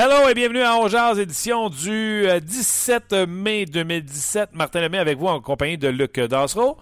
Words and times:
Hello 0.00 0.28
et 0.28 0.34
bienvenue 0.34 0.62
à 0.62 0.76
Ongears, 0.76 1.18
édition 1.18 1.70
du 1.70 2.24
17 2.40 3.12
euh, 3.14 3.26
mai 3.26 3.66
2017. 3.66 4.50
Martin 4.54 4.82
Lemay 4.82 4.98
avec 4.98 5.18
vous 5.18 5.26
en 5.26 5.40
compagnie 5.40 5.76
de 5.76 5.88
Luc 5.88 6.20
Dasreau. 6.20 6.78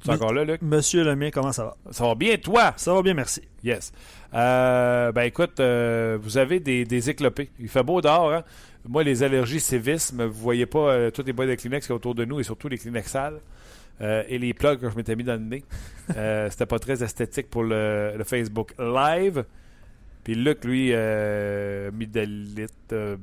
Tu 0.00 0.10
es 0.10 0.12
encore 0.12 0.32
là, 0.32 0.44
Luc? 0.44 0.62
Monsieur 0.62 1.02
Lemay, 1.02 1.32
comment 1.32 1.50
ça 1.50 1.64
va? 1.64 1.76
Ça 1.90 2.06
va 2.06 2.14
bien, 2.14 2.36
toi? 2.36 2.72
Ça 2.76 2.94
va 2.94 3.02
bien, 3.02 3.14
merci. 3.14 3.42
Yes. 3.64 3.90
Euh, 4.32 5.10
ben 5.10 5.22
écoute, 5.22 5.58
euh, 5.58 6.18
vous 6.22 6.38
avez 6.38 6.60
des, 6.60 6.84
des 6.84 7.10
éclopés. 7.10 7.50
Il 7.58 7.68
fait 7.68 7.82
beau 7.82 8.00
dehors, 8.00 8.32
hein? 8.32 8.44
Moi, 8.88 9.02
les 9.02 9.24
allergies 9.24 9.58
sévisme, 9.58 10.24
vous 10.24 10.40
voyez 10.40 10.66
pas 10.66 10.88
euh, 10.88 11.10
tous 11.10 11.24
les 11.24 11.32
boîtes 11.32 11.48
de 11.48 11.56
Kleenex 11.56 11.84
qui 11.84 11.92
autour 11.92 12.14
de 12.14 12.24
nous 12.24 12.38
et 12.38 12.44
surtout 12.44 12.68
les 12.68 12.78
Kleenex 12.78 13.10
sales. 13.10 13.40
Euh, 14.02 14.22
et 14.28 14.38
les 14.38 14.54
plugs 14.54 14.78
que 14.78 14.88
je 14.88 14.94
m'étais 14.94 15.16
mis 15.16 15.24
dans 15.24 15.32
le 15.32 15.40
nez. 15.40 15.64
Euh, 16.16 16.48
C'était 16.50 16.66
pas 16.66 16.78
très 16.78 17.02
esthétique 17.02 17.50
pour 17.50 17.64
le, 17.64 18.14
le 18.16 18.22
Facebook 18.22 18.72
Live. 18.78 19.44
Puis 20.30 20.38
Luc, 20.38 20.64
lui, 20.64 20.92
euh, 20.92 21.90
euh, 21.90 22.66
euh, 22.92 23.16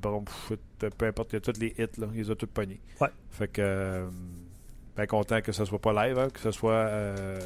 peu 0.97 1.05
importe, 1.05 1.31
il 1.31 1.35
y 1.35 1.37
a 1.37 1.39
tous 1.39 1.57
les 1.57 1.73
hits, 1.77 2.01
là, 2.01 2.07
il 2.13 2.19
les 2.19 2.31
a 2.31 2.35
tous 2.35 2.47
pognés. 2.47 2.81
Ouais. 2.99 3.07
Fait 3.31 3.47
que, 3.47 3.61
euh, 3.61 4.07
ben 4.97 5.07
content 5.07 5.39
que 5.39 5.53
ce 5.53 5.63
soit 5.63 5.79
pas 5.79 5.93
live, 6.05 6.19
hein, 6.19 6.27
que 6.29 6.41
ce 6.41 6.51
soit 6.51 6.73
euh, 6.73 7.39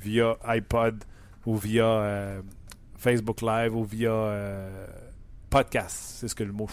via 0.00 0.38
iPod 0.46 1.04
ou 1.44 1.58
via 1.58 2.40
Facebook 2.96 3.42
Live 3.42 3.76
ou 3.76 3.84
via 3.84 4.70
podcast. 5.50 6.14
C'est 6.18 6.28
ce 6.28 6.34
que 6.34 6.44
le 6.44 6.52
mot. 6.52 6.66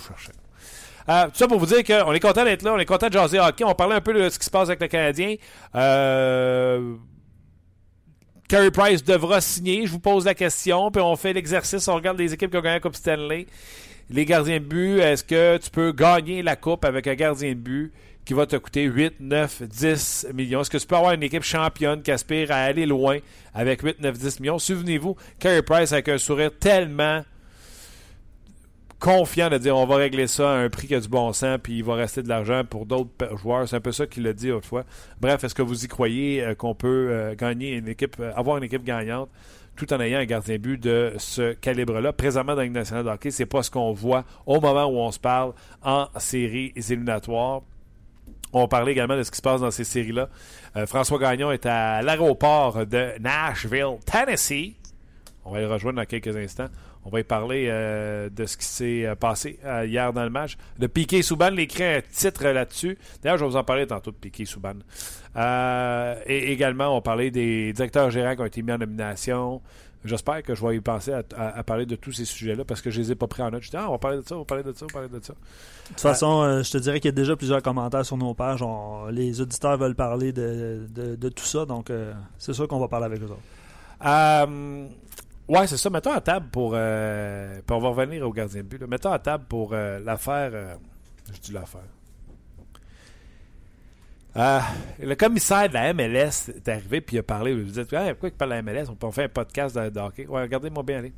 Euh, 1.09 1.25
tout 1.25 1.35
ça 1.35 1.47
pour 1.49 1.59
vous 1.59 1.65
dire 1.65 1.83
qu'on 1.83 2.13
est 2.13 2.21
content 2.21 2.45
d'être 2.45 2.61
là, 2.61 2.73
on 2.73 2.79
est 2.79 2.85
content 2.85 3.07
de 3.07 3.13
jaser 3.13 3.41
hockey. 3.41 3.65
On 3.65 3.75
parlait 3.75 3.95
un 3.95 4.01
peu 4.01 4.13
de 4.13 4.29
ce 4.29 4.39
qui 4.39 4.45
se 4.45 4.49
passe 4.49 4.69
avec 4.69 4.79
le 4.79 4.87
Canadien. 4.87 5.35
Euh, 5.75 6.95
Carey 8.53 8.69
Price 8.69 9.03
devra 9.03 9.41
signer. 9.41 9.87
Je 9.87 9.91
vous 9.91 9.99
pose 9.99 10.25
la 10.25 10.35
question, 10.35 10.91
puis 10.91 11.01
on 11.01 11.15
fait 11.15 11.33
l'exercice. 11.33 11.87
On 11.87 11.95
regarde 11.95 12.19
les 12.19 12.35
équipes 12.35 12.51
qui 12.51 12.57
ont 12.57 12.61
gagné 12.61 12.75
la 12.75 12.81
Coupe 12.81 12.95
Stanley. 12.95 13.47
Les 14.11 14.25
gardiens 14.25 14.59
de 14.59 14.63
but, 14.63 14.99
est-ce 14.99 15.23
que 15.23 15.57
tu 15.57 15.71
peux 15.71 15.91
gagner 15.91 16.43
la 16.43 16.55
Coupe 16.55 16.85
avec 16.85 17.07
un 17.07 17.15
gardien 17.15 17.49
de 17.49 17.55
but 17.55 17.91
qui 18.23 18.35
va 18.35 18.45
te 18.45 18.55
coûter 18.55 18.83
8, 18.83 19.15
9, 19.21 19.63
10 19.63 20.27
millions? 20.35 20.61
Est-ce 20.61 20.69
que 20.69 20.77
tu 20.77 20.85
peux 20.85 20.95
avoir 20.95 21.13
une 21.13 21.23
équipe 21.23 21.41
championne 21.41 22.03
qui 22.03 22.11
aspire 22.11 22.51
à 22.51 22.57
aller 22.57 22.85
loin 22.85 23.17
avec 23.55 23.81
8, 23.81 23.99
9, 23.99 24.19
10 24.19 24.39
millions? 24.39 24.59
Souvenez-vous, 24.59 25.15
Carey 25.39 25.63
Price 25.63 25.91
avec 25.91 26.09
un 26.09 26.19
sourire 26.19 26.51
tellement 26.59 27.23
confiant 29.03 29.49
de 29.49 29.57
dire 29.57 29.75
on 29.75 29.85
va 29.85 29.97
régler 29.97 30.27
ça 30.27 30.49
à 30.49 30.55
un 30.55 30.69
prix 30.69 30.87
qui 30.87 30.95
a 30.95 30.99
du 31.01 31.09
bon 31.09 31.33
sens, 31.33 31.59
puis 31.61 31.79
il 31.79 31.83
va 31.83 31.95
rester 31.95 32.23
de 32.23 32.29
l'argent 32.29 32.63
pour 32.63 32.85
d'autres 32.85 33.35
joueurs. 33.35 33.67
C'est 33.67 33.75
un 33.75 33.81
peu 33.81 33.91
ça 33.91 34.07
qu'il 34.07 34.25
a 34.27 34.31
dit 34.31 34.49
autrefois. 34.49 34.85
Bref, 35.19 35.43
est-ce 35.43 35.53
que 35.53 35.61
vous 35.61 35.83
y 35.83 35.89
croyez 35.89 36.41
euh, 36.41 36.55
qu'on 36.55 36.73
peut 36.73 37.09
euh, 37.11 37.35
gagner 37.35 37.73
une 37.73 37.89
équipe, 37.89 38.15
euh, 38.21 38.31
avoir 38.33 38.57
une 38.57 38.63
équipe 38.63 38.85
gagnante 38.85 39.29
tout 39.75 39.91
en 39.93 39.99
ayant 39.99 40.19
un 40.19 40.25
gardien 40.25 40.57
but 40.57 40.81
de 40.81 41.11
ce 41.17 41.51
calibre-là? 41.51 42.13
Présentement, 42.13 42.53
dans 42.53 42.59
la 42.59 42.63
Ligue 42.63 42.73
nationale 42.73 43.03
de 43.03 43.09
hockey, 43.09 43.29
c'est 43.29 43.45
pas 43.45 43.61
ce 43.61 43.69
qu'on 43.69 43.91
voit 43.91 44.23
au 44.45 44.61
moment 44.61 44.85
où 44.85 44.95
on 44.95 45.11
se 45.11 45.19
parle 45.19 45.51
en 45.81 46.07
séries 46.15 46.71
éliminatoires. 46.77 47.59
On 48.53 48.69
parlait 48.69 48.93
également 48.93 49.17
de 49.17 49.23
ce 49.23 49.31
qui 49.31 49.37
se 49.37 49.41
passe 49.41 49.59
dans 49.59 49.71
ces 49.71 49.83
séries-là. 49.83 50.29
François 50.85 51.17
Gagnon 51.17 51.51
est 51.51 51.65
à 51.65 52.03
l'aéroport 52.03 52.85
de 52.85 53.19
Nashville, 53.19 53.97
Tennessee. 54.05 54.75
On 55.43 55.51
va 55.51 55.59
le 55.59 55.67
rejoindre 55.67 55.97
dans 55.97 56.05
quelques 56.05 56.37
instants. 56.37 56.69
On 57.05 57.09
va 57.09 57.19
y 57.19 57.23
parler 57.23 57.67
euh, 57.69 58.29
de 58.29 58.45
ce 58.45 58.55
qui 58.57 58.65
s'est 58.65 59.05
euh, 59.05 59.15
passé 59.15 59.59
euh, 59.65 59.85
hier 59.85 60.13
dans 60.13 60.23
le 60.23 60.29
match. 60.29 60.55
De 60.79 60.87
Piqué 60.87 61.21
Souban, 61.21 61.49
il 61.51 61.59
écrit 61.59 61.83
un 61.83 62.01
titre 62.01 62.45
là-dessus. 62.47 62.97
D'ailleurs, 63.21 63.37
je 63.37 63.43
vais 63.43 63.49
vous 63.51 63.57
en 63.57 63.63
parler 63.63 63.85
tantôt 63.87 64.11
de 64.11 64.15
Piqué 64.15 64.45
Souban. 64.45 64.75
Euh, 65.35 66.15
et 66.25 66.51
également, 66.51 66.89
on 66.91 66.95
va 66.95 67.01
parler 67.01 67.31
des 67.31 67.73
directeurs 67.73 68.09
gérants 68.09 68.35
qui 68.35 68.41
ont 68.41 68.45
été 68.45 68.61
mis 68.61 68.71
en 68.71 68.77
nomination. 68.77 69.61
J'espère 70.05 70.43
que 70.43 70.53
je 70.53 70.65
vais 70.65 70.75
y 70.75 70.81
penser 70.81 71.13
à, 71.13 71.23
à- 71.37 71.57
à 71.59 71.63
parler 71.63 71.85
de 71.85 71.95
tous 71.95 72.11
ces 72.11 72.25
sujets-là 72.25 72.65
parce 72.65 72.81
que 72.81 72.89
je 72.91 72.99
les 72.99 73.11
ai 73.13 73.15
pas 73.15 73.27
pris 73.27 73.41
en 73.41 73.49
note. 73.51 73.63
Je 73.63 73.69
dis, 73.69 73.77
ah, 73.77 73.87
on 73.87 73.93
va 73.93 73.97
parler 73.99 74.17
de 74.17 74.27
ça, 74.27 74.35
on 74.35 74.39
va 74.39 74.45
parler 74.45 74.63
de 74.63 74.73
ça, 74.73 74.83
on 74.83 74.87
va 74.87 74.93
parler 74.93 75.07
de 75.07 75.23
ça. 75.23 75.33
De 75.33 75.87
toute 75.89 75.99
façon, 76.01 76.41
euh, 76.41 76.61
je 76.63 76.71
te 76.71 76.77
dirais 76.77 76.99
qu'il 76.99 77.07
y 77.09 77.13
a 77.13 77.15
déjà 77.15 77.35
plusieurs 77.37 77.61
commentaires 77.61 78.05
sur 78.05 78.17
nos 78.17 78.33
pages. 78.33 78.61
On- 78.61 79.07
les 79.07 79.39
auditeurs 79.39 79.77
veulent 79.77 79.95
parler 79.95 80.33
de, 80.33 80.87
de- 80.89 81.15
de 81.15 81.29
tout 81.29 81.45
ça, 81.45 81.65
donc 81.65 81.89
euh, 81.89 82.13
c'est 82.37 82.51
sûr 82.53 82.67
qu'on 82.67 82.79
va 82.79 82.89
parler 82.89 83.05
avec 83.05 83.21
eux 83.21 83.25
autres. 83.25 83.39
Euh, 84.05 84.87
ouais, 85.47 85.67
c'est 85.67 85.77
ça. 85.77 85.89
Mettons 85.89 86.11
à 86.11 86.21
table 86.21 86.47
pour. 86.51 86.73
euh, 86.75 87.61
puis 87.65 87.75
on 87.75 87.79
va 87.79 87.89
revenir 87.89 88.27
au 88.27 88.31
gardien 88.31 88.61
de 88.61 88.67
but. 88.67 88.81
Mettons 88.87 89.11
à 89.11 89.19
table 89.19 89.45
pour 89.47 89.71
euh, 89.73 89.99
l'affaire. 89.99 90.51
euh, 90.53 90.75
je 91.33 91.39
dis 91.39 91.51
l'affaire. 91.51 91.81
Euh, 94.35 94.59
le 94.99 95.13
commissaire 95.13 95.69
de 95.69 95.75
la 95.75 95.93
MLS 95.93 96.49
est 96.55 96.67
arrivé 96.67 97.01
puis 97.01 97.17
il 97.17 97.19
a 97.19 97.23
parlé. 97.23 97.53
Vous 97.53 97.69
dites, 97.69 97.93
Hey, 97.93 98.11
pourquoi 98.13 98.29
il 98.29 98.31
parle 98.35 98.51
de 98.51 98.55
la 98.55 98.61
MLS 98.63 98.89
On 98.89 98.95
peut 98.95 99.11
faire 99.11 99.25
un 99.25 99.29
podcast 99.29 99.75
de, 99.75 99.89
de 99.89 99.99
hockey. 99.99 100.25
Ouais, 100.27 100.41
regardez-moi 100.41 100.81
bien 100.83 100.97
aller. 100.99 101.13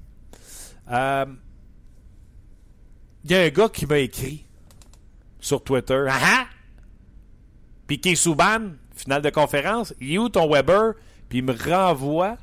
Il 3.24 3.32
y 3.32 3.36
a 3.36 3.42
un 3.42 3.50
gars 3.50 3.70
qui 3.70 3.86
m'a 3.88 3.98
écrit 4.00 4.46
sur 5.40 5.64
Twitter. 5.64 6.06
Ah 6.10 6.20
ah! 6.22 6.46
Piqué 7.88 8.16
Souban, 8.16 8.72
finale 8.96 9.22
de 9.22 9.30
conférence. 9.30 9.94
Il 10.02 10.14
est 10.14 10.18
où 10.18 10.28
ton 10.30 10.50
Weber? 10.52 10.94
Puis 11.30 11.40
il 11.40 11.44
me 11.44 11.54
renvoie 11.54 12.36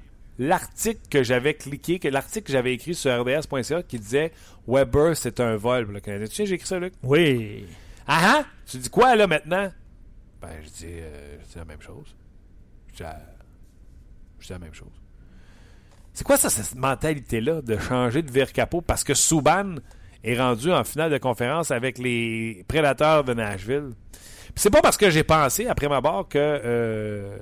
l'article 0.47 1.01
que 1.11 1.23
j'avais 1.23 1.55
cliqué, 1.55 1.99
que 1.99 2.09
l'article 2.09 2.47
que 2.47 2.53
j'avais 2.53 2.75
écrit 2.75 2.95
sur 2.95 3.11
rds.ca 3.25 3.83
qui 3.83 3.99
disait 3.99 4.33
Weber, 4.67 5.17
c'est 5.17 5.41
un 5.41 5.57
vol 5.57 5.85
pour 5.85 5.95
le 5.95 6.01
Canadien. 6.01 6.27
Tu 6.27 6.35
sais, 6.35 6.47
j'ai 6.47 6.55
écrit 6.55 6.67
ça, 6.67 6.79
Luc? 6.79 6.95
Oui. 7.03 7.67
Ah 8.07 8.21
ah! 8.41 8.45
Tu 8.67 8.79
dis 8.79 8.91
quoi, 8.91 9.15
là, 9.17 9.27
maintenant? 9.27 9.71
Ben, 10.41 10.49
je 10.63 10.69
dis, 10.69 10.87
euh, 10.89 11.37
je 11.43 11.47
dis 11.53 11.59
la 11.59 11.65
même 11.65 11.81
chose. 11.81 12.15
Je 12.93 12.97
dis, 12.97 13.03
la- 13.03 13.21
je 14.41 14.47
dis 14.47 14.53
la 14.53 14.59
même 14.59 14.75
chose. 14.75 14.89
C'est 16.13 16.25
quoi 16.25 16.37
ça, 16.37 16.51
cette 16.51 16.75
mentalité-là 16.75 17.63
de 17.63 17.79
changer 17.79 18.23
de 18.23 18.31
vire 18.31 18.53
capot 18.53 18.81
parce 18.83 19.03
que 19.05 19.15
Souban 19.15 19.77
est 20.25 20.39
rendu 20.39 20.71
en 20.71 20.85
finale 20.85 21.11
de 21.11 21.19
conférence 21.19 21.71
avec 21.71 21.99
les 21.99 22.65
prédateurs 22.69 23.25
de 23.25 23.33
Nashville? 23.35 23.91
Puis 24.11 24.53
c'est 24.57 24.71
pas 24.71 24.83
parce 24.83 24.99
que 24.99 25.09
j'ai 25.09 25.23
pensé, 25.25 25.67
après 25.69 25.89
ma 25.89 26.03
barre, 26.03 26.29
que 26.29 26.39
euh, 26.39 27.39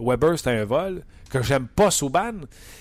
Weber 0.00 0.38
c'est 0.38 0.48
un 0.58 0.64
vol, 0.64 1.02
que 1.40 1.46
j'aime 1.46 1.66
pas 1.66 1.90
Souban. 1.90 2.32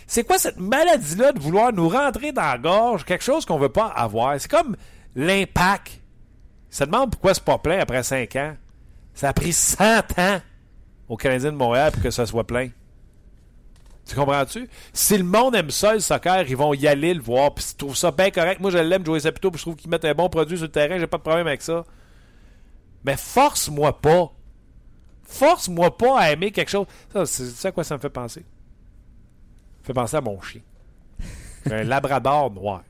C'est 0.07 0.23
quoi 0.23 0.37
cette 0.37 0.59
maladie-là 0.59 1.31
de 1.31 1.39
vouloir 1.39 1.73
nous 1.73 1.89
rentrer 1.89 2.31
dans 2.31 2.41
la 2.41 2.57
gorge? 2.57 3.05
Quelque 3.05 3.23
chose 3.23 3.45
qu'on 3.45 3.57
veut 3.57 3.69
pas 3.69 3.87
avoir? 3.87 4.39
C'est 4.39 4.49
comme 4.49 4.75
l'impact. 5.15 5.99
Ça 6.69 6.85
demande 6.85 7.11
pourquoi 7.11 7.33
c'est 7.33 7.43
pas 7.43 7.57
plein 7.57 7.79
après 7.79 8.03
5 8.03 8.35
ans. 8.35 8.55
Ça 9.13 9.29
a 9.29 9.33
pris 9.33 9.53
100 9.53 10.19
ans 10.19 10.39
aux 11.07 11.17
Canadiens 11.17 11.51
de 11.51 11.57
Montréal 11.57 11.91
pour 11.91 12.01
que 12.01 12.09
ça 12.09 12.25
soit 12.25 12.47
plein. 12.47 12.69
Tu 14.05 14.15
comprends-tu? 14.15 14.67
Si 14.91 15.17
le 15.17 15.23
monde 15.23 15.55
aime 15.55 15.71
ça, 15.71 15.93
le 15.93 15.99
soccer, 15.99 16.45
ils 16.47 16.57
vont 16.57 16.73
y 16.73 16.87
aller 16.87 17.13
le 17.13 17.21
voir. 17.21 17.53
Puis 17.53 17.65
ils 17.71 17.77
trouvent 17.77 17.95
ça 17.95 18.11
bien 18.11 18.31
correct. 18.31 18.59
Moi, 18.59 18.71
je 18.71 18.77
l'aime, 18.77 19.05
Joey 19.05 19.21
Saputo, 19.21 19.49
puis 19.49 19.59
je 19.59 19.63
trouve 19.63 19.75
qu'ils 19.75 19.89
mettent 19.89 20.05
un 20.05 20.13
bon 20.13 20.29
produit 20.29 20.57
sur 20.57 20.65
le 20.65 20.71
terrain. 20.71 20.99
J'ai 20.99 21.07
pas 21.07 21.17
de 21.17 21.23
problème 21.23 21.47
avec 21.47 21.61
ça. 21.61 21.85
Mais 23.05 23.15
force-moi 23.15 24.01
pas. 24.01 24.31
Force-moi 25.23 25.97
pas 25.97 26.19
à 26.19 26.31
aimer 26.31 26.51
quelque 26.51 26.69
chose. 26.69 26.85
Ça, 27.11 27.25
c'est 27.25 27.45
ça 27.45 27.67
à 27.69 27.71
quoi 27.71 27.83
ça 27.83 27.95
me 27.95 28.01
fait 28.01 28.09
penser? 28.09 28.41
Ça 28.41 29.79
me 29.81 29.85
fait 29.85 29.93
penser 29.93 30.17
à 30.17 30.21
mon 30.21 30.39
chien. 30.41 30.61
Un 31.71 31.83
labrador 31.83 32.51
noir. 32.51 32.83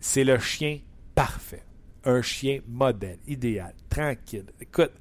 C'est 0.00 0.24
le 0.24 0.38
chien 0.38 0.78
parfait. 1.14 1.62
Un 2.04 2.22
chien 2.22 2.60
modèle, 2.68 3.18
idéal, 3.26 3.74
tranquille. 3.88 4.46
Écoute, 4.60 4.92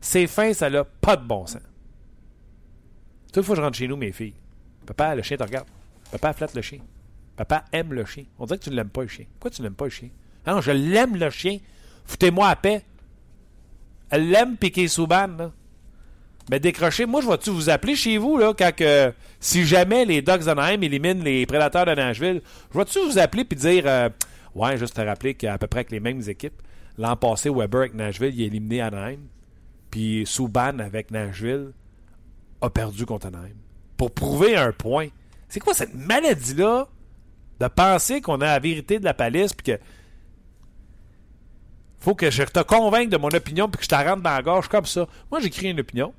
c'est 0.00 0.26
fin, 0.26 0.52
ça 0.52 0.70
n'a 0.70 0.84
pas 0.84 1.16
de 1.16 1.24
bon 1.24 1.46
sens. 1.46 1.62
Toute 3.32 3.44
fois 3.44 3.54
que 3.54 3.60
je 3.60 3.64
rentre 3.64 3.78
chez 3.78 3.88
nous, 3.88 3.96
mes 3.96 4.12
filles, 4.12 4.34
papa, 4.86 5.14
le 5.14 5.22
chien 5.22 5.36
te 5.36 5.42
regarde. 5.42 5.66
Papa 6.12 6.32
flatte 6.34 6.54
le 6.54 6.62
chien. 6.62 6.78
Papa 7.36 7.64
aime 7.72 7.94
le 7.94 8.04
chien. 8.04 8.24
On 8.38 8.44
dirait 8.44 8.58
que 8.58 8.64
tu 8.64 8.70
ne 8.70 8.76
l'aimes 8.76 8.90
pas, 8.90 9.02
le 9.02 9.08
chien. 9.08 9.24
Pourquoi 9.32 9.50
tu 9.50 9.62
n'aimes 9.62 9.74
pas 9.74 9.86
le 9.86 9.90
chien? 9.90 10.10
Ah 10.44 10.54
non, 10.54 10.60
je 10.60 10.70
l'aime, 10.70 11.16
le 11.16 11.30
chien. 11.30 11.58
Foutez-moi 12.04 12.48
à 12.48 12.56
paix. 12.56 12.84
Elle 14.10 14.28
l'aime, 14.30 14.56
piquer 14.56 14.86
Souban, 14.88 15.28
là. 15.28 15.52
Mais 16.50 16.60
décrochez. 16.60 17.06
Moi, 17.06 17.20
je 17.20 17.28
vais-tu 17.28 17.50
vous 17.50 17.70
appeler 17.70 17.94
chez 17.94 18.18
vous, 18.18 18.36
là, 18.36 18.52
quand 18.56 18.74
que, 18.74 19.12
si 19.40 19.64
jamais 19.64 20.04
les 20.04 20.22
Ducks 20.22 20.44
d'Anaheim 20.44 20.82
éliminent 20.82 21.22
les 21.22 21.46
Prédateurs 21.46 21.86
de 21.86 21.94
Nashville, 21.94 22.42
je 22.72 22.78
vais-tu 22.78 22.98
vous 23.00 23.18
appeler 23.18 23.44
puis 23.44 23.58
dire, 23.58 23.84
euh, 23.86 24.08
ouais, 24.54 24.76
juste 24.76 24.96
te 24.96 25.00
rappeler 25.00 25.34
qu'à 25.34 25.56
peu 25.58 25.66
près 25.66 25.80
avec 25.80 25.92
les 25.92 26.00
mêmes 26.00 26.22
équipes, 26.28 26.60
l'an 26.98 27.16
passé, 27.16 27.48
Weber 27.48 27.80
avec 27.80 27.94
Nashville, 27.94 28.34
il 28.34 28.42
a 28.42 28.46
éliminé 28.46 28.80
Anaheim. 28.80 29.20
puis 29.90 30.24
Souban 30.26 30.78
avec 30.78 31.10
Nashville 31.10 31.72
a 32.60 32.70
perdu 32.70 33.06
contre 33.06 33.26
Anaheim. 33.26 33.56
Pour 33.96 34.10
prouver 34.10 34.56
un 34.56 34.72
point. 34.72 35.08
C'est 35.48 35.60
quoi 35.60 35.74
cette 35.74 35.94
maladie-là 35.94 36.88
de 37.60 37.68
penser 37.68 38.20
qu'on 38.20 38.40
a 38.40 38.46
la 38.46 38.58
vérité 38.58 38.98
de 38.98 39.04
la 39.04 39.14
palisse 39.14 39.52
puis 39.52 39.72
que 39.72 39.78
faut 42.00 42.16
que 42.16 42.30
je 42.30 42.42
te 42.42 42.60
convainque 42.60 43.10
de 43.10 43.16
mon 43.16 43.28
opinion 43.28 43.68
puis 43.68 43.78
que 43.78 43.84
je 43.84 43.88
te 43.88 43.94
rentre 43.94 44.22
dans 44.22 44.30
la 44.30 44.42
gorge 44.42 44.66
comme 44.68 44.86
ça? 44.86 45.06
Moi, 45.30 45.40
j'écris 45.40 45.70
une 45.70 45.78
opinion. 45.78 46.12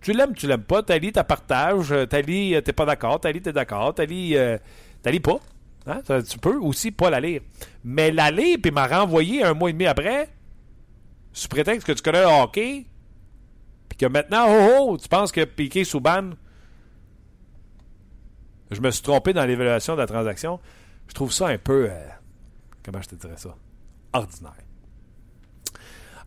Tu 0.00 0.12
l'aimes, 0.12 0.34
tu 0.34 0.46
l'aimes 0.46 0.62
pas. 0.62 0.82
T'as 0.82 0.98
lu, 0.98 1.12
t'as 1.12 1.24
partage. 1.24 1.94
T'as 2.08 2.22
lu, 2.22 2.60
t'es 2.62 2.72
pas 2.72 2.84
d'accord. 2.84 3.20
T'as 3.20 3.32
lu, 3.32 3.40
t'es 3.40 3.52
d'accord. 3.52 3.94
T'as 3.94 4.06
lu, 4.06 4.34
euh, 4.34 4.58
t'as 5.02 5.18
pas. 5.18 5.40
Hein? 5.86 6.00
Tu 6.28 6.38
peux 6.38 6.56
aussi 6.56 6.90
pas 6.90 7.10
la 7.10 7.20
lire. 7.20 7.40
Mais 7.84 8.10
la 8.10 8.30
lire 8.30 8.58
puis 8.62 8.70
m'a 8.70 8.86
renvoyé 8.86 9.42
un 9.42 9.54
mois 9.54 9.70
et 9.70 9.72
demi 9.72 9.86
après, 9.86 10.28
sous 11.32 11.48
prétexte 11.48 11.86
que 11.86 11.92
tu 11.92 12.02
connais 12.02 12.20
le 12.20 12.26
hockey, 12.26 12.86
puis 13.88 13.98
que 13.98 14.06
maintenant, 14.06 14.46
oh, 14.48 14.76
oh, 14.80 14.98
tu 14.98 15.08
penses 15.08 15.32
que 15.32 15.44
Piqué 15.44 15.84
Souban, 15.84 16.30
je 18.70 18.80
me 18.80 18.90
suis 18.90 19.02
trompé 19.02 19.32
dans 19.32 19.46
l'évaluation 19.46 19.94
de 19.94 20.00
la 20.00 20.06
transaction. 20.06 20.60
Je 21.06 21.14
trouve 21.14 21.32
ça 21.32 21.48
un 21.48 21.58
peu, 21.58 21.88
euh, 21.90 22.08
comment 22.84 23.00
je 23.00 23.08
te 23.08 23.14
dirais 23.14 23.36
ça, 23.36 23.54
ordinaire. 24.12 24.67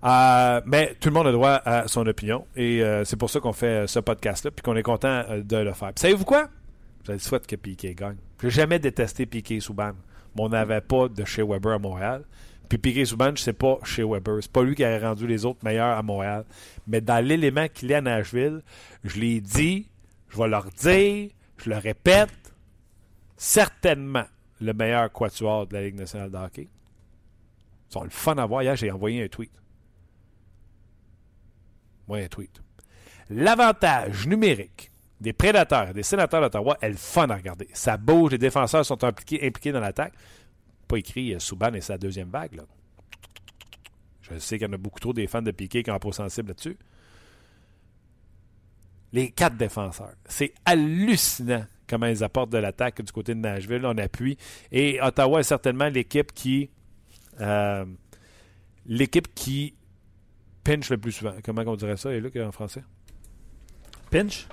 Euh, 0.03 0.61
mais 0.65 0.95
tout 0.99 1.09
le 1.09 1.13
monde 1.13 1.27
a 1.27 1.31
droit 1.31 1.61
à 1.63 1.87
son 1.87 2.07
opinion 2.07 2.47
et 2.55 2.81
euh, 2.81 3.05
c'est 3.05 3.17
pour 3.17 3.29
ça 3.29 3.39
qu'on 3.39 3.53
fait 3.53 3.85
ce 3.85 3.99
podcast-là 3.99 4.49
puis 4.49 4.63
qu'on 4.63 4.75
est 4.75 4.83
content 4.83 5.23
de 5.29 5.57
le 5.57 5.73
faire. 5.73 5.91
Savez-vous 5.95 6.25
quoi? 6.25 6.49
Je 7.07 7.17
souhaite 7.17 7.47
que 7.47 7.55
Piqué 7.55 7.93
gagne. 7.95 8.17
J'ai 8.41 8.49
jamais 8.49 8.79
détesté 8.79 9.25
Piqué 9.25 9.59
Souban. 9.59 9.93
Mais 10.35 10.43
on 10.43 10.49
n'avait 10.49 10.81
pas 10.81 11.07
de 11.07 11.25
chez 11.25 11.43
Weber 11.43 11.73
à 11.73 11.79
Montréal. 11.79 12.23
Puis 12.69 12.77
Piqué 12.77 13.05
Souban, 13.05 13.33
c'est 13.35 13.53
pas 13.53 13.79
chez 13.83 14.03
Weber. 14.03 14.37
C'est 14.41 14.51
pas 14.51 14.63
lui 14.63 14.75
qui 14.75 14.83
a 14.83 14.97
rendu 14.99 15.27
les 15.27 15.45
autres 15.45 15.59
meilleurs 15.63 15.97
à 15.97 16.01
Montréal. 16.01 16.45
Mais 16.87 17.01
dans 17.01 17.23
l'élément 17.23 17.67
qu'il 17.67 17.91
est 17.91 17.95
à 17.95 18.01
Nashville, 18.01 18.61
je 19.03 19.19
l'ai 19.19 19.41
dit, 19.41 19.89
je 20.29 20.37
vais 20.37 20.47
leur 20.47 20.65
dire, 20.65 21.29
je 21.57 21.69
le 21.69 21.77
répète, 21.77 22.29
certainement 23.35 24.25
le 24.61 24.73
meilleur 24.73 25.11
quatuor 25.11 25.67
de 25.67 25.73
la 25.73 25.83
Ligue 25.83 25.95
nationale 25.95 26.31
de 26.31 26.37
hockey. 26.37 26.69
Ils 27.89 27.93
sont 27.93 28.03
le 28.03 28.09
fun 28.09 28.37
à 28.37 28.45
voir. 28.45 28.63
Hier, 28.63 28.75
j'ai 28.75 28.91
envoyé 28.91 29.23
un 29.23 29.27
tweet. 29.27 29.51
Tweet. 32.29 32.61
L'avantage 33.29 34.27
numérique 34.27 34.91
des 35.21 35.33
prédateurs, 35.33 35.93
des 35.93 36.03
sénateurs 36.03 36.41
d'Ottawa 36.41 36.77
est 36.81 36.97
fun 36.97 37.29
à 37.29 37.35
regarder. 37.35 37.67
Ça 37.73 37.95
bouge, 37.95 38.31
les 38.31 38.37
défenseurs 38.37 38.85
sont 38.85 39.03
impliqués, 39.03 39.71
dans 39.71 39.79
l'attaque. 39.79 40.13
Pas 40.87 40.97
écrit 40.97 41.33
euh, 41.33 41.39
Souban 41.39 41.73
et 41.73 41.81
sa 41.81 41.97
deuxième 41.97 42.29
vague. 42.29 42.55
Là. 42.55 42.63
Je 44.21 44.37
sais 44.39 44.57
qu'il 44.57 44.67
y 44.67 44.69
en 44.69 44.73
a 44.73 44.77
beaucoup 44.77 44.99
trop 44.99 45.13
des 45.13 45.27
fans 45.27 45.41
de 45.41 45.51
Piqué 45.51 45.83
qui 45.83 45.91
ont 45.91 45.99
pot 45.99 46.11
sensible 46.11 46.49
là-dessus. 46.49 46.77
Les 49.13 49.29
quatre 49.29 49.57
défenseurs. 49.57 50.15
C'est 50.25 50.53
hallucinant 50.65 51.65
comment 51.87 52.07
ils 52.07 52.23
apportent 52.23 52.51
de 52.51 52.57
l'attaque 52.57 53.01
du 53.01 53.11
côté 53.11 53.35
de 53.35 53.39
Nashville 53.39 53.85
en 53.85 53.97
appui. 53.97 54.37
Et 54.71 54.99
Ottawa 55.01 55.41
est 55.41 55.43
certainement 55.43 55.89
l'équipe 55.89 56.33
qui. 56.33 56.69
Euh, 57.41 57.85
l'équipe 58.85 59.33
qui 59.35 59.75
pinch 60.63 60.89
le 60.89 60.97
plus 60.97 61.11
souvent. 61.11 61.33
Comment 61.43 61.63
on 61.65 61.75
dirait 61.75 61.97
ça, 61.97 62.11
et 62.11 62.19
Luc, 62.19 62.35
en 62.37 62.51
français? 62.51 62.83
Pinch? 64.09 64.47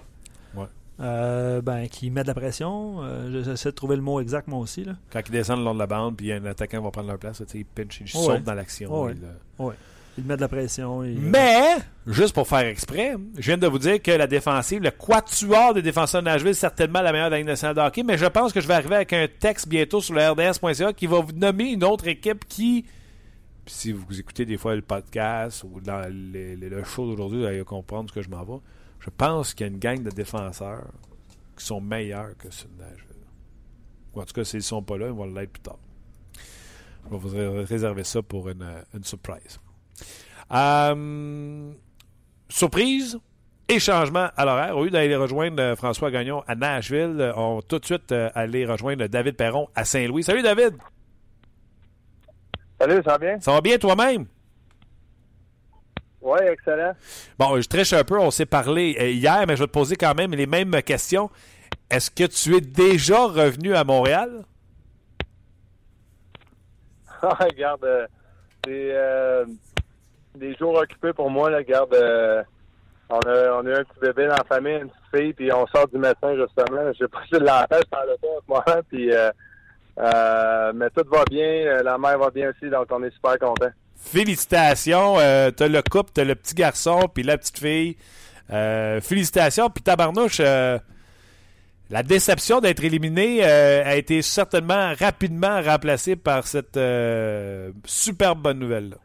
Ouais. 0.55 0.66
Euh, 1.00 1.60
ben, 1.60 1.88
qui 1.88 2.10
met 2.10 2.22
de 2.22 2.28
la 2.28 2.34
pression. 2.34 3.02
Euh, 3.02 3.43
J'essaie 3.44 3.70
de 3.70 3.75
trouver 3.75 3.96
le 3.96 4.02
mot 4.02 4.20
exact, 4.20 4.49
moi 4.49 4.60
aussi. 4.60 4.84
Là. 4.84 4.94
Quand 5.10 5.20
ils 5.26 5.32
descendent 5.32 5.60
le 5.60 5.64
long 5.64 5.75
de 5.75 5.78
la 5.78 5.87
bande, 5.87 6.16
puis 6.16 6.32
un 6.32 6.44
attaquant 6.44 6.81
va 6.81 6.90
prendre 6.90 7.08
leur 7.08 7.19
place, 7.19 7.43
ils 7.55 7.64
pinch, 7.64 8.00
ils 8.00 8.10
oh 8.14 8.22
sautent 8.22 8.44
dans 8.44 8.55
l'action. 8.55 8.90
Oh 8.93 9.06
ouais. 9.06 9.14
Oh 9.58 9.72
il 10.19 10.25
met 10.25 10.37
de 10.37 10.40
la 10.40 10.49
pression. 10.49 11.00
Mais, 11.00 11.76
juste 12.06 12.34
pour 12.34 12.49
faire 12.49 12.66
exprès, 12.66 13.14
je 13.37 13.46
viens 13.46 13.56
de 13.56 13.66
vous 13.66 13.78
dire 13.78 14.02
que 14.02 14.10
la 14.10 14.26
défensive, 14.26 14.82
le 14.82 14.90
quatuor 14.90 15.75
des 15.75 15.82
défenseurs 15.82 16.22
de 16.22 16.26
Nashville, 16.26 16.55
c'est 16.55 16.60
certainement 16.60 17.00
la 17.00 17.12
meilleure 17.12 17.28
de 17.28 17.32
la 17.32 17.38
Ligue 17.38 17.46
nationale 17.46 17.76
de 17.76 17.81
hockey, 17.81 18.02
mais 18.02 18.19
je 18.19 18.26
pense 18.26 18.52
que 18.52 18.60
je 18.60 18.66
vais 18.66 18.75
arriver 18.75 18.96
avec 18.96 19.12
un 19.12 19.26
texte 19.28 19.69
bientôt 19.69 20.00
sur 20.00 20.14
le 20.14 20.28
RDS.ca 20.28 20.93
qui 20.93 21.06
va 21.06 21.20
vous 21.20 21.32
nommer 21.32 21.70
une 21.70 21.84
autre 21.84 22.08
équipe 22.08 22.46
qui, 22.49 22.84
si 23.69 23.93
vous 23.93 24.19
écoutez 24.19 24.44
des 24.44 24.56
fois 24.56 24.75
le 24.75 24.82
podcast 24.82 25.65
ou 25.65 25.81
le 25.85 26.85
show 26.85 27.06
d'aujourd'hui, 27.06 27.41
vous 27.41 27.47
allez 27.47 27.65
comprendre 27.65 28.11
ce 28.11 28.15
que 28.15 28.23
je 28.23 28.31
m'en 28.31 28.44
vais. 28.44 28.61
Je 29.00 29.11
pense 29.11 29.55
qu'il 29.55 29.67
y 29.67 29.70
a 29.70 29.73
une 29.73 29.79
gang 29.79 30.03
de 30.03 30.11
défenseurs 30.11 30.87
qui 31.56 31.65
sont 31.65 31.81
meilleurs 31.81 32.37
que 32.37 32.50
ceux 32.50 32.69
de 32.69 32.82
Nashville. 32.82 33.06
Ou 34.15 34.20
en 34.20 34.25
tout 34.25 34.32
cas, 34.32 34.44
s'ils 34.44 34.59
ne 34.59 34.62
sont 34.62 34.82
pas 34.82 34.97
là, 34.97 35.06
ils 35.06 35.12
vont 35.12 35.26
l'être 35.26 35.53
plus 35.53 35.62
tard. 35.62 35.79
Je 37.11 37.17
vais 37.17 37.49
vous 37.49 37.65
réserver 37.65 38.05
ça 38.05 38.23
pour 38.23 38.49
une, 38.49 38.65
surprise. 39.03 39.59
Euh, 40.53 41.73
surprise 42.49 43.19
et 43.69 43.79
changement 43.79 44.29
à 44.37 44.44
l'horaire. 44.44 44.76
Au 44.76 44.85
lieu 44.85 44.91
d'aller 44.91 45.15
rejoindre 45.17 45.62
euh, 45.62 45.76
François 45.76 46.11
Gagnon 46.11 46.43
à 46.47 46.55
Nashville, 46.55 47.32
on 47.37 47.56
va 47.56 47.62
tout 47.62 47.79
de 47.79 47.85
suite 47.85 48.12
euh, 48.12 48.31
aller 48.35 48.67
rejoindre 48.67 49.06
David 49.06 49.37
Perron 49.37 49.69
à 49.75 49.85
Saint-Louis. 49.85 50.23
Salut 50.23 50.43
David! 50.43 50.75
Salut, 52.81 53.03
ça 53.05 53.13
va 53.13 53.19
bien? 53.19 53.41
Ça 53.41 53.53
va 53.53 53.61
bien 53.61 53.79
toi-même? 53.79 54.27
Oui, 56.21 56.39
excellent. 56.51 56.93
Bon, 57.39 57.61
je 57.61 57.69
triche 57.69 57.93
un 57.93 58.05
peu, 58.05 58.19
on 58.19 58.31
s'est 58.31 58.47
parlé 58.47 59.13
hier, 59.13 59.45
mais 59.47 59.57
je 59.57 59.63
vais 59.63 59.67
te 59.67 59.73
poser 59.73 59.97
quand 59.97 60.15
même 60.15 60.33
les 60.33 60.47
mêmes 60.47 60.83
questions. 60.83 61.31
Est-ce 61.91 62.11
que 62.11 62.25
tu 62.25 62.57
es 62.57 62.61
déjà 62.61 63.25
revenu 63.27 63.75
à 63.75 63.85
Montréal? 63.85 64.45
Regarde, 67.23 68.09
c'est 68.65 68.95
des 70.35 70.55
jours 70.55 70.75
occupés 70.75 71.13
pour 71.13 71.31
moi. 71.31 71.51
Là, 71.51 71.63
garde, 71.63 71.95
euh, 71.95 72.43
on, 73.11 73.19
a, 73.19 73.61
on 73.61 73.67
a 73.67 73.81
un 73.81 73.85
petit 73.85 74.01
bébé 74.01 74.27
dans 74.27 74.37
la 74.37 74.45
famille, 74.45 74.75
une 74.77 74.89
petite 74.89 75.17
fille, 75.17 75.33
puis 75.33 75.53
on 75.53 75.67
sort 75.67 75.89
du 75.89 75.99
médecin 75.99 76.37
justement. 76.37 76.93
Je 76.93 76.99
sais 76.99 77.09
pas 77.09 77.23
si 77.25 77.31
je 77.33 77.39
l'empêche 77.39 77.87
par 77.91 78.05
le 78.07 78.17
temps 78.19 78.37
en 78.37 78.41
ce 78.41 78.49
moment, 78.49 78.83
puis, 78.89 79.13
euh, 79.99 80.03
euh, 80.05 80.73
mais 80.75 80.91
tout 80.91 81.05
va 81.11 81.25
bien. 81.29 81.83
La 81.83 81.99
mère 81.99 82.19
va 82.19 82.31
bien 82.31 82.50
aussi, 82.50 82.71
donc 82.71 82.87
on 82.91 83.03
est 83.03 83.11
super 83.11 83.39
content. 83.39 83.71
Félicitations. 83.97 85.17
t'as 85.17 85.69
le 85.69 85.83
couple, 85.83 86.11
t'as 86.15 86.25
le 86.25 86.35
petit 86.35 86.55
garçon, 86.55 87.09
puis 87.12 87.23
la 87.23 87.37
petite 87.37 87.59
fille. 87.59 87.97
félicitations. 88.49 89.71
Puis 89.71 89.83
tabarnouche, 89.83 90.39
la 90.39 92.03
déception 92.05 92.61
d'être 92.61 92.85
éliminé 92.85 93.43
a 93.45 93.97
été 93.97 94.23
certainement 94.23 94.93
rapidement 94.99 95.61
remplacée 95.62 96.17
par 96.17 96.47
cette 96.47 96.79
superbe 97.85 98.41
bonne 98.41 98.59
nouvelle-là. 98.59 98.97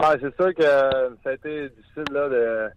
Ah, 0.00 0.14
c'est 0.20 0.34
sûr 0.36 0.54
que 0.54 0.62
ça 0.62 1.30
a 1.30 1.32
été 1.32 1.68
difficile 1.70 2.04
là, 2.12 2.28
de, 2.28 2.70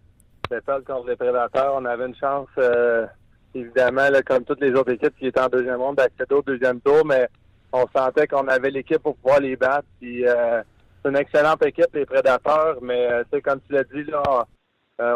de 0.50 0.60
perdre 0.60 0.84
contre 0.84 1.08
les 1.08 1.16
prédateurs. 1.16 1.74
On 1.76 1.84
avait 1.84 2.06
une 2.06 2.16
chance, 2.16 2.48
euh, 2.58 3.06
évidemment, 3.54 4.08
là, 4.08 4.22
comme 4.22 4.44
toutes 4.44 4.60
les 4.60 4.72
autres 4.72 4.92
équipes 4.92 5.16
qui 5.18 5.26
étaient 5.26 5.40
en 5.40 5.48
deuxième 5.48 5.80
ronde, 5.80 5.96
d'accéder 5.96 6.34
au 6.34 6.42
deuxième 6.42 6.80
tour, 6.80 7.04
mais 7.04 7.28
on 7.72 7.86
sentait 7.94 8.26
qu'on 8.26 8.48
avait 8.48 8.70
l'équipe 8.70 9.02
pour 9.02 9.16
pouvoir 9.16 9.40
les 9.40 9.56
battre. 9.56 9.86
Euh, 10.02 10.62
c'est 11.02 11.08
une 11.08 11.16
excellente 11.16 11.64
équipe, 11.64 11.94
les 11.94 12.06
prédateurs, 12.06 12.78
mais 12.82 13.08
euh, 13.10 13.40
comme 13.42 13.60
tu 13.66 13.72
l'as 13.72 13.84
dit, 13.84 14.04
là, 14.04 14.46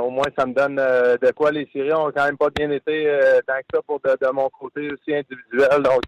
au 0.01 0.11
moins 0.11 0.27
ça 0.37 0.47
me 0.47 0.53
donne 0.53 0.77
de 0.77 1.33
quoi 1.33 1.53
les 1.53 1.69
séries 1.73 1.93
ont 1.93 2.11
quand 2.11 2.25
même 2.25 2.37
pas 2.37 2.51
bien 2.51 2.69
été 2.71 3.05
tant 3.47 3.55
que 3.55 3.77
ça 3.77 3.83
pour 3.87 4.01
de, 4.01 4.33
mon 4.33 4.49
côté 4.49 4.91
aussi 4.91 5.15
individuel. 5.15 5.81
Donc 5.81 6.03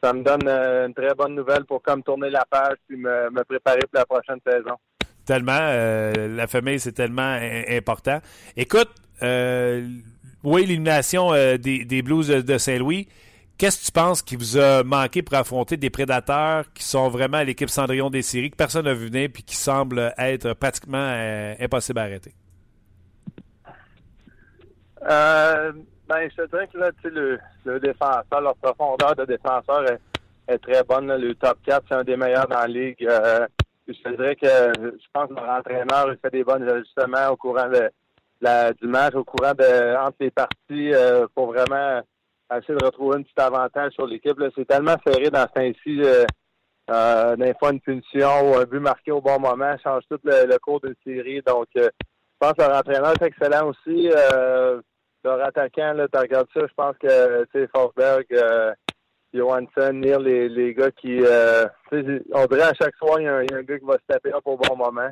ça 0.00 0.12
me 0.12 0.22
donne 0.22 0.46
une 0.46 0.94
très 0.94 1.12
bonne 1.14 1.34
nouvelle 1.34 1.64
pour 1.64 1.82
comme 1.82 2.04
tourner 2.04 2.30
la 2.30 2.44
page 2.48 2.76
puis 2.86 2.96
me, 2.96 3.30
me 3.30 3.42
préparer 3.42 3.80
pour 3.80 3.98
la 3.98 4.06
prochaine 4.06 4.38
saison. 4.46 4.76
Tellement. 5.30 5.52
Euh, 5.60 6.28
la 6.34 6.48
famille, 6.48 6.80
c'est 6.80 6.90
tellement 6.90 7.38
important. 7.68 8.18
Écoute, 8.56 8.88
euh, 10.44 10.48
oui, 10.48 10.62
l'élimination 10.62 11.32
euh, 11.32 11.56
des, 11.56 12.02
Blues 12.02 12.28
de, 12.28 12.58
Saint-Louis. 12.58 13.08
Qu'est-ce 13.58 13.80
que 13.80 13.86
tu 13.86 13.92
penses 13.92 14.22
qui 14.22 14.36
vous 14.36 14.56
a 14.56 14.82
manqué 14.82 15.22
pour 15.22 15.36
affronter 15.36 15.76
des 15.76 15.90
prédateurs 15.90 16.64
qui 16.72 16.82
sont 16.82 17.08
vraiment 17.08 17.42
l'équipe 17.42 17.68
Cendrillon 17.68 18.08
des 18.08 18.22
séries, 18.22 18.50
que 18.50 18.56
personne 18.56 18.86
n'a 18.86 18.94
vu 18.94 19.08
venir 19.08 19.28
puis 19.32 19.42
qui 19.42 19.54
semblent 19.54 20.14
être 20.16 20.54
pratiquement 20.54 21.14
impossible 21.60 21.98
à 21.98 22.02
arrêter? 22.04 22.32
ben, 25.02 26.28
je 26.36 26.46
dirais 26.46 26.68
que 26.72 26.78
là, 26.78 26.90
le, 27.04 27.38
le 27.64 27.80
défenseur, 27.80 28.40
leur 28.40 28.56
profondeur 28.56 29.14
de 29.14 29.24
défenseur 29.26 29.84
est, 30.48 30.58
très 30.58 30.82
bonne. 30.82 31.14
Le 31.14 31.34
top 31.34 31.58
4, 31.64 31.84
c'est 31.88 31.94
un 31.94 32.02
des 32.02 32.16
meilleurs 32.16 32.48
dans 32.48 32.60
la 32.60 32.66
ligue 32.66 33.06
je 33.92 34.02
te 34.02 34.16
dirais 34.16 34.36
que 34.36 34.46
je 34.46 35.06
pense 35.12 35.28
que 35.28 35.34
leur 35.34 35.48
entraîneur 35.48 36.12
il 36.12 36.18
fait 36.18 36.30
des 36.30 36.44
bons 36.44 36.62
ajustements 36.62 37.28
au 37.30 37.36
courant 37.36 37.68
de 37.68 37.90
la, 38.40 38.72
du 38.72 38.86
match, 38.86 39.14
au 39.14 39.24
courant 39.24 39.52
de 39.52 39.96
entre 39.96 40.16
les 40.20 40.30
parties 40.30 40.94
euh, 40.94 41.26
pour 41.34 41.52
vraiment 41.52 42.00
essayer 42.52 42.78
de 42.78 42.84
retrouver 42.84 43.18
un 43.18 43.22
petit 43.22 43.34
avantage 43.38 43.92
sur 43.92 44.06
l'équipe. 44.06 44.36
C'est 44.56 44.66
tellement 44.66 44.96
serré 45.06 45.30
dans 45.30 45.46
ce 45.46 45.60
temps-ci. 45.60 46.02
Euh, 46.02 46.24
euh, 46.90 47.36
des 47.36 47.54
fois, 47.58 47.70
une 47.72 47.80
punition 47.80 48.50
ou 48.50 48.56
un 48.56 48.64
but 48.64 48.80
marqué 48.80 49.12
au 49.12 49.20
bon 49.20 49.38
moment 49.38 49.76
change 49.82 50.02
tout 50.10 50.18
le, 50.24 50.58
cours 50.58 50.80
d'une 50.80 50.96
série. 51.04 51.40
Donc, 51.46 51.68
euh, 51.76 51.88
je 52.02 52.36
pense 52.46 52.52
que 52.54 52.62
leur 52.62 52.78
entraîneur 52.78 53.12
est 53.12 53.26
excellent 53.26 53.68
aussi. 53.68 54.10
leur 55.22 55.44
attaquant, 55.44 55.94
tu 56.12 56.18
regardes 56.18 56.48
ça, 56.54 56.60
je 56.66 56.74
pense 56.74 56.96
que 56.98 57.66
Forsberg, 57.72 58.26
Johansson, 59.32 59.92
Neil, 59.92 60.18
les, 60.20 60.48
les 60.48 60.74
gars 60.74 60.90
qui. 60.90 61.20
Euh, 61.22 61.66
on 61.92 62.46
dirait 62.46 62.62
à 62.62 62.74
chaque 62.74 62.96
soir, 62.96 63.20
il 63.20 63.24
y, 63.24 63.28
a 63.28 63.36
un, 63.36 63.62
gars 63.62 63.78
qui 63.78 63.84
va 63.84 63.94
se 63.94 64.06
taper 64.08 64.32
up 64.32 64.42
au 64.44 64.56
bon 64.56 64.76
moment. 64.76 65.10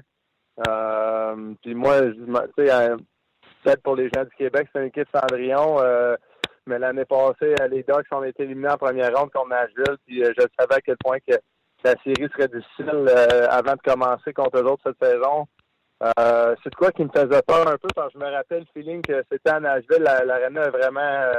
Euh, 0.67 1.55
puis 1.63 1.75
moi, 1.75 2.01
tu 2.01 2.15
sais, 2.59 2.73
euh, 2.73 2.97
peut-être 3.63 3.83
pour 3.83 3.97
les 3.97 4.09
gens 4.15 4.25
du 4.25 4.35
Québec, 4.37 4.69
c'est 4.73 4.81
une 4.81 4.89
équipe 4.89 5.09
Cendrillon. 5.15 5.79
Euh, 5.81 6.17
mais 6.67 6.79
l'année 6.79 7.05
passée, 7.05 7.55
les 7.71 7.83
Ducks 7.83 8.07
ont 8.13 8.23
été 8.23 8.43
éliminés 8.43 8.71
en 8.71 8.77
première 8.77 9.15
ronde 9.17 9.31
contre 9.31 9.49
Nashville. 9.49 9.97
Puis 10.07 10.23
je 10.23 10.43
savais 10.59 10.75
à 10.75 10.81
quel 10.81 10.97
point 10.99 11.19
que 11.27 11.35
la 11.85 11.95
série 12.05 12.29
serait 12.33 12.49
difficile 12.49 13.09
avant 13.49 13.73
de 13.73 13.81
commencer 13.83 14.33
contre 14.33 14.59
eux 14.59 14.65
autres 14.65 14.83
cette 14.85 15.03
saison. 15.03 15.47
c'est 16.63 16.75
quoi 16.75 16.91
qui 16.93 17.05
me 17.05 17.11
faisait 17.11 17.43
peur 17.43 17.67
un 17.67 17.79
peu 17.79 17.89
je 18.13 18.19
me 18.19 18.31
rappelle 18.31 18.67
le 18.75 18.81
feeling 18.83 19.01
que 19.01 19.25
c'était 19.33 19.51
à 19.51 19.61
Nashville, 19.61 20.03
l'aréna 20.03 20.65
est 20.65 20.71
vraiment 20.71 21.33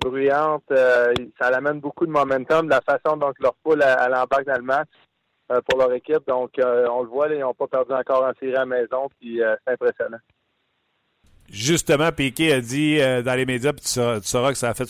bruyante. 0.00 0.64
ça 0.70 1.46
amène 1.48 1.80
beaucoup 1.80 2.06
de 2.06 2.12
momentum, 2.12 2.68
la 2.68 2.80
façon 2.80 3.16
dont 3.16 3.32
leur 3.40 3.54
poule 3.64 3.82
à, 3.82 4.08
l'embarque 4.08 4.44
dans 4.44 4.58
le 4.58 4.62
match. 4.62 4.90
Euh, 5.52 5.60
pour 5.68 5.78
leur 5.78 5.92
équipe. 5.92 6.26
Donc, 6.26 6.58
euh, 6.58 6.86
on 6.88 7.02
le 7.02 7.08
voit, 7.08 7.28
ils 7.28 7.40
n'ont 7.40 7.52
pas 7.52 7.66
perdu 7.66 7.92
encore 7.92 8.24
en 8.24 8.32
série 8.40 8.54
à 8.54 8.60
la 8.60 8.66
maison, 8.66 9.08
puis 9.18 9.42
euh, 9.42 9.54
c'est 9.66 9.74
impressionnant. 9.74 10.18
Justement, 11.50 12.12
Piquet 12.12 12.52
a 12.52 12.60
dit 12.60 12.98
dans 12.98 13.34
les 13.36 13.44
médias, 13.44 13.72
puis 13.72 13.84
tu 13.84 13.90
sauras, 13.90 14.52
que 14.52 14.58
ça 14.58 14.70
a 14.70 14.74
fait 14.74 14.88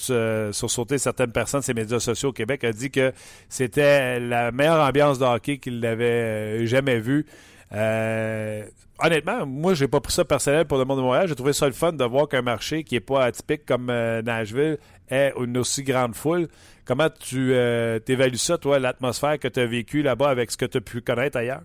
sursauter 0.53 0.99
certaines 0.99 1.33
personnes 1.33 1.63
ces 1.63 1.75
médias 1.75 1.99
sociaux 1.99 2.29
au 2.29 2.33
Québec, 2.33 2.63
a 2.63 2.73
dit 2.73 2.91
que 2.91 3.13
c'était 3.49 4.21
la 4.21 4.53
meilleure 4.53 4.87
ambiance 4.87 5.19
de 5.19 5.25
hockey 5.25 5.59
qu'il 5.59 5.81
n'avait 5.81 6.65
jamais 6.67 7.01
vue. 7.01 7.27
honnêtement, 7.73 9.45
moi, 9.45 9.75
j'ai 9.75 9.89
pas 9.89 10.01
pris 10.01 10.13
ça 10.13 10.25
personnel 10.25 10.67
pour 10.67 10.79
le 10.79 10.85
monde 10.85 10.99
de 10.99 11.03
Montréal. 11.03 11.27
J'ai 11.27 11.35
trouvé 11.35 11.53
ça 11.53 11.67
le 11.67 11.73
fun 11.73 11.93
de 11.93 12.05
voir 12.05 12.29
qu'un 12.29 12.43
marché 12.43 12.85
qui 12.85 12.95
est 12.95 13.01
pas 13.01 13.25
atypique 13.25 13.67
comme 13.67 13.87
Nashville 13.87 14.79
ait 15.11 15.33
une 15.39 15.59
aussi 15.59 15.83
grande 15.83 16.15
foule. 16.15 16.49
Comment 16.85 17.11
tu 17.11 17.55
euh, 17.55 18.01
évalues 18.09 18.39
ça, 18.39 18.59
toi, 18.59 18.79
l'atmosphère 18.79 19.39
que 19.39 19.47
tu 19.47 19.61
as 19.61 19.67
vécue 19.67 20.03
là-bas 20.03 20.29
avec 20.29 20.51
ce 20.51 20.57
que 20.57 20.65
tu 20.65 20.79
as 20.79 20.81
pu 20.81 21.01
connaître 21.01 21.37
ailleurs? 21.37 21.63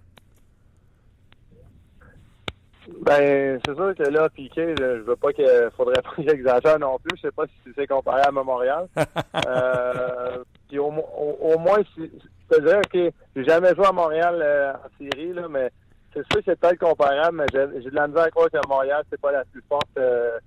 Ben, 3.01 3.60
c'est 3.65 3.75
sûr 3.75 3.96
que 3.96 4.03
là, 4.03 4.29
Piqué, 4.29 4.74
je 4.79 5.01
veux 5.01 5.15
pas 5.15 5.34
qu'il 5.34 5.46
faudrait 5.75 6.01
pas 6.01 6.12
qu'il 6.15 6.29
exagère 6.29 6.79
non 6.79 6.98
plus. 7.00 7.17
Je 7.17 7.27
sais 7.27 7.32
pas 7.32 7.46
si 7.48 7.72
c'est 7.75 7.88
comparé 7.88 8.22
à 8.22 8.32
Montréal. 8.32 8.88
euh, 9.48 10.44
puis 10.67 10.79
au, 10.79 10.91
moins, 10.91 11.79
si, 11.94 12.12
je 12.50 12.56
te 12.56 12.62
dirais 12.62 12.82
que 12.91 13.12
j'ai 13.36 13.44
jamais 13.44 13.75
joué 13.75 13.86
à 13.86 13.91
Montréal 13.91 14.39
euh, 14.41 14.74
en 14.74 15.03
série, 15.03 15.34
là, 15.34 15.48
mais 15.50 15.70
c'est 16.13 16.25
sûr 16.32 16.44
que 16.44 16.51
c'est 16.51 16.60
peut-être 16.60 16.79
comparable, 16.79 17.38
mais 17.38 17.46
j'ai 17.53 17.89
de 17.89 17.96
la 17.96 18.08
misère 18.08 18.24
à 18.24 18.29
croire 18.32 18.50
que 18.50 18.67
Montréal, 18.67 19.03
c'est 19.10 19.22
pas 19.22 19.32
la 19.32 19.46
plus 19.46 19.63
forte 19.70 19.88
euh, 19.98 20.39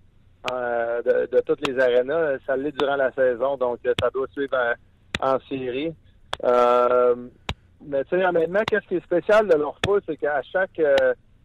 euh, 0.51 1.27
de, 1.31 1.41
toutes 1.41 1.67
les 1.67 1.79
arénas. 1.79 2.39
Ça 2.47 2.57
l'est 2.57 2.77
durant 2.77 2.97
la 2.97 3.13
saison, 3.13 3.57
donc 3.57 3.79
ça 3.85 4.11
doit 4.11 4.27
suivre 4.33 4.57
en, 5.21 5.39
série. 5.49 5.95
Euh, 6.45 7.15
mais 7.85 8.05
tu 8.05 8.17
sais, 8.17 8.25
honnêtement, 8.25 8.61
qu'est-ce 8.67 8.87
qui 8.89 8.97
est 8.97 9.05
spécial 9.05 9.47
de 9.47 9.55
leur 9.55 9.77
foot, 9.85 10.03
c'est 10.07 10.17
qu'à 10.17 10.43
chaque 10.43 10.81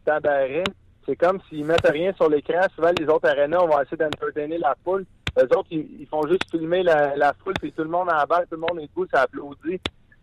temps 0.06 0.20
d'arrêt, 0.20 0.64
c'est 1.06 1.16
comme 1.16 1.40
s'ils 1.50 1.66
mettent 1.66 1.88
rien 1.88 2.14
sur 2.14 2.30
l'écran. 2.30 2.62
Souvent, 2.76 2.92
les 2.98 3.08
autres 3.08 3.30
arénas, 3.30 3.60
on 3.62 3.68
va 3.68 3.84
essayer 3.84 3.98
d'entertainer 3.98 4.58
la 4.58 4.76
foule. 4.84 5.06
Les 5.38 5.44
autres, 5.44 5.68
ils, 5.72 6.08
font 6.10 6.26
juste 6.28 6.50
filmer 6.50 6.84
la, 6.84 7.34
foule, 7.44 7.54
puis 7.60 7.72
tout 7.72 7.84
le 7.84 7.90
monde 7.90 8.10
en 8.10 8.24
bas, 8.26 8.42
tout 8.50 8.56
le 8.56 8.58
monde 8.58 8.80
est 8.80 8.88
debout, 8.88 9.06
ça 9.14 9.24
applaudit. 9.24 9.82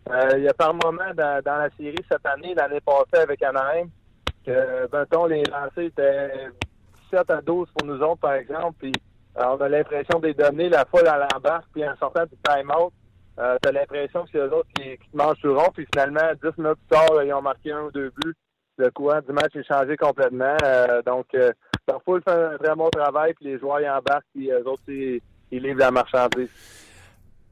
il 0.08 0.42
y 0.42 0.48
a 0.48 0.54
par 0.54 0.72
moment 0.72 1.12
dans, 1.14 1.42
la 1.44 1.68
série 1.76 2.02
cette 2.10 2.24
année, 2.24 2.54
l'année 2.54 2.80
passée 2.80 3.22
avec 3.22 3.42
Anaheim, 3.42 3.88
que, 4.44 4.88
ben, 4.88 5.06
les 5.28 5.42
lancers 5.44 5.84
étaient 5.84 6.48
7 7.10 7.30
à 7.30 7.40
12 7.42 7.68
pour 7.76 7.86
nous 7.86 8.00
autres, 8.00 8.20
par 8.20 8.34
exemple. 8.34 8.74
Puis 8.78 8.92
euh, 9.38 9.44
on 9.44 9.60
a 9.60 9.68
l'impression 9.68 10.18
des 10.18 10.34
données, 10.34 10.68
la 10.68 10.84
foule 10.84 11.06
à 11.06 11.18
l'embarque, 11.18 11.66
puis 11.72 11.86
en 11.86 11.96
sortant 11.96 12.24
du 12.24 12.36
time-out, 12.42 12.92
euh, 13.38 13.56
t'as 13.62 13.72
l'impression 13.72 14.24
que 14.24 14.30
c'est 14.32 14.38
eux 14.38 14.52
autres 14.52 14.68
qui, 14.74 14.98
qui 14.98 15.10
te 15.10 15.16
mangent 15.16 15.40
tout 15.40 15.54
rond. 15.54 15.70
Puis 15.74 15.86
finalement, 15.92 16.32
10 16.42 16.58
minutes 16.58 16.78
plus 16.78 16.96
tard, 16.96 17.24
ils 17.24 17.32
ont 17.32 17.42
marqué 17.42 17.72
un 17.72 17.82
ou 17.82 17.90
deux 17.90 18.10
buts. 18.10 18.34
Le 18.78 18.90
courant 18.90 19.20
du 19.26 19.32
match 19.32 19.54
est 19.54 19.66
changé 19.66 19.96
complètement. 19.96 20.56
Euh, 20.64 21.02
donc, 21.02 21.26
euh, 21.34 21.52
foule 22.04 22.22
fait 22.22 22.30
un 22.30 22.56
très 22.58 22.74
bon 22.74 22.88
travail, 22.90 23.34
puis 23.34 23.46
les 23.46 23.58
joueurs 23.58 23.80
y 23.80 23.88
embarquent, 23.88 24.26
puis 24.34 24.50
eux 24.50 24.66
autres, 24.66 24.82
ils, 24.88 25.20
livrent 25.50 25.80
la 25.80 25.90
marchandise. 25.90 26.48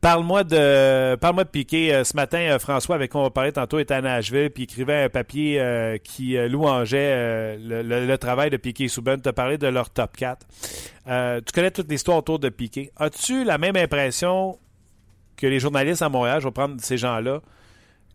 Parle-moi 0.00 0.44
de 0.44 1.16
parle-moi 1.16 1.44
de 1.44 1.50
Piqué. 1.50 1.94
Euh, 1.94 2.04
ce 2.04 2.16
matin, 2.16 2.38
euh, 2.38 2.58
François, 2.58 2.94
avec 2.94 3.10
qui 3.10 3.16
on 3.18 3.22
va 3.22 3.30
parler 3.30 3.52
tantôt, 3.52 3.78
était 3.78 3.92
à 3.92 4.00
Nashville, 4.00 4.50
puis 4.50 4.62
écrivait 4.62 5.04
un 5.04 5.08
papier 5.10 6.00
qui 6.02 6.38
louangeait 6.48 7.58
le, 7.58 8.16
travail 8.16 8.48
de 8.48 8.56
Piqué 8.56 8.88
Souben. 8.88 9.20
Tu 9.20 9.28
as 9.28 9.34
parlé 9.34 9.58
de 9.58 9.66
leur 9.66 9.90
top 9.90 10.16
4. 10.16 10.46
tu 11.44 11.52
connais 11.52 11.70
toute 11.70 11.90
l'histoire 11.90 12.16
autour 12.16 12.38
de 12.38 12.48
Piqué. 12.48 12.92
As-tu 12.96 13.44
la 13.44 13.58
même 13.58 13.76
impression 13.76 14.58
que 15.36 15.46
les 15.46 15.58
journalistes 15.58 16.02
à 16.02 16.08
Montréal, 16.08 16.40
je 16.40 16.46
vais 16.46 16.52
prendre 16.52 16.80
ces 16.80 16.96
gens-là, 16.96 17.40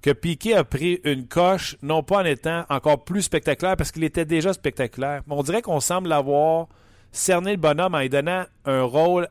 que 0.06 0.12
Piqué 0.12 0.54
a 0.54 0.64
pris 0.64 1.02
une 1.04 1.28
coche, 1.28 1.78
non 1.82 2.04
pas 2.04 2.18
en 2.18 2.26
étant 2.26 2.64
encore 2.70 3.04
plus 3.04 3.24
spectaculaire, 3.24 3.76
parce 3.76 3.92
qu'il 3.92 4.04
était 4.04 4.24
déjà 4.24 4.54
spectaculaire, 4.54 5.24
mais 5.26 5.34
on 5.34 5.42
dirait 5.42 5.64
qu'on 5.64 5.80
semble 5.80 6.12
avoir 6.12 6.68
cerné 7.12 7.54
le 7.54 7.58
bonhomme 7.58 7.96
en 7.96 8.02
lui 8.02 8.10
donnant 8.10 8.44
un 8.66 8.84
rôle 8.84 9.28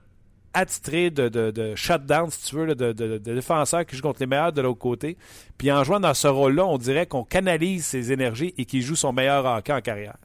attitré 0.52 1.10
de, 1.10 1.28
de, 1.28 1.76
shutdown, 1.76 2.28
si 2.28 2.46
tu 2.46 2.56
veux, 2.56 2.74
de, 2.74 3.18
défenseurs 3.18 3.86
qui 3.86 3.94
jouent 3.94 4.02
contre 4.02 4.18
les 4.18 4.26
meilleurs 4.26 4.52
de 4.52 4.62
l'autre 4.62 4.80
côté. 4.80 5.16
Puis 5.58 5.70
en 5.70 5.84
jouant 5.84 6.00
dans 6.00 6.12
ce 6.12 6.26
rôle-là, 6.26 6.66
on 6.66 6.76
dirait 6.76 7.06
qu'on 7.06 7.22
canalise 7.22 7.86
ses 7.86 8.10
énergies 8.10 8.52
et 8.58 8.64
qu'il 8.64 8.82
joue 8.82 8.96
son 8.96 9.12
meilleur 9.12 9.46
hockey 9.46 9.72
en 9.72 9.80
carrière. 9.80 10.16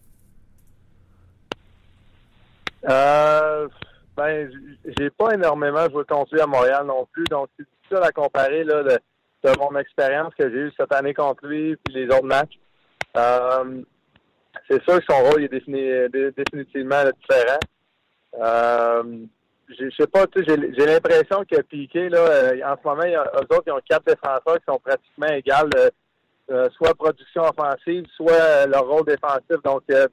Euh, 2.90 3.68
ben, 4.18 4.52
j'ai 4.98 5.12
pas 5.12 5.36
énormément 5.36 5.88
joué 5.92 6.06
contre 6.06 6.34
lui 6.34 6.42
à 6.42 6.48
Montréal 6.48 6.88
non 6.88 7.08
plus, 7.12 7.26
donc 7.30 7.50
c'est 7.56 7.68
difficile 7.68 8.04
à 8.04 8.12
comparer 8.12 8.64
là, 8.64 8.82
de, 9.44 9.60
mon 9.60 9.78
expérience 9.80 10.34
que 10.36 10.50
j'ai 10.50 10.58
eue 10.58 10.72
cette 10.78 10.94
année 10.94 11.14
contre 11.14 11.46
lui 11.46 11.76
puis 11.78 11.94
les 11.94 12.08
autres 12.08 12.26
matchs. 12.26 12.60
Euh, 13.18 13.82
c'est 14.70 14.84
sûr 14.84 15.00
que 15.00 15.06
son 15.10 15.24
rôle 15.24 15.44
est 15.44 15.50
définitivement 15.50 17.04
différent. 17.04 17.60
Euh, 18.40 19.04
je 19.70 19.90
sais 19.98 20.08
pas, 20.08 20.26
j'ai 20.36 20.86
l'impression 20.86 21.44
que 21.50 21.62
Piqué, 21.62 22.10
là, 22.10 22.20
euh, 22.20 22.62
en 22.66 22.76
ce 22.76 22.88
moment, 22.88 23.04
eux 23.04 23.56
autres, 23.56 23.64
ils 23.68 23.72
ont 23.72 23.82
quatre 23.88 24.06
défenseurs 24.06 24.58
qui 24.58 24.66
sont 24.68 24.80
pratiquement 24.80 25.28
égales, 25.28 25.70
soit 26.72 26.96
production 26.96 27.44
offensive, 27.44 28.06
soit 28.16 28.66
leur 28.66 28.88
rôle 28.88 29.06
défensif. 29.06 29.62
Donc, 29.64 29.84
c'est 29.88 30.08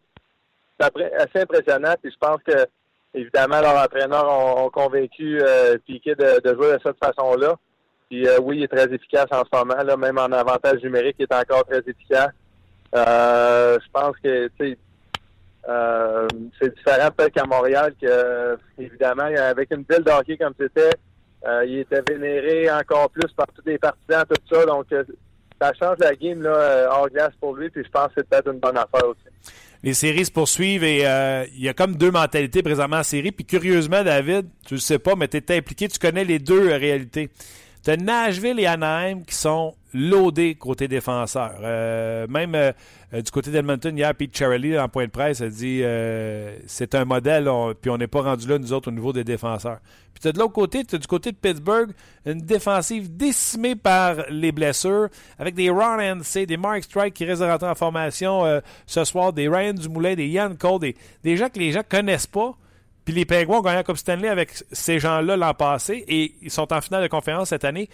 assez 0.78 1.40
impressionnant. 1.40 1.94
Puis 2.02 2.12
je 2.12 2.18
pense 2.18 2.42
que, 2.46 2.66
évidemment, 3.14 3.62
leurs 3.62 3.82
entraîneurs 3.82 4.28
ont, 4.28 4.68
convaincu 4.68 5.40
Piqué 5.86 6.14
de, 6.14 6.54
jouer 6.54 6.74
de 6.74 6.80
cette 6.84 7.02
façon-là. 7.02 7.56
Puis 8.08 8.26
oui, 8.42 8.58
il 8.58 8.62
est 8.64 8.68
très 8.68 8.92
efficace 8.92 9.26
en 9.30 9.42
ce 9.44 9.58
moment, 9.58 9.82
là, 9.82 9.96
même 9.96 10.18
en 10.18 10.32
avantage 10.32 10.82
numérique, 10.82 11.16
il 11.18 11.24
est 11.24 11.34
encore 11.34 11.64
très 11.64 11.80
efficace. 11.80 12.30
je 12.94 13.88
pense 13.92 14.16
que, 14.22 14.48
euh, 15.68 16.28
c'est 16.60 16.74
différent 16.76 17.08
peut-être 17.16 17.34
qu'à 17.34 17.44
Montréal, 17.44 17.92
que 18.00 18.56
évidemment, 18.78 19.24
avec 19.24 19.70
une 19.72 19.84
ville 19.88 20.04
de 20.04 20.10
hockey 20.10 20.36
comme 20.36 20.54
c'était, 20.58 20.96
euh, 21.46 21.64
il 21.66 21.80
était 21.80 22.02
vénéré 22.08 22.70
encore 22.70 23.10
plus 23.10 23.30
par 23.36 23.46
tous 23.48 23.62
les 23.66 23.78
partisans, 23.78 24.24
tout 24.28 24.54
ça. 24.54 24.64
Donc, 24.64 24.86
euh, 24.92 25.02
ça 25.60 25.72
change 25.80 25.98
la 25.98 26.14
game 26.14 26.42
là, 26.42 26.88
hors 26.90 27.08
glace 27.08 27.32
pour 27.40 27.56
lui, 27.56 27.68
puis 27.70 27.82
je 27.84 27.90
pense 27.90 28.08
que 28.08 28.12
c'est 28.18 28.28
peut-être 28.28 28.52
une 28.52 28.60
bonne 28.60 28.76
affaire 28.76 29.08
aussi. 29.08 29.52
Les 29.82 29.94
séries 29.94 30.24
se 30.24 30.32
poursuivent 30.32 30.84
et 30.84 31.02
il 31.54 31.62
y 31.62 31.68
a 31.68 31.74
comme 31.74 31.96
deux 31.96 32.10
mentalités 32.10 32.62
présentement 32.62 32.98
en 32.98 33.02
série. 33.02 33.30
Puis 33.30 33.44
curieusement, 33.44 34.02
David, 34.02 34.46
tu 34.66 34.74
le 34.74 34.80
sais 34.80 34.98
pas, 34.98 35.14
mais 35.16 35.28
tu 35.28 35.36
es 35.36 35.56
impliqué, 35.56 35.88
tu 35.88 35.98
connais 35.98 36.24
les 36.24 36.38
deux 36.38 36.68
réalités. 36.68 37.30
Tu 37.86 37.92
as 37.92 37.96
Nashville 37.96 38.58
et 38.58 38.66
Anaheim 38.66 39.22
qui 39.24 39.36
sont 39.36 39.72
loadés 39.94 40.56
côté 40.56 40.88
défenseur. 40.88 41.52
même 42.28 42.56
euh, 42.56 42.72
du 43.12 43.30
côté 43.30 43.52
d'Edmonton, 43.52 43.96
hier, 43.96 44.12
Pete 44.12 44.36
Charlie, 44.36 44.76
en 44.76 44.88
point 44.88 45.04
de 45.04 45.10
presse, 45.12 45.40
a 45.40 45.48
dit 45.48 45.82
euh, 45.84 46.56
c'est 46.66 46.96
un 46.96 47.04
modèle, 47.04 47.48
puis 47.80 47.88
on 47.88 47.96
n'est 47.96 48.08
pas 48.08 48.22
rendu 48.22 48.48
là, 48.48 48.58
nous 48.58 48.72
autres, 48.72 48.88
au 48.88 48.90
niveau 48.90 49.12
des 49.12 49.22
défenseurs. 49.22 49.78
Puis 50.12 50.20
tu 50.20 50.32
de 50.32 50.36
l'autre 50.36 50.52
côté, 50.52 50.84
tu 50.84 50.98
du 50.98 51.06
côté 51.06 51.30
de 51.30 51.36
Pittsburgh, 51.36 51.92
une 52.24 52.40
défensive 52.40 53.16
décimée 53.16 53.76
par 53.76 54.16
les 54.30 54.50
blessures, 54.50 55.06
avec 55.38 55.54
des 55.54 55.70
Ron 55.70 56.00
Hensey, 56.00 56.44
des 56.44 56.56
Mark 56.56 56.82
Strike 56.82 57.14
qui 57.14 57.24
restent 57.24 57.42
de 57.42 57.46
rentrer 57.46 57.68
en 57.68 57.76
formation 57.76 58.44
euh, 58.44 58.58
ce 58.86 59.04
soir, 59.04 59.32
des 59.32 59.46
Ryan 59.46 59.74
Dumoulin, 59.74 60.16
des 60.16 60.26
Yann 60.26 60.56
Cole, 60.56 60.80
des, 60.80 60.96
des 61.22 61.36
gens 61.36 61.50
que 61.50 61.60
les 61.60 61.70
gens 61.70 61.82
connaissent 61.88 62.26
pas. 62.26 62.56
Puis 63.06 63.14
les 63.14 63.24
Penguins 63.24 63.56
ont 63.56 63.62
gagné 63.62 63.76
la 63.76 63.84
Coupe 63.84 63.96
Stanley 63.96 64.28
avec 64.28 64.50
ces 64.72 64.98
gens-là 64.98 65.38
l'an 65.38 65.54
passé 65.54 66.04
et 66.06 66.34
ils 66.42 66.50
sont 66.50 66.70
en 66.74 66.82
finale 66.82 67.02
de 67.02 67.08
conférence 67.08 67.48
cette 67.48 67.64
année. 67.64 67.88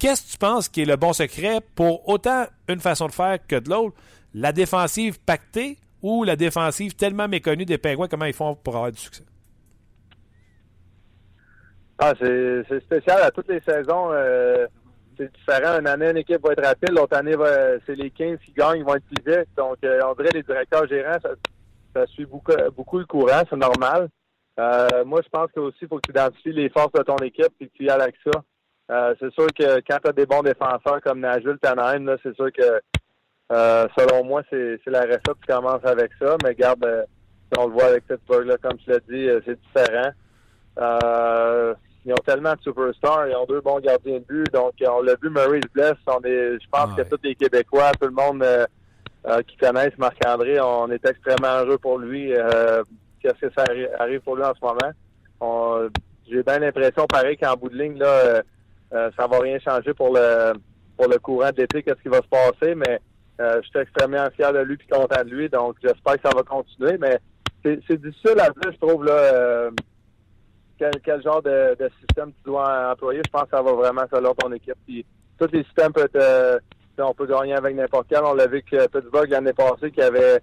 Qu'est-ce 0.00 0.26
que 0.26 0.32
tu 0.32 0.38
penses 0.38 0.68
qui 0.68 0.82
est 0.82 0.86
le 0.86 0.96
bon 0.96 1.12
secret 1.12 1.60
pour 1.76 2.08
autant 2.08 2.46
une 2.68 2.80
façon 2.80 3.06
de 3.06 3.12
faire 3.12 3.38
que 3.46 3.56
de 3.56 3.70
l'autre? 3.70 3.94
la 4.34 4.52
défensive 4.52 5.20
pactée 5.20 5.78
ou 6.02 6.24
la 6.24 6.36
défensive 6.36 6.94
tellement 6.94 7.28
méconnue 7.28 7.64
des 7.64 7.78
Pingouins, 7.78 8.08
comment 8.08 8.24
ils 8.24 8.32
font 8.32 8.54
pour 8.54 8.76
avoir 8.76 8.92
du 8.92 8.98
succès? 8.98 9.24
Ah, 11.98 12.14
c'est 12.18 12.80
spécial. 12.80 13.20
À 13.22 13.30
toutes 13.30 13.48
les 13.48 13.60
saisons, 13.60 14.10
euh, 14.12 14.66
c'est 15.18 15.30
différent. 15.34 15.78
Une 15.78 15.86
année, 15.86 16.10
une 16.10 16.16
équipe 16.16 16.42
va 16.42 16.52
être 16.52 16.64
rapide. 16.64 16.92
L'autre 16.92 17.14
année, 17.14 17.34
c'est 17.84 17.94
les 17.94 18.10
15 18.10 18.38
qui 18.44 18.52
gagnent, 18.52 18.78
ils 18.78 18.84
vont 18.84 18.94
être 18.94 19.04
plus 19.04 19.22
vite. 19.22 19.48
Donc, 19.54 19.76
euh, 19.84 20.00
on 20.06 20.14
dirait 20.14 20.30
les 20.32 20.42
directeurs 20.42 20.86
gérants, 20.88 21.18
ça, 21.94 22.06
suit 22.06 22.24
beaucoup, 22.24 22.52
beaucoup 22.74 22.98
le 22.98 23.04
courant. 23.04 23.42
C'est 23.50 23.56
normal. 23.56 24.08
Euh, 24.60 25.04
moi, 25.06 25.20
je 25.24 25.28
pense 25.30 25.50
que 25.52 25.60
aussi, 25.60 25.78
il 25.82 25.88
faut 25.88 25.96
que 25.96 26.06
tu 26.06 26.10
identifies 26.10 26.52
les 26.52 26.68
forces 26.68 26.92
de 26.92 27.02
ton 27.02 27.16
équipe 27.16 27.52
et 27.60 27.66
que 27.66 27.72
tu 27.72 27.84
y 27.84 27.90
ailles 27.90 28.02
avec 28.02 28.16
ça. 28.24 29.14
c'est 29.18 29.32
sûr 29.32 29.46
que 29.58 29.80
quand 29.88 29.98
tu 30.02 30.08
as 30.10 30.12
des 30.12 30.26
bons 30.26 30.42
défenseurs 30.42 31.00
comme 31.02 31.20
Nashville, 31.20 31.58
Tanaheim, 31.62 32.14
c'est 32.22 32.34
sûr 32.34 32.52
que 32.52 32.80
selon 33.96 34.24
moi, 34.24 34.42
c'est 34.50 34.78
la 34.86 35.02
recette 35.02 35.40
qui 35.40 35.46
commence 35.48 35.84
avec 35.84 36.10
ça, 36.20 36.36
mais 36.44 36.54
garde, 36.54 37.06
si 37.50 37.58
on 37.58 37.68
le 37.68 37.72
voit 37.72 37.86
avec 37.86 38.06
Pittsburgh, 38.06 38.46
là, 38.46 38.56
comme 38.58 38.76
tu 38.78 38.90
l'as 38.90 39.00
dit, 39.08 39.28
c'est 39.46 39.58
différent. 39.58 40.10
ils 42.04 42.12
ont 42.12 42.24
tellement 42.26 42.52
de 42.52 42.60
superstars, 42.60 43.28
ils 43.28 43.36
ont 43.36 43.46
deux 43.46 43.62
bons 43.62 43.80
gardiens 43.80 44.18
de 44.18 44.24
but, 44.24 44.52
donc 44.52 44.74
on 44.86 45.00
l'a 45.00 45.14
vu, 45.22 45.30
Murray 45.30 45.60
se 45.62 45.72
blesse. 45.72 45.98
On 46.06 46.20
est, 46.24 46.58
je 46.60 46.68
pense 46.70 46.94
que 46.94 47.02
tous 47.02 47.20
les 47.22 47.34
Québécois, 47.34 47.92
tout 47.98 48.08
le 48.08 48.14
monde 48.14 48.44
qui 49.46 49.56
connaissent 49.56 49.96
Marc-André, 49.96 50.60
on 50.60 50.90
est 50.90 51.06
extrêmement 51.06 51.64
heureux 51.64 51.78
pour 51.78 51.98
lui. 51.98 52.34
Qu'est-ce 53.22 53.46
que 53.46 53.52
ça 53.56 53.64
arrive 53.98 54.20
pour 54.20 54.36
lui 54.36 54.44
en 54.44 54.52
ce 54.54 54.60
moment? 54.60 55.90
J'ai 56.28 56.42
bien 56.42 56.58
l'impression, 56.58 57.06
pareil, 57.06 57.36
qu'en 57.36 57.54
bout 57.54 57.68
de 57.68 57.76
ligne, 57.76 57.98
là, 57.98 58.42
euh, 58.92 59.10
ça 59.16 59.26
va 59.26 59.38
rien 59.38 59.58
changer 59.58 59.94
pour 59.94 60.14
le 60.14 60.52
pour 60.96 61.08
le 61.08 61.18
courant 61.18 61.50
d'été, 61.50 61.82
qu'est-ce 61.82 62.02
qui 62.02 62.08
va 62.08 62.18
se 62.18 62.28
passer, 62.28 62.74
mais 62.74 63.00
euh, 63.40 63.60
je 63.62 63.68
suis 63.68 63.78
extrêmement 63.78 64.28
fier 64.36 64.52
de 64.52 64.58
lui 64.58 64.74
et 64.74 64.92
content 64.92 65.24
de 65.24 65.30
lui, 65.30 65.48
donc 65.48 65.76
j'espère 65.82 66.16
que 66.16 66.28
ça 66.28 66.36
va 66.36 66.42
continuer, 66.42 66.98
mais 66.98 67.18
c'est 67.64 68.00
difficile 68.00 68.38
à 68.38 68.50
dire, 68.50 68.72
je 68.72 68.78
trouve, 68.78 69.04
là, 69.04 69.12
euh, 69.12 69.70
quel, 70.78 71.22
genre 71.22 71.40
de, 71.42 71.74
système 72.00 72.32
tu 72.32 72.42
dois 72.44 72.92
employer. 72.92 73.22
Je 73.24 73.30
pense 73.30 73.44
que 73.44 73.50
ça 73.50 73.62
va 73.62 73.72
vraiment 73.72 74.04
selon 74.12 74.34
ton 74.34 74.52
équipe. 74.52 74.76
Puis, 74.86 75.04
tous 75.38 75.48
les 75.52 75.64
systèmes 75.64 75.92
peuvent 75.92 76.08
être, 76.14 76.60
on 76.98 77.14
peut 77.14 77.26
gagner 77.26 77.54
avec 77.54 77.74
n'importe 77.76 78.06
quel. 78.08 78.24
On 78.24 78.34
l'a 78.34 78.46
vu 78.46 78.62
que 78.62 78.86
Pittsburgh 78.88 79.28
l'année 79.30 79.52
passée 79.52 79.90
qui 79.90 80.02
avait 80.02 80.40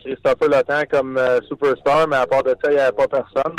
Christopher 0.00 0.48
Lotan 0.48 0.82
comme 0.90 1.20
superstar, 1.48 2.08
mais 2.08 2.16
à 2.16 2.26
part 2.26 2.42
de 2.42 2.50
ça, 2.62 2.70
il 2.70 2.74
n'y 2.74 2.80
avait 2.80 2.92
pas 2.92 3.08
personne. 3.08 3.54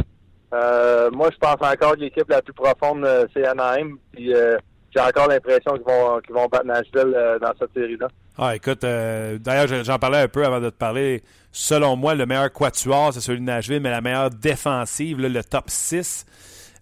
Euh, 0.53 1.11
moi, 1.11 1.29
je 1.31 1.37
pense 1.37 1.61
encore 1.61 1.95
que 1.95 1.99
l'équipe 1.99 2.29
la 2.29 2.41
plus 2.41 2.53
profonde, 2.53 3.05
euh, 3.05 3.27
c'est 3.33 3.45
Anaheim. 3.45 3.97
Puis 4.11 4.33
euh, 4.33 4.57
j'ai 4.93 4.99
encore 4.99 5.27
l'impression 5.27 5.73
qu'ils 5.73 5.85
vont, 5.85 6.19
vont 6.29 6.47
battre 6.47 6.65
Nashville 6.65 7.15
dans 7.41 7.51
cette 7.59 7.73
série-là. 7.73 8.07
Ah, 8.37 8.55
écoute, 8.55 8.81
d'ailleurs, 8.81 9.83
j'en 9.83 9.99
parlais 9.99 10.19
un 10.19 10.27
peu 10.27 10.45
avant 10.45 10.59
de 10.59 10.69
te 10.69 10.75
parler. 10.75 11.21
Selon 11.51 11.95
moi, 11.95 12.15
le 12.15 12.25
meilleur 12.25 12.51
quatuor, 12.51 13.13
c'est 13.13 13.19
celui 13.19 13.39
de 13.39 13.45
Nashville, 13.45 13.81
mais 13.81 13.91
la 13.91 14.01
meilleure 14.01 14.29
défensive, 14.29 15.19
le 15.19 15.43
top 15.43 15.65
6, 15.67 16.25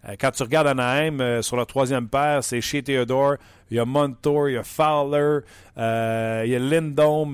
euh, 0.08 0.16
quand 0.20 0.32
tu 0.32 0.44
regardes 0.44 0.68
Anaheim, 0.68 1.20
euh, 1.20 1.42
sur 1.42 1.58
la 1.58 1.66
troisième 1.66 2.08
paire, 2.08 2.44
c'est 2.44 2.62
chez 2.62 2.84
Theodore, 2.84 3.36
il 3.70 3.78
y 3.78 3.80
a 3.80 3.86
Montour, 3.86 4.50
il 4.50 4.54
y 4.54 4.58
a 4.58 4.64
Fowler, 4.64 5.40
euh, 5.78 6.42
il 6.46 6.52
y 6.52 6.56
a 6.56 6.60
Lindome, 6.60 7.34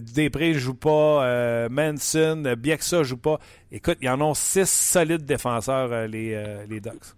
Després 0.00 0.54
ne 0.54 0.58
joue 0.58 0.74
pas, 0.74 1.68
Manson, 1.68 2.54
Bieksa 2.56 3.02
joue 3.02 3.18
pas. 3.18 3.38
Écoute, 3.70 3.98
ils 4.00 4.08
en 4.08 4.20
ont 4.20 4.34
six 4.34 4.68
solides 4.68 5.24
défenseurs, 5.24 6.08
les, 6.08 6.64
les 6.68 6.80
Ducks. 6.80 7.14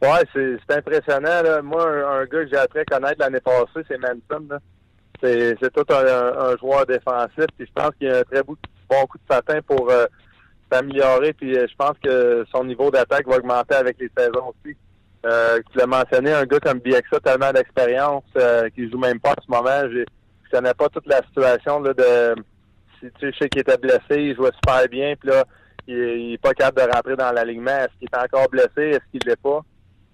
Ouais, 0.00 0.22
c'est 0.32 0.76
impressionnant. 0.76 1.62
Moi, 1.62 1.84
un, 1.84 2.24
gars 2.24 2.44
que 2.44 2.48
j'ai 2.48 2.56
appris 2.56 2.80
à 2.80 2.84
connaître 2.84 3.16
l'année 3.18 3.40
passée, 3.40 3.84
c'est 3.88 3.98
Manson. 3.98 4.60
C'est 5.20 5.72
tout 5.72 5.92
un, 5.92 6.56
joueur 6.56 6.86
défensif. 6.86 7.46
Puis 7.56 7.66
je 7.66 7.72
pense 7.72 7.90
qu'il 7.98 8.08
a 8.08 8.18
un 8.18 8.22
très 8.22 8.42
bon, 8.42 8.54
coup 8.54 9.18
de 9.18 9.26
patin 9.26 9.60
pour 9.66 9.90
s'améliorer. 10.70 11.32
Puis 11.32 11.56
euh, 11.56 11.66
je 11.68 11.74
pense 11.76 11.96
que 12.02 12.44
son 12.52 12.64
niveau 12.64 12.90
d'attaque 12.90 13.26
va 13.26 13.36
augmenter 13.36 13.74
avec 13.74 13.98
les 13.98 14.10
saisons 14.16 14.52
aussi. 14.64 14.76
Euh, 15.28 15.60
tu 15.70 15.78
l'as 15.78 15.86
mentionné, 15.86 16.32
un 16.32 16.44
gars 16.44 16.60
comme 16.60 16.78
Bieksa, 16.78 17.20
tellement 17.20 17.52
d'expérience, 17.52 18.24
euh, 18.36 18.68
qui 18.70 18.90
joue 18.90 18.98
même 18.98 19.20
pas 19.20 19.32
en 19.32 19.42
ce 19.44 19.50
moment. 19.50 19.90
Je 19.92 20.04
connais 20.50 20.74
pas 20.74 20.88
toute 20.88 21.06
la 21.06 21.22
situation 21.22 21.80
là, 21.80 21.92
de 21.92 22.34
si 23.00 23.10
tu 23.18 23.32
sais 23.34 23.48
qu'il 23.48 23.60
était 23.60 23.76
blessé, 23.76 24.00
il 24.10 24.34
jouait 24.34 24.50
super 24.64 24.88
bien, 24.88 25.14
puis 25.16 25.30
là, 25.30 25.44
il, 25.86 26.34
est 26.34 26.42
pas 26.42 26.52
capable 26.54 26.88
de 26.90 26.94
rentrer 26.94 27.16
dans 27.16 27.32
l'alignement. 27.32 27.70
Est-ce 27.70 27.98
qu'il 27.98 28.08
est 28.12 28.16
encore 28.16 28.48
blessé? 28.48 28.96
Est-ce 28.96 29.10
qu'il 29.10 29.20
l'est 29.26 29.40
pas? 29.40 29.60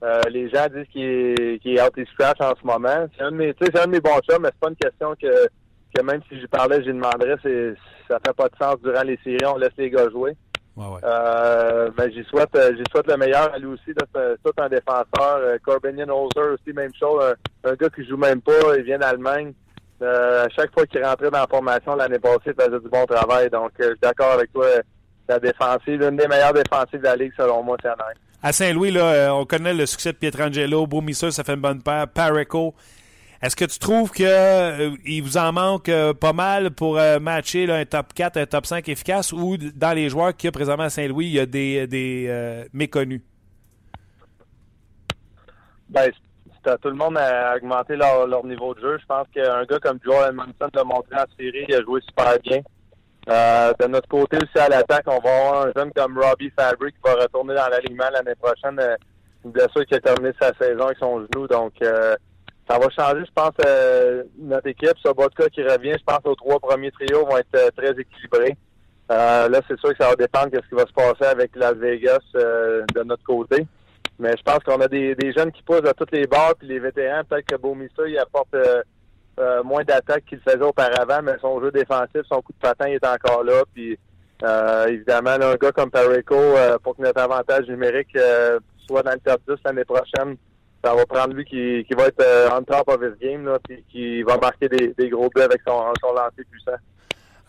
Euh, 0.03 0.21
les 0.31 0.51
gens 0.51 0.67
disent 0.67 0.87
qu'il 0.93 1.61
est, 1.65 1.83
out 1.83 1.95
scratch 2.13 2.41
en 2.41 2.53
ce 2.61 2.67
moment. 2.67 3.07
C'est 3.17 3.25
un 3.25 3.31
de 3.31 3.37
mes, 3.37 3.55
un 3.75 3.87
de 3.87 3.91
mes 3.91 4.01
bons 4.01 4.21
chums, 4.29 4.43
mais 4.43 4.51
c'est 4.53 4.61
pas 4.61 4.69
une 4.69 4.77
question 4.77 5.15
que, 5.15 5.47
que 5.95 6.03
même 6.03 6.21
si 6.29 6.39
j'y 6.39 6.47
parlais, 6.47 6.83
j'y 6.83 6.89
demanderais. 6.89 7.37
C'est, 7.43 7.75
ça 8.09 8.19
fait 8.25 8.35
pas 8.35 8.49
de 8.49 8.57
sens 8.61 8.77
durant 8.83 9.03
les 9.03 9.19
séries. 9.25 9.47
On 9.47 9.57
laisse 9.57 9.73
les 9.79 9.91
gars 9.91 10.11
jouer. 10.11 10.37
Ouais, 10.77 10.87
ouais. 10.87 11.01
Euh, 11.05 11.91
ben, 11.97 12.11
j'y 12.13 12.25
souhaite, 12.25 12.55
euh, 12.57 12.73
j'y 12.77 12.83
souhaite 12.91 13.07
le 13.07 13.17
meilleur 13.17 13.53
à 13.55 13.59
lui 13.59 13.67
aussi. 13.67 13.85
C'est 13.87 14.43
tout 14.43 14.53
un 14.59 14.69
défenseur. 14.69 15.07
Euh, 15.21 15.57
Corbinian 15.65 16.09
Holzer 16.09 16.55
aussi, 16.55 16.75
même 16.75 16.93
chose. 16.99 17.23
Un, 17.63 17.75
gars 17.75 17.89
qui 17.91 18.05
joue 18.05 18.17
même 18.17 18.41
pas. 18.41 18.77
Il 18.77 18.83
vient 18.83 18.99
d'Allemagne. 18.99 19.53
Euh, 20.03 20.47
à 20.47 20.49
chaque 20.49 20.73
fois 20.73 20.85
qu'il 20.87 21.05
rentrait 21.05 21.31
dans 21.31 21.39
la 21.39 21.47
formation 21.47 21.95
l'année 21.95 22.19
passée, 22.19 22.39
il 22.47 22.55
faisait 22.55 22.81
du 22.81 22.89
bon 22.89 23.07
travail. 23.07 23.49
Donc, 23.51 23.71
je 23.79 23.85
suis 23.85 23.99
d'accord 24.03 24.33
avec 24.33 24.53
toi. 24.53 24.67
La 25.27 25.39
défensive, 25.39 26.01
l'une 26.01 26.17
des 26.17 26.27
meilleures 26.27 26.53
défensives 26.53 26.99
de 26.99 27.05
la 27.05 27.17
Ligue, 27.17 27.33
selon 27.35 27.63
moi, 27.63 27.79
c'est 27.81 27.89
À 28.43 28.53
Saint-Louis, 28.53 28.91
là, 28.91 29.35
on 29.35 29.47
connaît 29.47 29.73
le 29.73 29.87
succès 29.87 30.13
de 30.13 30.19
Pietrangelo. 30.19 30.87
Bromisseur, 30.87 31.33
ça 31.33 31.45
fait 31.45 31.55
une 31.55 31.63
bonne 31.63 31.83
paire. 31.83 32.07
Pareco. 32.09 32.75
Est-ce 33.45 33.57
que 33.57 33.67
tu 33.67 33.79
trouves 33.79 34.11
qu'il 34.11 34.25
euh, 34.27 34.97
vous 35.23 35.37
en 35.37 35.53
manque 35.53 35.91
euh, 35.91 36.15
pas 36.15 36.33
mal 36.33 36.71
pour 36.71 36.99
euh, 36.99 37.19
matcher 37.19 37.71
un 37.71 37.85
top 37.85 38.15
4, 38.15 38.39
un 38.39 38.47
top 38.47 38.65
5 38.65 38.89
efficace? 38.89 39.35
Ou 39.35 39.59
dans 39.59 39.93
les 39.93 40.09
joueurs 40.09 40.35
qu'il 40.35 40.47
y 40.47 40.49
a 40.49 40.53
présentement 40.53 40.85
à 40.85 40.89
Saint-Louis, 40.89 41.27
il 41.27 41.33
y 41.33 41.41
a 41.41 41.45
des, 41.45 41.87
des 41.87 42.65
méconnus? 42.73 43.21
Ben, 45.91 46.11
tout 46.81 46.89
le 46.89 46.95
monde 46.95 47.19
a 47.19 47.55
augmenté 47.57 47.97
leur, 47.97 48.47
niveau 48.47 48.73
de 48.73 48.81
jeu. 48.81 48.99
Je 48.99 49.05
pense 49.05 49.27
qu'un 49.35 49.65
gars 49.65 49.79
comme 49.79 49.99
Joel 50.03 50.31
Edmondson 50.31 50.71
l'a 50.73 50.85
montré 50.85 51.15
en 51.15 51.27
série, 51.39 51.67
il 51.69 51.75
a 51.75 51.83
joué 51.83 52.01
super 52.01 52.39
bien. 52.43 52.63
de 53.27 53.87
notre 53.89 54.09
côté 54.09 54.39
aussi 54.39 54.59
à 54.59 54.71
l'attaque, 54.71 55.05
on 55.07 55.21
va 55.21 55.37
avoir 55.37 55.67
un 55.67 55.73
jeune 55.77 55.93
comme 55.93 56.19
Robbie 56.19 56.51
Fabric 56.59 56.95
qui 56.95 57.01
va 57.05 57.23
retourner 57.23 57.55
dans 57.55 57.69
l'alignement 57.69 58.09
l'année 58.11 58.37
prochaine. 58.41 58.81
une 59.45 59.51
blessure 59.51 59.85
qui 59.85 59.97
a 59.97 60.01
terminé 60.01 60.33
sa 60.41 60.51
saison 60.55 60.87
avec 60.87 60.97
son 60.97 61.21
genou. 61.21 61.47
Donc 61.47 61.75
ça 62.69 62.79
va 62.79 62.89
changer, 62.91 63.25
je 63.27 63.33
pense, 63.35 63.53
euh, 63.67 64.25
notre 64.39 64.69
équipe. 64.69 64.97
Sobotka 65.05 65.49
qui 65.51 65.63
revient, 65.63 65.95
je 65.99 66.05
pense 66.05 66.25
aux 66.25 66.35
trois 66.35 66.59
premiers 66.59 66.91
trios 66.93 67.27
vont 67.27 67.37
être 67.37 67.55
euh, 67.57 67.71
très 67.77 67.91
équilibrés. 67.91 68.57
Euh, 69.13 69.49
là, 69.49 69.61
c'est 69.69 69.79
sûr 69.79 69.91
que 69.91 70.03
ça 70.03 70.09
va 70.09 70.17
dépendre 70.17 70.51
de 70.51 70.61
ce 70.63 70.69
qui 70.69 70.75
va 70.75 70.87
se 70.87 70.93
passer 70.93 71.31
avec 71.31 71.55
Las 71.57 71.75
Vegas 71.75 72.21
de 72.35 73.03
notre 73.03 73.23
côté. 73.25 73.67
Mais 74.19 74.33
je 74.37 74.43
pense 74.43 74.61
qu'on 74.61 74.81
a 74.81 74.89
des, 74.89 75.15
jeunes 75.37 75.53
qui 75.53 75.63
poussent 75.63 75.87
à 75.87 75.93
toutes 75.93 76.13
les 76.13 76.27
barres, 76.27 76.55
puis 76.59 76.69
les 76.69 76.79
vétérans, 76.79 77.23
peut-être 77.29 77.47
que 77.47 77.57
Beaumissa, 77.57 78.07
il 78.07 78.17
apporte 78.17 78.57
moins 79.65 79.85
d'attaques 79.85 80.25
qu'il 80.25 80.41
faisait 80.41 80.63
auparavant, 80.63 81.21
mais 81.23 81.35
son 81.41 81.61
jeu 81.61 81.71
défensif, 81.71 82.23
son 82.31 82.41
coup 82.41 82.53
de 82.53 82.59
patin, 82.67 82.87
est 82.87 83.05
encore 83.05 83.45
là. 83.45 83.63
Puis 83.75 83.99
évidemment, 84.89 85.31
un 85.33 85.57
gars 85.57 85.73
comme 85.73 85.91
Pareco, 85.91 86.55
pour 86.83 86.97
que 86.97 87.03
notre 87.03 87.21
avantage 87.21 87.69
numérique 87.69 88.17
soit 88.87 89.03
dans 89.03 89.13
le 89.13 89.19
top 89.19 89.43
10 89.47 89.57
l'année 89.67 89.85
prochaine, 89.85 90.37
ça 90.85 90.95
va 90.95 91.07
prendre 91.07 91.35
lui 91.35 91.45
qui, 91.45 91.95
va 91.95 92.07
être 92.07 92.21
euh, 92.21 92.51
on 92.53 92.63
top 92.63 92.89
of 92.89 93.01
his 93.01 93.19
game, 93.19 93.47
là, 93.47 93.59
puis 93.67 93.83
qui 93.91 94.23
va 94.23 94.37
marquer 94.37 94.69
des, 94.69 95.09
gros 95.09 95.31
buts 95.35 95.41
avec 95.41 95.63
son, 95.67 95.83
son 96.01 96.13
lancer 96.13 96.45
puissant. 96.51 96.77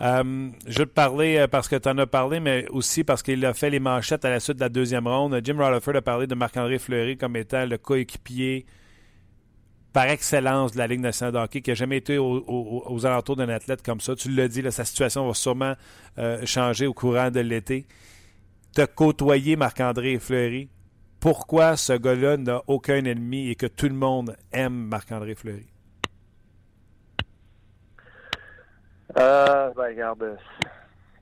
Euh, 0.02 0.50
je 0.67 0.80
veux 0.80 0.86
te 0.86 0.93
parler 0.93 1.38
euh, 1.38 1.48
parce 1.48 1.67
que 1.67 1.76
tu 1.76 1.89
en 1.89 1.98
as 1.98 2.08
parlé, 2.08 2.39
mais 2.39 2.65
aussi 2.69 3.04
parce 3.04 3.21
qu'il 3.21 3.45
a 3.45 3.54
fait 3.54 3.69
les 3.69 3.80
manchettes 3.80 4.24
à 4.26 4.30
la 4.30 4.39
suite 4.39 4.58
de 4.58 4.62
la 4.62 4.69
deuxième 4.69 5.08
ronde. 5.08 5.39
Jim 5.43 5.58
Rutherford 5.58 5.95
a 5.98 6.02
parlé 6.02 6.28
de 6.28 6.36
Marc-André 6.36 6.80
Fleury 6.80 7.17
comme 7.17 7.36
étant 7.36 7.65
le 7.65 7.78
coéquipier 7.78 8.65
par 9.91 10.06
excellence 10.06 10.74
de 10.74 10.78
la 10.78 10.88
Ligue 10.88 11.00
nationale 11.00 11.34
de 11.34 11.39
hockey, 11.39 11.62
qui 11.62 11.71
n'a 11.71 11.76
jamais 11.76 11.98
été 11.98 12.17
aux 12.17 13.06
alentours 13.06 13.38
d'un 13.38 13.48
athlète 13.48 13.82
comme 13.82 14.02
ça. 14.02 14.13
Tu 14.15 14.30
l'as 14.30 14.50
dit, 14.50 14.62
sa 14.69 14.84
situation 14.84 15.26
va 15.26 15.34
sûrement 15.34 15.74
changer 16.43 16.86
au 16.86 16.93
courant 16.93 17.32
de 17.32 17.39
l'été. 17.39 17.86
Tu 18.76 18.82
as 18.82 18.88
côtoyé 18.88 19.56
Marc-André 19.56 20.19
Fleury 20.19 20.67
pourquoi 21.25 21.75
ce 21.75 21.93
gars-là 21.93 22.38
n'a 22.38 22.61
aucun 22.67 23.03
ennemi 23.03 23.49
et 23.49 23.55
que 23.55 23.65
tout 23.65 23.88
le 23.88 23.95
monde 23.95 24.38
aime 24.51 24.75
Marc-André 24.75 25.33
Fleury? 25.33 25.65
Euh, 29.17 29.71
ben, 29.75 29.88
regarde, 29.88 30.38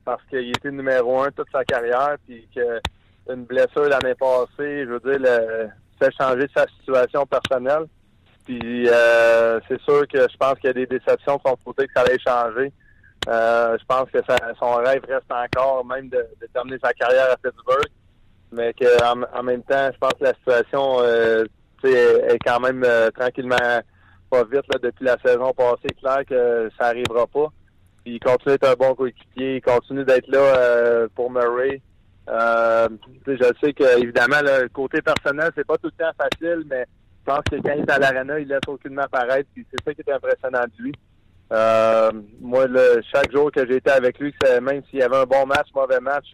parce 0.04 0.22
qu'il 0.26 0.50
était 0.50 0.72
numéro 0.72 1.22
un 1.22 1.32
toute 1.32 1.50
sa 1.54 1.64
carrière, 1.64 2.18
puis 2.28 2.46
qu'une 2.54 3.46
blessure 3.46 3.88
l'année 3.88 4.16
passée, 4.16 4.84
je 4.84 4.90
veux 4.90 5.00
dire, 5.00 5.20
le, 5.22 5.70
fait 5.98 6.14
changer 6.20 6.50
sa 6.54 6.68
situation 6.68 7.26
personnelle. 7.26 7.86
Puis 8.44 8.90
euh, 8.90 9.62
c'est 9.70 9.80
sûr 9.84 10.06
que 10.10 10.28
je 10.30 10.36
pense 10.36 10.56
qu'il 10.56 10.66
y 10.66 10.72
a 10.72 10.74
des 10.74 10.86
déceptions 10.86 11.38
de 11.38 11.42
son 11.46 11.56
côté 11.64 11.88
que 11.88 11.94
ça 11.96 12.02
allait 12.02 12.20
changer. 12.20 12.74
Euh, 13.30 13.78
je 13.80 13.86
pense 13.86 14.12
que 14.12 14.20
son 14.60 14.74
rêve 14.74 15.06
reste 15.08 15.32
encore 15.32 15.86
même 15.86 16.10
de 16.10 16.28
terminer 16.54 16.78
sa 16.84 16.92
carrière 16.92 17.32
à 17.32 17.38
Pittsburgh 17.38 17.88
mais 18.54 18.74
qu'en 18.74 19.22
en 19.34 19.44
même 19.44 19.64
temps, 19.64 19.90
je 19.92 19.98
pense 19.98 20.14
que 20.14 20.24
la 20.24 20.34
situation 20.34 21.00
euh, 21.02 21.46
est, 21.84 22.38
quand 22.46 22.60
même 22.60 22.84
euh, 22.86 23.10
tranquillement 23.12 23.56
pas 24.30 24.44
vite 24.44 24.64
là, 24.72 24.80
depuis 24.82 25.06
la 25.06 25.18
saison 25.24 25.52
passée. 25.54 25.94
Clair 26.00 26.24
que 26.28 26.70
ça 26.80 26.88
arrivera 26.88 27.28
pas. 27.28 27.48
il 28.06 28.20
continue 28.20 28.54
d'être 28.54 28.70
un 28.70 28.76
bon 28.76 28.96
coéquipier, 28.96 29.58
il 29.58 29.62
continue 29.62 30.06
d'être 30.06 30.28
là 30.28 30.40
euh, 30.40 31.08
pour 31.16 31.32
Murray. 31.32 31.82
Je 32.28 33.52
sais 33.62 33.74
que 33.74 34.02
évidemment 34.02 34.42
le 34.42 34.70
côté 34.70 35.02
personnel, 35.02 35.52
c'est 35.56 35.68
pas 35.68 35.78
tout 35.78 35.90
le 35.98 36.04
temps 36.04 36.12
facile, 36.18 36.64
mais 36.70 36.86
je 37.26 37.32
pense 37.32 37.44
que 37.50 37.56
quand 37.56 37.74
il 37.76 37.82
est 37.82 37.92
à 37.92 38.00
l'arena, 38.00 38.40
il 38.40 38.48
laisse 38.48 38.60
aucunement 38.68 39.06
paraître. 39.12 39.50
c'est 39.56 39.84
ça 39.84 39.94
qui 39.94 40.02
est 40.02 40.14
impressionnant 40.14 40.64
de 40.78 40.84
lui. 40.84 40.94
moi, 42.40 42.66
chaque 43.14 43.32
jour 43.32 43.52
que 43.52 43.66
j'ai 43.68 43.78
été 43.78 43.92
avec 43.92 44.20
lui, 44.20 44.34
même 44.62 44.84
s'il 44.90 45.00
y 45.00 45.04
avait 45.04 45.18
un 45.18 45.26
bon 45.26 45.46
match, 45.46 45.68
mauvais 45.76 46.00
match, 46.00 46.28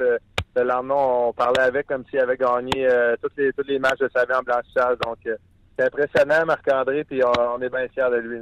le 0.63 0.67
lendemain, 0.67 0.95
on 0.95 1.33
parlait 1.33 1.61
avec 1.61 1.87
comme 1.87 2.03
s'il 2.09 2.19
avait 2.19 2.37
gagné 2.37 2.87
euh, 2.87 3.15
tous, 3.21 3.31
les, 3.67 3.79
matchs 3.79 3.99
de 3.99 4.09
sa 4.13 4.25
vie 4.25 4.33
en 4.33 4.41
blanchissage. 4.41 4.97
Donc, 5.05 5.17
euh, 5.25 5.35
c'est 5.77 5.85
impressionnant, 5.85 6.45
Marc-André, 6.45 7.03
puis 7.05 7.21
on, 7.23 7.61
est 7.61 7.69
bien 7.69 7.87
fiers 7.87 8.09
de 8.11 8.17
lui. 8.17 8.39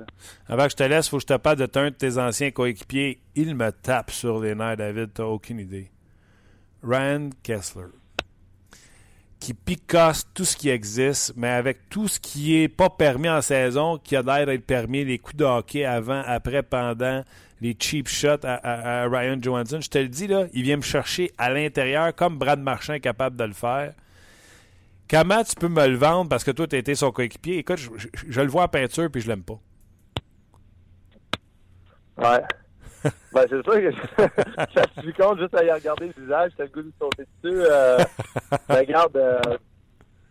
Avant 0.47 0.63
que 0.65 0.71
je 0.71 0.75
te 0.75 0.83
laisse, 0.83 1.07
il 1.07 1.09
faut 1.11 1.17
que 1.17 1.21
je 1.21 1.27
te 1.27 1.37
parle 1.37 1.57
de 1.57 1.69
un 1.77 1.89
de 1.89 1.95
tes 1.95 2.17
anciens 2.17 2.51
coéquipiers. 2.51 3.19
Il 3.35 3.55
me 3.55 3.71
tape 3.71 4.11
sur 4.11 4.39
les 4.39 4.55
nerfs, 4.55 4.77
David. 4.77 5.13
T'as 5.13 5.23
aucune 5.23 5.59
idée. 5.59 5.91
Ryan 6.83 7.29
Kessler. 7.43 7.87
Qui 9.39 9.53
picasse 9.53 10.27
tout 10.33 10.45
ce 10.45 10.57
qui 10.57 10.69
existe, 10.69 11.33
mais 11.37 11.49
avec 11.49 11.89
tout 11.89 12.07
ce 12.07 12.19
qui 12.19 12.59
est 12.59 12.69
pas 12.69 12.89
permis 12.89 13.29
en 13.29 13.41
saison, 13.41 13.99
qui 13.99 14.15
a 14.15 14.23
l'air 14.23 14.47
d'être 14.47 14.65
permis, 14.65 15.05
les 15.05 15.19
coups 15.19 15.37
de 15.37 15.45
hockey 15.45 15.85
avant, 15.85 16.23
après, 16.25 16.63
pendant, 16.63 17.23
les 17.61 17.75
cheap 17.79 18.07
shots 18.07 18.43
à, 18.43 18.53
à- 18.55 19.03
à 19.03 19.07
Ryan 19.09 19.37
Johansson. 19.41 19.79
Je 19.81 19.89
te 19.89 19.97
le 19.97 20.07
dis, 20.07 20.27
là, 20.27 20.45
il 20.53 20.63
vient 20.63 20.77
me 20.77 20.81
chercher 20.81 21.31
à 21.37 21.49
l'intérieur, 21.49 22.13
comme 22.15 22.37
Brad 22.37 22.59
Marchand 22.59 22.93
est 22.93 22.99
capable 22.99 23.35
de 23.35 23.43
le 23.43 23.53
faire. 23.53 23.93
Comment 25.09 25.43
tu 25.43 25.55
peux 25.55 25.69
me 25.69 25.87
le 25.87 25.95
vendre 25.95 26.29
parce 26.29 26.43
que 26.43 26.51
toi, 26.51 26.67
tu 26.67 26.75
as 26.75 26.79
été 26.79 26.93
son 26.93 27.11
coéquipier? 27.11 27.59
Écoute, 27.59 27.77
je, 27.77 28.41
le 28.41 28.47
vois 28.47 28.63
en 28.63 28.67
peinture 28.67 29.09
puis 29.09 29.21
je 29.21 29.27
l'aime 29.29 29.43
pas. 29.43 29.59
Ouais. 32.17 32.43
ben, 33.31 33.45
c'est 33.49 33.63
sûr 33.63 33.63
que 33.63 33.91
ça 34.73 34.83
se 34.95 35.01
suis 35.01 35.13
compte 35.13 35.39
juste 35.39 35.55
à 35.55 35.63
y 35.63 35.71
regarder 35.71 36.07
le 36.07 36.23
visage, 36.23 36.51
t'as 36.57 36.63
le 36.65 36.69
goût 36.69 36.81
de 36.81 36.91
sauter 36.99 37.23
dessus. 37.41 37.61
Euh, 37.61 37.99
ben, 38.67 38.79
regarde, 38.79 39.15
euh, 39.15 39.39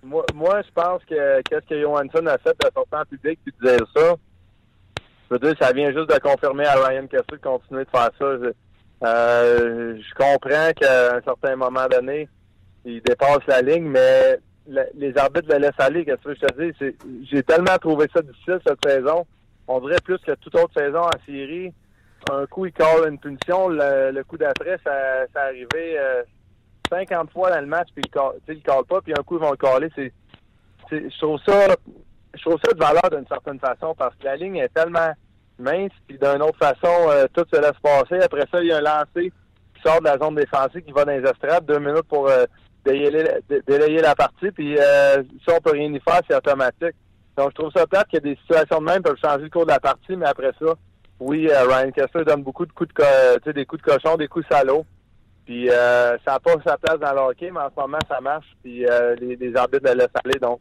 moi, 0.02 0.26
moi 0.34 0.60
je 0.62 0.70
pense 0.74 1.02
que 1.04 1.40
qu'est-ce 1.42 1.66
que 1.66 1.80
Johansson 1.80 2.26
a 2.26 2.36
fait 2.38 2.56
de 2.60 2.70
sortir 2.74 2.98
en 2.98 3.04
public 3.04 3.38
puis 3.44 3.54
de 3.60 3.68
dire 3.68 3.86
ça, 3.96 4.14
je 5.28 5.34
veux 5.34 5.38
dire, 5.40 5.54
ça 5.60 5.72
vient 5.72 5.92
juste 5.92 6.08
de 6.08 6.18
confirmer 6.18 6.66
à 6.66 6.74
Ryan 6.74 7.06
Kessler 7.06 7.24
de 7.32 7.36
continuer 7.36 7.84
de 7.84 7.90
faire 7.90 8.10
ça. 8.18 8.36
Je, 8.42 8.52
euh, 9.04 9.96
je 10.00 10.14
comprends 10.14 10.70
qu'à 10.76 11.16
un 11.16 11.22
certain 11.22 11.56
moment 11.56 11.86
donné, 11.90 12.28
il 12.84 13.02
dépasse 13.02 13.44
la 13.48 13.60
ligne, 13.60 13.88
mais 13.88 14.38
les 14.94 15.16
arbitres 15.18 15.48
le 15.50 15.58
laissent 15.58 15.72
aller. 15.78 16.04
Qu'est-ce 16.04 16.22
que 16.22 16.34
je 16.34 16.40
te 16.40 16.84
dis? 16.84 17.26
J'ai 17.30 17.42
tellement 17.42 17.76
trouvé 17.78 18.06
ça 18.14 18.22
difficile 18.22 18.60
cette 18.66 18.84
saison. 18.86 19.26
On 19.68 19.80
dirait 19.80 20.00
plus 20.04 20.18
que 20.18 20.32
toute 20.32 20.54
autre 20.54 20.72
saison 20.76 21.00
en 21.00 21.24
série. 21.26 21.72
Un 22.30 22.46
coup, 22.46 22.66
il 22.66 22.72
colle 22.72 23.08
une 23.08 23.18
punition. 23.18 23.68
Le, 23.68 24.22
coup 24.22 24.36
d'après, 24.36 24.78
ça, 24.84 25.26
ça 25.34 25.42
arrivait 25.42 25.98
euh, 25.98 26.22
50 26.88 27.32
fois 27.32 27.50
dans 27.50 27.60
le 27.60 27.66
match, 27.66 27.88
puis 27.94 28.04
il 28.04 28.54
il 28.54 28.62
colle 28.62 28.84
pas, 28.84 29.00
puis 29.00 29.12
un 29.12 29.22
coup, 29.22 29.36
ils 29.36 29.42
vont 29.42 29.50
le 29.50 29.56
coller. 29.56 29.90
Je 30.90 31.18
trouve 31.18 31.40
ça 31.44 31.74
je 32.36 32.42
trouve 32.42 32.58
ça 32.64 32.72
de 32.72 32.78
valeur 32.78 33.10
d'une 33.10 33.26
certaine 33.26 33.58
façon 33.60 33.94
parce 33.96 34.14
que 34.16 34.24
la 34.24 34.36
ligne 34.36 34.56
est 34.56 34.72
tellement 34.74 35.12
mince, 35.58 35.92
puis 36.06 36.18
d'une 36.18 36.42
autre 36.42 36.58
façon, 36.58 37.08
euh, 37.10 37.26
tout 37.34 37.44
se 37.52 37.60
laisse 37.60 37.78
passer. 37.82 38.22
Après 38.22 38.44
ça, 38.52 38.60
il 38.60 38.68
y 38.68 38.72
a 38.72 38.78
un 38.78 38.80
lancé 38.80 39.32
qui 39.74 39.82
sort 39.82 40.00
de 40.00 40.04
la 40.06 40.18
zone 40.18 40.34
défensive, 40.34 40.82
qui 40.82 40.92
va 40.92 41.04
dans 41.04 41.12
les 41.12 41.28
estrades, 41.28 41.64
deux 41.66 41.78
minutes 41.78 42.08
pour 42.08 42.28
euh, 42.28 42.44
délayer, 42.84 43.10
la- 43.10 43.40
dé- 43.48 43.62
délayer 43.66 44.00
la 44.00 44.14
partie, 44.14 44.50
puis 44.50 44.76
euh, 44.78 45.22
si 45.42 45.50
on 45.54 45.60
peut 45.60 45.72
rien 45.72 45.92
y 45.92 46.00
faire, 46.00 46.20
c'est 46.28 46.36
automatique. 46.36 46.94
Donc, 47.36 47.50
je 47.50 47.54
trouve 47.56 47.70
ça 47.74 47.86
plate 47.86 48.08
qu'il 48.08 48.18
y 48.24 48.30
a 48.30 48.34
des 48.34 48.40
situations 48.40 48.78
de 48.80 48.84
même 48.84 49.02
peuvent 49.02 49.18
changer 49.22 49.44
le 49.44 49.50
cours 49.50 49.66
de 49.66 49.70
la 49.72 49.80
partie, 49.80 50.16
mais 50.16 50.26
après 50.26 50.52
ça, 50.58 50.74
oui, 51.20 51.48
euh, 51.50 51.64
Ryan 51.66 51.90
Kessler 51.90 52.24
donne 52.24 52.42
beaucoup 52.42 52.66
de 52.66 52.72
coups 52.72 52.88
de 52.88 52.94
co- 52.94 53.50
des 53.52 53.64
coups 53.66 53.82
de 53.82 53.90
cochon, 53.90 54.16
des 54.16 54.28
coups 54.28 54.46
salauds. 54.50 54.84
Puis 55.46 55.68
ça 55.68 56.16
n'a 56.26 56.40
pas 56.40 56.52
sa 56.66 56.76
place 56.76 56.98
dans 56.98 57.12
le 57.12 57.20
hockey, 57.30 57.50
mais 57.52 57.60
en 57.60 57.70
ce 57.70 57.80
moment, 57.80 57.98
ça 58.10 58.20
marche. 58.20 58.46
Puis 58.64 58.84
les, 59.20 59.36
les 59.36 59.56
arbitres 59.56 59.88
le 59.88 59.94
laissent 59.96 60.08
aller. 60.24 60.38
Donc, 60.40 60.60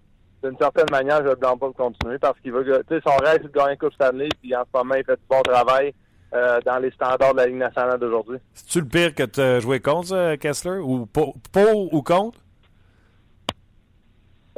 d'une 0.50 0.58
certaine 0.58 0.86
manière, 0.92 1.24
je 1.24 1.30
ne 1.30 1.36
blâme 1.36 1.58
pas 1.60 1.68
de 1.70 1.74
continuer 1.74 2.18
parce 2.20 2.40
qu'il 2.40 2.52
veut, 2.52 2.64
que- 2.64 2.82
tu 2.84 2.96
sais, 2.96 3.02
son 3.06 3.16
rêve, 3.18 3.40
c'est 3.42 3.52
de 3.52 3.58
gagner 3.58 3.72
une 3.72 3.78
Coupe 3.78 3.94
Stanley. 3.94 4.30
Puis 4.42 4.56
en 4.56 4.64
ce 4.64 4.78
moment, 4.78 4.96
il 4.96 5.04
fait 5.04 5.16
du 5.16 5.26
bon 5.30 5.42
travail 5.42 5.94
euh, 6.34 6.60
dans 6.66 6.78
les 6.80 6.92
standards 6.92 7.34
de 7.34 7.38
la 7.38 7.48
Ligue 7.48 7.58
nationale 7.58 8.00
d'aujourd'hui. 8.00 8.38
C'est-tu 8.54 8.80
le 8.82 8.88
pire 8.88 9.16
que 9.16 9.24
tu 9.24 9.40
as 9.42 9.60
joué 9.60 9.80
contre, 9.80 10.08
ça, 10.10 10.38
Kessler? 10.38 10.80
Ou 10.80 11.06
pour, 11.06 11.36
pour 11.52 11.94
ou 11.94 12.02
contre? 12.02 12.40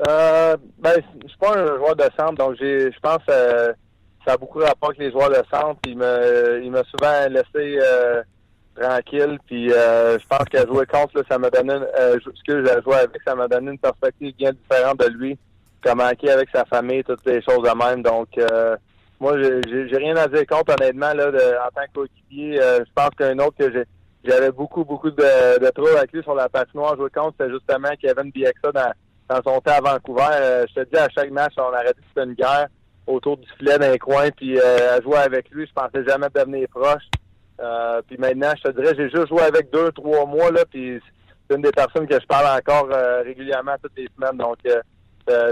Euh, 0.07 0.55
ben, 0.77 0.93
je 1.23 1.27
suis 1.27 1.37
pas 1.39 1.57
un 1.57 1.65
joueur 1.77 1.95
de 1.95 2.03
centre, 2.17 2.35
donc 2.35 2.55
j'ai, 2.59 2.91
je 2.91 2.99
pense 2.99 3.21
euh, 3.29 3.73
ça 4.25 4.33
a 4.33 4.37
beaucoup 4.37 4.59
rapport 4.59 4.89
avec 4.89 4.99
les 4.99 5.11
joueurs 5.11 5.29
de 5.29 5.41
centre. 5.51 5.79
Il 5.87 5.97
me, 5.97 6.61
il 6.63 6.69
m'a 6.71 6.83
souvent 6.83 7.27
laissé 7.29 7.79
euh, 7.81 8.21
tranquille. 8.79 9.39
Puis 9.47 9.71
euh, 9.73 10.19
je 10.19 10.27
pense 10.27 10.43
qu'à 10.49 10.65
jouer 10.67 10.85
contre, 10.85 11.17
là, 11.17 11.23
ça 11.27 11.39
m'a 11.39 11.49
donné, 11.49 11.73
euh, 11.99 12.19
ce 12.23 12.43
que 12.45 12.63
j'ai 12.63 12.81
joué 12.83 12.93
avec, 12.95 13.19
ça 13.25 13.33
m'a 13.33 13.47
donné 13.47 13.71
une 13.71 13.79
perspective 13.79 14.35
bien 14.35 14.51
différente 14.51 14.99
de 14.99 15.07
lui, 15.07 15.37
comment 15.87 16.09
il 16.21 16.29
est 16.29 16.31
avec 16.31 16.49
sa 16.53 16.65
famille, 16.65 17.03
toutes 17.03 17.25
les 17.25 17.41
choses 17.41 17.63
de 17.63 17.77
même. 17.77 18.03
Donc 18.03 18.29
euh, 18.37 18.75
moi, 19.19 19.35
j'ai, 19.39 19.97
rien 19.97 20.15
à 20.15 20.27
dire 20.27 20.45
contre, 20.45 20.75
honnêtement, 20.79 21.13
là, 21.13 21.27
en 21.27 21.69
tant 21.73 21.87
que. 21.93 22.01
Euh, 22.01 22.79
je 22.85 22.91
pense 22.93 23.09
qu'un 23.17 23.39
autre 23.39 23.57
que 23.57 23.85
j'avais 24.23 24.51
beaucoup, 24.51 24.83
beaucoup 24.83 25.09
de, 25.09 25.59
de 25.59 25.69
troubles 25.71 25.97
avec 25.97 26.11
lui 26.11 26.21
sur 26.21 26.35
la 26.35 26.49
patinoire 26.49 26.95
jouer 26.97 27.09
contre, 27.09 27.35
c'était 27.39 27.51
justement 27.51 27.89
Kevin 27.99 28.31
Bieksa 28.31 28.71
dans, 28.73 28.91
dans 29.29 29.41
son 29.43 29.61
temps 29.61 29.77
à 29.77 29.81
Vancouver. 29.81 30.27
Euh, 30.33 30.65
je 30.69 30.81
te 30.81 30.89
dis, 30.89 30.97
à 30.97 31.07
chaque 31.09 31.31
match, 31.31 31.53
on 31.57 31.63
aurait 31.63 31.85
dit 31.85 31.93
que 31.93 32.07
c'était 32.09 32.27
une 32.27 32.33
guerre 32.33 32.67
autour 33.07 33.37
du 33.37 33.47
filet 33.57 33.79
d'un 33.79 33.97
coin, 33.97 34.29
puis 34.31 34.59
à 34.59 34.99
jouer 35.01 35.17
avec 35.17 35.49
lui, 35.51 35.65
je 35.65 35.71
pensais 35.71 36.05
jamais 36.05 36.27
devenir 36.35 36.67
proche. 36.67 37.05
Puis 38.07 38.17
maintenant, 38.17 38.51
je 38.57 38.69
te 38.69 38.75
dirais, 38.75 38.93
j'ai 38.97 39.09
juste 39.09 39.29
joué 39.29 39.43
avec 39.43 39.71
deux, 39.71 39.93
trois 39.93 40.25
mois, 40.25 40.51
là, 40.51 40.65
puis 40.69 40.99
c'est 41.49 41.55
une 41.55 41.61
des 41.61 41.71
personnes 41.71 42.05
que 42.05 42.19
je 42.19 42.25
parle 42.27 42.47
encore 42.59 42.89
régulièrement 43.23 43.75
toutes 43.81 43.95
les 43.95 44.09
semaines. 44.13 44.37
Donc, 44.37 44.57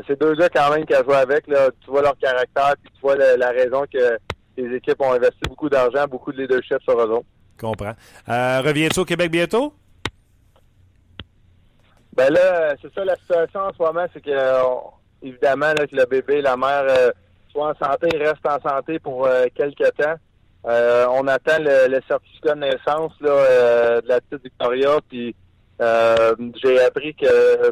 c'est 0.07 0.19
deux 0.19 0.35
gars 0.35 0.49
quand 0.49 0.71
même 0.73 0.85
qui 0.85 0.93
a 0.93 1.03
joué 1.03 1.15
avec, 1.15 1.47
là, 1.47 1.69
tu 1.83 1.89
vois 1.91 2.01
leur 2.01 2.17
caractère, 2.17 2.73
puis 2.81 2.91
tu 2.95 3.01
vois 3.01 3.15
la, 3.15 3.37
la 3.37 3.49
raison 3.51 3.83
que 3.91 4.17
les 4.57 4.75
équipes 4.75 5.01
ont 5.01 5.11
investi 5.13 5.39
beaucoup 5.47 5.69
d'argent, 5.69 6.05
beaucoup 6.07 6.31
de 6.31 6.37
leadership 6.41 6.81
sur 6.83 6.99
eux 6.99 7.09
autres. 7.11 7.25
Comprends. 7.59 7.93
Euh, 8.29 8.61
Reviens-tu 8.61 8.99
au 9.01 9.05
Québec 9.05 9.31
bientôt? 9.31 9.73
Ben 12.13 12.31
là, 12.31 12.75
c'est 12.81 12.93
ça 12.93 13.03
la 13.03 13.15
situation 13.17 13.59
en 13.59 13.73
ce 13.73 13.81
moment, 13.81 14.05
c'est 14.13 14.21
que 14.21 14.29
euh, 14.31 14.63
on- 14.63 14.91
évidemment 15.21 15.73
là, 15.73 15.85
que 15.87 15.95
le 15.95 16.05
bébé, 16.05 16.41
la 16.41 16.55
mère 16.55 16.85
euh, 16.87 17.11
soit 17.51 17.69
en 17.71 17.85
santé, 17.85 18.07
reste 18.17 18.45
en 18.47 18.59
santé 18.61 18.99
pour 18.99 19.25
euh, 19.25 19.45
quelques 19.53 19.91
temps. 19.97 20.15
Euh, 20.65 21.05
on 21.11 21.27
attend 21.27 21.57
le, 21.59 21.87
le 21.89 21.99
certificat 22.07 22.55
de 22.55 22.59
naissance 22.61 23.11
là, 23.21 23.29
euh, 23.29 24.01
de 24.01 24.07
la 24.07 24.21
petite 24.21 24.43
Victoria, 24.45 24.97
puis 25.09 25.35
euh, 25.81 26.35
j'ai 26.63 26.79
appris 26.81 27.13
que 27.13 27.25
euh, 27.25 27.71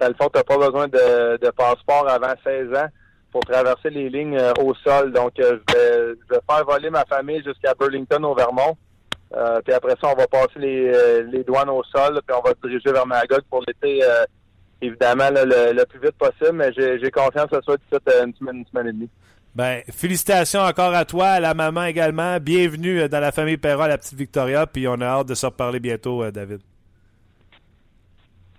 dans 0.00 0.08
le 0.08 0.14
fond, 0.14 0.30
tu 0.32 0.38
n'as 0.38 0.44
pas 0.44 0.56
besoin 0.56 0.88
de, 0.88 1.50
passeport 1.50 2.08
avant 2.08 2.32
16 2.42 2.74
ans 2.74 2.88
pour 3.30 3.42
traverser 3.42 3.90
les 3.90 4.08
lignes 4.08 4.38
euh, 4.38 4.52
au 4.60 4.74
sol. 4.74 5.12
Donc, 5.12 5.38
euh, 5.38 5.58
je, 5.68 6.34
vais, 6.34 6.40
faire 6.50 6.64
voler 6.64 6.90
ma 6.90 7.04
famille 7.04 7.42
jusqu'à 7.44 7.74
Burlington 7.78 8.24
au 8.24 8.34
Vermont. 8.34 8.76
Euh, 9.36 9.60
puis 9.64 9.72
après 9.72 9.94
ça, 10.00 10.08
on 10.08 10.16
va 10.16 10.26
passer 10.26 10.58
les, 10.58 11.44
douanes 11.44 11.68
au 11.68 11.84
sol, 11.84 12.20
puis 12.26 12.36
on 12.36 12.42
va 12.42 12.50
se 12.50 12.68
diriger 12.68 12.90
vers 12.90 13.06
Magog 13.06 13.42
pour 13.48 13.62
l'été, 13.68 14.02
évidemment, 14.82 15.28
le, 15.30 15.84
plus 15.84 16.00
vite 16.00 16.16
possible, 16.18 16.54
mais 16.54 16.72
j'ai 16.72 17.10
confiance 17.12 17.48
que 17.48 17.56
ce 17.56 17.62
soit 17.62 18.24
une 18.24 18.34
semaine, 18.34 18.56
une 18.56 18.66
semaine 18.66 18.88
et 18.88 18.92
demie. 18.92 19.10
Ben, 19.54 19.82
félicitations 19.92 20.60
encore 20.60 20.94
à 20.94 21.04
toi, 21.04 21.26
à 21.26 21.40
la 21.40 21.54
maman 21.54 21.84
également. 21.84 22.38
Bienvenue 22.40 23.08
dans 23.08 23.20
la 23.20 23.30
famille 23.30 23.56
Perra, 23.56 23.86
la 23.86 23.98
petite 23.98 24.18
Victoria, 24.18 24.66
puis 24.66 24.88
on 24.88 25.00
a 25.00 25.06
hâte 25.06 25.28
de 25.28 25.34
se 25.34 25.46
reparler 25.46 25.78
bientôt, 25.78 26.28
David. 26.32 26.60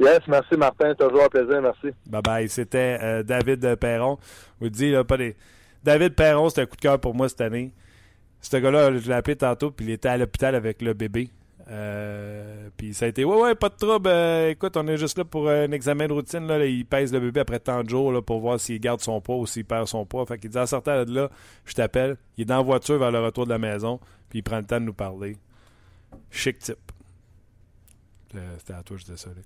Yes, 0.01 0.19
merci 0.27 0.57
Martin, 0.57 0.95
toujours 0.95 1.25
un 1.25 1.29
plaisir, 1.29 1.61
merci. 1.61 1.95
Bye 2.07 2.21
bye. 2.23 2.49
C'était 2.49 2.97
euh, 3.01 3.21
David 3.21 3.75
Perron. 3.75 4.17
Vous 4.59 4.69
dis, 4.69 4.89
là, 4.91 5.03
pas 5.03 5.17
des. 5.17 5.35
David 5.83 6.15
Perron, 6.15 6.49
c'était 6.49 6.61
un 6.61 6.65
coup 6.65 6.75
de 6.75 6.81
cœur 6.81 6.99
pour 6.99 7.13
moi 7.13 7.29
cette 7.29 7.41
année. 7.41 7.71
Ce 8.41 8.57
gars-là, 8.57 8.97
je 8.97 9.07
l'ai 9.07 9.13
appelé 9.13 9.35
tantôt, 9.35 9.69
puis 9.69 9.85
il 9.85 9.91
était 9.91 10.09
à 10.09 10.17
l'hôpital 10.17 10.55
avec 10.55 10.81
le 10.81 10.93
bébé. 10.93 11.29
Euh, 11.69 12.69
puis 12.75 12.95
ça 12.95 13.05
a 13.05 13.09
été, 13.09 13.23
ouais, 13.23 13.41
ouais, 13.41 13.53
pas 13.53 13.69
de 13.69 13.75
trouble. 13.75 14.09
euh, 14.09 14.49
écoute, 14.49 14.75
on 14.75 14.87
est 14.87 14.97
juste 14.97 15.19
là 15.19 15.23
pour 15.23 15.47
un 15.47 15.71
examen 15.71 16.07
de 16.07 16.13
routine. 16.13 16.47
Là, 16.47 16.65
il 16.65 16.83
pèse 16.83 17.13
le 17.13 17.19
bébé 17.19 17.41
après 17.41 17.59
tant 17.59 17.83
de 17.83 17.89
jours 17.89 18.11
là, 18.11 18.23
pour 18.23 18.39
voir 18.39 18.59
s'il 18.59 18.79
garde 18.79 19.01
son 19.01 19.21
poids 19.21 19.37
ou 19.37 19.45
s'il 19.45 19.65
perd 19.65 19.87
son 19.87 20.03
poids. 20.07 20.25
Fait 20.25 20.39
qu'il 20.39 20.49
dit, 20.49 20.57
en 20.57 20.65
sortant 20.65 21.05
de 21.05 21.13
là, 21.13 21.29
je 21.65 21.73
t'appelle. 21.75 22.17
Il 22.37 22.41
est 22.41 22.45
dans 22.45 22.57
la 22.57 22.63
voiture 22.63 22.97
vers 22.97 23.11
le 23.11 23.19
retour 23.19 23.45
de 23.45 23.51
la 23.51 23.59
maison, 23.59 23.99
puis 24.29 24.39
il 24.39 24.41
prend 24.41 24.57
le 24.57 24.65
temps 24.65 24.79
de 24.79 24.85
nous 24.85 24.93
parler. 24.93 25.37
Chic 26.31 26.57
type. 26.57 26.91
C'était 28.57 28.73
à 28.73 28.81
toi, 28.81 28.97
je 28.97 29.03
disais 29.05 29.17
ça, 29.17 29.29
Luc. 29.29 29.45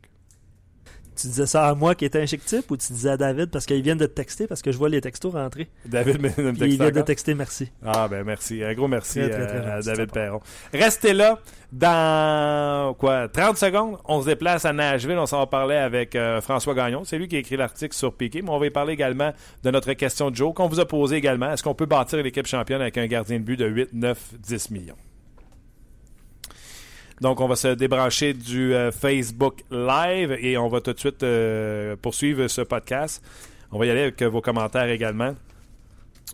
Tu 1.15 1.27
disais 1.27 1.45
ça 1.45 1.67
à 1.67 1.75
moi 1.75 1.95
qui 1.95 2.05
était 2.05 2.21
un 2.21 2.25
chic 2.25 2.43
type 2.43 2.69
ou 2.71 2.77
tu 2.77 2.91
disais 2.93 3.11
à 3.11 3.17
David? 3.17 3.49
Parce 3.49 3.65
qu'ils 3.65 3.81
viennent 3.81 3.97
de 3.97 4.05
te 4.05 4.13
texter 4.13 4.47
parce 4.47 4.61
que 4.61 4.71
je 4.71 4.77
vois 4.77 4.89
les 4.89 5.01
textos 5.01 5.33
rentrer. 5.33 5.69
David 5.85 6.21
me, 6.21 6.27
me 6.27 6.51
Puis 6.51 6.59
texte 6.59 6.73
il 6.73 6.77
vient 6.77 6.91
de 6.91 7.01
texter 7.01 7.33
merci. 7.33 7.71
Ah 7.85 8.07
ben 8.07 8.23
merci. 8.23 8.63
Un 8.63 8.73
gros 8.73 8.87
merci 8.87 9.19
Très, 9.19 9.29
très, 9.29 9.47
très 9.47 9.71
à, 9.71 9.81
David 9.81 10.11
Perron. 10.11 10.41
Restez 10.73 11.13
là. 11.13 11.39
Dans 11.71 12.93
quoi 12.93 13.27
30 13.27 13.57
secondes, 13.57 13.97
on 14.05 14.21
se 14.21 14.27
déplace 14.27 14.63
à 14.65 14.71
Nashville. 14.71 15.17
On 15.17 15.25
s'en 15.25 15.39
va 15.39 15.45
parler 15.47 15.75
avec 15.75 16.15
euh, 16.15 16.39
François 16.39 16.73
Gagnon. 16.73 17.03
C'est 17.03 17.17
lui 17.17 17.27
qui 17.27 17.35
a 17.35 17.39
écrit 17.39 17.57
l'article 17.57 17.95
sur 17.95 18.13
Piqué. 18.13 18.41
Mais 18.41 18.49
on 18.49 18.59
va 18.59 18.67
y 18.67 18.69
parler 18.69 18.93
également 18.93 19.33
de 19.63 19.71
notre 19.71 19.91
question 19.93 20.31
de 20.31 20.35
Joe 20.35 20.53
qu'on 20.53 20.67
vous 20.67 20.79
a 20.79 20.85
posée 20.85 21.17
également. 21.17 21.51
Est-ce 21.51 21.63
qu'on 21.63 21.75
peut 21.75 21.85
bâtir 21.85 22.21
l'équipe 22.21 22.47
championne 22.47 22.81
avec 22.81 22.97
un 22.97 23.07
gardien 23.07 23.39
de 23.39 23.43
but 23.43 23.57
de 23.57 23.65
8, 23.65 23.89
9, 23.93 24.33
10 24.39 24.71
millions? 24.71 24.95
Donc, 27.21 27.39
on 27.39 27.47
va 27.47 27.55
se 27.55 27.69
débrancher 27.69 28.33
du 28.33 28.73
euh, 28.73 28.91
Facebook 28.91 29.63
Live 29.71 30.33
et 30.39 30.57
on 30.57 30.67
va 30.67 30.81
tout 30.81 30.93
de 30.93 30.99
suite 30.99 31.23
euh, 31.23 31.95
poursuivre 32.01 32.47
ce 32.47 32.61
podcast. 32.61 33.23
On 33.71 33.79
va 33.79 33.85
y 33.85 33.89
aller 33.89 34.01
avec 34.01 34.21
euh, 34.21 34.29
vos 34.29 34.41
commentaires 34.41 34.89
également. 34.89 35.33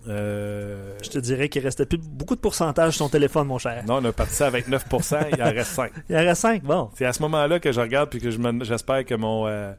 Euh, 0.07 0.93
Je 1.03 1.09
te 1.09 1.19
dirais 1.19 1.49
qu'il 1.49 1.61
restait 1.61 1.85
plus 1.85 1.97
beaucoup 1.99 2.35
de 2.35 2.39
pourcentage 2.39 2.95
sur 2.95 3.05
ton 3.05 3.09
téléphone, 3.09 3.47
mon 3.47 3.59
cher. 3.59 3.83
non, 3.85 3.97
on 3.97 4.05
a 4.05 4.11
parti 4.11 4.33
ça 4.33 4.47
avec 4.47 4.67
9% 4.67 5.27
il 5.31 5.41
en 5.43 5.45
reste 5.51 5.71
5. 5.71 5.91
Il 6.09 6.15
en 6.15 6.19
reste 6.19 6.41
5, 6.41 6.63
bon. 6.63 6.89
C'est 6.95 7.05
à 7.05 7.13
ce 7.13 7.21
moment-là 7.23 7.59
que 7.59 7.71
je 7.71 7.79
regarde 7.79 8.09
puis 8.09 8.19
que 8.19 8.29
j'espère 8.63 9.05
que 9.05 9.13
mon, 9.13 9.47
euh, 9.47 9.73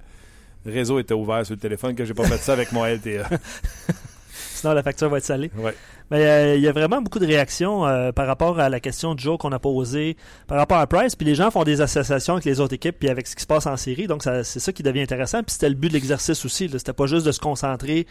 réseau 0.65 0.99
était 1.01 1.15
ouvert 1.15 1.45
sur 1.45 1.55
le 1.55 1.61
téléphone 1.61 1.95
que 1.95 2.05
j'ai 2.05 2.15
pas 2.15 2.25
fait 2.25 2.39
ça 2.39 2.53
avec 2.53 2.71
mon 2.73 2.85
LTA. 2.85 3.29
Sinon, 4.33 4.75
la 4.75 4.83
facture 4.83 5.09
va 5.09 5.19
être 5.19 5.25
salée. 5.25 5.51
Ouais. 5.57 5.75
Euh, 6.13 6.55
il 6.57 6.63
y 6.63 6.69
a 6.69 6.73
vraiment 6.73 7.01
beaucoup 7.01 7.19
de 7.19 7.27
réactions 7.27 7.87
euh, 7.87 8.13
par 8.13 8.27
rapport 8.27 8.61
à 8.61 8.69
la 8.69 8.81
question 8.81 9.15
de 9.15 9.21
Joe 9.21 9.39
qu'on 9.39 9.53
a 9.53 9.59
posée, 9.59 10.17
par 10.47 10.59
rapport 10.59 10.79
à 10.79 10.87
Price. 10.87 11.17
Puis 11.17 11.27
les 11.27 11.35
gens 11.35 11.51
font 11.51 11.65
des 11.65 11.81
associations 11.81 12.35
avec 12.35 12.45
les 12.45 12.61
autres 12.61 12.75
équipes, 12.75 12.99
puis 12.99 13.09
avec 13.09 13.27
ce 13.27 13.35
qui 13.35 13.43
se 13.43 13.47
passe 13.47 13.67
en 13.67 13.77
série. 13.77 14.07
Donc 14.07 14.23
c'est 14.23 14.45
ça 14.45 14.73
qui 14.73 14.83
devient 14.83 15.03
intéressant. 15.03 15.43
Puis 15.43 15.55
c'était 15.55 15.71
le 15.71 15.75
but 15.75 15.89
de 15.89 15.95
l'exercice 15.95 16.45
aussi. 16.45 16.69
C'était 16.69 16.93
pas 16.93 17.07
juste 17.07 17.27
de 17.27 17.33
se 17.33 17.41
concentrer 17.41 18.07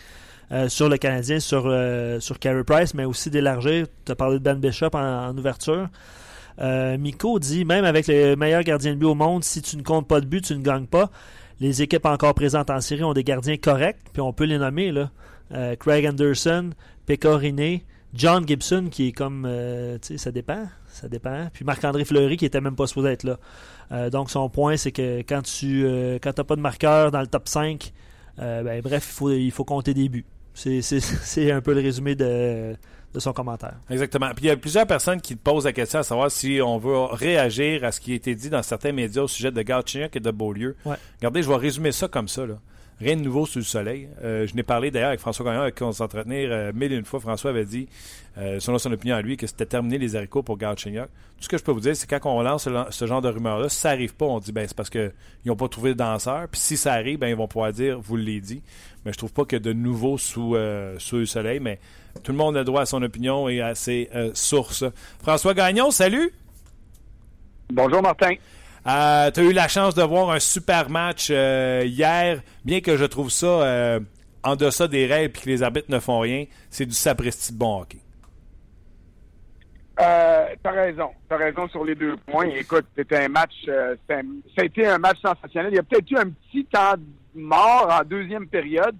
euh, 0.51 0.67
sur 0.67 0.89
le 0.89 0.97
Canadien, 0.97 1.39
sur 1.39 1.63
euh, 1.67 2.19
sur 2.19 2.39
Carey 2.39 2.63
Price, 2.63 2.93
mais 2.93 3.05
aussi 3.05 3.29
d'élargir. 3.29 3.85
Tu 4.05 4.11
as 4.11 4.15
parlé 4.15 4.39
de 4.39 4.43
Ben 4.43 4.55
Bishop 4.59 4.89
en, 4.93 5.29
en 5.29 5.37
ouverture. 5.37 5.87
Euh, 6.59 6.97
Miko 6.97 7.39
dit 7.39 7.65
même 7.65 7.85
avec 7.85 8.07
le 8.07 8.35
meilleur 8.35 8.63
gardien 8.63 8.93
de 8.93 8.97
but 8.97 9.05
au 9.05 9.15
monde, 9.15 9.43
si 9.43 9.61
tu 9.61 9.77
ne 9.77 9.81
comptes 9.81 10.07
pas 10.07 10.19
de 10.21 10.25
but, 10.25 10.43
tu 10.43 10.55
ne 10.55 10.61
gagnes 10.61 10.87
pas. 10.87 11.09
Les 11.59 11.81
équipes 11.81 12.05
encore 12.05 12.33
présentes 12.33 12.69
en 12.69 12.81
série 12.81 13.03
ont 13.03 13.13
des 13.13 13.23
gardiens 13.23 13.57
corrects, 13.57 13.99
puis 14.11 14.21
on 14.21 14.33
peut 14.33 14.45
les 14.45 14.57
nommer 14.57 14.91
là. 14.91 15.09
Euh, 15.53 15.75
Craig 15.75 16.05
Anderson, 16.05 16.71
Pecorine, 17.05 17.79
John 18.13 18.47
Gibson 18.47 18.87
qui 18.91 19.07
est 19.07 19.11
comme 19.11 19.45
euh, 19.47 19.97
tu 20.01 20.07
sais 20.09 20.17
ça 20.17 20.31
dépend, 20.31 20.67
ça 20.87 21.07
dépend. 21.07 21.49
Puis 21.53 21.63
Marc-André 21.63 22.05
Fleury 22.05 22.37
qui 22.37 22.45
était 22.45 22.61
même 22.61 22.75
pas 22.75 22.87
supposé 22.87 23.09
être 23.09 23.23
là. 23.23 23.37
Euh, 23.91 24.09
donc 24.09 24.29
son 24.29 24.49
point 24.49 24.77
c'est 24.77 24.91
que 24.91 25.19
quand 25.19 25.41
tu 25.41 25.85
euh, 25.85 26.19
quand 26.21 26.33
t'as 26.33 26.43
pas 26.43 26.55
de 26.55 26.61
marqueur 26.61 27.11
dans 27.11 27.21
le 27.21 27.27
top 27.27 27.47
5, 27.47 27.93
euh, 28.39 28.63
ben, 28.63 28.81
bref, 28.81 29.07
il 29.09 29.13
faut 29.13 29.31
il 29.31 29.51
faut 29.51 29.65
compter 29.65 29.93
des 29.93 30.09
buts. 30.09 30.25
C'est 30.53 31.51
un 31.51 31.61
peu 31.61 31.73
le 31.73 31.79
résumé 31.79 32.13
de, 32.13 32.75
de 33.13 33.19
son 33.19 33.31
commentaire. 33.31 33.75
Exactement. 33.89 34.29
Puis 34.35 34.45
il 34.45 34.47
y 34.47 34.51
a 34.51 34.57
plusieurs 34.57 34.85
personnes 34.85 35.21
qui 35.21 35.35
te 35.35 35.41
posent 35.41 35.65
la 35.65 35.71
question 35.73 35.99
à 35.99 36.03
savoir 36.03 36.29
si 36.29 36.59
on 36.61 36.77
veut 36.77 37.05
réagir 37.05 37.83
à 37.85 37.91
ce 37.91 38.01
qui 38.01 38.11
a 38.11 38.15
été 38.15 38.35
dit 38.35 38.49
dans 38.49 38.61
certains 38.61 38.91
médias 38.91 39.23
au 39.23 39.27
sujet 39.27 39.51
de 39.51 39.61
Galchenyuk 39.61 40.15
et 40.15 40.19
de 40.19 40.31
Beaulieu. 40.31 40.75
Ouais. 40.85 40.97
Regardez, 41.19 41.43
je 41.43 41.49
vais 41.49 41.55
résumer 41.55 41.93
ça 41.93 42.09
comme 42.09 42.27
ça. 42.27 42.45
Là. 42.45 42.55
Rien 43.01 43.15
de 43.15 43.21
nouveau 43.21 43.47
sous 43.47 43.57
le 43.57 43.65
soleil. 43.65 44.07
Euh, 44.23 44.45
je 44.45 44.55
n'ai 44.55 44.61
parlé 44.61 44.91
d'ailleurs 44.91 45.09
avec 45.09 45.19
François 45.19 45.43
Gagnon, 45.43 45.61
avec 45.61 45.73
qui 45.73 45.81
on 45.81 45.91
s'entretenir 45.91 46.49
euh, 46.51 46.71
mille 46.71 46.93
et 46.93 46.95
une 46.95 47.05
fois. 47.05 47.19
François 47.19 47.49
avait 47.49 47.65
dit, 47.65 47.87
euh, 48.37 48.59
selon 48.59 48.77
son 48.77 48.91
opinion 48.91 49.15
à 49.15 49.23
lui, 49.23 49.37
que 49.37 49.47
c'était 49.47 49.65
terminé 49.65 49.97
les 49.97 50.15
haricots 50.15 50.43
pour 50.43 50.55
Galchenyuk. 50.55 51.07
Tout 51.07 51.43
ce 51.45 51.49
que 51.49 51.57
je 51.57 51.63
peux 51.63 51.71
vous 51.71 51.79
dire, 51.79 51.95
c'est 51.95 52.07
quand 52.07 52.19
on 52.25 52.43
lance 52.43 52.69
ce, 52.91 53.07
genre 53.07 53.21
de 53.23 53.29
rumeur-là, 53.29 53.69
ça 53.69 53.89
arrive 53.89 54.13
pas, 54.13 54.27
on 54.27 54.37
dit 54.37 54.51
ben 54.51 54.67
c'est 54.67 54.77
parce 54.77 54.91
qu'ils 54.91 55.11
n'ont 55.47 55.55
pas 55.55 55.67
trouvé 55.67 55.93
de 55.93 55.97
danseur. 55.97 56.47
Puis 56.47 56.61
si 56.61 56.77
ça 56.77 56.93
arrive, 56.93 57.17
ben 57.17 57.27
ils 57.27 57.35
vont 57.35 57.47
pouvoir 57.47 57.73
dire, 57.73 57.99
vous 57.99 58.17
l'avez 58.17 58.39
dit. 58.39 58.61
Mais 59.03 59.13
je 59.13 59.17
trouve 59.17 59.33
pas 59.33 59.45
a 59.51 59.57
de 59.57 59.73
nouveau 59.73 60.19
sous, 60.19 60.55
euh, 60.55 60.95
sous 60.99 61.17
le 61.17 61.25
soleil. 61.25 61.59
Mais 61.59 61.79
tout 62.23 62.31
le 62.31 62.37
monde 62.37 62.55
a 62.55 62.63
droit 62.63 62.81
à 62.81 62.85
son 62.85 63.01
opinion 63.01 63.49
et 63.49 63.61
à 63.61 63.73
ses 63.73 64.11
sources. 64.35 64.85
François 65.23 65.55
Gagnon, 65.55 65.89
salut! 65.89 66.31
Bonjour 67.73 68.03
Martin. 68.03 68.35
Euh, 68.87 69.29
tu 69.31 69.39
as 69.39 69.43
eu 69.43 69.53
la 69.53 69.67
chance 69.67 69.93
de 69.93 70.01
voir 70.01 70.31
un 70.31 70.39
super 70.39 70.89
match 70.89 71.27
euh, 71.29 71.83
hier, 71.85 72.41
bien 72.65 72.81
que 72.81 72.97
je 72.97 73.05
trouve 73.05 73.29
ça 73.29 73.45
euh, 73.45 73.99
en 74.43 74.55
deçà 74.55 74.87
des 74.87 75.05
règles 75.05 75.37
et 75.37 75.41
que 75.41 75.49
les 75.49 75.61
arbitres 75.61 75.91
ne 75.91 75.99
font 75.99 76.19
rien. 76.19 76.45
C'est 76.69 76.85
du 76.87 76.93
sapristi 76.93 77.53
de 77.53 77.59
bon 77.59 77.81
hockey. 77.81 77.99
Euh, 79.99 80.45
t'as 80.63 80.71
raison. 80.71 81.09
T'as 81.29 81.37
raison 81.37 81.67
sur 81.69 81.85
les 81.85 81.93
deux 81.93 82.15
points. 82.25 82.47
Écoute, 82.47 82.85
c'était 82.95 83.17
un 83.25 83.27
match, 83.27 83.53
un- 83.67 83.93
ça 84.09 84.61
a 84.61 84.63
été 84.63 84.87
un 84.87 84.97
match 84.97 85.19
sensationnel. 85.21 85.71
Il 85.73 85.75
y 85.75 85.79
a 85.79 85.83
peut-être 85.83 86.09
eu 86.09 86.17
un 86.17 86.29
petit 86.29 86.65
temps 86.65 86.95
mort 87.35 87.87
en 87.91 88.03
deuxième 88.03 88.47
période, 88.47 88.95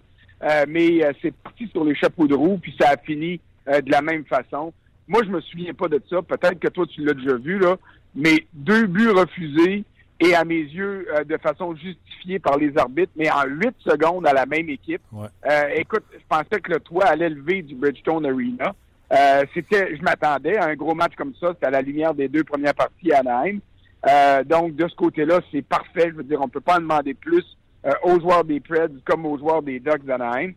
mais 0.67 0.99
c'est 1.21 1.33
parti 1.33 1.67
sur 1.69 1.83
les 1.85 1.95
chapeaux 1.95 2.27
de 2.27 2.35
roue, 2.35 2.59
puis 2.59 2.75
ça 2.79 2.89
a 2.89 2.97
fini 2.97 3.39
de 3.67 3.89
la 3.91 4.01
même 4.03 4.25
façon. 4.25 4.71
Moi, 5.07 5.21
je 5.25 5.29
me 5.29 5.41
souviens 5.41 5.73
pas 5.73 5.87
de 5.87 6.01
ça. 6.09 6.21
Peut-être 6.21 6.59
que 6.59 6.67
toi, 6.67 6.85
tu 6.87 7.03
l'as 7.03 7.13
déjà 7.13 7.35
vu, 7.35 7.57
là. 7.57 7.77
Mais 8.15 8.45
deux 8.53 8.87
buts 8.87 9.09
refusés 9.09 9.83
et 10.19 10.35
à 10.35 10.45
mes 10.45 10.61
yeux, 10.61 11.07
euh, 11.13 11.23
de 11.23 11.37
façon 11.37 11.75
justifiée 11.75 12.39
par 12.39 12.57
les 12.57 12.77
arbitres, 12.77 13.11
mais 13.15 13.29
en 13.31 13.45
huit 13.47 13.75
secondes 13.79 14.27
à 14.27 14.33
la 14.33 14.45
même 14.45 14.69
équipe. 14.69 15.01
Ouais. 15.11 15.27
Euh, 15.49 15.69
écoute, 15.75 16.03
je 16.13 16.23
pensais 16.29 16.61
que 16.61 16.71
le 16.71 16.79
toit 16.79 17.05
allait 17.05 17.29
lever 17.29 17.63
du 17.63 17.73
Bridgestone 17.75 18.25
Arena. 18.25 18.75
Euh, 19.11 19.43
c'était, 19.53 19.95
je 19.95 20.01
m'attendais 20.01 20.57
à 20.57 20.67
un 20.67 20.75
gros 20.75 20.93
match 20.93 21.13
comme 21.17 21.33
ça. 21.39 21.49
C'était 21.53 21.65
à 21.65 21.71
la 21.71 21.81
lumière 21.81 22.13
des 22.13 22.27
deux 22.27 22.43
premières 22.43 22.75
parties 22.75 23.11
à 23.11 23.19
Anaheim. 23.19 23.59
Euh, 24.07 24.43
donc, 24.43 24.75
de 24.75 24.87
ce 24.87 24.95
côté-là, 24.95 25.41
c'est 25.51 25.63
parfait. 25.63 26.09
Je 26.09 26.15
veux 26.15 26.23
dire, 26.23 26.39
on 26.41 26.47
peut 26.47 26.61
pas 26.61 26.77
en 26.77 26.81
demander 26.81 27.13
plus 27.13 27.57
euh, 27.85 27.91
aux 28.03 28.19
joueurs 28.19 28.43
des 28.43 28.59
Preds 28.59 28.93
comme 29.05 29.25
aux 29.25 29.37
joueurs 29.37 29.61
des 29.61 29.79
Ducks 29.79 30.05
d'Anaheim. 30.05 30.53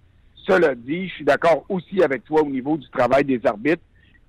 Cela 0.47 0.75
dit, 0.75 1.09
je 1.09 1.15
suis 1.15 1.25
d'accord 1.25 1.65
aussi 1.69 2.03
avec 2.03 2.25
toi 2.25 2.43
au 2.43 2.51
niveau 2.51 2.77
du 2.77 2.89
travail 2.91 3.25
des 3.25 3.41
arbitres. 3.45 3.83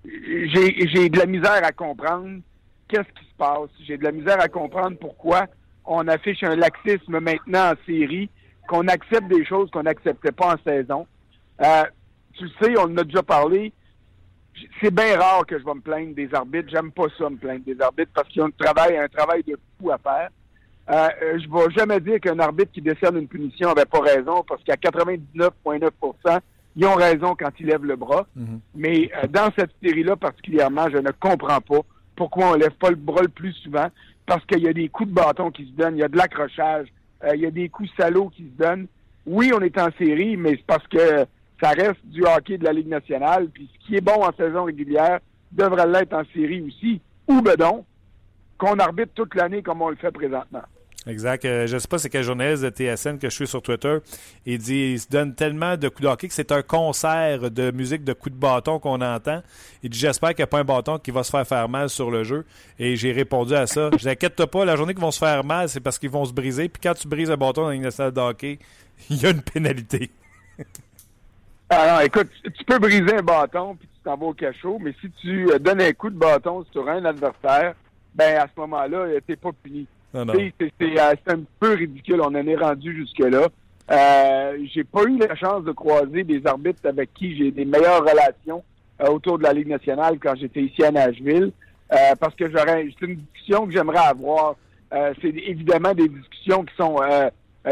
J'ai, 0.05 0.87
j'ai 0.87 1.09
de 1.09 1.17
la 1.19 1.25
misère 1.25 1.61
à 1.63 1.71
comprendre 1.71 2.39
qu'est-ce 2.87 3.09
qui 3.19 3.25
se 3.25 3.35
passe? 3.37 3.69
J'ai 3.85 3.97
de 3.97 4.03
la 4.03 4.11
misère 4.11 4.39
à 4.39 4.47
comprendre 4.47 4.97
pourquoi 4.99 5.47
on 5.85 6.07
affiche 6.07 6.43
un 6.43 6.55
laxisme 6.55 7.19
maintenant 7.19 7.71
en 7.71 7.75
série, 7.85 8.29
qu'on 8.67 8.87
accepte 8.87 9.27
des 9.27 9.45
choses 9.45 9.69
qu'on 9.71 9.83
n'acceptait 9.83 10.31
pas 10.31 10.55
en 10.55 10.63
saison. 10.63 11.07
Euh, 11.61 11.83
tu 12.33 12.45
le 12.45 12.49
sais, 12.61 12.77
on 12.77 12.83
en 12.83 12.97
a 12.97 13.03
déjà 13.03 13.23
parlé. 13.23 13.71
C'est 14.81 14.93
bien 14.93 15.19
rare 15.19 15.45
que 15.45 15.59
je 15.59 15.63
vais 15.63 15.73
me 15.73 15.81
plaindre 15.81 16.15
des 16.15 16.33
arbitres. 16.33 16.69
J'aime 16.71 16.91
pas 16.91 17.05
ça, 17.17 17.29
me 17.29 17.35
plaindre 17.35 17.65
des 17.65 17.79
arbitres, 17.79 18.11
parce 18.13 18.27
qu'ils 18.29 18.41
ont 18.41 18.47
un 18.47 18.65
travail, 18.65 18.97
un 18.97 19.07
travail 19.07 19.43
de 19.43 19.57
fou 19.79 19.91
à 19.91 19.97
faire. 19.97 20.29
Euh, 20.89 21.09
euh, 21.23 21.39
je 21.39 21.49
vais 21.49 21.73
jamais 21.75 21.99
dire 21.99 22.19
qu'un 22.19 22.39
arbitre 22.39 22.71
qui 22.71 22.81
décerne 22.81 23.17
une 23.17 23.27
punition 23.27 23.69
avait 23.69 23.85
pas 23.85 24.01
raison, 24.01 24.43
parce 24.47 24.63
qu'à 24.63 24.75
99,9% 24.75 26.39
ils 26.75 26.85
ont 26.85 26.95
raison 26.95 27.35
quand 27.39 27.51
ils 27.59 27.67
lèvent 27.67 27.85
le 27.85 27.95
bras. 27.95 28.27
Mais 28.75 29.09
euh, 29.15 29.27
dans 29.27 29.49
cette 29.57 29.71
série-là 29.83 30.15
particulièrement, 30.15 30.87
je 30.91 30.97
ne 30.97 31.11
comprends 31.11 31.61
pas 31.61 31.79
pourquoi 32.15 32.51
on 32.51 32.53
lève 32.55 32.71
pas 32.71 32.89
le 32.89 32.95
bras 32.95 33.21
le 33.21 33.29
plus 33.29 33.53
souvent, 33.53 33.87
parce 34.25 34.45
qu'il 34.45 34.59
y 34.59 34.67
a 34.67 34.73
des 34.73 34.89
coups 34.89 35.09
de 35.09 35.15
bâton 35.15 35.51
qui 35.51 35.65
se 35.65 35.71
donnent, 35.71 35.97
il 35.97 36.01
y 36.01 36.03
a 36.03 36.07
de 36.07 36.17
l'accrochage, 36.17 36.87
euh, 37.23 37.35
il 37.35 37.41
y 37.41 37.45
a 37.45 37.51
des 37.51 37.69
coups 37.69 37.89
salauds 37.97 38.29
qui 38.29 38.43
se 38.43 38.63
donnent. 38.63 38.87
Oui, 39.25 39.51
on 39.53 39.61
est 39.61 39.77
en 39.77 39.89
série, 39.97 40.37
mais 40.37 40.51
c'est 40.51 40.65
parce 40.65 40.87
que 40.87 41.25
ça 41.61 41.69
reste 41.69 42.05
du 42.05 42.23
hockey 42.23 42.57
de 42.57 42.65
la 42.65 42.73
Ligue 42.73 42.87
nationale, 42.87 43.49
puis 43.49 43.69
ce 43.73 43.87
qui 43.87 43.95
est 43.95 44.01
bon 44.01 44.23
en 44.23 44.33
saison 44.33 44.65
régulière 44.65 45.19
devrait 45.51 45.87
l'être 45.87 46.13
en 46.13 46.23
série 46.33 46.61
aussi, 46.61 47.01
ou 47.27 47.41
ben 47.41 47.55
donc, 47.55 47.85
qu'on 48.57 48.77
arbitre 48.79 49.11
toute 49.13 49.35
l'année 49.35 49.61
comme 49.61 49.81
on 49.81 49.89
le 49.89 49.95
fait 49.95 50.11
présentement. 50.11 50.63
Exact. 51.07 51.45
Euh, 51.45 51.67
je 51.67 51.75
ne 51.75 51.79
sais 51.79 51.87
pas 51.87 51.99
c'est 51.99 52.09
quel 52.09 52.23
journaliste 52.23 52.63
de 52.63 52.69
TSN 52.69 53.17
que 53.19 53.29
je 53.29 53.35
suis 53.35 53.47
sur 53.47 53.61
Twitter. 53.61 53.99
Il 54.45 54.57
dit 54.57 54.93
il 54.93 54.99
se 54.99 55.07
donne 55.07 55.35
tellement 55.35 55.77
de 55.77 55.87
coups 55.87 56.01
de 56.01 56.07
hockey 56.07 56.27
que 56.27 56.33
c'est 56.33 56.51
un 56.51 56.63
concert 56.63 57.51
de 57.51 57.71
musique 57.71 58.03
de 58.03 58.13
coups 58.13 58.33
de 58.33 58.39
bâton 58.39 58.79
qu'on 58.79 59.01
entend. 59.01 59.43
Il 59.83 59.91
dit 59.91 59.99
j'espère 59.99 60.29
qu'il 60.29 60.39
n'y 60.39 60.43
a 60.45 60.47
pas 60.47 60.59
un 60.59 60.63
bâton 60.63 60.97
qui 60.97 61.11
va 61.11 61.23
se 61.23 61.29
faire 61.29 61.45
faire 61.45 61.69
mal 61.69 61.89
sur 61.89 62.09
le 62.09 62.23
jeu. 62.23 62.45
Et 62.79 62.95
j'ai 62.95 63.11
répondu 63.11 63.53
à 63.53 63.67
ça. 63.67 63.91
Je 63.97 64.03
t'inquiète 64.03 64.43
pas, 64.45 64.65
la 64.65 64.75
journée 64.75 64.93
qu'ils 64.93 65.01
vont 65.01 65.11
se 65.11 65.19
faire 65.19 65.43
mal, 65.43 65.69
c'est 65.69 65.79
parce 65.79 65.99
qu'ils 65.99 66.09
vont 66.09 66.25
se 66.25 66.33
briser. 66.33 66.69
Puis 66.69 66.81
quand 66.81 66.95
tu 66.95 67.07
brises 67.07 67.29
un 67.29 67.37
bâton 67.37 67.63
dans 67.63 67.71
une 67.71 67.91
salle 67.91 68.11
de 68.11 68.21
hockey, 68.21 68.57
il 69.09 69.21
y 69.21 69.25
a 69.27 69.29
une 69.29 69.41
pénalité. 69.41 70.09
Alors, 71.69 72.01
écoute, 72.01 72.29
tu 72.43 72.63
peux 72.63 72.79
briser 72.79 73.15
un 73.15 73.23
bâton 73.23 73.75
puis 73.75 73.87
tu 73.87 74.01
t'en 74.03 74.17
vas 74.17 74.27
au 74.27 74.33
cachot, 74.33 74.79
mais 74.79 74.93
si 75.01 75.09
tu 75.21 75.51
euh, 75.51 75.59
donnes 75.59 75.81
un 75.81 75.93
coup 75.93 76.09
de 76.09 76.17
bâton 76.17 76.65
sur 76.71 76.87
un 76.87 77.03
adversaire, 77.05 77.75
ben 78.13 78.37
à 78.37 78.47
ce 78.47 78.59
moment-là, 78.59 78.97
euh, 78.97 79.19
t'es 79.25 79.35
pas 79.35 79.51
puni. 79.51 79.87
C'est 80.15 80.99
euh, 80.99 81.13
c'est 81.25 81.33
un 81.33 81.41
peu 81.59 81.73
ridicule. 81.73 82.21
On 82.21 82.27
en 82.27 82.35
est 82.35 82.55
rendu 82.55 82.95
jusque-là. 82.95 83.47
Euh, 83.91 84.57
j'ai 84.73 84.83
pas 84.83 85.03
eu 85.03 85.17
la 85.17 85.35
chance 85.35 85.63
de 85.63 85.71
croiser 85.71 86.23
des 86.23 86.45
arbitres 86.45 86.87
avec 86.87 87.13
qui 87.13 87.37
j'ai 87.37 87.51
des 87.51 87.65
meilleures 87.65 88.01
relations 88.01 88.63
euh, 89.01 89.09
autour 89.09 89.37
de 89.37 89.43
la 89.43 89.53
Ligue 89.53 89.67
nationale 89.67 90.17
quand 90.19 90.33
j'étais 90.35 90.63
ici 90.63 90.83
à 90.83 90.91
Nashville, 90.91 91.51
euh, 91.93 92.15
parce 92.19 92.33
que 92.33 92.49
j'aurais, 92.49 92.87
c'est 92.99 93.05
une 93.05 93.17
discussion 93.17 93.67
que 93.67 93.73
j'aimerais 93.73 94.05
avoir. 94.07 94.55
C'est 95.21 95.35
évidemment 95.45 95.93
des 95.93 96.07
discussions 96.07 96.63
qui 96.63 96.73
sont 96.77 97.01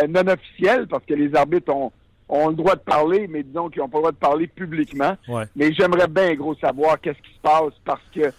non 0.10 0.28
officielles 0.28 0.88
parce 0.88 1.06
que 1.06 1.14
les 1.14 1.34
arbitres 1.34 1.74
ont, 1.74 1.90
ont 2.28 2.50
le 2.50 2.56
droit 2.56 2.76
de 2.76 2.82
parler, 2.82 3.28
mais 3.30 3.44
disons 3.44 3.70
qu'ils 3.70 3.82
n'ont 3.82 3.88
pas 3.88 4.00
le 4.00 4.02
droit 4.02 4.12
de 4.12 4.18
parler 4.18 4.48
publiquement. 4.48 5.16
Ouais. 5.30 5.46
Mais 5.56 5.72
j'aimerais 5.72 6.10
bien 6.10 6.34
gros 6.34 6.54
savoir 6.56 7.00
qu'est-ce 7.00 7.20
qui 7.20 7.34
se 7.34 7.40
passe 7.42 7.72
parce 7.86 8.02
que 8.14 8.30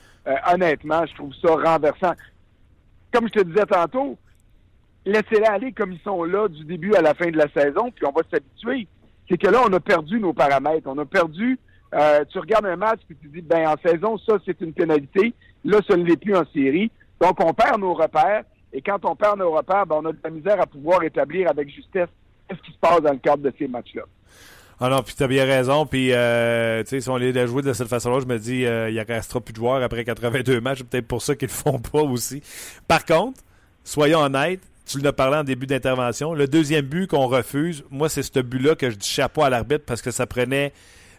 honnêtement, 0.52 1.06
je 1.06 1.14
trouve 1.14 1.32
ça 1.40 1.54
renversant. 1.54 2.12
Comme 3.14 3.28
je 3.28 3.40
te 3.40 3.44
disais 3.44 3.64
tantôt, 3.64 4.18
laissez-les 5.06 5.46
aller 5.46 5.72
comme 5.72 5.92
ils 5.92 6.00
sont 6.00 6.24
là 6.24 6.48
du 6.48 6.64
début 6.64 6.96
à 6.96 7.00
la 7.00 7.14
fin 7.14 7.30
de 7.30 7.36
la 7.36 7.48
saison, 7.48 7.92
puis 7.94 8.04
on 8.04 8.10
va 8.10 8.22
s'habituer. 8.28 8.88
C'est 9.28 9.38
que 9.38 9.46
là, 9.46 9.60
on 9.64 9.72
a 9.72 9.78
perdu 9.78 10.18
nos 10.18 10.32
paramètres. 10.32 10.88
On 10.88 10.98
a 10.98 11.04
perdu. 11.04 11.56
euh, 11.94 12.24
tu 12.28 12.40
regardes 12.40 12.66
un 12.66 12.74
match 12.74 12.98
puis 13.06 13.16
tu 13.22 13.28
dis, 13.28 13.40
ben 13.40 13.68
en 13.68 13.76
saison, 13.88 14.18
ça 14.18 14.38
c'est 14.44 14.60
une 14.60 14.72
pénalité. 14.72 15.32
Là, 15.64 15.78
ça 15.88 15.96
ne 15.96 16.02
l'est 16.02 16.20
plus 16.20 16.34
en 16.34 16.44
série. 16.52 16.90
Donc, 17.20 17.38
on 17.38 17.54
perd 17.54 17.80
nos 17.80 17.94
repères. 17.94 18.42
Et 18.72 18.82
quand 18.82 19.04
on 19.04 19.14
perd 19.14 19.38
nos 19.38 19.52
repères, 19.52 19.86
ben, 19.86 20.00
on 20.02 20.06
a 20.06 20.12
de 20.12 20.18
la 20.24 20.30
misère 20.30 20.60
à 20.60 20.66
pouvoir 20.66 21.04
établir 21.04 21.48
avec 21.48 21.68
justesse 21.68 22.08
qu'est-ce 22.48 22.60
qui 22.62 22.72
se 22.72 22.78
passe 22.78 23.00
dans 23.00 23.12
le 23.12 23.18
cadre 23.18 23.44
de 23.44 23.52
ces 23.56 23.68
matchs-là. 23.68 24.02
Ah 24.80 24.88
non, 24.88 25.02
puis 25.02 25.14
t'as 25.16 25.26
bien 25.26 25.44
raison. 25.44 25.86
Puis, 25.86 26.12
euh, 26.12 26.82
tu 26.82 26.90
sais, 26.90 27.00
si 27.00 27.08
on 27.08 27.16
les 27.16 27.36
a 27.38 27.46
joués 27.46 27.62
de 27.62 27.72
cette 27.72 27.88
façon-là, 27.88 28.20
je 28.20 28.26
me 28.26 28.38
dis, 28.38 28.66
euh, 28.66 28.90
il 28.90 29.00
restera 29.00 29.40
plus 29.40 29.52
de 29.52 29.58
joueurs 29.58 29.82
après 29.82 30.04
82 30.04 30.60
matchs. 30.60 30.82
Peut-être 30.82 31.06
pour 31.06 31.22
ça 31.22 31.34
qu'ils 31.34 31.48
le 31.48 31.54
font 31.54 31.78
pas 31.78 32.00
aussi. 32.02 32.42
Par 32.88 33.04
contre, 33.04 33.40
soyons 33.84 34.20
honnêtes, 34.20 34.60
tu 34.86 34.98
l'as 34.98 35.12
parlé 35.12 35.38
en 35.38 35.44
début 35.44 35.66
d'intervention. 35.66 36.34
Le 36.34 36.46
deuxième 36.46 36.84
but 36.84 37.08
qu'on 37.08 37.26
refuse, 37.26 37.84
moi, 37.90 38.08
c'est 38.08 38.22
ce 38.22 38.40
but-là 38.40 38.74
que 38.74 38.90
je 38.90 38.96
dis 38.96 39.08
chapeau 39.08 39.42
à 39.42 39.50
l'arbitre 39.50 39.84
parce 39.86 40.02
que 40.02 40.10
ça 40.10 40.26
prenait 40.26 40.72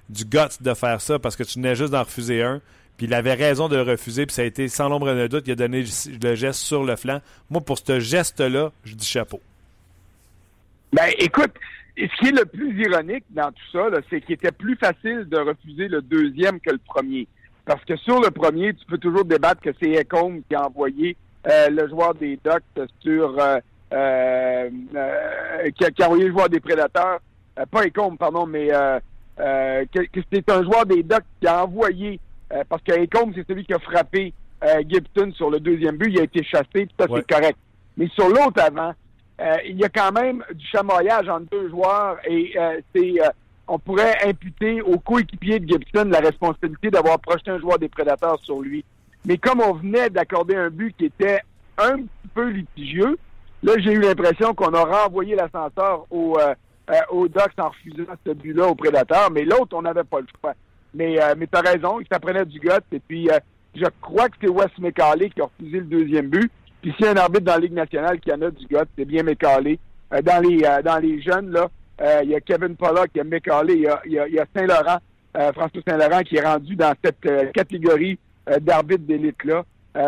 du 0.10 0.26
guts 0.26 0.62
de 0.62 0.74
faire 0.74 1.02
ça 1.02 1.18
parce 1.18 1.36
que 1.36 1.44
tu 1.44 1.60
venais 1.60 1.76
juste 1.76 1.92
d'en 1.92 2.04
refuser 2.04 2.44
un. 2.44 2.62
Puis 2.98 3.08
il 3.08 3.14
avait 3.14 3.34
raison 3.34 3.68
de 3.68 3.76
le 3.76 3.82
refuser, 3.82 4.26
puis 4.26 4.34
ça 4.34 4.42
a 4.44 4.46
été 4.46 4.70
sans 4.70 4.88
l'ombre 4.88 5.08
d'un 5.08 5.28
doute, 5.28 5.44
il 5.48 5.52
a 5.52 5.56
donné 5.56 5.84
le 6.22 6.36
geste 6.36 6.60
sur 6.60 6.84
le 6.84 6.96
flanc. 6.96 7.20
Moi, 7.50 7.60
pour 7.60 7.78
ce 7.78 8.00
geste-là, 8.00 8.72
je 8.86 8.94
dis 8.94 9.06
chapeau. 9.06 9.42
Ben, 10.94 11.12
écoute, 11.18 11.52
ce 11.98 12.18
qui 12.20 12.28
est 12.28 12.38
le 12.38 12.46
plus 12.46 12.82
ironique 12.82 13.24
dans 13.30 13.52
tout 13.52 13.72
ça, 13.72 13.88
c'est 14.10 14.22
qu'il 14.22 14.36
était 14.36 14.52
plus 14.52 14.76
facile 14.76 15.26
de 15.30 15.38
refuser 15.38 15.88
le 15.88 16.02
deuxième 16.02 16.60
que 16.60 16.72
le 16.72 16.80
premier. 16.80 17.28
Parce 17.66 17.84
que 17.86 17.96
sur 17.98 18.22
le 18.22 18.30
premier, 18.32 18.74
tu 18.74 18.86
peux 18.86 18.98
toujours 18.98 19.26
débattre 19.26 19.62
que 19.62 19.72
c'est 19.82 20.00
Ecom 20.02 20.42
qui 20.48 20.56
a 20.56 20.68
envoyé 20.68 21.16
euh, 21.48 21.70
le 21.70 21.88
joueur 21.88 22.14
des 22.14 22.40
Ducks 22.44 22.88
sur... 23.00 23.36
Euh, 23.40 23.60
euh, 23.94 24.70
qui, 25.78 25.86
a, 26.02 26.06
envoyé 26.06 26.26
le 26.26 26.32
joueur 26.32 26.50
des 26.50 26.60
Prédateurs. 26.60 27.20
pas 27.72 27.86
Ecom, 27.86 28.18
pardon, 28.18 28.46
mais 28.46 28.68
que, 28.68 30.06
que 30.06 30.20
c'est 30.32 30.50
un 30.50 30.64
joueur 30.64 30.86
des 30.86 31.02
Ducks 31.02 31.26
qui 31.40 31.48
a 31.48 31.64
envoyé... 31.64 32.20
parce 32.70 32.84
que 32.84 32.92
Ecom, 33.04 33.32
c'est 33.34 33.48
celui 33.48 33.66
qui 33.66 33.74
a 33.74 33.80
frappé 33.80 34.34
Gibson 34.88 35.32
sur 35.34 35.50
le 35.50 35.60
deuxième 35.60 35.98
but. 35.98 36.12
Il 36.12 36.20
a 36.20 36.24
été 36.24 36.44
chassé, 36.44 36.66
puis 36.74 36.96
ça, 37.00 37.06
c'est 37.10 37.28
correct. 37.28 37.58
Mais 37.98 38.08
sur 38.10 38.28
l'autre 38.28 38.62
avant, 38.62 38.94
il 39.66 39.78
y 39.78 39.84
a 39.84 39.90
quand 39.90 40.12
même 40.12 40.44
du 40.54 40.66
chamoyage 40.68 41.28
entre 41.28 41.48
deux 41.52 41.70
joueurs 41.70 42.18
et 42.26 42.54
c'est 42.94 43.16
on 43.68 43.80
pourrait 43.80 44.16
imputer 44.24 44.82
au 44.82 45.00
coéquipier 45.00 45.60
de 45.60 45.68
Gibson 45.68 46.06
la 46.06 46.20
responsabilité 46.20 46.90
d'avoir 46.90 47.20
projeté 47.20 47.52
un 47.52 47.60
joueur 47.60 47.80
des 47.80 47.90
prédateurs 47.90 48.40
sur 48.44 48.62
lui. 48.62 48.84
Mais 49.26 49.38
comme 49.38 49.60
on 49.60 49.74
venait 49.74 50.10
d'accorder 50.10 50.56
un 50.56 50.70
but 50.70 50.96
qui 50.98 51.06
était 51.06 51.40
un 51.78 51.98
petit 51.98 52.28
peu 52.34 52.48
litigieux, 52.50 53.18
là, 53.64 53.74
j'ai 53.78 53.94
eu 53.94 54.00
l'impression 54.00 54.54
qu'on 54.54 54.74
a 54.74 54.84
renvoyé 54.84 55.36
l'ascenseur 55.36 56.06
au, 56.12 56.38
euh, 56.40 56.54
euh 56.92 56.94
au 57.10 57.28
Ducks 57.28 57.58
en 57.58 57.70
refusant 57.70 58.14
ce 58.26 58.34
but-là 58.34 58.68
aux 58.68 58.76
prédateurs, 58.76 59.32
mais 59.32 59.44
l'autre, 59.44 59.76
on 59.76 59.82
n'avait 59.82 60.04
pas 60.04 60.20
le 60.20 60.28
choix. 60.40 60.54
Mais, 60.94 61.22
euh, 61.22 61.34
mais 61.38 61.48
tu 61.48 61.58
as 61.58 61.62
raison, 61.62 62.00
il 62.00 62.08
s'apprenait 62.08 62.46
du 62.46 62.60
gut, 62.60 62.70
et 62.92 63.00
puis 63.00 63.30
euh, 63.30 63.40
je 63.74 63.86
crois 64.00 64.30
que 64.30 64.36
c'est 64.42 64.48
Wes 64.48 64.72
McCauley 64.78 65.30
qui 65.32 65.42
a 65.42 65.46
refusé 65.46 65.80
le 65.80 65.86
deuxième 65.86 66.28
but. 66.28 66.52
Puis 66.86 66.94
s'il 66.98 67.06
y 67.08 67.10
a 67.10 67.14
un 67.14 67.18
arbitre 67.18 67.46
dans 67.46 67.54
la 67.54 67.62
Ligue 67.62 67.74
nationale 67.74 68.20
qui 68.20 68.32
en 68.32 68.40
a 68.44 68.52
du 68.52 68.64
gut, 68.68 68.78
c'est 68.96 69.06
bien 69.06 69.24
McCauley. 69.24 69.80
dans 70.12 70.40
les 70.40 70.62
dans 70.84 71.00
les 71.02 71.20
jeunes, 71.20 71.50
là, 71.50 71.68
euh, 72.00 72.20
il 72.24 72.30
y 72.30 72.36
a 72.36 72.42
Kevin 72.42 72.76
Pollock, 72.76 73.10
il 73.16 73.18
y 73.18 73.22
a 73.22 73.24
Mick 73.24 73.50
il 74.06 74.12
y 74.12 74.40
a, 74.40 74.46
Saint-Laurent, 74.56 75.00
euh, 75.36 75.52
François 75.54 75.82
Saint-Laurent 75.88 76.20
qui 76.20 76.36
est 76.36 76.46
rendu 76.46 76.76
dans 76.76 76.94
cette 77.04 77.26
euh, 77.26 77.46
catégorie 77.54 78.20
d'arbitre 78.62 79.02
d'élite-là. 79.02 79.64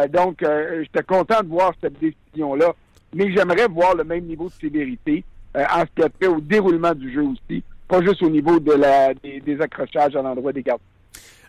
donc, 0.10 0.46
j'étais 0.84 1.02
content 1.02 1.42
de 1.42 1.48
voir 1.48 1.74
cette 1.82 1.98
décision-là, 2.00 2.74
mais 3.16 3.34
j'aimerais 3.34 3.66
voir 3.68 3.96
le 3.96 4.04
même 4.04 4.26
niveau 4.26 4.46
de 4.46 4.54
sévérité 4.54 5.24
en 5.56 5.82
ce 5.82 5.88
qui 5.96 6.04
a 6.04 6.10
trait 6.10 6.28
au 6.28 6.40
déroulement 6.40 6.94
du 6.94 7.12
jeu 7.12 7.24
aussi, 7.24 7.63
pas 7.88 8.04
juste 8.04 8.22
au 8.22 8.30
niveau 8.30 8.60
de 8.60 8.74
la, 8.74 9.16
des, 9.16 9.60
accrochages 9.60 10.16
à 10.16 10.22
l'endroit 10.22 10.54
des 10.54 10.62
gardes. 10.62 10.82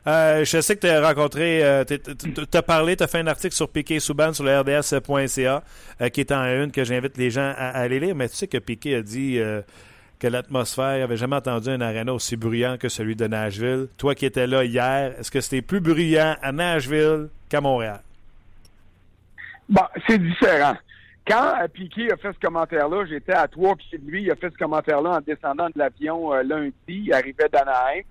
Je 0.07 0.61
sais 0.61 0.77
que 0.77 0.81
tu 0.81 0.89
as 0.89 1.07
rencontré, 1.07 1.85
tu 1.87 2.57
as 2.57 2.63
parlé, 2.63 2.97
tu 2.97 3.05
as 3.05 3.07
fait 3.07 3.19
un 3.19 3.27
article 3.27 3.55
sur 3.55 3.69
Piquet 3.69 4.01
Souban 4.01 4.33
sur 4.33 4.45
le 4.45 4.59
RDS.ca 4.61 5.63
qui 6.13 6.21
est 6.21 6.33
en 6.33 6.45
une 6.45 6.71
que 6.71 6.85
j'invite 6.85 7.17
les 7.17 7.31
gens 7.31 7.53
à, 7.57 7.71
aller 7.71 8.01
lire, 8.01 8.15
mais 8.15 8.29
tu 8.29 8.37
sais 8.37 8.47
que 8.47 8.59
Piquet 8.59 8.97
a 8.97 9.03
dit 9.03 9.41
que 10.19 10.27
l'atmosphère, 10.27 11.05
avait 11.05 11.17
jamais 11.17 11.37
entendu 11.37 11.71
un 11.71 11.81
aréna 11.81 12.13
aussi 12.13 12.37
bruyant 12.37 12.77
que 12.77 12.89
celui 12.89 13.17
de 13.17 13.27
Nashville. 13.27 13.89
Toi 13.97 14.15
qui 14.15 14.27
étais 14.27 14.47
là 14.47 14.65
hier, 14.65 15.15
est-ce 15.19 15.31
que 15.31 15.41
c'était 15.41 15.63
plus 15.63 15.81
bruyant 15.81 16.37
à 16.43 16.53
Nashville 16.53 17.29
qu'à 17.49 17.61
Montréal? 17.61 18.01
Bon, 19.69 19.83
c'est 20.07 20.19
différent. 20.19 20.77
Quand 21.27 21.55
euh, 21.61 21.69
Piquet 21.69 22.11
a 22.11 22.17
fait 22.17 22.33
ce 22.33 22.39
commentaire-là, 22.39 23.05
j'étais 23.07 23.35
à 23.35 23.47
trois 23.47 23.77
pieds 23.77 23.99
de 23.99 24.11
lui. 24.11 24.23
Il 24.23 24.31
a 24.31 24.37
fait 24.37 24.51
ce 24.51 24.57
commentaire-là 24.57 25.19
en 25.19 25.21
descendant 25.21 25.67
de 25.67 25.75
l'avion 25.77 26.33
euh, 26.33 26.43
lundi. 26.43 26.73
Il 26.89 27.13
arrivait 27.13 27.49
d'Anaheim. 27.53 28.03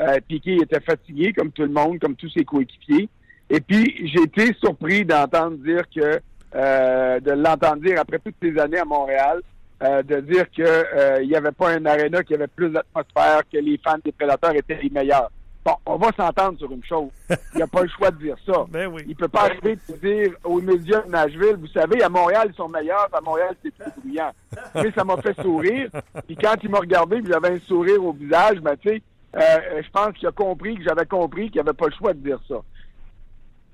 Euh, 0.00 0.18
Piquet 0.26 0.56
était 0.56 0.80
fatigué, 0.80 1.32
comme 1.32 1.52
tout 1.52 1.62
le 1.62 1.68
monde, 1.68 1.98
comme 1.98 2.16
tous 2.16 2.30
ses 2.30 2.44
coéquipiers. 2.44 3.08
Et 3.50 3.60
puis, 3.60 4.08
j'ai 4.12 4.22
été 4.22 4.54
surpris 4.54 5.04
d'entendre 5.04 5.56
dire 5.58 5.82
que, 5.94 6.20
euh, 6.54 7.20
de 7.20 7.30
l'entendre 7.32 7.82
dire 7.82 8.00
après 8.00 8.18
toutes 8.18 8.36
ces 8.42 8.58
années 8.58 8.78
à 8.78 8.84
Montréal, 8.84 9.40
euh, 9.82 10.02
de 10.02 10.20
dire 10.20 10.48
qu'il 10.50 10.64
euh, 10.66 11.24
n'y 11.24 11.34
avait 11.34 11.52
pas 11.52 11.70
un 11.70 11.84
aréna 11.84 12.22
qui 12.22 12.34
avait 12.34 12.46
plus 12.46 12.70
d'atmosphère, 12.70 13.42
que 13.52 13.58
les 13.58 13.78
fans 13.84 13.98
des 14.04 14.12
prédateurs 14.12 14.54
étaient 14.54 14.78
les 14.82 14.88
meilleurs. 14.88 15.30
Bon, 15.64 15.74
on 15.86 15.96
va 15.96 16.10
s'entendre 16.16 16.58
sur 16.58 16.70
une 16.70 16.84
chose. 16.84 17.08
Il 17.30 17.56
n'y 17.56 17.62
a 17.62 17.66
pas 17.66 17.82
le 17.82 17.88
choix 17.88 18.10
de 18.10 18.18
dire 18.18 18.36
ça. 18.46 18.64
Ben 18.70 18.86
oui. 18.86 19.02
Il 19.08 19.16
peut 19.16 19.28
pas 19.28 19.42
arriver 19.46 19.78
de 19.88 19.96
dire 19.96 20.34
aux 20.44 20.60
médias 20.60 21.02
de 21.02 21.10
Nashville, 21.10 21.56
vous 21.58 21.68
savez, 21.68 22.02
à 22.02 22.08
Montréal, 22.08 22.48
ils 22.52 22.56
sont 22.56 22.68
meilleurs, 22.68 23.08
à 23.12 23.20
Montréal, 23.20 23.56
c'est 23.62 23.74
plus 23.74 23.90
bruyant. 24.02 24.30
Mais 24.74 24.92
ça 24.94 25.04
m'a 25.04 25.16
fait 25.18 25.40
sourire. 25.40 25.88
Puis 26.26 26.36
quand 26.36 26.54
il 26.62 26.70
m'a 26.70 26.78
regardé, 26.78 27.20
j'avais 27.26 27.56
un 27.56 27.60
sourire 27.60 28.04
au 28.04 28.12
visage, 28.12 28.60
ben, 28.60 28.76
tu 28.76 28.90
sais, 28.90 29.02
euh, 29.36 29.82
je 29.82 29.90
pense 29.90 30.14
qu'il 30.14 30.28
a 30.28 30.32
compris 30.32 30.76
que 30.76 30.84
j'avais 30.84 31.06
compris 31.06 31.50
qu'il 31.50 31.60
n'y 31.60 31.68
avait 31.68 31.76
pas 31.76 31.86
le 31.86 31.94
choix 31.94 32.12
de 32.12 32.20
dire 32.20 32.40
ça. 32.48 32.56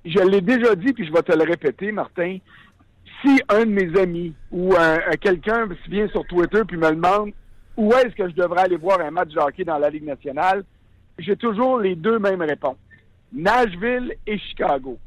Je 0.05 0.19
l'ai 0.21 0.41
déjà 0.41 0.75
dit, 0.75 0.93
puis 0.93 1.07
je 1.07 1.13
vais 1.13 1.23
te 1.23 1.37
le 1.37 1.45
répéter, 1.45 1.93
Martin 1.93 2.39
si 3.23 3.41
un 3.49 3.67
de 3.67 3.71
mes 3.71 4.01
amis 4.01 4.35
ou 4.51 4.75
quelqu'un 5.21 5.69
vient 5.89 6.09
sur 6.09 6.25
Twitter 6.27 6.63
puis 6.67 6.77
me 6.77 6.91
demande 6.91 7.33
où 7.77 7.93
est-ce 7.93 8.15
que 8.15 8.29
je 8.29 8.35
devrais 8.35 8.63
aller 8.63 8.77
voir 8.77 9.01
un 9.01 9.11
match 9.11 9.31
de 9.31 9.39
hockey 9.39 9.65
dans 9.65 9.79
la 9.79 9.91
Ligue 9.91 10.05
nationale, 10.05 10.65
j'ai 11.19 11.37
toujours 11.37 11.79
les 11.79 11.97
deux 11.97 12.19
mêmes 12.19 12.43
réponses. 12.43 12.77
Nashville 13.33 14.15
et 14.27 14.39
Chicago. 14.39 14.99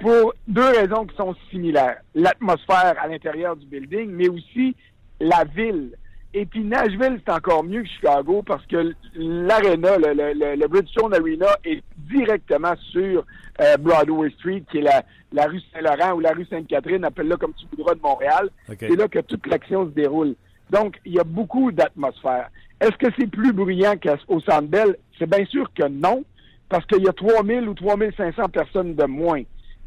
Pour 0.00 0.34
deux 0.46 0.68
raisons 0.78 1.06
qui 1.06 1.16
sont 1.16 1.34
similaires. 1.50 1.98
L'atmosphère 2.14 2.94
à 3.00 3.08
l'intérieur 3.08 3.56
du 3.56 3.66
building, 3.66 4.10
mais 4.10 4.28
aussi 4.28 4.74
la 5.20 5.44
ville. 5.44 5.90
Et 6.34 6.44
puis 6.44 6.62
Nashville, 6.62 7.20
c'est 7.24 7.32
encore 7.32 7.64
mieux 7.64 7.82
que 7.82 7.88
Chicago 7.88 8.42
parce 8.46 8.64
que 8.66 8.94
l'aréna, 9.14 9.96
le, 9.96 10.12
le, 10.12 10.56
le, 10.56 10.68
Bridgestone 10.68 11.14
Arena 11.14 11.46
est 11.64 11.82
directement 11.96 12.74
sur 12.92 13.24
euh, 13.60 13.76
Broadway 13.78 14.30
Street, 14.38 14.62
qui 14.70 14.78
est 14.78 14.82
la, 14.82 15.02
la 15.32 15.46
rue 15.46 15.60
Saint-Laurent 15.72 16.16
ou 16.16 16.20
la 16.20 16.32
rue 16.32 16.46
Sainte-Catherine, 16.46 17.04
appelle-la 17.04 17.36
comme 17.36 17.54
tu 17.54 17.66
voudras 17.74 17.94
de 17.94 18.00
Montréal. 18.00 18.50
C'est 18.78 18.96
là 18.96 19.08
que 19.08 19.20
toute 19.20 19.46
l'action 19.46 19.86
se 19.86 19.90
déroule. 19.90 20.34
Donc, 20.70 21.00
il 21.06 21.14
y 21.14 21.18
a 21.18 21.24
beaucoup 21.24 21.72
d'atmosphère. 21.72 22.50
Est-ce 22.80 22.96
que 22.96 23.06
c'est 23.18 23.26
plus 23.26 23.52
bruyant 23.52 23.94
qu'au 23.96 24.40
Centre 24.40 24.68
Bell? 24.68 24.96
C'est 25.18 25.28
bien 25.28 25.44
sûr 25.46 25.70
que 25.74 25.88
non, 25.88 26.24
parce 26.68 26.84
qu'il 26.86 27.02
y 27.02 27.08
a 27.08 27.12
3000 27.12 27.68
ou 27.68 27.74
3500 27.74 28.48
personnes 28.50 28.94
de 28.94 29.04
moins. 29.04 29.42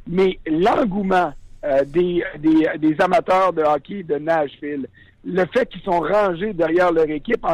Mais 0.07 0.39
l'engouement 0.47 1.33
euh, 1.63 1.85
des, 1.85 2.23
des, 2.39 2.67
des, 2.79 3.01
amateurs 3.01 3.53
de 3.53 3.61
hockey 3.61 4.03
de 4.03 4.15
Nashville, 4.15 4.87
le 5.23 5.45
fait 5.53 5.67
qu'ils 5.67 5.81
sont 5.81 5.99
rangés 5.99 6.53
derrière 6.53 6.91
leur 6.91 7.09
équipe, 7.09 7.45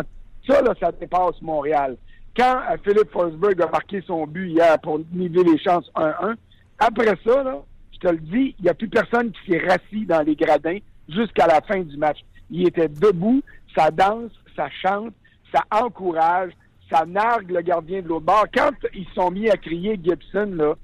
ça, 0.47 0.61
là, 0.61 0.73
ça 0.79 0.91
dépasse 0.91 1.41
Montréal. 1.41 1.97
Quand 2.35 2.61
euh, 2.71 2.77
Philippe 2.83 3.11
Forsberg 3.11 3.61
a 3.61 3.67
marqué 3.67 4.01
son 4.05 4.25
but 4.25 4.49
hier 4.49 4.79
pour 4.79 4.99
niveler 5.11 5.43
les 5.51 5.59
chances 5.59 5.89
1-1, 5.95 6.35
après 6.79 7.17
ça, 7.25 7.43
là, 7.43 7.63
je 7.93 7.99
te 7.99 8.07
le 8.07 8.19
dis, 8.19 8.55
il 8.59 8.63
n'y 8.63 8.69
a 8.69 8.73
plus 8.73 8.87
personne 8.87 9.31
qui 9.31 9.51
s'est 9.51 9.67
rassis 9.67 10.05
dans 10.05 10.21
les 10.21 10.35
gradins 10.35 10.77
jusqu'à 11.09 11.47
la 11.47 11.61
fin 11.61 11.79
du 11.79 11.97
match. 11.97 12.19
Il 12.49 12.67
était 12.67 12.87
debout, 12.87 13.41
ça 13.75 13.91
danse, 13.91 14.31
ça 14.55 14.69
chante, 14.81 15.13
ça 15.53 15.63
encourage, 15.71 16.51
ça 16.91 17.05
nargue 17.05 17.51
le 17.51 17.61
gardien 17.61 18.01
de 18.01 18.07
l'autre 18.07 18.25
bord. 18.25 18.45
Quand 18.53 18.71
ils 18.93 19.07
sont 19.15 19.31
mis 19.31 19.49
à 19.49 19.57
crier 19.57 19.99
Gibson, 20.01 20.51
là, 20.55 20.75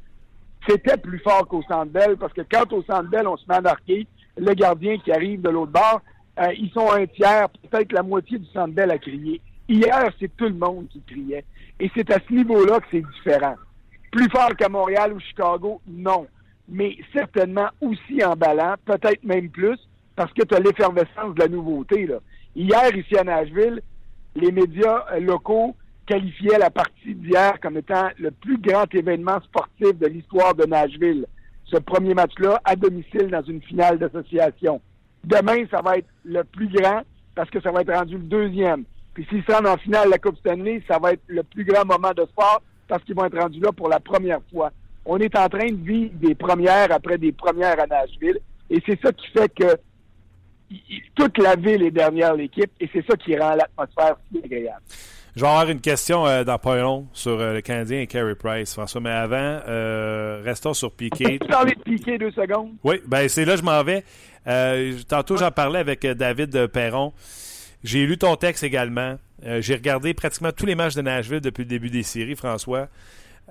c'était 0.67 0.97
plus 0.97 1.19
fort 1.19 1.47
qu'au 1.47 1.61
Centre 1.63 2.15
parce 2.19 2.33
que 2.33 2.41
quand 2.49 2.71
au 2.73 2.83
Centre 2.83 3.09
on 3.25 3.37
se 3.37 3.45
met 3.47 3.55
à 3.55 3.61
marquer, 3.61 4.07
le 4.37 4.53
gardien 4.53 4.97
qui 4.97 5.11
arrive 5.11 5.41
de 5.41 5.49
l'autre 5.49 5.71
bord, 5.71 6.01
euh, 6.39 6.53
ils 6.57 6.71
sont 6.71 6.91
un 6.91 7.05
tiers, 7.05 7.47
peut-être 7.49 7.91
la 7.91 8.03
moitié 8.03 8.39
du 8.39 8.47
Centre 8.47 8.79
à 8.79 8.97
crier. 8.97 9.41
Hier, 9.69 10.11
c'est 10.19 10.35
tout 10.35 10.45
le 10.45 10.53
monde 10.53 10.87
qui 10.89 11.01
criait. 11.01 11.45
Et 11.79 11.89
c'est 11.95 12.11
à 12.11 12.19
ce 12.27 12.33
niveau-là 12.33 12.79
que 12.79 12.85
c'est 12.91 13.05
différent. 13.13 13.55
Plus 14.11 14.29
fort 14.29 14.55
qu'à 14.57 14.69
Montréal 14.69 15.13
ou 15.13 15.19
Chicago, 15.19 15.81
non 15.87 16.27
mais 16.67 16.97
certainement 17.13 17.69
aussi 17.81 18.23
emballant, 18.23 18.75
peut-être 18.85 19.23
même 19.23 19.49
plus, 19.49 19.77
parce 20.15 20.31
que 20.33 20.43
tu 20.43 20.55
as 20.55 20.59
l'effervescence 20.59 21.35
de 21.35 21.39
la 21.39 21.47
nouveauté. 21.47 22.05
Là. 22.05 22.17
Hier, 22.55 22.95
ici 22.95 23.17
à 23.17 23.23
Nashville, 23.23 23.81
les 24.35 24.51
médias 24.51 25.19
locaux 25.19 25.75
qualifiaient 26.05 26.59
la 26.59 26.69
partie 26.69 27.15
d'hier 27.15 27.59
comme 27.61 27.77
étant 27.77 28.09
le 28.17 28.31
plus 28.31 28.57
grand 28.57 28.93
événement 28.93 29.39
sportif 29.41 29.97
de 29.97 30.07
l'histoire 30.07 30.53
de 30.53 30.65
Nashville. 30.65 31.25
Ce 31.65 31.77
premier 31.77 32.13
match-là, 32.13 32.61
à 32.63 32.75
domicile 32.75 33.29
dans 33.29 33.41
une 33.43 33.61
finale 33.61 33.97
d'association. 33.97 34.81
Demain, 35.23 35.65
ça 35.71 35.81
va 35.81 35.97
être 35.97 36.07
le 36.23 36.43
plus 36.43 36.67
grand 36.67 37.01
parce 37.35 37.49
que 37.49 37.61
ça 37.61 37.71
va 37.71 37.81
être 37.81 37.93
rendu 37.93 38.17
le 38.17 38.23
deuxième. 38.23 38.83
Puis 39.13 39.25
s'ils 39.29 39.43
sont 39.43 39.65
en 39.65 39.77
finale 39.77 40.05
de 40.07 40.11
la 40.11 40.17
Coupe 40.17 40.37
Stanley, 40.37 40.81
ça 40.87 40.99
va 40.99 41.13
être 41.13 41.23
le 41.27 41.43
plus 41.43 41.63
grand 41.63 41.85
moment 41.85 42.11
de 42.15 42.25
sport 42.25 42.61
parce 42.87 43.03
qu'ils 43.03 43.15
vont 43.15 43.25
être 43.25 43.39
rendus 43.39 43.59
là 43.59 43.71
pour 43.71 43.89
la 43.89 43.99
première 43.99 44.39
fois 44.51 44.71
on 45.05 45.17
est 45.17 45.35
en 45.37 45.49
train 45.49 45.67
de 45.67 45.83
vivre 45.85 46.13
des 46.15 46.35
premières 46.35 46.91
après 46.91 47.17
des 47.17 47.31
premières 47.31 47.79
à 47.79 47.87
Nashville. 47.87 48.39
Et 48.69 48.81
c'est 48.85 48.99
ça 49.01 49.11
qui 49.11 49.27
fait 49.27 49.53
que 49.53 49.77
toute 51.15 51.37
la 51.37 51.55
ville 51.55 51.83
est 51.83 51.91
derrière 51.91 52.33
l'équipe 52.35 52.71
et 52.79 52.89
c'est 52.91 53.05
ça 53.05 53.15
qui 53.17 53.37
rend 53.37 53.55
l'atmosphère 53.55 54.15
si 54.31 54.41
agréable. 54.43 54.81
Je 55.35 55.41
vais 55.41 55.47
avoir 55.47 55.67
une 55.67 55.81
question 55.81 56.27
euh, 56.27 56.43
dans 56.43 56.59
pas 56.59 56.77
long 56.77 57.07
sur 57.11 57.39
euh, 57.39 57.55
le 57.55 57.61
Canadien 57.61 58.01
et 58.01 58.07
Carey 58.07 58.35
Price, 58.35 58.73
François. 58.73 59.01
Mais 59.01 59.09
avant, 59.09 59.61
euh, 59.67 60.41
restons 60.45 60.75
sur 60.75 60.91
Piquet. 60.91 61.39
Tu 61.41 61.47
parler 61.47 61.73
de 61.73 61.81
Piquet 61.81 62.19
deux 62.19 62.31
secondes? 62.31 62.73
Oui, 62.83 63.01
ben 63.07 63.27
c'est 63.27 63.43
là 63.43 63.53
que 63.53 63.59
je 63.59 63.65
m'en 63.65 63.83
vais. 63.83 64.03
tantôt, 65.07 65.37
j'en 65.37 65.49
parlais 65.49 65.79
avec 65.79 66.05
David 66.05 66.67
Perron. 66.67 67.13
J'ai 67.83 68.05
lu 68.05 68.17
ton 68.17 68.35
texte 68.35 68.63
également. 68.63 69.17
J'ai 69.59 69.73
regardé 69.73 70.13
pratiquement 70.13 70.51
tous 70.51 70.65
les 70.65 70.75
matchs 70.75 70.95
de 70.95 71.01
Nashville 71.01 71.41
depuis 71.41 71.63
le 71.63 71.69
début 71.69 71.89
des 71.89 72.03
séries, 72.03 72.35
François. 72.35 72.87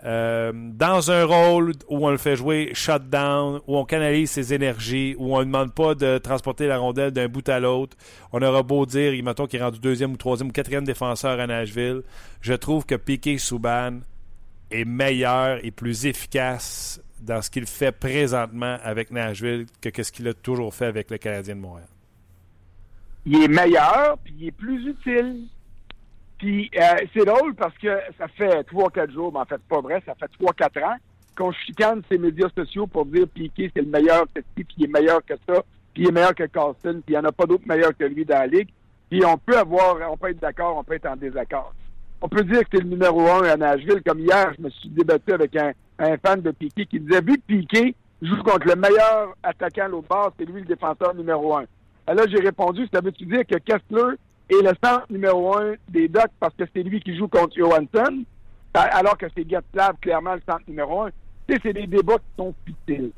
Euh, 0.04 0.52
dans 0.54 1.10
un 1.10 1.24
rôle 1.24 1.72
où 1.88 2.06
on 2.06 2.10
le 2.10 2.16
fait 2.16 2.34
jouer 2.34 2.70
shutdown, 2.74 3.60
où 3.66 3.76
on 3.76 3.84
canalise 3.84 4.30
ses 4.30 4.52
énergies, 4.52 5.14
où 5.18 5.36
on 5.36 5.40
ne 5.40 5.44
demande 5.44 5.72
pas 5.74 5.94
de 5.94 6.18
transporter 6.18 6.66
la 6.66 6.78
rondelle 6.78 7.12
d'un 7.12 7.28
bout 7.28 7.48
à 7.48 7.60
l'autre. 7.60 7.96
On 8.32 8.42
aura 8.42 8.62
beau 8.62 8.84
dire, 8.86 9.12
mettons 9.22 9.46
qu'il 9.46 9.60
est 9.60 9.62
rendu 9.62 9.78
deuxième 9.78 10.12
ou 10.12 10.16
troisième 10.16 10.48
ou 10.48 10.52
quatrième 10.52 10.84
défenseur 10.84 11.38
à 11.38 11.46
Nashville. 11.46 12.02
Je 12.40 12.54
trouve 12.54 12.84
que 12.84 12.94
Piquet 12.94 13.38
Souban 13.38 14.00
est 14.70 14.84
meilleur 14.84 15.64
et 15.64 15.70
plus 15.70 16.06
efficace 16.06 17.00
dans 17.20 17.40
ce 17.40 17.50
qu'il 17.50 17.66
fait 17.66 17.92
présentement 17.92 18.78
avec 18.82 19.10
Nashville 19.10 19.66
que 19.80 20.02
ce 20.02 20.10
qu'il 20.10 20.26
a 20.26 20.34
toujours 20.34 20.74
fait 20.74 20.86
avec 20.86 21.10
le 21.10 21.18
Canadien 21.18 21.54
de 21.54 21.60
Montréal. 21.60 21.88
Il 23.24 23.40
est 23.40 23.48
meilleur, 23.48 24.18
puis 24.18 24.34
il 24.36 24.48
est 24.48 24.52
plus 24.52 24.88
utile. 24.88 25.46
Puis 26.42 26.68
euh, 26.76 27.06
c'est 27.14 27.24
drôle 27.24 27.54
parce 27.54 27.78
que 27.78 28.00
ça 28.18 28.26
fait 28.26 28.64
trois, 28.64 28.90
quatre 28.90 29.12
jours, 29.12 29.32
mais 29.32 29.38
en 29.38 29.44
fait, 29.44 29.62
pas 29.68 29.80
vrai, 29.80 30.02
ça 30.04 30.16
fait 30.16 30.26
trois, 30.36 30.52
quatre 30.52 30.82
ans 30.82 30.96
qu'on 31.38 31.52
chicane 31.52 32.02
ces 32.10 32.18
médias 32.18 32.48
sociaux 32.48 32.88
pour 32.88 33.06
dire 33.06 33.28
Piqué, 33.32 33.70
c'est 33.72 33.82
le 33.82 33.88
meilleur 33.88 34.24
que 34.34 34.40
puis 34.52 34.66
il 34.76 34.84
est 34.86 34.92
meilleur 34.92 35.24
que 35.24 35.34
ça, 35.48 35.62
puis 35.94 36.02
il 36.02 36.08
est 36.08 36.12
meilleur 36.12 36.34
que 36.34 36.42
Carlson, 36.42 37.00
puis 37.00 37.02
il 37.06 37.12
n'y 37.12 37.18
en 37.18 37.24
a 37.24 37.30
pas 37.30 37.46
d'autre 37.46 37.62
meilleur 37.64 37.96
que 37.96 38.02
lui 38.02 38.24
dans 38.24 38.40
la 38.40 38.48
ligue. 38.48 38.68
Puis 39.08 39.24
on 39.24 39.38
peut 39.38 39.56
avoir, 39.56 39.98
on 40.10 40.16
peut 40.16 40.30
être 40.30 40.40
d'accord, 40.40 40.76
on 40.76 40.82
peut 40.82 40.94
être 40.94 41.06
en 41.06 41.14
désaccord. 41.14 41.72
On 42.20 42.28
peut 42.28 42.42
dire 42.42 42.62
que 42.62 42.68
c'est 42.72 42.82
le 42.82 42.88
numéro 42.88 43.20
un 43.20 43.44
à 43.44 43.56
Nashville, 43.56 44.02
comme 44.04 44.18
hier, 44.18 44.52
je 44.58 44.64
me 44.64 44.70
suis 44.70 44.88
débattu 44.88 45.32
avec 45.32 45.54
un, 45.54 45.72
fan 46.26 46.40
de 46.40 46.50
Piqué 46.50 46.86
qui 46.86 46.98
disait, 46.98 47.20
vu 47.20 47.36
que 47.36 47.46
Piqué 47.46 47.94
joue 48.20 48.42
contre 48.42 48.66
le 48.66 48.74
meilleur 48.74 49.36
attaquant 49.44 49.84
à 49.84 49.88
l'autre 49.88 50.08
bord, 50.08 50.32
c'est 50.36 50.44
lui 50.44 50.62
le 50.62 50.66
défenseur 50.66 51.14
numéro 51.14 51.54
un. 51.56 51.66
Alors 52.04 52.26
j'ai 52.28 52.40
répondu, 52.40 52.88
ça 52.92 53.00
veut-tu 53.00 53.26
dire 53.26 53.46
que 53.46 53.58
Kessler 53.58 54.16
et 54.48 54.60
le 54.62 54.72
centre 54.82 55.06
numéro 55.10 55.56
un 55.56 55.74
des 55.88 56.08
Ducks 56.08 56.32
parce 56.38 56.54
que 56.54 56.64
c'est 56.74 56.82
lui 56.82 57.00
qui 57.00 57.16
joue 57.16 57.28
contre 57.28 57.56
Johansson, 57.56 58.24
alors 58.74 59.16
que 59.16 59.26
c'est 59.34 59.44
Gatslav, 59.44 59.96
clairement, 60.00 60.34
le 60.34 60.42
centre 60.48 60.64
numéro 60.68 61.02
un. 61.02 61.10
Tu 61.48 61.54
sais, 61.54 61.60
c'est 61.62 61.72
des 61.72 61.86
débats 61.86 62.18
qui 62.18 62.36
sont 62.36 62.54
futiles. 62.64 63.12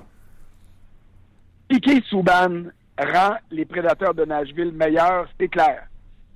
Piquet 1.68 2.02
Souban 2.08 2.64
rend 2.98 3.36
les 3.50 3.64
prédateurs 3.64 4.14
de 4.14 4.24
Nashville 4.24 4.72
meilleurs, 4.72 5.28
c'est 5.38 5.48
clair. 5.48 5.86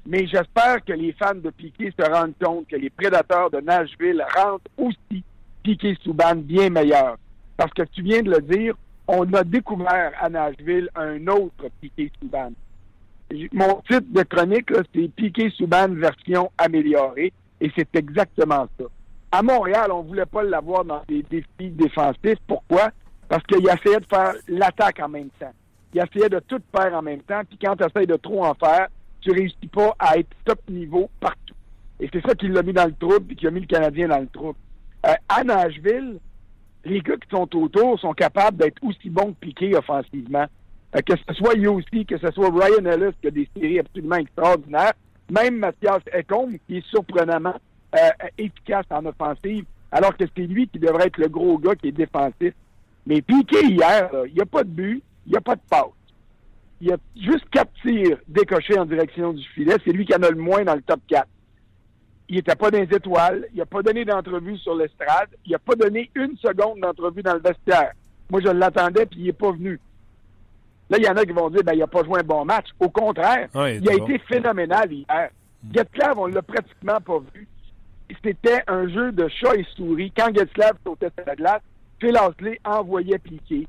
Mais 0.07 0.26
j'espère 0.26 0.84
que 0.84 0.93
les 0.93 1.12
fans 1.12 1.34
de 1.34 1.51
Piquet 1.51 1.93
se 1.99 2.11
rendent 2.11 2.34
compte 2.43 2.66
que 2.68 2.76
les 2.76 2.91
prédateurs 2.91 3.51
de 3.51 3.61
Nashville 3.61 4.24
rendent 4.34 4.61
aussi 4.76 5.22
Piquet 5.62 5.97
Souban 6.03 6.36
bien 6.36 6.70
meilleur. 6.70 7.16
Parce 7.57 7.72
que 7.72 7.82
tu 7.82 8.03
viens 8.03 8.22
de 8.22 8.30
le 8.30 8.41
dire, 8.41 8.74
on 9.07 9.30
a 9.32 9.45
découvert 9.45 10.12
à 10.20 10.28
Nashville 10.28 10.89
un 10.95 11.26
autre 11.26 11.66
Piquet 11.80 12.11
Souban 12.20 12.53
mon 13.53 13.81
titre 13.89 14.07
de 14.11 14.22
chronique, 14.22 14.70
c'est 14.95 15.09
Piqué 15.09 15.51
Souban 15.51 15.89
version 15.89 16.51
améliorée, 16.57 17.33
et 17.61 17.70
c'est 17.76 17.95
exactement 17.97 18.66
ça. 18.79 18.85
À 19.31 19.43
Montréal, 19.43 19.91
on 19.93 20.03
voulait 20.03 20.26
pas 20.26 20.43
l'avoir 20.43 20.85
dans 20.85 21.03
des 21.07 21.22
défis 21.22 21.70
défensifs. 21.70 22.39
Pourquoi? 22.47 22.91
Parce 23.29 23.43
qu'il 23.45 23.66
essayait 23.68 24.01
de 24.01 24.07
faire 24.07 24.33
l'attaque 24.49 25.01
en 25.01 25.09
même 25.09 25.29
temps. 25.39 25.53
Il 25.93 26.01
essayait 26.01 26.31
de 26.31 26.41
tout 26.41 26.61
faire 26.74 26.95
en 26.95 27.03
même 27.03 27.20
temps, 27.20 27.43
puis 27.47 27.59
quand 27.61 27.76
tu 27.76 27.85
essaies 27.85 28.07
de 28.07 28.16
trop 28.16 28.45
en 28.45 28.55
faire, 28.55 28.89
tu 29.20 29.31
réussis 29.33 29.68
pas 29.72 29.95
à 29.99 30.16
être 30.16 30.31
top 30.45 30.61
niveau 30.68 31.11
partout. 31.20 31.55
Et 32.01 32.09
c'est 32.12 32.24
ça 32.24 32.35
qui 32.35 32.49
l'a 32.49 32.62
mis 32.62 32.72
dans 32.72 32.87
le 32.87 32.95
trouble, 32.95 33.26
puis 33.26 33.37
qui 33.37 33.47
a 33.47 33.51
mis 33.51 33.61
le 33.61 33.66
Canadien 33.66 34.09
dans 34.09 34.20
le 34.20 34.29
trouble. 34.29 34.59
Euh, 35.07 35.14
à 35.29 35.45
Nashville, 35.45 36.18
les 36.85 37.01
gars 37.01 37.16
qui 37.16 37.29
sont 37.31 37.49
autour 37.57 37.99
sont 37.99 38.14
capables 38.14 38.57
d'être 38.57 38.83
aussi 38.83 39.11
bons 39.11 39.33
que 39.33 39.41
Piqué 39.41 39.76
offensivement. 39.76 40.47
Euh, 40.97 41.01
que 41.01 41.14
ce 41.16 41.34
soit 41.34 41.55
aussi, 41.55 42.07
que 42.07 42.18
ce 42.18 42.30
soit 42.30 42.51
Ryan 42.51 42.84
Ellis 42.84 43.14
qui 43.20 43.28
a 43.28 43.30
des 43.30 43.49
séries 43.55 43.80
absolument 43.80 44.16
extraordinaires, 44.16 44.95
même 45.30 45.59
Mathias 45.59 46.03
Ecombe 46.14 46.55
qui 46.66 46.78
est 46.78 46.86
surprenamment 46.86 47.55
euh, 47.95 48.28
efficace 48.39 48.86
en 48.91 49.05
offensive, 49.05 49.64
alors 49.93 50.16
que 50.16 50.24
c'est 50.34 50.47
lui 50.47 50.66
qui 50.68 50.78
devrait 50.78 51.09
être 51.09 51.18
le 51.18 51.28
gros 51.28 51.59
gars 51.59 51.74
qui 51.74 51.89
est 51.89 51.93
défensif. 51.93 52.55
Mais 53.07 53.20
Piqué 53.22 53.66
hier, 53.66 54.11
il 54.26 54.34
n'y 54.34 54.41
a 54.41 54.47
pas 54.47 54.64
de 54.64 54.68
but, 54.68 55.03
il 55.26 55.32
n'y 55.32 55.36
a 55.36 55.41
pas 55.41 55.57
de 55.57 55.61
passe. 55.68 55.84
Il 56.80 56.89
y 56.89 56.93
a 56.93 56.97
juste 57.16 57.49
quatre 57.51 57.72
tirs 57.82 58.18
décochés 58.28 58.78
en 58.78 58.86
direction 58.86 59.32
du 59.32 59.45
filet. 59.49 59.76
C'est 59.84 59.93
lui 59.93 60.07
qui 60.07 60.14
en 60.14 60.22
a 60.22 60.30
le 60.30 60.36
moins 60.36 60.64
dans 60.64 60.74
le 60.74 60.82
top 60.82 61.01
4. 61.09 61.26
Il 62.28 62.36
n'était 62.36 62.55
pas 62.55 62.70
dans 62.70 62.78
les 62.78 62.95
étoiles. 62.95 63.47
Il 63.53 63.59
n'a 63.59 63.66
pas 63.66 63.82
donné 63.82 64.05
d'entrevue 64.05 64.57
sur 64.59 64.76
l'estrade. 64.76 65.28
Il 65.45 65.53
n'a 65.53 65.59
pas 65.59 65.74
donné 65.74 66.11
une 66.14 66.36
seconde 66.36 66.80
d'entrevue 66.80 67.22
dans 67.22 67.34
le 67.34 67.41
vestiaire. 67.41 67.93
Moi, 68.30 68.41
je 68.45 68.49
l'attendais, 68.51 69.07
puis 69.07 69.20
il 69.20 69.26
n'est 69.26 69.32
pas 69.32 69.51
venu. 69.51 69.80
Là, 70.91 70.97
il 70.99 71.05
y 71.05 71.09
en 71.09 71.16
a 71.16 71.24
qui 71.24 71.32
vont 71.32 71.51
dire, 71.51 71.62
ben, 71.64 71.74
il 71.74 71.80
n'a 71.80 71.86
pas 71.86 72.03
joué 72.03 72.20
un 72.20 72.24
bon 72.24 72.45
match. 72.45 72.68
Au 72.80 72.89
contraire, 72.89 73.49
il 73.55 73.89
a 73.89 73.95
été 73.95 74.18
phénoménal 74.26 74.91
hier. 74.93 75.30
Mm. 75.62 75.74
Getslav, 75.74 76.18
on 76.18 76.26
l'a 76.26 76.43
pratiquement 76.43 77.01
pas 77.01 77.18
vu. 77.34 77.47
C'était 78.24 78.62
un 78.66 78.89
jeu 78.89 79.12
de 79.12 79.28
chat 79.28 79.55
et 79.57 79.66
souris. 79.76 80.12
Quand 80.16 80.34
Getslav 80.34 80.76
sautait 80.84 81.11
sur 81.16 81.26
la 81.26 81.36
glace, 81.36 81.62
Phil 82.01 82.16
Hasley 82.16 82.59
envoyait 82.64 83.18
Piqué. 83.18 83.66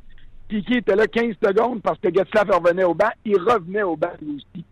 Piqué 0.48 0.78
était 0.78 0.96
là 0.96 1.08
15 1.08 1.36
secondes 1.44 1.82
parce 1.82 2.00
que 2.00 2.14
Getslav 2.14 2.50
revenait 2.50 2.86
au 2.86 2.94
banc. 2.94 3.12
Il 3.26 3.38
revenait 3.38 3.84
au 3.84 3.98
banc 3.98 4.12
lui 4.22 4.38
aussi. 4.38 4.66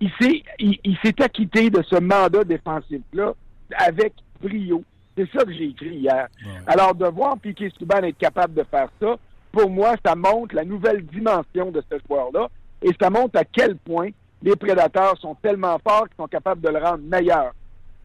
Il 0.00 0.10
s'est, 0.20 0.42
il, 0.58 0.96
s'est 1.04 1.22
acquitté 1.22 1.70
de 1.70 1.80
ce 1.82 1.94
mandat 2.00 2.42
défensif-là 2.42 3.34
avec 3.78 4.14
brio. 4.42 4.82
C'est 5.16 5.30
ça 5.30 5.44
que 5.44 5.52
j'ai 5.52 5.66
écrit 5.66 5.96
hier. 5.96 6.26
Alors, 6.66 6.94
de 6.94 7.06
voir 7.06 7.38
Piqué 7.38 7.70
Souban 7.78 8.02
être 8.02 8.18
capable 8.18 8.54
de 8.54 8.64
faire 8.64 8.88
ça, 9.00 9.16
pour 9.52 9.70
moi, 9.70 9.94
ça 10.04 10.14
montre 10.14 10.54
la 10.54 10.64
nouvelle 10.64 11.04
dimension 11.06 11.70
de 11.70 11.82
ce 11.90 11.98
joueur-là 12.08 12.48
et 12.82 12.90
ça 13.00 13.10
montre 13.10 13.38
à 13.38 13.44
quel 13.44 13.76
point 13.76 14.08
les 14.42 14.56
prédateurs 14.56 15.16
sont 15.18 15.36
tellement 15.36 15.78
forts 15.78 16.08
qu'ils 16.08 16.16
sont 16.16 16.26
capables 16.26 16.60
de 16.60 16.68
le 16.68 16.78
rendre 16.78 17.04
meilleur. 17.04 17.52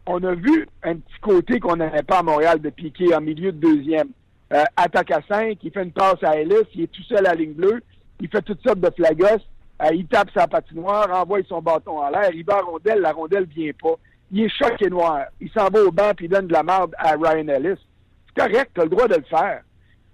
On 0.06 0.22
a 0.22 0.34
vu 0.34 0.68
un 0.82 0.96
petit 0.96 1.20
côté 1.20 1.58
qu'on 1.58 1.76
n'avait 1.76 2.02
pas 2.02 2.18
à 2.18 2.22
Montréal 2.22 2.60
de 2.60 2.70
piquer 2.70 3.14
en 3.14 3.20
milieu 3.20 3.50
de 3.52 3.58
deuxième. 3.58 4.08
Euh, 4.52 4.62
attaque 4.76 5.10
à 5.10 5.20
5, 5.28 5.58
il 5.62 5.70
fait 5.70 5.82
une 5.82 5.92
passe 5.92 6.22
à 6.22 6.36
Ellis, 6.36 6.54
il 6.74 6.82
est 6.82 6.92
tout 6.92 7.02
seul 7.02 7.26
à 7.26 7.30
la 7.30 7.34
ligne 7.34 7.52
bleue, 7.52 7.82
il 8.20 8.28
fait 8.28 8.40
toutes 8.40 8.62
sortes 8.62 8.80
de 8.80 8.90
flagos, 8.90 9.42
euh, 9.82 9.88
il 9.92 10.06
tape 10.06 10.30
sa 10.34 10.46
patinoire, 10.46 11.10
envoie 11.12 11.40
son 11.46 11.60
bâton 11.60 11.98
en 11.98 12.08
l'air, 12.08 12.30
il 12.32 12.44
bat 12.44 12.56
la 12.56 12.62
rondelle, 12.62 13.00
la 13.00 13.12
rondelle 13.12 13.44
vient 13.44 13.72
pas. 13.80 13.94
Il 14.30 14.42
est 14.42 14.48
choqué 14.48 14.88
noir. 14.88 15.26
Il 15.40 15.50
s'en 15.50 15.68
va 15.68 15.82
au 15.82 15.90
banc 15.90 16.12
puis 16.16 16.26
il 16.26 16.30
donne 16.30 16.46
de 16.46 16.52
la 16.52 16.62
merde 16.62 16.94
à 16.98 17.12
Ryan 17.12 17.48
Ellis. 17.48 17.78
C'est 18.26 18.40
correct, 18.40 18.70
tu 18.74 18.80
as 18.80 18.84
le 18.84 18.90
droit 18.90 19.08
de 19.08 19.16
le 19.16 19.22
faire. 19.22 19.62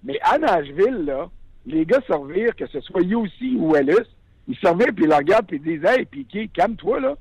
Mais 0.04 0.18
à 0.22 0.38
Nashville, 0.38 1.04
là, 1.06 1.30
les 1.66 1.86
gars 1.86 2.00
servirent, 2.06 2.54
que 2.54 2.66
ce 2.66 2.80
soit 2.80 3.02
Yossi 3.02 3.56
ou 3.58 3.74
Ellis, 3.74 4.08
ils 4.46 4.56
servirent, 4.58 4.92
puis 4.94 5.06
ils 5.06 5.14
regardent, 5.14 5.46
puis 5.46 5.60
ils 5.64 5.78
disent 5.78 5.90
Hey, 5.90 6.04
Piqué, 6.04 6.48
calme-toi, 6.48 7.00
là. 7.00 7.16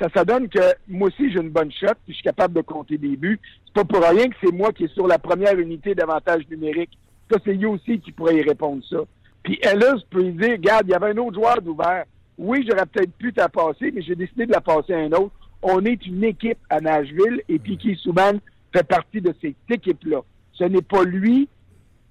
Ça, 0.00 0.08
ça 0.14 0.24
donne 0.24 0.48
que 0.48 0.60
moi 0.88 1.08
aussi, 1.08 1.30
j'ai 1.30 1.40
une 1.40 1.50
bonne 1.50 1.70
shot, 1.72 1.88
puis 2.04 2.12
je 2.12 2.14
suis 2.14 2.22
capable 2.22 2.54
de 2.54 2.62
compter 2.62 2.96
des 2.96 3.16
buts. 3.16 3.38
C'est 3.66 3.74
pas 3.74 3.84
pour 3.84 4.02
rien 4.02 4.28
que 4.28 4.36
c'est 4.42 4.52
moi 4.52 4.72
qui 4.72 4.84
est 4.84 4.94
sur 4.94 5.06
la 5.06 5.18
première 5.18 5.58
unité 5.58 5.94
d'avantage 5.94 6.48
numérique. 6.48 6.96
Ça, 7.30 7.38
c'est 7.44 7.56
Yossi 7.56 8.00
qui 8.00 8.12
pourrait 8.12 8.36
y 8.36 8.42
répondre 8.42 8.82
ça. 8.88 8.98
Puis 9.42 9.58
Ellis 9.62 10.04
peut 10.08 10.22
lui 10.22 10.32
dire 10.32 10.52
Regarde, 10.52 10.86
il 10.86 10.92
y 10.92 10.94
avait 10.94 11.10
un 11.10 11.16
autre 11.18 11.34
joueur 11.34 11.60
d'ouvert. 11.60 12.04
Oui, 12.38 12.66
j'aurais 12.66 12.86
peut-être 12.86 13.12
pu 13.12 13.32
t'en 13.32 13.48
passer, 13.48 13.90
mais 13.92 14.00
j'ai 14.00 14.14
décidé 14.14 14.46
de 14.46 14.52
la 14.52 14.62
passer 14.62 14.94
à 14.94 14.98
un 14.98 15.12
autre. 15.12 15.32
On 15.62 15.84
est 15.84 16.06
une 16.06 16.24
équipe 16.24 16.58
à 16.70 16.80
Nashville, 16.80 17.42
et 17.48 17.58
Piqué 17.58 17.94
Souban 17.96 18.38
fait 18.72 18.86
partie 18.86 19.20
de 19.20 19.34
cette 19.42 19.56
équipe-là. 19.68 20.22
Ce 20.52 20.64
n'est 20.64 20.80
pas 20.80 21.04
lui 21.04 21.48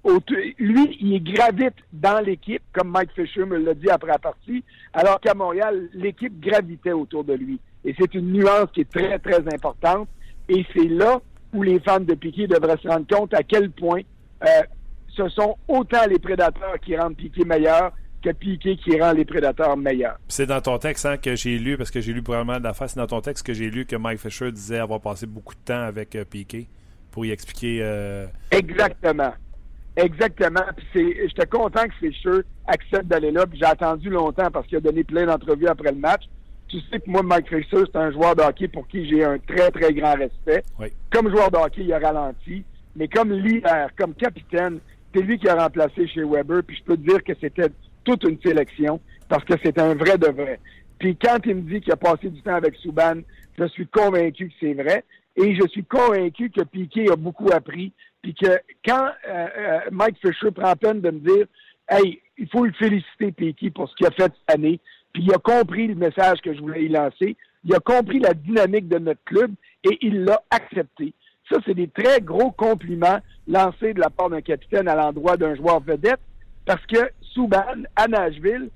lui, 0.04 0.98
il 1.00 1.22
gravite 1.22 1.74
dans 1.92 2.20
l'équipe, 2.20 2.62
comme 2.72 2.88
Mike 2.88 3.10
Fisher 3.14 3.44
me 3.44 3.58
l'a 3.58 3.74
dit 3.74 3.90
après 3.90 4.08
la 4.10 4.18
partie, 4.18 4.64
alors 4.92 5.20
qu'à 5.20 5.34
Montréal, 5.34 5.88
l'équipe 5.94 6.40
gravitait 6.40 6.92
autour 6.92 7.24
de 7.24 7.34
lui. 7.34 7.60
Et 7.84 7.94
c'est 7.98 8.14
une 8.14 8.32
nuance 8.32 8.70
qui 8.72 8.82
est 8.82 8.90
très, 8.90 9.18
très 9.18 9.40
importante. 9.54 10.08
Et 10.48 10.64
c'est 10.74 10.88
là 10.88 11.20
où 11.52 11.62
les 11.62 11.80
fans 11.80 12.00
de 12.00 12.14
Piquet 12.14 12.46
devraient 12.46 12.78
se 12.82 12.88
rendre 12.88 13.06
compte 13.06 13.34
à 13.34 13.42
quel 13.42 13.70
point 13.70 14.00
euh, 14.44 14.62
ce 15.08 15.28
sont 15.28 15.56
autant 15.68 16.06
les 16.08 16.18
prédateurs 16.18 16.78
qui 16.80 16.96
rendent 16.96 17.16
Piquet 17.16 17.44
meilleur 17.44 17.92
que 18.22 18.30
Piquet 18.30 18.76
qui 18.76 19.00
rend 19.00 19.12
les 19.12 19.24
prédateurs 19.24 19.76
meilleurs. 19.76 20.18
C'est 20.28 20.46
dans 20.46 20.60
ton 20.60 20.78
texte 20.78 21.06
hein, 21.06 21.16
que 21.16 21.34
j'ai 21.36 21.58
lu, 21.58 21.76
parce 21.76 21.90
que 21.90 22.00
j'ai 22.00 22.12
lu 22.12 22.22
probablement 22.22 22.60
d'affaires, 22.60 22.90
c'est 22.90 23.00
dans 23.00 23.06
ton 23.06 23.20
texte 23.20 23.46
que 23.46 23.54
j'ai 23.54 23.70
lu 23.70 23.86
que 23.86 23.96
Mike 23.96 24.20
Fisher 24.20 24.52
disait 24.52 24.78
avoir 24.78 25.00
passé 25.00 25.26
beaucoup 25.26 25.54
de 25.54 25.60
temps 25.60 25.82
avec 25.82 26.14
euh, 26.14 26.24
Piquet 26.24 26.68
pour 27.10 27.24
y 27.24 27.30
expliquer. 27.30 27.78
Euh, 27.82 28.26
Exactement. 28.50 29.32
Exactement. 29.96 30.64
J'étais 30.94 31.46
content 31.46 31.84
que 31.84 31.94
Fisher 32.06 32.40
accepte 32.66 33.06
d'aller 33.06 33.30
là. 33.30 33.44
J'ai 33.52 33.64
attendu 33.64 34.08
longtemps 34.10 34.50
parce 34.50 34.66
qu'il 34.66 34.78
a 34.78 34.80
donné 34.80 35.04
plein 35.04 35.26
d'entrevues 35.26 35.66
après 35.66 35.92
le 35.92 35.98
match. 35.98 36.24
Tu 36.68 36.78
sais 36.90 37.00
que 37.00 37.10
moi, 37.10 37.22
Mike 37.22 37.48
Fisher, 37.48 37.84
c'est 37.86 37.96
un 37.96 38.12
joueur 38.12 38.36
de 38.36 38.42
hockey 38.42 38.68
pour 38.68 38.86
qui 38.86 39.08
j'ai 39.08 39.24
un 39.24 39.38
très, 39.38 39.70
très 39.72 39.92
grand 39.92 40.14
respect. 40.14 40.62
Comme 41.12 41.28
joueur 41.28 41.50
de 41.50 41.56
hockey, 41.56 41.82
il 41.82 41.92
a 41.92 41.98
ralenti. 41.98 42.64
Mais 42.94 43.08
comme 43.08 43.32
leader, 43.32 43.90
comme 43.98 44.14
capitaine, 44.14 44.78
c'est 45.12 45.22
lui 45.22 45.38
qui 45.38 45.48
a 45.48 45.56
remplacé 45.56 46.06
chez 46.06 46.22
Weber. 46.22 46.62
Puis 46.64 46.76
je 46.76 46.84
peux 46.84 46.96
te 46.96 47.02
dire 47.08 47.22
que 47.24 47.32
c'était 47.40 47.70
toute 48.04 48.22
une 48.24 48.40
sélection 48.40 49.00
parce 49.28 49.44
que 49.44 49.54
c'était 49.62 49.80
un 49.80 49.94
vrai 49.94 50.16
de 50.16 50.28
vrai. 50.28 50.60
Puis 50.98 51.16
quand 51.16 51.38
il 51.46 51.56
me 51.56 51.62
dit 51.62 51.80
qu'il 51.80 51.92
a 51.92 51.96
passé 51.96 52.28
du 52.28 52.40
temps 52.42 52.54
avec 52.54 52.76
Souban, 52.76 53.20
je 53.58 53.66
suis 53.68 53.86
convaincu 53.86 54.48
que 54.48 54.54
c'est 54.60 54.74
vrai. 54.74 55.04
Et 55.36 55.54
je 55.54 55.66
suis 55.68 55.84
convaincu 55.84 56.50
que 56.50 56.62
Piquet 56.62 57.10
a 57.10 57.16
beaucoup 57.16 57.50
appris 57.52 57.92
puis 58.22 58.34
que 58.34 58.60
quand 58.84 59.08
euh, 59.28 59.46
euh, 59.58 59.78
Mike 59.90 60.18
Fisher 60.20 60.50
prend 60.50 60.74
peine 60.76 61.00
de 61.00 61.10
me 61.10 61.20
dire 61.20 61.46
Hey, 61.88 62.20
il 62.38 62.48
faut 62.48 62.64
le 62.64 62.72
féliciter, 62.72 63.32
Piquet, 63.32 63.70
pour 63.70 63.88
ce 63.88 63.96
qu'il 63.96 64.06
a 64.06 64.10
fait 64.12 64.32
cette 64.32 64.54
année, 64.54 64.78
puis 65.12 65.24
il 65.24 65.34
a 65.34 65.38
compris 65.38 65.88
le 65.88 65.96
message 65.96 66.40
que 66.40 66.54
je 66.54 66.60
voulais 66.60 66.84
y 66.84 66.88
lancer, 66.88 67.36
il 67.64 67.74
a 67.74 67.80
compris 67.80 68.20
la 68.20 68.32
dynamique 68.32 68.88
de 68.88 68.98
notre 68.98 69.22
club 69.24 69.52
et 69.84 69.98
il 70.00 70.24
l'a 70.24 70.40
accepté. 70.50 71.12
Ça, 71.50 71.58
c'est 71.66 71.74
des 71.74 71.88
très 71.88 72.20
gros 72.20 72.52
compliments 72.52 73.18
lancés 73.48 73.92
de 73.92 74.00
la 74.00 74.08
part 74.08 74.30
d'un 74.30 74.40
capitaine 74.40 74.86
à 74.86 74.94
l'endroit 74.94 75.36
d'un 75.36 75.56
joueur 75.56 75.80
vedette, 75.80 76.20
parce 76.64 76.84
que 76.86 77.10
Souban, 77.34 77.64
à 77.96 78.06
Nashville, 78.06 78.70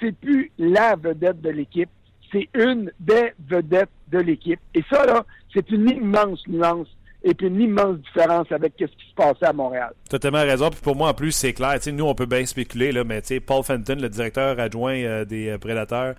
c'est 0.00 0.16
plus 0.16 0.50
la 0.58 0.96
vedette 0.96 1.42
de 1.42 1.50
l'équipe, 1.50 1.90
c'est 2.32 2.48
une 2.54 2.90
des 2.98 3.34
vedettes 3.46 3.90
de 4.08 4.18
l'équipe. 4.20 4.60
Et 4.74 4.82
ça, 4.90 5.04
là, 5.04 5.26
c'est 5.52 5.70
une 5.70 5.90
immense 5.90 6.46
nuance 6.48 6.88
et 7.24 7.34
puis 7.34 7.46
une 7.46 7.60
immense 7.60 7.96
différence 7.98 8.52
avec 8.52 8.74
ce 8.78 8.84
qui 8.84 9.08
se 9.08 9.14
passait 9.16 9.46
à 9.46 9.52
Montréal. 9.52 9.92
Tellement 10.08 10.42
raison. 10.42 10.70
Puis 10.70 10.80
pour 10.82 10.94
moi, 10.94 11.08
en 11.08 11.14
plus, 11.14 11.32
c'est 11.32 11.54
clair. 11.54 11.78
nous, 11.92 12.04
on 12.04 12.14
peut 12.14 12.26
bien 12.26 12.44
spéculer, 12.44 12.92
là, 12.92 13.02
mais 13.02 13.22
Paul 13.44 13.64
Fenton, 13.64 13.96
le 13.98 14.10
directeur 14.10 14.60
adjoint 14.60 14.96
euh, 14.96 15.24
des 15.24 15.48
euh, 15.48 15.58
Prédateurs, 15.58 16.14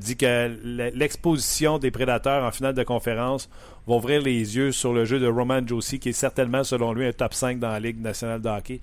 dit 0.00 0.16
que 0.16 0.90
l'exposition 0.94 1.78
des 1.78 1.92
Prédateurs 1.92 2.42
en 2.42 2.50
finale 2.50 2.74
de 2.74 2.82
conférence 2.82 3.48
va 3.86 3.94
ouvrir 3.94 4.20
les 4.20 4.56
yeux 4.56 4.72
sur 4.72 4.92
le 4.92 5.04
jeu 5.04 5.20
de 5.20 5.28
Roman 5.28 5.64
Josie, 5.64 6.00
qui 6.00 6.08
est 6.08 6.12
certainement, 6.12 6.64
selon 6.64 6.92
lui, 6.92 7.06
un 7.06 7.12
top 7.12 7.32
5 7.32 7.60
dans 7.60 7.70
la 7.70 7.78
Ligue 7.78 8.00
nationale 8.00 8.42
de 8.42 8.48
hockey. 8.48 8.80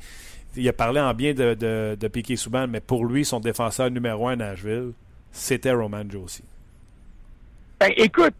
Il 0.56 0.68
a 0.70 0.72
parlé 0.72 1.02
en 1.02 1.14
bien 1.14 1.34
de, 1.34 1.56
de, 1.56 1.98
de 2.00 2.08
Piquet 2.08 2.38
Souban, 2.38 2.68
mais 2.68 2.80
pour 2.80 3.06
lui, 3.06 3.26
son 3.26 3.42
défenseur 3.42 3.92
numéro 3.92 4.30
un 4.30 4.34
à 4.34 4.36
Nashville, 4.38 4.94
c'était 5.34 5.74
Roman 5.74 6.04
Josie. 6.10 6.46
Ben, 7.82 7.92
écoute, 7.98 8.34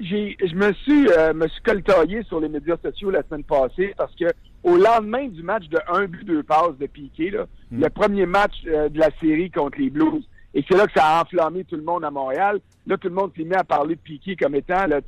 j'ai, 0.00 0.36
je 0.40 0.54
me 0.54 0.72
suis, 0.72 1.08
euh, 1.08 1.32
me 1.32 1.48
suis 1.48 1.62
coltaillé 1.62 2.22
sur 2.24 2.40
les 2.40 2.48
médias 2.48 2.76
sociaux 2.82 3.10
la 3.10 3.22
semaine 3.22 3.44
passée 3.44 3.94
parce 3.96 4.14
que 4.14 4.26
au 4.62 4.76
lendemain 4.76 5.28
du 5.28 5.42
match 5.42 5.68
de 5.68 5.78
1 5.88 6.06
but, 6.06 6.24
2 6.24 6.42
passes 6.42 6.76
de 6.78 6.86
Piqué, 6.86 7.30
là, 7.30 7.46
hmm. 7.70 7.82
le 7.82 7.90
premier 7.90 8.26
match 8.26 8.54
euh, 8.66 8.88
de 8.88 8.98
la 8.98 9.10
série 9.20 9.50
contre 9.50 9.78
les 9.78 9.90
Blues, 9.90 10.24
et 10.54 10.64
c'est 10.68 10.76
là 10.76 10.86
que 10.86 10.92
ça 10.94 11.04
a 11.04 11.22
enflammé 11.22 11.64
tout 11.64 11.76
le 11.76 11.82
monde 11.82 12.04
à 12.04 12.10
Montréal. 12.10 12.60
Là, 12.86 12.96
tout 12.96 13.08
le 13.08 13.14
monde 13.14 13.30
s'est 13.36 13.44
mis 13.44 13.54
à 13.54 13.64
parler 13.64 13.94
de 13.94 14.00
Piqué 14.00 14.36
comme 14.36 14.54
étant 14.54 14.86
la, 14.86 15.00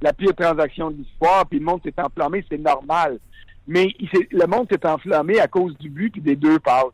la 0.00 0.12
pire 0.12 0.34
transaction 0.34 0.90
de 0.90 0.96
l'histoire, 0.98 1.46
puis 1.46 1.58
le 1.58 1.64
monde 1.64 1.80
s'est 1.84 1.94
enflammé, 1.98 2.44
c'est 2.50 2.58
normal. 2.58 3.18
Mais 3.66 3.94
il 3.98 4.08
le 4.30 4.46
monde 4.46 4.66
s'est 4.70 4.86
enflammé 4.86 5.38
à 5.40 5.46
cause 5.46 5.76
du 5.78 5.88
but 5.88 6.16
et 6.16 6.20
des 6.20 6.36
deux 6.36 6.58
passes. 6.58 6.92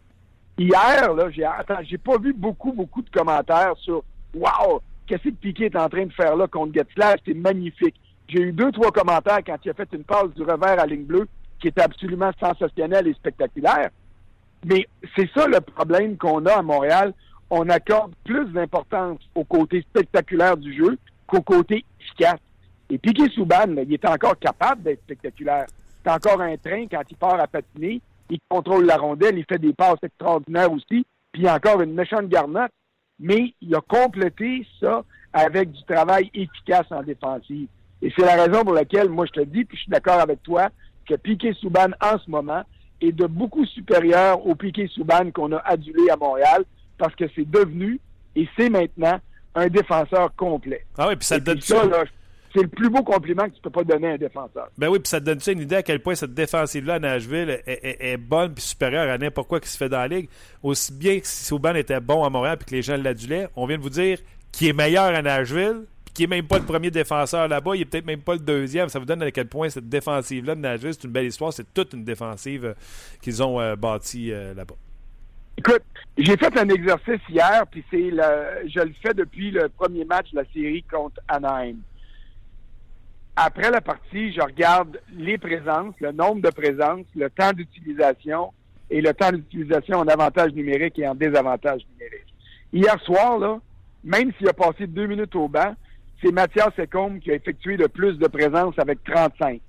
Hier, 0.58 1.14
là, 1.14 1.30
j'ai, 1.30 1.44
attends, 1.44 1.82
j'ai 1.82 1.98
pas 1.98 2.18
vu 2.18 2.32
beaucoup, 2.32 2.72
beaucoup 2.72 3.00
de 3.02 3.10
commentaires 3.10 3.74
sur 3.76 4.02
Wow, 4.34 4.82
qu'est-ce 5.08 5.24
que 5.24 5.30
Piquet 5.30 5.66
est 5.66 5.76
en 5.76 5.88
train 5.88 6.06
de 6.06 6.12
faire 6.12 6.36
là 6.36 6.46
contre 6.46 6.74
Getzlaff? 6.74 7.16
C'est 7.26 7.34
magnifique. 7.34 7.94
J'ai 8.28 8.42
eu 8.42 8.52
deux, 8.52 8.70
trois 8.70 8.92
commentaires 8.92 9.40
quand 9.44 9.56
il 9.64 9.70
a 9.70 9.74
fait 9.74 9.88
une 9.92 10.04
passe 10.04 10.28
du 10.36 10.42
revers 10.42 10.78
à 10.78 10.86
ligne 10.86 11.04
bleue 11.04 11.26
qui 11.58 11.68
était 11.68 11.80
absolument 11.80 12.30
sensationnelle 12.38 13.08
et 13.08 13.14
spectaculaire. 13.14 13.90
Mais 14.64 14.86
c'est 15.16 15.28
ça 15.34 15.46
le 15.46 15.60
problème 15.60 16.16
qu'on 16.16 16.44
a 16.46 16.58
à 16.58 16.62
Montréal. 16.62 17.14
On 17.50 17.68
accorde 17.70 18.12
plus 18.24 18.44
d'importance 18.52 19.18
au 19.34 19.44
côté 19.44 19.80
spectaculaire 19.80 20.56
du 20.56 20.76
jeu 20.76 20.98
qu'au 21.26 21.40
côté 21.40 21.84
efficace. 22.00 22.40
Et 22.90 22.98
Piquet 22.98 23.30
Souban, 23.30 23.74
il 23.76 23.92
est 23.92 24.04
encore 24.04 24.38
capable 24.38 24.82
d'être 24.82 25.02
spectaculaire. 25.02 25.66
C'est 26.04 26.10
encore 26.10 26.40
un 26.40 26.56
train 26.56 26.86
quand 26.86 27.02
il 27.10 27.16
part 27.16 27.40
à 27.40 27.46
patiner. 27.46 28.00
Il 28.30 28.38
contrôle 28.48 28.84
la 28.84 28.98
rondelle, 28.98 29.38
il 29.38 29.44
fait 29.48 29.58
des 29.58 29.72
passes 29.72 30.02
extraordinaires 30.02 30.70
aussi. 30.70 31.06
Puis 31.32 31.48
encore 31.48 31.80
une 31.80 31.94
méchante 31.94 32.28
garnotte 32.28 32.72
mais 33.18 33.54
il 33.60 33.74
a 33.74 33.80
complété 33.80 34.66
ça 34.80 35.04
avec 35.32 35.72
du 35.72 35.82
travail 35.84 36.30
efficace 36.34 36.86
en 36.90 37.02
défensive. 37.02 37.68
Et 38.00 38.12
c'est 38.16 38.24
la 38.24 38.44
raison 38.44 38.64
pour 38.64 38.74
laquelle, 38.74 39.08
moi, 39.08 39.26
je 39.26 39.40
te 39.40 39.44
dis, 39.44 39.64
puis 39.64 39.76
je 39.76 39.82
suis 39.82 39.90
d'accord 39.90 40.20
avec 40.20 40.42
toi, 40.42 40.68
que 41.06 41.14
Piquet 41.14 41.52
Souban, 41.54 41.88
en 42.00 42.18
ce 42.18 42.30
moment, 42.30 42.62
est 43.00 43.12
de 43.12 43.26
beaucoup 43.26 43.64
supérieur 43.66 44.46
au 44.46 44.54
Piquet 44.54 44.88
Souban 44.88 45.30
qu'on 45.32 45.52
a 45.52 45.58
adulé 45.58 46.10
à 46.10 46.16
Montréal, 46.16 46.64
parce 46.96 47.14
que 47.14 47.24
c'est 47.34 47.48
devenu, 47.48 48.00
et 48.36 48.48
c'est 48.56 48.70
maintenant, 48.70 49.18
un 49.54 49.68
défenseur 49.68 50.34
complet. 50.36 50.84
Ah 50.96 51.08
oui, 51.08 51.16
puis 51.16 51.26
ça 51.26 51.40
donne 51.40 51.60
ça. 51.60 51.82
C'est 52.52 52.62
le 52.62 52.68
plus 52.68 52.88
beau 52.88 53.02
compliment 53.02 53.44
que 53.48 53.54
tu 53.54 53.60
peux 53.60 53.70
pas 53.70 53.84
donner 53.84 54.08
à 54.08 54.12
un 54.12 54.16
défenseur. 54.16 54.68
Ben 54.78 54.88
oui, 54.88 54.98
puis 54.98 55.08
ça 55.08 55.20
te 55.20 55.26
donne 55.26 55.38
une 55.46 55.60
idée 55.60 55.76
à 55.76 55.82
quel 55.82 56.00
point 56.00 56.14
cette 56.14 56.34
défensive-là 56.34 56.94
à 56.94 56.98
Nashville 56.98 57.60
est, 57.66 58.16
bonne 58.16 58.54
puis 58.54 58.64
supérieure 58.64 59.10
à 59.10 59.18
n'importe 59.18 59.48
quoi 59.48 59.60
qui 59.60 59.68
se 59.68 59.76
fait 59.76 59.88
dans 59.88 59.98
la 59.98 60.08
ligue? 60.08 60.28
Aussi 60.62 60.92
bien 60.92 61.20
que 61.20 61.26
si 61.26 61.44
Souban 61.44 61.74
était 61.74 62.00
bon 62.00 62.24
à 62.24 62.30
Montréal 62.30 62.56
puis 62.58 62.66
que 62.66 62.74
les 62.74 62.82
gens 62.82 62.96
l'adulaient, 62.96 63.48
on 63.56 63.66
vient 63.66 63.76
de 63.76 63.82
vous 63.82 63.90
dire 63.90 64.18
qu'il 64.52 64.68
est 64.68 64.72
meilleur 64.72 65.14
à 65.14 65.22
Nashville 65.22 65.84
puis 66.04 66.14
qu'il 66.14 66.28
n'est 66.28 66.36
même 66.36 66.46
pas 66.46 66.58
le 66.58 66.64
premier 66.64 66.90
défenseur 66.90 67.48
là-bas, 67.48 67.76
il 67.76 67.82
est 67.82 67.84
peut-être 67.84 68.06
même 68.06 68.22
pas 68.22 68.34
le 68.34 68.40
deuxième. 68.40 68.88
Ça 68.88 68.98
vous 68.98 69.04
donne 69.04 69.22
à 69.22 69.30
quel 69.30 69.48
point 69.48 69.68
cette 69.68 69.88
défensive-là 69.88 70.54
de 70.54 70.60
Nashville, 70.60 70.94
c'est 70.94 71.04
une 71.04 71.12
belle 71.12 71.26
histoire. 71.26 71.52
C'est 71.52 71.72
toute 71.74 71.92
une 71.92 72.04
défensive 72.04 72.64
euh, 72.64 72.74
qu'ils 73.20 73.42
ont 73.42 73.60
euh, 73.60 73.76
bâtie 73.76 74.32
euh, 74.32 74.54
là-bas. 74.54 74.74
Écoute, 75.58 75.82
j'ai 76.16 76.36
fait 76.36 76.56
un 76.56 76.68
exercice 76.68 77.20
hier, 77.28 77.66
puis 77.68 77.84
c'est 77.90 78.10
le, 78.10 78.68
je 78.68 78.78
le 78.78 78.92
fais 79.02 79.12
depuis 79.12 79.50
le 79.50 79.68
premier 79.68 80.04
match 80.04 80.30
de 80.30 80.36
la 80.36 80.44
série 80.54 80.84
contre 80.84 81.20
Anaheim 81.26 81.78
après 83.40 83.70
la 83.70 83.80
partie, 83.80 84.32
je 84.32 84.40
regarde 84.40 85.00
les 85.16 85.38
présences, 85.38 85.94
le 86.00 86.12
nombre 86.12 86.42
de 86.42 86.50
présences, 86.50 87.06
le 87.14 87.30
temps 87.30 87.52
d'utilisation 87.52 88.52
et 88.90 89.00
le 89.00 89.14
temps 89.14 89.30
d'utilisation 89.30 89.98
en 89.98 90.08
avantage 90.08 90.52
numérique 90.52 90.98
et 90.98 91.06
en 91.06 91.14
désavantage 91.14 91.82
numérique. 91.92 92.34
Hier 92.72 93.00
soir, 93.04 93.38
là, 93.38 93.58
même 94.02 94.32
s'il 94.36 94.48
a 94.48 94.52
passé 94.52 94.86
deux 94.86 95.06
minutes 95.06 95.36
au 95.36 95.46
banc, 95.48 95.74
c'est 96.22 96.32
Mathias 96.32 96.70
Secombe 96.76 97.20
qui 97.20 97.30
a 97.30 97.34
effectué 97.34 97.76
le 97.76 97.88
plus 97.88 98.18
de 98.18 98.26
présences 98.26 98.74
avec 98.78 99.04
35. 99.04 99.60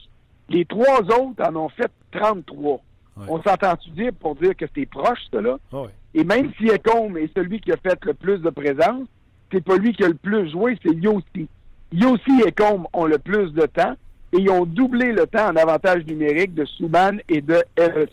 Les 0.50 0.66
trois 0.66 1.02
autres 1.02 1.44
en 1.44 1.56
ont 1.56 1.70
fait 1.70 1.92
33. 2.12 2.80
On 3.28 3.42
s'entend-tu 3.44 3.90
dire 3.92 4.12
pour 4.20 4.36
dire 4.36 4.56
que 4.56 4.66
c'est 4.76 4.86
proche, 4.88 5.20
cela? 5.32 5.58
là? 5.72 5.84
Et 6.16 6.24
même 6.24 6.52
si 6.58 6.66
Ecombe 6.70 7.18
est 7.18 7.32
celui 7.36 7.60
qui 7.60 7.72
a 7.72 7.78
fait 7.78 8.04
le 8.04 8.14
plus 8.14 8.40
de 8.40 8.50
présences, 8.50 9.08
c'est 9.52 9.64
pas 9.64 9.78
lui 9.78 9.94
qui 9.94 10.04
a 10.04 10.08
le 10.08 10.16
plus 10.16 10.50
joué, 10.50 10.78
c'est 10.82 10.96
Yossi. 10.96 11.48
Yossi 11.92 12.42
et 12.46 12.52
Combe 12.52 12.88
ont 12.94 13.06
le 13.06 13.18
plus 13.18 13.52
de 13.54 13.66
temps 13.66 13.96
et 14.32 14.38
ils 14.38 14.50
ont 14.50 14.66
doublé 14.66 15.12
le 15.12 15.26
temps 15.26 15.48
en 15.50 15.56
avantage 15.56 16.06
numérique 16.06 16.54
de 16.54 16.66
Souban 16.66 17.18
et 17.28 17.42
de 17.42 17.64
Ellis. 17.76 18.12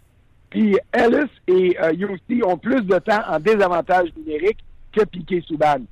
Puis 0.49 0.79
Ellis 0.93 1.31
et 1.47 1.77
euh, 1.83 1.93
Yossi 1.93 2.43
ont 2.45 2.57
plus 2.57 2.83
de 2.83 2.99
temps 2.99 3.21
en 3.29 3.39
désavantage 3.39 4.09
numérique 4.17 4.59
que 4.93 5.05
Piquet 5.05 5.43
Souban. 5.47 5.83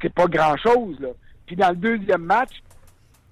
C'est 0.00 0.12
pas 0.12 0.26
grand-chose, 0.26 1.00
là. 1.00 1.08
Puis 1.46 1.56
dans 1.56 1.70
le 1.70 1.76
deuxième 1.76 2.22
match, 2.22 2.62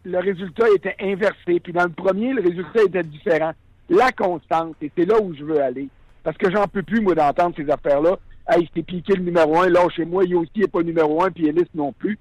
le 0.04 0.18
résultat 0.18 0.66
était 0.74 0.96
inversé. 1.00 1.60
Puis 1.60 1.72
dans 1.72 1.84
le 1.84 1.90
premier, 1.90 2.32
le 2.32 2.42
résultat 2.42 2.82
était 2.82 3.02
différent. 3.04 3.52
La 3.88 4.10
constante, 4.10 4.76
et 4.82 4.90
c'est 4.96 5.04
là 5.04 5.20
où 5.20 5.34
je 5.34 5.44
veux 5.44 5.62
aller. 5.62 5.88
Parce 6.24 6.36
que 6.36 6.50
j'en 6.50 6.66
peux 6.66 6.82
plus, 6.82 7.00
moi, 7.00 7.14
d'entendre 7.14 7.54
ces 7.56 7.70
affaires-là. 7.70 8.18
Hey, 8.48 8.68
Piqué 8.68 9.14
le 9.14 9.22
numéro 9.22 9.60
un, 9.60 9.68
là, 9.68 9.88
chez 9.94 10.04
moi, 10.04 10.24
Yossi 10.24 10.50
n'est 10.60 10.66
pas 10.66 10.82
numéro 10.82 11.22
un, 11.22 11.30
puis 11.30 11.46
Ellis 11.46 11.68
non 11.74 11.92
plus 11.92 12.18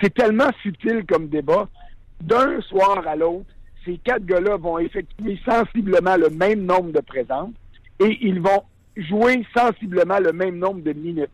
c'est 0.00 0.14
tellement 0.14 0.50
subtil 0.62 1.04
comme 1.06 1.28
débat. 1.28 1.68
D'un 2.20 2.60
soir 2.62 3.06
à 3.06 3.16
l'autre, 3.16 3.46
ces 3.84 3.98
quatre 3.98 4.24
gars-là 4.24 4.56
vont 4.56 4.78
effectuer 4.78 5.38
sensiblement 5.48 6.16
le 6.16 6.30
même 6.30 6.64
nombre 6.64 6.92
de 6.92 7.00
présences 7.00 7.54
et 8.00 8.18
ils 8.20 8.40
vont 8.40 8.62
jouer 8.96 9.46
sensiblement 9.56 10.18
le 10.18 10.32
même 10.32 10.58
nombre 10.58 10.82
de 10.82 10.92
minutes. 10.92 11.30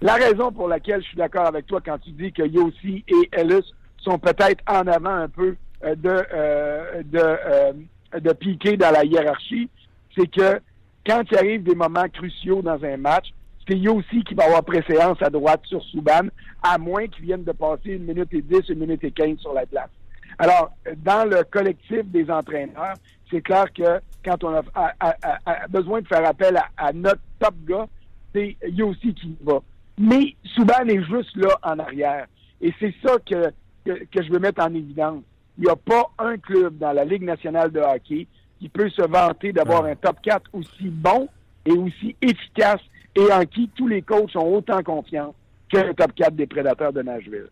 La 0.00 0.14
raison 0.14 0.52
pour 0.52 0.68
laquelle 0.68 1.02
je 1.02 1.08
suis 1.08 1.16
d'accord 1.16 1.46
avec 1.46 1.66
toi 1.66 1.80
quand 1.84 1.98
tu 1.98 2.10
dis 2.12 2.32
que 2.32 2.42
Yossi 2.42 3.04
et 3.06 3.28
Ellis 3.32 3.66
sont 3.98 4.18
peut-être 4.18 4.62
en 4.66 4.86
avant 4.86 5.14
un 5.14 5.28
peu 5.28 5.56
euh, 5.84 5.94
de 5.94 6.26
euh, 6.32 7.02
de, 7.02 7.18
euh, 7.18 7.72
de 8.18 8.32
piquer 8.32 8.76
dans 8.76 8.90
la 8.90 9.04
hiérarchie, 9.04 9.68
c'est 10.16 10.30
que 10.30 10.60
quand 11.06 11.22
il 11.30 11.36
arrive 11.36 11.62
des 11.62 11.74
moments 11.74 12.08
cruciaux 12.08 12.62
dans 12.62 12.82
un 12.84 12.96
match, 12.96 13.32
c'est 13.70 13.78
Yossi 13.78 14.24
qui 14.24 14.34
va 14.34 14.44
avoir 14.46 14.64
préséance 14.64 15.22
à 15.22 15.30
droite 15.30 15.60
sur 15.64 15.82
Souban, 15.84 16.28
à 16.62 16.76
moins 16.76 17.06
qu'il 17.06 17.24
vienne 17.24 17.44
de 17.44 17.52
passer 17.52 17.90
une 17.90 18.04
minute 18.04 18.32
et 18.32 18.42
dix, 18.42 18.68
une 18.68 18.80
minute 18.80 19.04
et 19.04 19.12
quinze 19.12 19.38
sur 19.38 19.52
la 19.52 19.64
place. 19.64 19.90
Alors, 20.38 20.72
dans 20.96 21.28
le 21.28 21.44
collectif 21.44 22.04
des 22.06 22.28
entraîneurs, 22.30 22.94
c'est 23.30 23.42
clair 23.42 23.66
que 23.72 24.00
quand 24.24 24.42
on 24.42 24.54
a, 24.54 25.66
besoin 25.68 26.00
de 26.00 26.08
faire 26.08 26.26
appel 26.26 26.60
à, 26.76 26.92
notre 26.92 27.20
top 27.38 27.54
gars, 27.64 27.86
c'est 28.34 28.56
Yossi 28.68 29.14
qui 29.14 29.36
va. 29.42 29.60
Mais 29.98 30.34
Souban 30.56 30.86
est 30.88 31.04
juste 31.04 31.36
là 31.36 31.56
en 31.62 31.78
arrière. 31.78 32.26
Et 32.60 32.72
c'est 32.80 32.94
ça 33.04 33.16
que, 33.24 33.52
que, 33.84 34.22
je 34.22 34.32
veux 34.32 34.38
mettre 34.38 34.64
en 34.64 34.74
évidence. 34.74 35.22
Il 35.58 35.64
n'y 35.64 35.70
a 35.70 35.76
pas 35.76 36.10
un 36.18 36.38
club 36.38 36.78
dans 36.78 36.92
la 36.92 37.04
Ligue 37.04 37.22
nationale 37.22 37.70
de 37.70 37.80
hockey 37.80 38.26
qui 38.58 38.68
peut 38.68 38.90
se 38.90 39.02
vanter 39.02 39.52
d'avoir 39.52 39.84
un 39.84 39.94
top 39.94 40.16
4 40.22 40.50
aussi 40.54 40.88
bon 40.88 41.28
et 41.64 41.72
aussi 41.72 42.16
efficace 42.20 42.80
et 43.16 43.32
en 43.32 43.44
qui 43.44 43.68
tous 43.76 43.88
les 43.88 44.02
coachs 44.02 44.34
ont 44.36 44.54
autant 44.54 44.82
confiance 44.82 45.34
que 45.72 45.78
le 45.78 45.94
top 45.94 46.12
4 46.14 46.34
des 46.34 46.46
prédateurs 46.46 46.92
de 46.92 47.02
Nashville. 47.02 47.48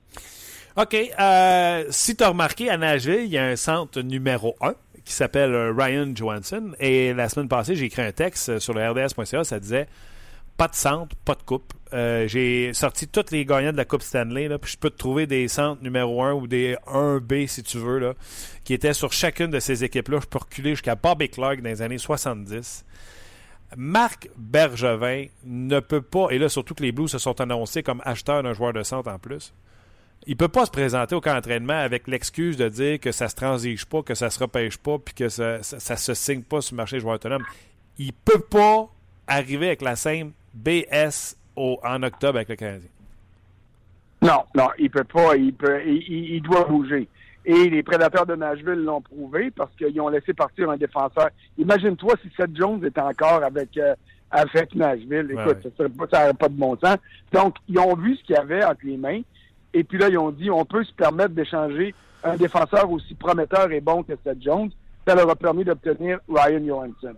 OK. 0.77 0.95
Euh, 0.95 1.85
si 1.91 2.17
tu 2.17 2.25
as 2.25 2.29
remarqué, 2.29 2.71
à 2.71 2.77
Nashville, 2.77 3.25
il 3.25 3.31
y 3.31 3.39
a 3.39 3.45
un 3.45 3.57
centre 3.57 4.01
numéro 4.01 4.55
1 4.61 4.75
qui 5.05 5.13
s'appelle 5.13 5.55
euh, 5.55 5.73
Ryan 5.77 6.13
Johansson. 6.15 6.73
Et 6.79 7.15
la 7.15 7.29
semaine 7.29 7.49
passée, 7.49 7.75
j'ai 7.75 7.87
écrit 7.87 8.03
un 8.03 8.13
texte 8.13 8.59
sur 8.59 8.75
le 8.75 8.89
RDS.ca, 8.89 9.45
ça 9.45 9.59
disait 9.59 9.89
pas 10.59 10.69
de 10.69 10.75
centre, 10.75 11.17
pas 11.25 11.37
de 11.37 11.43
coupe. 11.43 11.73
Euh, 11.93 12.27
j'ai 12.27 12.75
sorti 12.75 13.07
tous 13.07 13.31
les 13.31 13.45
gagnants 13.45 13.73
de 13.73 13.77
la 13.77 13.85
Coupe 13.85 14.03
Stanley, 14.03 14.49
je 14.65 14.77
peux 14.77 14.91
te 14.91 14.99
trouver 14.99 15.27
des 15.27 15.47
centres 15.49 15.83
numéro 15.83 16.23
1 16.23 16.33
ou 16.35 16.47
des 16.49 16.77
1B 16.87 17.47
si 17.47 17.63
tu 17.63 17.79
veux, 17.79 18.15
qui 18.65 18.75
étaient 18.75 18.93
sur 18.93 19.13
chacune 19.13 19.51
de 19.51 19.61
ces 19.61 19.85
équipes-là. 19.85 20.19
Je 20.21 20.27
peux 20.27 20.39
reculer 20.39 20.71
jusqu'à 20.71 20.97
Bobby 20.97 21.31
Clark 21.31 21.63
dans 21.63 21.71
les 21.71 21.81
années 21.81 21.97
70. 21.97 22.85
Marc 23.77 24.29
Bergevin 24.37 25.27
ne 25.45 25.81
peut 25.81 26.03
pas, 26.03 26.29
et 26.31 26.39
là 26.39 26.49
surtout 26.49 26.75
que 26.75 26.83
les 26.83 26.93
Blues 26.93 27.11
se 27.11 27.19
sont 27.19 27.41
annoncés 27.41 27.83
comme 27.83 28.03
acheteurs 28.05 28.43
d'un 28.43 28.55
joueur 28.55 28.73
de 28.73 28.83
centre 28.83 29.11
en 29.11 29.19
plus, 29.19 29.53
il 30.27 30.37
peut 30.37 30.49
pas 30.49 30.67
se 30.67 30.71
présenter 30.71 31.15
au 31.15 31.21
camp 31.21 31.35
d'entraînement 31.35 31.79
avec 31.79 32.07
l'excuse 32.07 32.57
de 32.57 32.69
dire 32.69 33.01
que 33.01 33.13
ça 33.13 33.29
se 33.29 33.35
transige 33.35 33.87
pas, 33.87 34.03
que 34.03 34.15
ça 34.15 34.31
se 34.31 34.39
repêche 34.39 34.77
pas, 34.77 34.99
puis 34.99 35.15
que 35.15 35.29
ça, 35.29 35.63
ça, 35.63 35.97
se 35.97 36.15
signe 36.15 36.43
pas 36.43 36.61
sur 36.61 36.75
le 36.75 36.79
marché 36.79 36.97
des 36.97 37.01
joueurs 37.01 37.15
autonomes. 37.15 37.45
Il 37.99 38.13
peut 38.13 38.41
pas 38.41 38.89
arriver 39.27 39.69
avec 39.69 39.83
la 39.83 39.97
scène 39.97 40.33
BS 40.55 41.37
en 41.57 42.03
octobre 42.03 42.37
avec 42.37 42.49
le 42.49 42.57
Canadien. 42.57 42.91
Non, 44.23 44.45
non, 44.55 44.69
il 44.79 44.91
peut 44.91 45.05
pas. 45.05 45.37
Il, 45.37 45.55
peut, 45.55 45.81
il, 45.87 46.41
doit 46.43 46.65
bouger. 46.65 47.09
Et 47.51 47.71
les 47.71 47.83
prédateurs 47.83 48.27
de 48.27 48.35
Nashville 48.35 48.85
l'ont 48.85 49.01
prouvé 49.01 49.51
parce 49.51 49.75
qu'ils 49.77 49.99
ont 50.03 50.11
laissé 50.11 50.35
partir 50.35 50.69
un 50.69 50.77
défenseur. 50.77 51.31
Imagine-toi 51.57 52.13
si 52.21 52.31
Seth 52.37 52.55
Jones 52.55 52.85
était 52.85 53.01
encore 53.01 53.43
avec, 53.43 53.75
euh, 53.79 53.95
avec 54.31 54.75
Nashville. 54.75 55.31
Écoute, 55.31 55.67
ça 55.79 55.85
n'aurait 55.89 56.35
pas 56.35 56.51
de 56.51 56.59
bon 56.59 56.77
sens. 56.77 56.99
Donc, 57.33 57.57
ils 57.67 57.79
ont 57.79 57.97
vu 57.97 58.17
ce 58.17 58.25
qu'il 58.25 58.37
y 58.37 58.39
avait 58.39 58.63
entre 58.63 58.85
les 58.85 58.99
mains. 58.99 59.23
Et 59.73 59.83
puis 59.83 59.97
là, 59.97 60.11
ils 60.11 60.19
ont 60.19 60.31
dit, 60.31 60.51
on 60.51 60.67
peut 60.67 60.85
se 60.85 60.93
permettre 60.93 61.31
d'échanger 61.31 61.95
un 62.23 62.37
défenseur 62.37 62.91
aussi 62.91 63.15
prometteur 63.15 63.73
et 63.73 63.81
bon 63.81 64.03
que 64.03 64.13
Seth 64.23 64.43
Jones. 64.43 64.71
Ça 65.07 65.15
leur 65.15 65.31
a 65.31 65.35
permis 65.35 65.65
d'obtenir 65.65 66.19
Ryan 66.29 66.67
Johansson. 66.67 67.15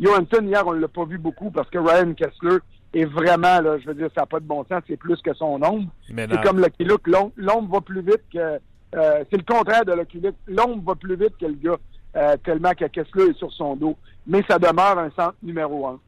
Johansson, 0.00 0.46
hier, 0.46 0.66
on 0.66 0.72
ne 0.72 0.80
l'a 0.80 0.88
pas 0.88 1.04
vu 1.04 1.18
beaucoup 1.18 1.50
parce 1.50 1.68
que 1.68 1.76
Ryan 1.76 2.14
Kessler 2.14 2.56
est 2.94 3.04
vraiment, 3.04 3.60
là, 3.60 3.76
je 3.78 3.86
veux 3.86 3.94
dire, 3.94 4.08
ça 4.14 4.22
n'a 4.22 4.26
pas 4.26 4.40
de 4.40 4.46
bon 4.46 4.64
sens, 4.64 4.82
c'est 4.88 4.96
plus 4.96 5.20
que 5.20 5.34
son 5.34 5.62
ombre. 5.62 5.90
C'est 6.08 6.42
comme 6.42 6.58
Lucky 6.58 6.84
Luke, 6.84 7.06
l'ombre 7.36 7.74
va 7.74 7.80
plus 7.82 8.00
vite 8.00 8.22
que... 8.32 8.58
Euh, 8.94 9.24
c'est 9.30 9.36
le 9.36 9.42
contraire 9.42 9.84
de 9.84 9.92
Luke. 9.92 10.34
L'ombre 10.46 10.82
va 10.86 10.94
plus 10.94 11.16
vite 11.16 11.36
que 11.38 11.46
le 11.46 11.54
gars, 11.54 11.76
euh, 12.16 12.36
tellement 12.44 12.72
que 12.72 12.84
Kessler 12.86 13.30
est 13.30 13.38
sur 13.38 13.52
son 13.52 13.76
dos. 13.76 13.96
Mais 14.26 14.42
ça 14.48 14.58
demeure 14.58 14.98
un 14.98 15.10
centre 15.10 15.36
numéro 15.42 15.86
un. 15.86 16.00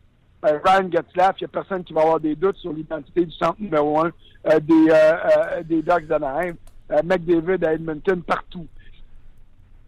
Euh, 0.44 0.58
Ryan 0.64 0.90
Getzlaff, 0.90 1.36
il 1.40 1.44
n'y 1.44 1.46
a 1.46 1.48
personne 1.48 1.82
qui 1.82 1.92
va 1.92 2.02
avoir 2.02 2.20
des 2.20 2.36
doutes 2.36 2.56
sur 2.56 2.72
l'identité 2.72 3.24
du 3.24 3.32
centre 3.32 3.60
numéro 3.60 4.00
un 4.00 4.10
des, 4.60 5.64
des 5.64 5.82
Ducks 5.82 6.06
d'Anaheim. 6.06 6.54
McDavid 7.02 7.64
à 7.64 7.72
Edmonton, 7.72 8.22
partout. 8.22 8.66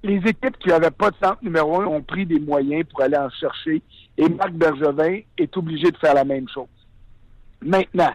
Les 0.03 0.17
équipes 0.17 0.59
qui 0.59 0.69
n'avaient 0.69 0.91
pas 0.91 1.11
de 1.11 1.17
centre 1.23 1.39
numéro 1.43 1.81
un 1.81 1.87
ont 1.87 2.03
pris 2.03 2.27
des 2.27 2.41
moyens 2.41 2.85
pour 2.91 3.03
aller 3.03 3.17
en 3.17 3.31
chercher 3.31 3.83
et 4.17 4.29
Marc 4.29 4.53
Bergevin 4.53 5.21
est 5.39 5.57
obligé 5.57 5.93
de 5.93 5.97
faire 5.97 6.15
la 6.15 6.25
même 6.25 6.49
chose. 6.49 6.67
Maintenant, 7.63 8.13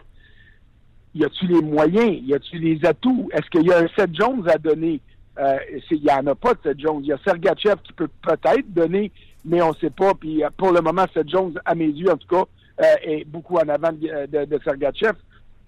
y 1.14 1.24
a-tu 1.24 1.46
les 1.46 1.60
moyens? 1.60 2.18
Y 2.26 2.34
a-tu 2.34 2.58
les 2.58 2.84
atouts? 2.84 3.28
Est-ce 3.32 3.48
qu'il 3.50 3.66
y 3.66 3.72
a 3.72 3.78
un 3.78 3.88
Seth 3.96 4.14
Jones 4.14 4.48
à 4.48 4.58
donner? 4.58 5.00
Euh, 5.38 5.56
il 5.90 6.02
n'y 6.02 6.10
en 6.10 6.26
a 6.26 6.34
pas 6.34 6.54
de 6.54 6.58
Seth 6.62 6.80
Jones. 6.80 7.00
Il 7.02 7.08
y 7.08 7.12
a 7.12 7.18
Sergachev 7.24 7.76
qui 7.82 7.92
peut 7.92 8.08
peut-être 8.22 8.72
donner, 8.72 9.10
mais 9.44 9.62
on 9.62 9.70
ne 9.70 9.74
sait 9.74 9.90
pas. 9.90 10.14
Puis 10.14 10.44
euh, 10.44 10.48
pour 10.56 10.72
le 10.72 10.80
moment, 10.80 11.06
Seth 11.12 11.28
Jones, 11.28 11.58
à 11.64 11.74
mes 11.74 11.86
yeux 11.86 12.10
en 12.10 12.16
tout 12.16 12.28
cas, 12.28 12.44
euh, 12.82 12.94
est 13.02 13.24
beaucoup 13.24 13.56
en 13.56 13.68
avant 13.68 13.92
de, 13.92 14.44
de, 14.44 14.60
Sergachev 14.64 15.14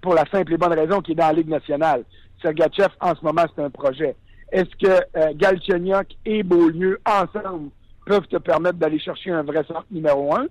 pour 0.00 0.14
la 0.14 0.24
simple 0.30 0.54
et 0.54 0.56
bonne 0.56 0.72
raison 0.72 1.00
qu'il 1.00 1.12
est 1.12 1.16
dans 1.16 1.28
la 1.28 1.32
Ligue 1.32 1.48
nationale. 1.48 2.04
Sergachev, 2.42 2.88
en 3.00 3.14
ce 3.14 3.24
moment, 3.24 3.44
c'est 3.54 3.62
un 3.62 3.70
projet. 3.70 4.14
Est-ce 4.52 4.76
que 4.76 4.90
euh, 5.16 6.12
et 6.24 6.42
Beaulieu, 6.42 7.00
ensemble, 7.04 7.70
peuvent 8.04 8.26
te 8.28 8.36
permettre 8.36 8.78
d'aller 8.78 8.98
chercher 8.98 9.30
un 9.30 9.42
vrai 9.42 9.64
centre 9.66 9.86
numéro 9.90 10.34
un? 10.34 10.46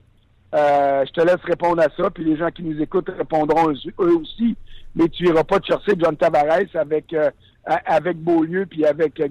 Euh, 0.54 1.04
je 1.06 1.12
te 1.12 1.22
laisse 1.22 1.44
répondre 1.44 1.82
à 1.82 1.88
ça, 1.98 2.10
puis 2.10 2.24
les 2.24 2.38
gens 2.38 2.50
qui 2.50 2.64
nous 2.64 2.82
écoutent 2.82 3.10
répondront 3.10 3.72
eux 3.72 4.16
aussi. 4.16 4.56
Mais 4.96 5.10
tu 5.10 5.28
iras 5.28 5.44
pas 5.44 5.60
te 5.60 5.68
chercher 5.68 5.94
John 5.98 6.16
Tavares 6.16 6.76
avec 6.76 7.14
euh, 7.14 7.30
avec 7.66 8.18
Beaulieu 8.18 8.66
puis 8.66 8.86
avec 8.86 9.20
euh, 9.20 9.28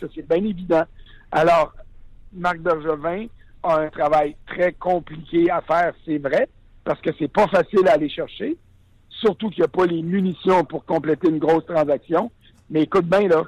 ça 0.00 0.06
c'est 0.14 0.28
bien 0.28 0.44
évident. 0.44 0.84
Alors, 1.32 1.72
Marc 2.32 2.58
Bergevin 2.58 3.26
a 3.62 3.80
un 3.80 3.88
travail 3.88 4.36
très 4.46 4.72
compliqué 4.72 5.50
à 5.50 5.60
faire, 5.62 5.92
c'est 6.04 6.18
vrai, 6.18 6.48
parce 6.84 7.00
que 7.00 7.10
c'est 7.18 7.32
pas 7.32 7.48
facile 7.48 7.88
à 7.88 7.92
aller 7.92 8.08
chercher, 8.08 8.56
surtout 9.08 9.50
qu'il 9.50 9.60
n'y 9.60 9.64
a 9.64 9.68
pas 9.68 9.86
les 9.86 10.02
munitions 10.02 10.64
pour 10.64 10.84
compléter 10.84 11.28
une 11.28 11.38
grosse 11.38 11.66
transaction. 11.66 12.30
Mais 12.70 12.82
écoute 12.82 13.06
bien, 13.06 13.26
là, 13.28 13.42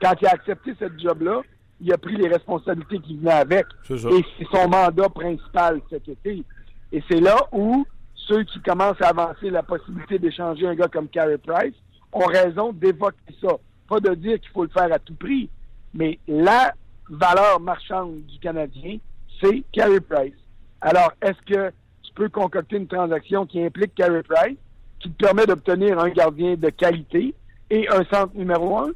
quand 0.00 0.14
il 0.20 0.26
a 0.26 0.30
accepté 0.30 0.72
cette 0.78 0.98
job-là, 1.00 1.42
il 1.80 1.92
a 1.92 1.98
pris 1.98 2.16
les 2.16 2.28
responsabilités 2.28 2.98
qui 3.00 3.16
venaient 3.18 3.30
avec. 3.30 3.66
Et 3.88 4.24
c'est 4.38 4.46
son 4.52 4.68
mandat 4.68 5.08
principal 5.10 5.80
cet 5.90 6.08
été. 6.08 6.42
Et 6.90 7.02
c'est 7.08 7.20
là 7.20 7.36
où 7.52 7.86
ceux 8.28 8.44
qui 8.44 8.60
commencent 8.60 9.00
à 9.00 9.08
avancer 9.08 9.50
la 9.50 9.62
possibilité 9.62 10.18
d'échanger 10.18 10.66
un 10.66 10.74
gars 10.74 10.88
comme 10.88 11.08
Carey 11.08 11.38
Price 11.38 11.74
ont 12.12 12.26
raison 12.26 12.72
d'évoquer 12.72 13.34
ça. 13.40 13.56
Pas 13.88 14.00
de 14.00 14.14
dire 14.14 14.38
qu'il 14.40 14.50
faut 14.50 14.64
le 14.64 14.70
faire 14.70 14.92
à 14.92 14.98
tout 14.98 15.14
prix, 15.14 15.48
mais 15.94 16.18
la 16.28 16.74
valeur 17.08 17.58
marchande 17.58 18.20
du 18.26 18.38
Canadien, 18.38 18.98
c'est 19.40 19.62
Carey 19.72 20.00
Price. 20.00 20.34
Alors, 20.80 21.12
est-ce 21.22 21.40
que 21.52 21.72
tu 22.02 22.12
peux 22.14 22.28
concocter 22.28 22.76
une 22.76 22.86
transaction 22.86 23.46
qui 23.46 23.64
implique 23.64 23.94
Carey 23.94 24.22
Price, 24.22 24.58
qui 25.00 25.10
te 25.10 25.24
permet 25.24 25.46
d'obtenir 25.46 25.98
un 25.98 26.10
gardien 26.10 26.54
de 26.54 26.68
qualité 26.68 27.34
et 27.70 27.88
un 27.88 28.04
centre 28.04 28.34
numéro 28.34 28.78
un? 28.78 28.90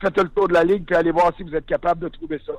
Faites 0.00 0.18
le 0.18 0.28
tour 0.28 0.48
de 0.48 0.54
la 0.54 0.64
ligue 0.64 0.84
puis 0.84 0.96
allez 0.96 1.10
voir 1.10 1.32
si 1.36 1.42
vous 1.44 1.54
êtes 1.54 1.66
capable 1.66 2.02
de 2.02 2.08
trouver 2.08 2.40
ça. 2.44 2.52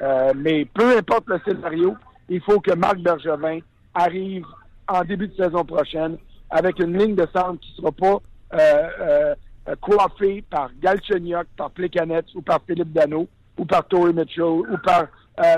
Euh, 0.00 0.32
mais 0.36 0.64
peu 0.64 0.96
importe 0.96 1.28
le 1.28 1.40
scénario, 1.44 1.96
il 2.28 2.40
faut 2.40 2.60
que 2.60 2.72
Marc 2.72 2.98
Bergevin 2.98 3.60
arrive 3.94 4.46
en 4.92 5.04
début 5.04 5.28
de 5.28 5.34
saison 5.34 5.64
prochaine 5.64 6.18
avec 6.50 6.78
une 6.78 6.96
ligne 6.96 7.14
de 7.14 7.26
centre 7.34 7.60
qui 7.60 7.72
ne 7.72 7.76
sera 7.76 7.92
pas 7.92 8.18
euh, 8.54 9.34
euh, 9.68 9.74
coiffée 9.80 10.44
par 10.50 10.70
Galchenyuk, 10.80 11.46
par 11.56 11.70
Plekanec 11.70 12.26
ou 12.34 12.42
par 12.42 12.60
Philippe 12.66 12.92
Dano 12.92 13.26
ou 13.58 13.64
par 13.64 13.86
Tory 13.86 14.12
Mitchell 14.12 14.44
ou 14.44 14.76
par 14.84 15.06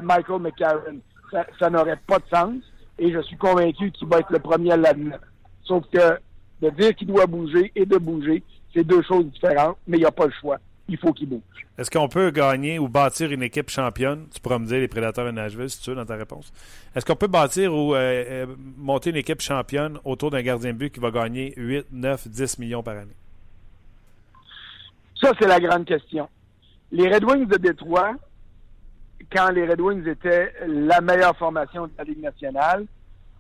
Michael 0.03 0.41
McCarron. 0.41 1.01
Ça, 1.59 1.69
n'aurait 1.69 1.99
pas 2.07 2.19
de 2.19 2.25
sens 2.33 2.55
et 2.99 3.13
je 3.13 3.21
suis 3.23 3.37
convaincu 3.37 3.91
qu'il 3.91 4.07
va 4.07 4.19
être 4.19 4.31
le 4.31 4.39
premier 4.39 4.73
à 4.73 4.77
l'admettre. 4.77 5.27
Sauf 5.65 5.85
que 5.93 6.19
de 6.63 6.71
dire 6.71 6.95
qu'il 6.95 7.09
doit 7.09 7.27
bouger 7.27 7.73
et 7.75 7.85
de 7.85 7.97
bouger, 7.97 8.43
c'est 8.73 8.85
deux 8.85 9.03
choses 9.03 9.27
différentes, 9.27 9.77
mais 9.87 9.97
il 9.97 10.01
n'y 10.01 10.07
a 10.07 10.13
pas 10.13 10.27
le 10.27 10.33
choix 10.41 10.59
il 10.89 10.99
faut 10.99 11.13
qu'il 11.13 11.29
bouge. 11.29 11.41
Est-ce 11.79 11.91
qu'on 11.91 12.09
peut 12.09 12.31
gagner 12.31 12.79
ou 12.79 12.89
bâtir 12.89 13.33
une 13.33 13.43
équipe 13.43 13.71
championne? 13.71 14.27
Tu 14.33 14.41
pourras 14.41 14.59
me 14.59 14.67
dire 14.67 14.79
les 14.79 14.89
prédateurs 14.89 15.25
de 15.25 15.31
Nashville, 15.31 15.71
si 15.71 15.81
tu 15.81 15.91
veux, 15.91 15.97
dans 15.97 16.05
ta 16.05 16.17
réponse. 16.17 16.53
Est-ce 16.95 17.07
qu'on 17.07 17.17
peut 17.17 17.27
bâtir 17.27 17.75
ou 17.75 17.95
euh, 17.95 17.99
euh, 17.99 18.47
monter 18.77 19.11
une 19.11 19.17
équipe 19.17 19.41
championne 19.41 19.99
autour 20.05 20.31
d'un 20.31 20.43
gardien 20.43 20.73
de 20.73 20.79
but 20.79 20.93
qui 20.93 21.01
va 21.01 21.11
gagner 21.11 21.55
8, 21.57 21.87
9, 21.91 22.29
10 22.29 22.59
millions 22.59 22.83
par 22.83 22.99
année? 22.99 23.17
Ça, 25.21 25.33
c'est 25.39 25.49
la 25.49 25.59
grande 25.59 25.87
question. 25.87 26.29
Les 26.93 27.13
Red 27.13 27.25
Wings 27.25 27.47
de 27.47 27.57
Détroit, 27.57 28.13
quand 29.33 29.51
les 29.51 29.67
Red 29.67 29.81
Wings 29.81 30.07
étaient 30.07 30.53
la 30.67 31.01
meilleure 31.01 31.37
formation 31.37 31.87
de 31.87 31.93
la 31.97 32.05
Ligue 32.05 32.23
nationale, 32.23 32.85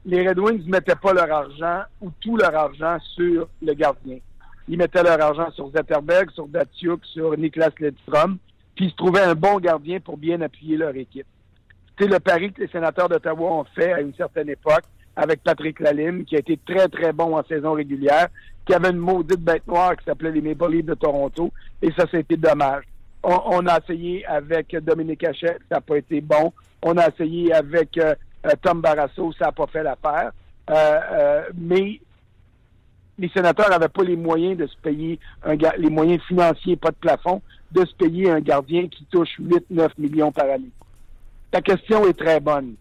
les 0.07 0.27
Red 0.27 0.39
Wings 0.39 0.65
ne 0.65 0.71
mettaient 0.71 0.97
pas 0.97 1.13
leur 1.13 1.31
argent 1.31 1.83
ou 2.01 2.11
tout 2.21 2.37
leur 2.37 2.55
argent 2.55 2.99
sur 3.15 3.49
le 3.63 3.75
gardien 3.75 4.19
ils 4.69 4.79
mettaient 4.79 5.03
leur 5.03 5.21
argent 5.21 5.51
sur 5.53 5.71
Zetterberg, 5.71 6.31
sur 6.31 6.47
Datsuk, 6.49 7.05
sur 7.05 7.37
Niklas 7.37 7.73
Ledstrom, 7.79 8.39
puis 8.75 8.87
ils 8.87 8.91
se 8.91 8.97
trouvaient 8.97 9.23
un 9.23 9.35
bon 9.35 9.59
gardien 9.59 10.01
pour 10.01 10.17
bien 10.17 10.41
appuyer 10.41 10.77
leur 10.77 10.97
équipe. 10.97 11.27
C'est 11.99 12.09
le 12.09 12.19
pari 12.19 12.53
que 12.53 12.63
les 12.63 12.69
sénateurs 12.69 13.09
d'Ottawa 13.09 13.53
ont 13.53 13.65
fait 13.65 13.93
à 13.93 14.01
une 14.01 14.15
certaine 14.15 14.49
époque 14.49 14.85
avec 15.17 15.43
Patrick 15.43 15.79
Lalime, 15.79 16.25
qui 16.25 16.35
a 16.35 16.41
été 16.41 16.59
très, 16.67 16.89
très 16.89 17.13
bon 17.13 17.37
en 17.37 17.45
saison 17.45 17.73
régulière, 17.73 18.29
qui 18.67 18.75
avait 18.75 18.91
une 18.91 18.99
maudite 18.99 19.41
bête 19.41 19.67
noire 19.67 19.97
qui 19.97 20.05
s'appelait 20.05 20.33
les 20.33 20.41
Maple 20.41 20.73
Leafs 20.73 20.87
de 20.87 20.95
Toronto, 20.95 21.53
et 21.83 21.93
ça, 21.97 22.07
c'était 22.11 22.37
dommage. 22.37 22.85
On, 23.23 23.67
a 23.67 23.79
essayé 23.79 24.27
avec 24.27 24.77
Dominique 24.85 25.25
Hachette, 25.25 25.61
ça 25.71 25.77
n'a 25.77 25.81
pas 25.81 25.97
été 25.97 26.21
bon. 26.21 26.53
On 26.83 26.99
a 26.99 27.09
essayé 27.09 27.55
avec 27.55 27.97
euh, 27.97 28.15
euh, 28.45 28.51
Tom 28.61 28.83
Barrasso, 28.83 29.33
ça 29.39 29.47
n'a 29.47 29.53
pas 29.53 29.67
fait 29.67 29.83
l'affaire. 29.83 30.31
Euh, 30.71 31.43
mais 31.55 32.01
les 33.19 33.29
sénateurs 33.29 33.71
n'avaient 33.71 33.89
pas 33.89 34.03
les 34.03 34.17
moyens 34.17 34.57
de 34.57 34.67
se 34.67 34.77
payer 34.77 35.19
un 35.45 35.55
les 35.55 35.91
moyens 35.91 36.23
financiers, 36.25 36.77
pas 36.77 36.91
de 36.91 36.97
plafond, 36.97 37.43
de 37.73 37.85
se 37.85 37.95
payer 37.95 38.31
un 38.31 38.41
gardien 38.41 38.89
qui 38.89 39.05
touche 39.07 39.41
8-9 39.41 39.91
millions 39.99 40.33
par 40.33 40.51
année. 40.51 40.71
Ta 41.51 41.61
question 41.61 42.07
est 42.07 42.19
très 42.19 42.41
bonne. 42.41 42.75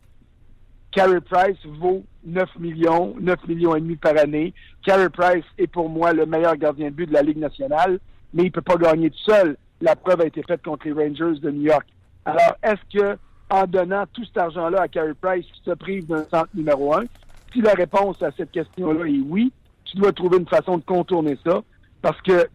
Carey 0.91 1.21
Price 1.21 1.57
vaut 1.79 2.03
9 2.25 2.59
millions, 2.59 3.15
9 3.19 3.47
millions 3.47 3.75
et 3.75 3.81
demi 3.81 3.95
par 3.95 4.17
année. 4.17 4.53
Carey 4.84 5.09
Price 5.09 5.45
est 5.57 5.67
pour 5.67 5.89
moi 5.89 6.13
le 6.13 6.25
meilleur 6.25 6.55
gardien 6.55 6.89
de 6.89 6.95
but 6.95 7.07
de 7.07 7.13
la 7.13 7.23
Ligue 7.23 7.38
nationale, 7.38 7.99
mais 8.34 8.43
il 8.43 8.47
ne 8.47 8.51
peut 8.51 8.61
pas 8.61 8.77
gagner 8.77 9.09
tout 9.09 9.31
seul. 9.31 9.57
La 9.81 9.95
preuve 9.95 10.21
a 10.21 10.25
été 10.25 10.43
faite 10.43 10.63
contre 10.63 10.88
les 10.88 10.93
Rangers 10.93 11.39
de 11.39 11.51
New 11.51 11.63
York. 11.63 11.86
Alors, 12.25 12.55
est-ce 12.61 12.97
que 12.97 13.17
en 13.49 13.65
donnant 13.65 14.05
tout 14.13 14.23
cet 14.25 14.38
argent-là 14.38 14.81
à 14.81 14.88
Carey 14.88 15.13
Price, 15.19 15.45
tu 15.45 15.69
se 15.69 15.75
prive 15.75 16.07
d'un 16.07 16.23
centre 16.25 16.49
numéro 16.53 16.95
un? 16.95 17.03
Si 17.51 17.61
la 17.61 17.73
réponse 17.73 18.21
à 18.23 18.31
cette 18.31 18.51
question-là 18.51 19.05
est 19.05 19.19
oui, 19.27 19.51
tu 19.86 19.97
dois 19.97 20.11
trouver 20.11 20.38
une 20.38 20.47
façon 20.47 20.77
de 20.77 20.84
contourner 20.84 21.38
ça 21.45 21.61
parce 22.01 22.19
que 22.21 22.47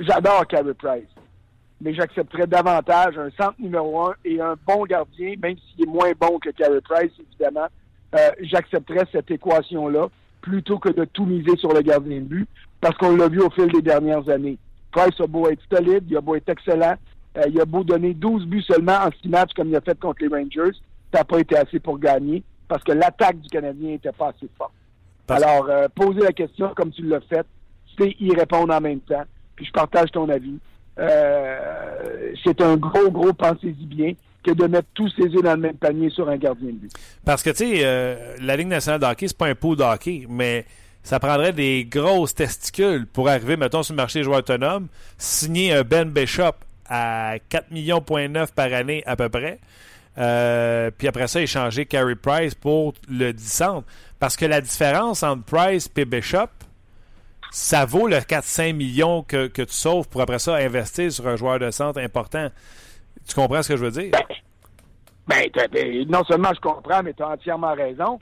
j'adore 0.00 0.46
Carey 0.46 0.74
Price. 0.74 1.08
Mais 1.80 1.94
j'accepterais 1.94 2.46
davantage 2.46 3.18
un 3.18 3.30
centre 3.30 3.56
numéro 3.58 4.06
un 4.06 4.14
et 4.24 4.40
un 4.40 4.54
bon 4.66 4.84
gardien, 4.84 5.34
même 5.42 5.56
s'il 5.58 5.84
est 5.84 5.90
moins 5.90 6.12
bon 6.18 6.38
que 6.38 6.50
Carey 6.50 6.80
Price, 6.82 7.12
évidemment. 7.18 7.66
Euh, 8.14 8.30
j'accepterais 8.40 9.06
cette 9.12 9.30
équation-là 9.30 10.08
plutôt 10.40 10.78
que 10.78 10.88
de 10.88 11.04
tout 11.04 11.26
miser 11.26 11.56
sur 11.56 11.72
le 11.72 11.82
gardien 11.82 12.20
de 12.20 12.24
but 12.24 12.48
parce 12.80 12.96
qu'on 12.96 13.16
l'a 13.16 13.28
vu 13.28 13.40
au 13.40 13.50
fil 13.50 13.70
des 13.72 13.82
dernières 13.82 14.28
années. 14.28 14.58
Price 14.92 15.20
a 15.20 15.26
beau 15.26 15.48
être 15.48 15.62
solide, 15.70 16.04
il 16.08 16.16
a 16.16 16.20
beau 16.20 16.36
être 16.36 16.48
excellent, 16.48 16.94
euh, 17.36 17.42
il 17.48 17.60
a 17.60 17.64
beau 17.64 17.84
donner 17.84 18.14
12 18.14 18.46
buts 18.46 18.62
seulement 18.62 18.98
en 19.04 19.10
6 19.22 19.28
matchs 19.28 19.52
comme 19.54 19.68
il 19.68 19.76
a 19.76 19.80
fait 19.80 19.98
contre 19.98 20.22
les 20.22 20.28
Rangers, 20.28 20.76
ça 21.12 21.18
n'a 21.18 21.24
pas 21.24 21.40
été 21.40 21.56
assez 21.56 21.80
pour 21.80 21.98
gagner 21.98 22.42
parce 22.68 22.82
que 22.82 22.92
l'attaque 22.92 23.40
du 23.40 23.48
Canadien 23.48 23.90
n'était 23.90 24.12
pas 24.12 24.28
assez 24.28 24.48
forte. 24.56 24.72
Alors, 25.28 25.68
euh, 25.68 25.88
poser 25.94 26.20
la 26.20 26.32
question 26.32 26.72
comme 26.74 26.90
tu 26.90 27.02
l'as 27.02 27.20
fait, 27.20 27.46
c'est 27.98 28.14
y 28.20 28.34
répondre 28.34 28.72
en 28.74 28.80
même 28.80 29.00
temps. 29.00 29.24
puis 29.54 29.66
je 29.66 29.72
partage 29.72 30.10
ton 30.10 30.28
avis. 30.28 30.58
Euh, 30.98 32.32
c'est 32.44 32.60
un 32.60 32.76
gros, 32.76 33.10
gros 33.10 33.32
pensez-y 33.32 33.86
bien 33.86 34.12
que 34.42 34.52
de 34.52 34.66
mettre 34.66 34.88
tous 34.94 35.10
ses 35.10 35.24
œufs 35.24 35.42
dans 35.42 35.54
le 35.54 35.60
même 35.60 35.76
panier 35.76 36.08
sur 36.10 36.28
un 36.28 36.36
gardien 36.36 36.68
de 36.68 36.76
but. 36.76 36.92
Parce 37.24 37.42
que, 37.42 37.50
tu 37.50 37.56
sais, 37.56 37.80
euh, 37.82 38.36
la 38.40 38.56
Ligue 38.56 38.68
nationale 38.68 39.00
de 39.00 39.06
hockey, 39.06 39.28
c'est 39.28 39.36
pas 39.36 39.48
un 39.48 39.54
pot 39.54 39.76
de 39.76 39.82
hockey, 39.82 40.26
mais 40.28 40.64
ça 41.02 41.18
prendrait 41.18 41.52
des 41.52 41.84
grosses 41.84 42.34
testicules 42.34 43.06
pour 43.06 43.28
arriver, 43.28 43.56
mettons, 43.56 43.82
sur 43.82 43.94
le 43.94 43.96
marché 43.96 44.20
des 44.20 44.24
joueurs 44.24 44.38
autonomes, 44.38 44.88
signer 45.18 45.72
un 45.72 45.82
Ben 45.82 46.08
Bishop 46.08 46.54
à 46.88 47.34
4 47.48 47.72
millions 47.72 48.00
par 48.00 48.72
année 48.72 49.02
à 49.06 49.16
peu 49.16 49.28
près, 49.28 49.58
euh, 50.18 50.90
puis 50.96 51.08
après 51.08 51.28
ça, 51.28 51.40
échanger 51.40 51.84
Carey 51.86 52.14
Price 52.14 52.54
pour 52.54 52.94
le 53.08 53.32
descendre. 53.32 53.84
Parce 54.18 54.36
que 54.36 54.46
la 54.46 54.60
différence 54.60 55.22
entre 55.22 55.44
Price 55.44 55.90
et 55.96 56.04
Bishop, 56.04 56.48
ça 57.50 57.84
vaut 57.84 58.08
le 58.08 58.16
4-5 58.16 58.74
millions 58.74 59.22
que, 59.22 59.46
que, 59.46 59.62
tu 59.62 59.72
sauves 59.72 60.08
pour 60.08 60.20
après 60.20 60.38
ça 60.38 60.56
investir 60.56 61.12
sur 61.12 61.26
un 61.26 61.36
joueur 61.36 61.58
de 61.58 61.70
centre 61.70 62.00
important. 62.00 62.48
Tu 63.26 63.34
comprends 63.34 63.62
ce 63.62 63.68
que 63.68 63.76
je 63.76 63.84
veux 63.84 63.90
dire? 63.90 64.12
Ben, 65.26 65.44
ben 65.72 66.08
non 66.08 66.22
seulement 66.24 66.52
je 66.54 66.60
comprends, 66.60 67.02
mais 67.02 67.12
tu 67.12 67.22
as 67.22 67.28
entièrement 67.28 67.74
raison. 67.74 68.18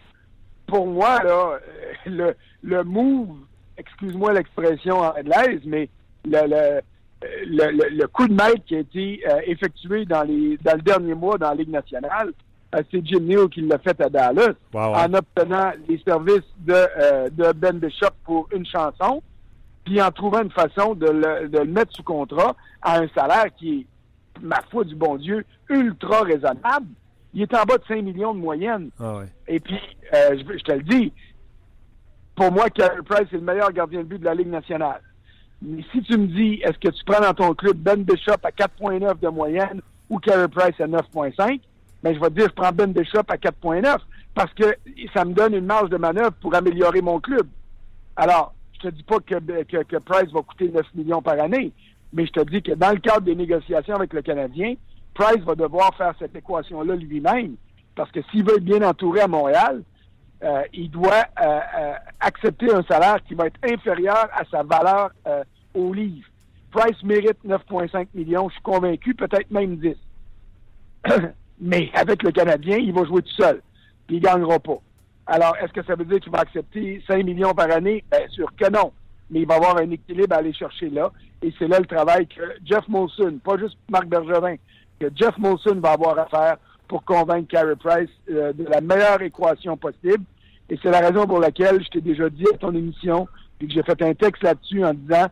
Pour 0.67 0.87
moi, 0.87 1.23
là, 1.23 1.59
le, 2.07 2.35
le 2.63 2.83
move, 2.83 3.37
excuse-moi 3.77 4.33
l'expression 4.33 5.01
anglaise, 5.01 5.61
mais 5.65 5.91
le, 6.25 6.47
le, 6.47 6.81
le, 7.47 7.89
le, 7.91 8.07
coup 8.09 8.27
de 8.27 8.33
maître 8.33 8.65
qui 8.67 8.77
a 8.77 8.79
été 8.81 9.23
euh, 9.29 9.41
effectué 9.47 10.05
dans, 10.07 10.23
les, 10.23 10.57
dans 10.59 10.75
le 10.75 10.83
dernier 10.83 11.15
mois 11.15 11.37
dans 11.37 11.51
la 11.51 11.57
Ligue 11.57 11.71
nationale, 11.71 12.29
euh, 12.29 12.33
c'est 12.91 13.05
Jim 13.07 13.21
Neal 13.21 13.49
qui 13.49 13.61
l'a 13.63 13.79
fait 13.79 14.01
à 14.01 14.09
Dallas 14.09 14.55
en 14.73 15.15
obtenant 15.15 15.73
les 15.89 15.99
services 15.99 16.49
de, 16.61 16.75
euh, 16.75 17.29
de 17.31 17.53
Ben 17.53 17.79
Bishop 17.79 18.11
pour 18.25 18.49
une 18.55 18.67
chanson, 18.67 19.23
puis 19.85 20.01
en 20.01 20.11
trouvant 20.11 20.43
une 20.43 20.51
façon 20.51 20.95
de 20.95 21.07
le, 21.07 21.49
de 21.49 21.59
le 21.59 21.67
mettre 21.67 21.95
sous 21.95 22.03
contrat 22.03 22.57
à 22.83 22.99
un 23.01 23.09
salaire 23.09 23.47
qui 23.57 23.81
est 23.81 23.87
ma 24.43 24.61
foi 24.71 24.85
du 24.85 24.95
bon 24.95 25.17
Dieu, 25.17 25.45
ultra 25.69 26.23
raisonnable. 26.23 26.87
Il 27.33 27.43
est 27.43 27.55
en 27.55 27.65
bas 27.65 27.79
de 27.79 27.85
5 27.87 28.03
millions 28.03 28.35
de 28.35 28.39
moyenne. 28.41 28.91
Ah 29.01 29.19
ouais. 29.19 29.27
Et 29.49 29.61
puis, 29.61 29.79
euh, 30.13 30.37
je, 30.39 30.59
je, 30.59 30.63
te 30.63 30.73
le 30.73 30.83
dis, 30.83 31.13
pour 32.37 32.51
moi, 32.53 32.71
Carey 32.71 33.03
Price 33.05 33.29
est 33.33 33.37
le 33.37 33.41
meilleur 33.41 33.73
gardien 33.73 34.01
de 34.01 34.05
but 34.05 34.19
de 34.19 34.25
la 34.25 34.35
Ligue 34.35 34.49
nationale. 34.49 35.01
Mais 35.63 35.85
si 35.93 36.03
tu 36.03 36.17
me 36.17 36.27
dis, 36.27 36.61
est-ce 36.63 36.79
que 36.79 36.95
tu 36.95 37.05
prends 37.05 37.21
dans 37.21 37.35
ton 37.35 37.55
club 37.55 37.77
Ben 37.77 38.03
Bishop 38.03 38.33
à 38.43 38.51
4.9 38.51 39.19
de 39.21 39.29
moyenne 39.29 39.81
ou 40.11 40.19
Carey 40.19 40.49
Price 40.49 40.81
à 40.81 40.87
9.5, 40.87 41.61
ben, 42.05 42.15
je 42.15 42.21
vais 42.21 42.29
dire, 42.29 42.49
je 42.49 42.55
prends 42.55 42.71
Ben 42.71 42.93
Bishop 42.93 43.25
à 43.29 43.37
4.9 43.37 43.97
parce 44.35 44.53
que 44.53 44.77
ça 45.15 45.25
me 45.25 45.33
donne 45.33 45.55
une 45.55 45.65
marge 45.65 45.89
de 45.89 45.97
manœuvre 45.97 46.35
pour 46.43 46.55
améliorer 46.55 47.01
mon 47.01 47.19
club. 47.19 47.47
Alors, 48.15 48.53
je 48.75 48.81
te 48.81 48.95
dis 48.95 49.03
pas 49.03 49.21
que, 49.21 49.99
Price 50.01 50.31
va 50.31 50.43
coûter 50.43 50.69
9 50.69 50.85
millions 50.95 51.23
par 51.23 51.41
année, 51.41 51.73
mais 52.13 52.27
je 52.27 52.33
te 52.33 52.41
dis 52.41 52.61
que 52.61 52.73
dans 52.73 52.91
le 52.91 52.99
cadre 52.99 53.23
des 53.23 53.35
négociations 53.35 53.95
avec 53.95 54.13
le 54.13 54.21
Canadien, 54.21 54.75
Price 55.15 55.43
va 55.47 55.55
devoir 55.55 55.97
faire 55.97 56.13
cette 56.19 56.37
équation-là 56.37 56.95
lui-même, 56.95 57.55
parce 57.95 58.11
que 58.11 58.21
s'il 58.31 58.45
veut 58.45 58.59
être 58.59 58.65
bien 58.65 58.83
entouré 58.83 59.21
à 59.21 59.29
Montréal, 59.29 59.83
euh, 60.43 60.63
il 60.75 60.91
doit 60.91 61.25
euh, 61.41 61.59
euh, 61.79 61.95
accepter 62.21 62.71
un 62.71 62.83
salaire 62.83 63.17
qui 63.27 63.33
va 63.33 63.47
être 63.47 63.59
inférieur 63.65 64.29
à 64.35 64.45
sa 64.51 64.63
valeur 64.63 65.11
au 65.73 65.95
livre. 65.95 66.29
Price 66.71 67.03
mérite 67.03 67.39
9,5 67.47 68.09
millions, 68.13 68.51
je 68.51 68.55
suis 68.55 68.63
convaincu, 68.63 69.15
peut-être 69.15 69.51
même 69.51 69.77
10. 69.77 69.97
Mais 71.61 71.91
avec 71.95 72.23
le 72.23 72.33
Canadien, 72.33 72.79
il 72.79 72.93
va 72.93 73.05
jouer 73.05 73.23
tout 73.23 73.35
seul, 73.35 73.63
puis 74.07 74.17
il 74.17 74.23
ne 74.23 74.27
gagnera 74.27 74.59
pas. 74.59 74.79
Alors, 75.27 75.57
est-ce 75.57 75.73
que 75.73 75.83
ça 75.85 75.95
veut 75.95 76.05
dire 76.05 76.21
qu'il 76.21 76.33
va 76.33 76.41
accepter 76.41 77.03
5 77.07 77.25
millions 77.25 77.55
par 77.55 77.71
année? 77.71 78.05
Bien 78.11 78.29
sûr 78.29 78.49
que 78.57 78.71
non. 78.71 78.93
Mais 79.31 79.41
il 79.41 79.47
va 79.47 79.55
avoir 79.55 79.79
un 79.79 79.91
équilibre 79.91 80.35
à 80.35 80.39
aller 80.39 80.53
chercher 80.53 80.91
là. 80.91 81.11
Et 81.43 81.53
c'est 81.59 81.67
là 81.67 81.79
le 81.79 81.87
travail 81.87 82.27
que 82.27 82.43
Jeff 82.65 82.87
Molson, 82.89 83.39
pas 83.43 83.57
juste 83.57 83.79
Marc 83.89 84.07
Bergevin, 84.07 84.57
que 85.01 85.07
Jeff 85.15 85.37
Molson 85.39 85.81
va 85.81 85.93
avoir 85.93 86.19
à 86.19 86.27
faire 86.27 86.57
pour 86.89 87.05
convaincre 87.05 87.49
Carey 87.49 87.77
Price 87.77 88.11
euh, 88.31 88.53
de 88.53 88.65
la 88.65 88.81
meilleure 88.81 89.23
équation 89.23 89.77
possible. 89.77 90.25
Et 90.69 90.79
c'est 90.83 90.91
la 90.91 91.01
raison 91.01 91.27
pour 91.27 91.41
laquelle 91.41 91.83
je 91.83 91.89
t'ai 91.89 92.01
déjà 92.01 92.29
dit 92.29 92.47
à 92.53 92.59
ton 92.59 92.75
émission, 92.75 93.27
puis 93.59 93.69
que 93.69 93.75
j'ai 93.75 93.83
fait 93.83 94.01
un 94.03 94.15
texte 94.15 94.43
là-dessus 94.43 94.85
en 94.85 94.93
disant, 94.95 95.27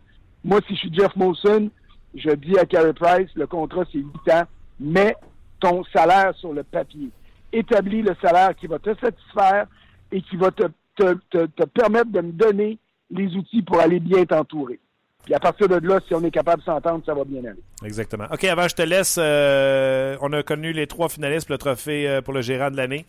moi, 0.44 0.60
si 0.66 0.74
je 0.74 0.80
suis 0.80 0.94
Jeff 0.94 1.14
Molson, 1.16 1.70
je 2.14 2.30
dis 2.30 2.58
à 2.58 2.66
Carey 2.66 2.92
Price, 2.92 3.30
le 3.34 3.46
contrat, 3.46 3.84
c'est 3.92 3.98
8 3.98 4.32
ans, 4.32 4.42
mets 4.80 5.16
ton 5.62 5.84
salaire 5.94 6.34
sur 6.36 6.52
le 6.52 6.64
papier. 6.64 7.08
Établis 7.52 8.02
le 8.02 8.14
salaire 8.20 8.54
qui 8.56 8.66
va 8.66 8.78
te 8.78 8.90
satisfaire 9.00 9.66
et 10.10 10.20
qui 10.20 10.36
va 10.36 10.50
te, 10.50 10.64
te, 10.96 11.14
te, 11.30 11.46
te 11.46 11.64
permettre 11.64 12.10
de 12.10 12.20
me 12.20 12.32
donner 12.32 12.78
les 13.10 13.34
outils 13.36 13.62
pour 13.62 13.80
aller 13.80 14.00
bien 14.00 14.24
t'entourer. 14.24 14.80
Puis 15.24 15.34
à 15.34 15.38
partir 15.38 15.68
de 15.68 15.76
là, 15.86 16.00
si 16.06 16.14
on 16.14 16.24
est 16.24 16.32
capable 16.32 16.60
de 16.60 16.64
s'entendre, 16.64 17.02
ça 17.06 17.14
va 17.14 17.24
bien 17.24 17.40
aller. 17.44 17.62
Exactement. 17.84 18.24
OK, 18.32 18.44
avant 18.44 18.66
je 18.66 18.74
te 18.74 18.82
laisse, 18.82 19.16
euh, 19.20 20.16
on 20.20 20.32
a 20.32 20.42
connu 20.42 20.72
les 20.72 20.86
trois 20.86 21.08
finalistes 21.08 21.46
pour 21.46 21.54
le 21.54 21.58
trophée 21.58 22.08
euh, 22.08 22.22
pour 22.22 22.34
le 22.34 22.42
gérant 22.42 22.70
de 22.70 22.76
l'année. 22.76 23.06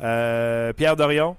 Euh, 0.00 0.72
Pierre 0.72 0.96
Dorion, 0.96 1.36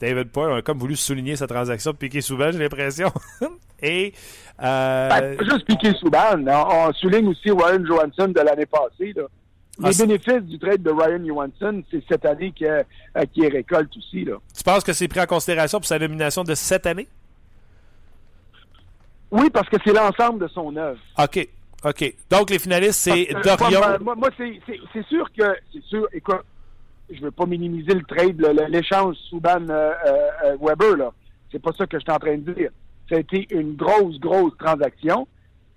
David 0.00 0.30
Poyle, 0.30 0.50
on 0.50 0.56
a 0.56 0.62
comme 0.62 0.78
voulu 0.78 0.96
souligner 0.96 1.36
sa 1.36 1.46
transaction 1.46 1.90
de 1.90 1.96
Piqué 1.96 2.22
Souban, 2.22 2.52
j'ai 2.52 2.58
l'impression. 2.58 3.12
Et. 3.82 4.14
Euh... 4.62 5.08
Ben, 5.08 5.36
juste 5.40 5.66
Piqué 5.66 5.92
Souban, 5.94 6.38
on, 6.46 6.88
on, 6.88 6.92
souligne 6.94 7.28
aussi 7.28 7.50
Ryan 7.50 7.84
Johansson 7.84 8.28
de 8.28 8.40
l'année 8.40 8.66
passée. 8.66 9.12
Là. 9.14 9.24
Les 9.82 10.00
ah, 10.00 10.06
bénéfices 10.06 10.42
du 10.42 10.58
trade 10.58 10.82
de 10.82 10.90
Ryan 10.90 11.26
Johansson, 11.26 11.82
c'est 11.90 12.02
cette 12.06 12.24
année 12.26 12.52
qui 12.52 12.66
euh, 12.66 12.82
qui 13.32 13.48
récolte 13.48 13.96
aussi. 13.96 14.24
Là. 14.24 14.36
Tu 14.54 14.62
penses 14.62 14.84
que 14.84 14.92
c'est 14.92 15.08
pris 15.08 15.20
en 15.20 15.26
considération 15.26 15.78
pour 15.78 15.86
sa 15.86 15.98
nomination 15.98 16.44
de 16.44 16.54
cette 16.54 16.86
année? 16.86 17.08
Oui, 19.30 19.48
parce 19.50 19.68
que 19.68 19.76
c'est 19.84 19.92
l'ensemble 19.92 20.40
de 20.40 20.48
son 20.48 20.74
œuvre. 20.76 20.98
OK. 21.18 21.48
OK. 21.84 22.14
Donc, 22.28 22.50
les 22.50 22.58
finalistes, 22.58 23.00
c'est 23.00 23.28
Dorion. 23.42 23.80
Moi, 23.80 23.98
moi, 24.00 24.14
moi 24.16 24.30
c'est 24.36 25.06
sûr 25.08 25.30
que, 25.32 25.56
c'est 25.72 25.82
sûr, 25.84 26.06
écoute, 26.12 26.42
je 27.10 27.20
veux 27.20 27.30
pas 27.30 27.46
minimiser 27.46 27.94
le 27.94 28.02
trade, 28.02 28.40
l'échange 28.68 29.16
Souban-Weber, 29.30 30.96
là. 30.96 31.12
C'est 31.50 31.60
pas 31.60 31.72
ça 31.72 31.86
que 31.86 31.98
je 31.98 32.02
suis 32.02 32.12
en 32.12 32.18
train 32.18 32.36
de 32.36 32.52
dire. 32.52 32.70
Ça 33.08 33.16
a 33.16 33.18
été 33.18 33.46
une 33.50 33.74
grosse, 33.74 34.18
grosse 34.20 34.56
transaction. 34.58 35.26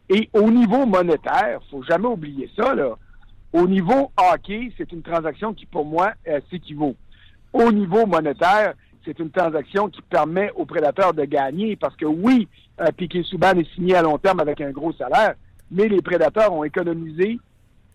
Et 0.10 0.30
au 0.34 0.52
niveau 0.52 0.86
monétaire, 0.86 1.62
faut 1.72 1.84
jamais 1.84 2.08
oublier 2.08 2.50
ça, 2.56 2.76
là. 2.76 2.96
Au 3.54 3.68
niveau 3.68 4.12
hockey, 4.18 4.74
c'est 4.78 4.92
une 4.92 5.04
transaction 5.04 5.54
qui, 5.54 5.66
pour 5.66 5.86
moi, 5.86 6.14
s'équivaut. 6.50 6.96
Au 7.54 7.72
niveau 7.72 8.08
monétaire, 8.08 8.74
c'est 9.06 9.20
une 9.20 9.30
transaction 9.30 9.90
qui 9.90 10.02
permet 10.02 10.52
aux 10.56 10.66
prédateurs 10.66 11.14
de 11.14 11.24
gagner 11.26 11.76
parce 11.76 11.96
que 11.96 12.06
oui, 12.06 12.48
euh, 12.82 12.88
Piquet 12.96 13.24
Souban 13.24 13.52
est 13.52 13.72
signé 13.76 13.96
à 13.96 14.02
long 14.02 14.18
terme 14.18 14.40
avec 14.40 14.62
un 14.62 14.72
gros 14.72 14.94
salaire, 14.94 15.36
mais 15.72 15.88
les 15.88 16.02
prédateurs 16.02 16.54
ont 16.54 16.64
économisé 16.64 17.40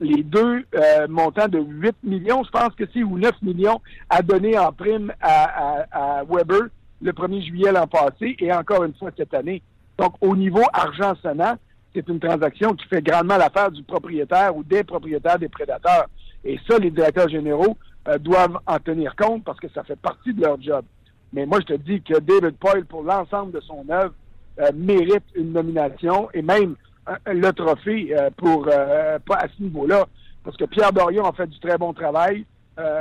les 0.01 0.23
deux 0.23 0.65
euh, 0.75 1.09
montants 1.09 1.49
de 1.49 1.59
8 1.59 1.97
millions, 2.05 2.45
je 2.45 2.51
pense 2.51 2.73
que 2.77 2.85
c'est, 2.93 3.03
ou 3.03 3.19
9 3.19 3.43
millions 3.43 3.81
à 4.09 4.23
donner 4.23 4.57
en 4.57 4.73
prime 4.73 5.13
à, 5.21 5.81
à, 5.91 6.19
à 6.21 6.25
Weber 6.25 6.69
le 7.03 7.13
1er 7.13 7.45
juillet 7.45 7.73
l'an 7.73 7.89
passé 7.89 8.37
et 8.39 8.53
encore 8.53 8.85
une 8.85 8.95
fois 8.95 9.11
cette 9.17 9.35
année. 9.35 9.63
Donc, 9.99 10.15
au 10.21 10.37
niveau 10.37 10.63
argent 10.73 11.15
sonnant, 11.21 11.57
c'est 11.95 12.09
une 12.09 12.21
transaction 12.21 12.75
qui 12.75 12.87
fait 12.87 13.03
grandement 13.03 13.37
l'affaire 13.37 13.71
du 13.71 13.83
propriétaire 13.83 14.57
ou 14.57 14.63
des 14.63 14.85
propriétaires 14.85 15.39
des 15.39 15.49
prédateurs. 15.49 16.09
Et 16.45 16.59
ça, 16.69 16.79
les 16.79 16.91
directeurs 16.91 17.29
généraux 17.29 17.77
euh, 18.09 18.19
doivent 18.19 18.59
en 18.67 18.79
tenir 18.79 19.15
compte 19.17 19.45
parce 19.45 19.59
que 19.59 19.69
ça 19.75 19.83
fait 19.83 19.99
partie 19.99 20.33
de 20.33 20.43
leur 20.43 20.61
job. 20.61 20.85
Mais 21.33 21.45
moi, 21.45 21.59
je 21.61 21.75
te 21.75 21.79
dis 21.79 22.01
que 22.01 22.19
David 22.21 22.57
Poyle, 22.57 22.85
pour 22.85 23.03
l'ensemble 23.03 23.53
de 23.53 23.61
son 23.61 23.85
œuvre, 23.91 24.15
euh, 24.61 24.71
mérite 24.75 25.25
une 25.35 25.53
nomination 25.53 26.29
et 26.33 26.43
même 26.43 26.77
euh, 27.09 27.15
le 27.27 27.53
trophée 27.53 28.15
pour 28.37 28.67
pas 28.67 29.37
à 29.37 29.49
ce 29.49 29.63
niveau-là. 29.63 30.07
Parce 30.45 30.57
que 30.57 30.65
Pierre 30.65 30.93
Dorion 30.93 31.27
a 31.27 31.33
fait 31.33 31.47
du 31.47 31.59
très 31.59 31.77
bon 31.77 31.93
travail, 31.93 32.47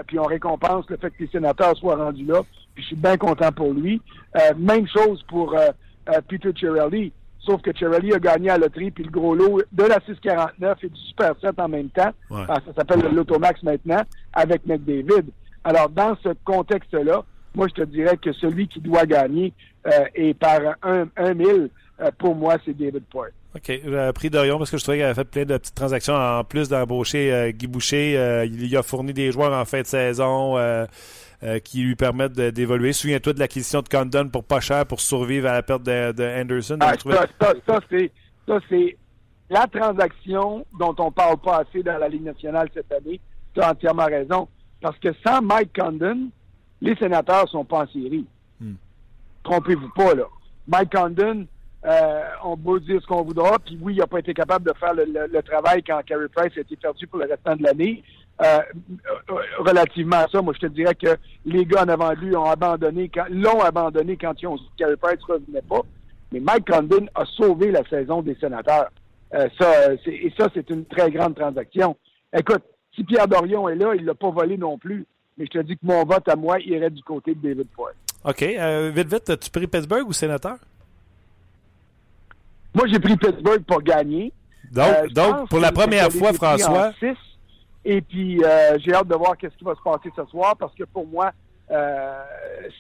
puis 0.08 0.20
on 0.20 0.24
récompense 0.24 0.90
le 0.90 0.98
fait 0.98 1.12
que 1.12 1.24
les 1.24 1.30
sénateurs 1.30 1.78
soient 1.78 1.96
rendus 1.96 2.26
là. 2.26 2.42
Puis 2.74 2.84
je 2.84 2.88
suis 2.88 2.96
bien 2.96 3.16
content 3.16 3.52
pour 3.52 3.74
lui. 3.74 4.02
même 4.58 4.88
chose 4.88 5.24
pour 5.30 5.56
Peter 6.28 6.52
Cirelli. 6.58 7.14
Sauf 7.48 7.62
que 7.62 7.76
Cirelli 7.76 8.14
a 8.14 8.20
gagné 8.20 8.50
à 8.50 8.58
la 8.58 8.66
loterie, 8.66 8.92
puis 8.92 9.06
le 9.06 9.10
gros 9.10 9.34
lot 9.34 9.62
de 9.72 9.84
la 9.84 10.00
649 10.06 10.84
et 10.84 10.90
du 10.90 11.00
Super 11.00 11.34
7 11.42 11.58
en 11.60 11.70
même 11.70 11.90
temps. 11.90 12.12
Ouais. 12.30 12.46
ça 12.48 12.62
s'appelle 12.76 13.00
le 13.00 13.10
Lotomax 13.10 13.64
maintenant, 13.64 14.02
avec 14.34 14.66
McDavid. 14.66 15.32
Alors, 15.64 15.90
dans 15.90 16.16
ce 16.22 16.30
contexte-là, 16.44 17.24
moi, 17.56 17.68
je 17.70 17.82
te 17.82 17.88
dirais 17.88 18.18
que 18.18 18.34
celui 18.34 18.68
qui 18.68 18.82
doit 18.82 19.06
gagner 19.06 19.54
euh, 19.88 20.06
est 20.14 20.34
par 20.34 20.60
un, 20.84 21.08
un 21.16 21.34
mille. 21.34 21.70
Euh, 22.00 22.12
pour 22.18 22.36
moi, 22.36 22.58
c'est 22.66 22.78
David 22.78 23.04
Poyle. 23.10 23.32
OK. 23.56 23.70
Euh, 23.70 24.12
prix 24.12 24.30
Dorion, 24.30 24.58
parce 24.58 24.70
que 24.70 24.78
je 24.78 24.84
trouvais 24.84 24.98
qu'il 24.98 25.06
avait 25.06 25.16
fait 25.16 25.26
plein 25.26 25.46
de 25.46 25.58
petites 25.58 25.76
transactions 25.76 26.14
en 26.14 26.44
plus 26.44 26.70
d'embaucher 26.70 27.34
euh, 27.34 27.52
Guy 27.52 27.68
Boucher. 27.68 28.18
Euh, 28.18 28.46
il 28.46 28.76
a 28.78 28.84
fourni 28.84 29.14
des 29.14 29.32
joueurs 29.32 29.54
en 29.54 29.66
fin 29.66 29.82
de 29.82 29.88
saison 29.88 30.58
euh, 31.44 31.60
qui 31.60 31.82
lui 31.84 31.96
permettent 31.96 32.34
d'évoluer. 32.34 32.94
Souviens-toi 32.94 33.34
de 33.34 33.40
l'acquisition 33.40 33.82
de 33.82 33.88
Condon 33.90 34.30
pour 34.30 34.44
pas 34.44 34.60
cher 34.60 34.86
pour 34.86 35.00
survivre 35.00 35.48
à 35.50 35.54
la 35.54 35.64
perte 35.64 35.84
de, 35.84 36.12
de 36.12 36.24
Anderson. 36.42 36.78
Ah, 36.82 36.94
ça, 36.98 37.26
ça, 37.40 37.54
ça 37.68 37.80
c'est, 37.90 38.12
ça, 38.48 38.60
c'est 38.70 38.98
la 39.50 39.68
transaction 39.68 40.66
dont 40.80 40.96
on 41.00 41.12
parle 41.12 41.38
pas 41.38 41.58
assez 41.60 41.84
dans 41.84 41.98
la 41.98 42.08
Ligue 42.10 42.24
nationale 42.24 42.70
cette 42.74 42.92
année. 42.92 43.20
Tu 43.54 43.62
as 43.62 43.72
entièrement 43.72 44.06
raison. 44.06 44.48
Parce 44.82 44.98
que 45.00 45.10
sans 45.26 45.42
Mike 45.42 45.78
Condon, 45.78 46.30
les 46.82 46.96
sénateurs 46.96 47.48
sont 47.50 47.66
pas 47.66 47.84
en 47.84 47.88
série. 47.88 48.26
Hmm. 48.60 48.74
Trompez-vous 49.44 49.90
pas, 49.96 50.14
là. 50.16 50.26
Mike 50.68 50.92
Condon 50.94 51.48
Euh, 51.86 52.24
on 52.44 52.58
peut 52.58 52.80
dire 52.82 53.00
ce 53.02 53.06
qu'on 53.08 53.22
voudra. 53.24 53.60
Puis 53.60 53.78
oui, 53.82 53.94
il 53.94 54.00
n'a 54.00 54.08
pas 54.08 54.20
été 54.20 54.34
capable 54.34 54.66
de 54.68 54.74
faire 54.78 54.94
le, 54.96 55.06
le- 55.06 55.28
le 55.32 55.42
travail 55.44 55.82
quand 55.84 56.02
Carey 56.06 56.28
Price 56.36 56.52
a 56.58 56.62
été 56.62 56.76
perdu 56.76 57.06
pour 57.08 57.20
le 57.20 57.28
restant 57.30 57.56
de 57.56 57.64
l'année. 57.64 58.04
Euh, 58.40 58.60
relativement 59.60 60.18
à 60.18 60.28
ça, 60.28 60.42
moi, 60.42 60.54
je 60.54 60.68
te 60.68 60.72
dirais 60.72 60.94
que 60.96 61.18
les 61.46 61.66
gars 61.66 61.84
en 61.84 61.90
avant 61.90 62.12
de 62.12 62.20
lui 62.20 62.36
ont 62.36 62.46
abandonné, 62.46 63.10
l'ont 63.32 63.62
abandonné 63.62 64.16
quand 64.18 64.34
ils 64.42 64.48
ont 64.48 64.58
Carey 64.78 64.96
Price 64.98 65.20
ne 65.28 65.34
revenait 65.34 65.62
pas. 65.64 65.82
Mais 66.32 66.40
Mike 66.40 66.70
Condon 66.70 67.08
a 67.16 67.26
sauvé 67.26 67.72
la 67.72 67.84
saison 67.90 68.22
des 68.22 68.36
sénateurs. 68.36 68.90
Euh, 69.34 69.48
ça, 69.60 69.94
et 70.06 70.32
ça, 70.38 70.50
c'est 70.54 70.70
une 70.70 70.86
très 70.86 71.10
grande 71.10 71.36
transaction. 71.36 71.98
Écoute, 72.38 72.64
si 72.96 73.04
Pierre 73.04 73.28
Dorion 73.28 73.68
est 73.70 73.76
là, 73.76 73.94
il 73.96 74.06
l'a 74.06 74.14
pas 74.14 74.30
volé 74.30 74.58
non 74.58 74.78
plus. 74.78 75.06
Mais 75.38 75.46
je 75.46 75.60
te 75.60 75.64
dis 75.64 75.76
que 75.76 75.86
mon 75.86 76.04
vote 76.04 76.28
à 76.28 76.36
moi 76.36 76.60
irait 76.60 76.90
du 76.90 77.02
côté 77.04 77.34
de 77.36 77.42
David 77.48 77.68
Poyle. 77.76 77.94
OK. 78.24 78.42
euh, 78.42 78.92
vite, 78.94 79.08
vite, 79.12 79.30
as-tu 79.30 79.50
pris 79.52 79.68
Pittsburgh 79.68 80.08
ou 80.08 80.14
sénateur? 80.14 80.58
Moi, 82.74 82.86
j'ai 82.88 83.00
pris 83.00 83.16
Pittsburgh 83.18 83.64
pour 83.64 83.82
gagner. 83.82 84.32
Donc, 84.72 84.86
Euh, 84.88 85.08
donc 85.10 85.50
pour 85.50 85.60
la 85.60 85.72
première 85.72 86.12
fois, 86.12 86.34
François, 86.34 86.92
six. 87.00 87.16
Et 87.90 88.02
puis, 88.02 88.44
euh, 88.44 88.78
j'ai 88.80 88.94
hâte 88.94 89.08
de 89.08 89.16
voir 89.16 89.38
qu'est-ce 89.38 89.56
qui 89.56 89.64
va 89.64 89.74
se 89.74 89.82
passer 89.82 90.12
ce 90.14 90.26
soir 90.26 90.58
parce 90.58 90.76
que 90.76 90.84
pour 90.84 91.08
moi, 91.08 91.32
euh, 91.72 92.22